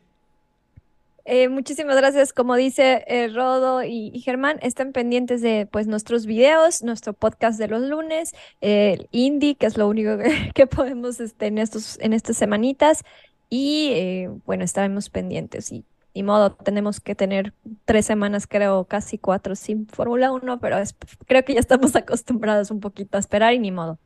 Eh, 1.30 1.50
muchísimas 1.50 1.98
gracias. 1.98 2.32
Como 2.32 2.56
dice 2.56 3.04
eh, 3.06 3.28
Rodo 3.28 3.84
y, 3.84 4.18
Germán, 4.22 4.60
estén 4.62 4.94
pendientes 4.94 5.42
de 5.42 5.68
pues 5.70 5.86
nuestros 5.86 6.26
videos, 6.26 6.84
nuestro 6.84 7.12
podcast 7.12 7.60
de 7.60 7.68
los 7.68 7.82
lunes, 7.82 8.34
el 8.62 9.10
indie, 9.12 9.56
que 9.56 9.66
es 9.66 9.78
lo 9.78 9.90
único 9.90 10.12
que, 10.56 10.68
podemos 10.68 11.20
este, 11.20 11.48
en 11.48 11.58
estos, 11.58 12.00
en 12.00 12.14
estas 12.14 12.38
semanitas. 12.38 13.04
Y 13.50 13.90
eh, 13.92 14.30
bueno, 14.46 14.64
estaremos 14.64 15.10
pendientes. 15.10 15.70
Y 15.74 15.84
ni 16.16 16.24
modo, 16.24 16.54
tenemos 16.54 17.02
que 17.02 17.14
tener 17.14 17.54
tres 17.84 18.06
semanas, 18.06 18.48
creo, 18.48 18.86
casi 18.86 19.18
cuatro 19.18 19.56
sin 19.56 19.86
Fórmula 19.86 20.32
1, 20.32 20.60
pero 20.62 20.78
creo 21.26 21.44
que 21.44 21.56
ya 21.56 21.60
estamos 21.60 21.94
acostumbrados 21.98 22.72
un 22.72 22.80
poquito 22.80 23.18
a 23.18 23.20
esperar 23.20 23.54
y 23.54 23.60
ni 23.60 23.72
modo. 23.72 24.00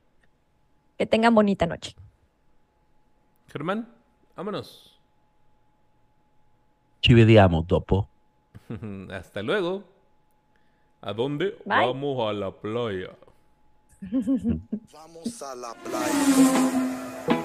Que 0.97 1.05
tengan 1.05 1.35
bonita 1.35 1.67
noche. 1.67 1.95
Germán, 3.47 3.87
vámonos. 4.35 4.90
Ci 7.01 7.13
vediamo 7.15 7.63
dopo. 7.65 8.07
Hasta 9.09 9.41
luego. 9.41 9.83
¿A 11.01 11.13
dónde? 11.13 11.57
Bye. 11.65 11.87
Vamos 11.87 12.29
a 12.29 12.31
la 12.31 12.51
playa. 12.51 13.09
Vamos 14.01 15.41
a 15.41 15.55
la 15.55 15.73
playa. 15.73 17.40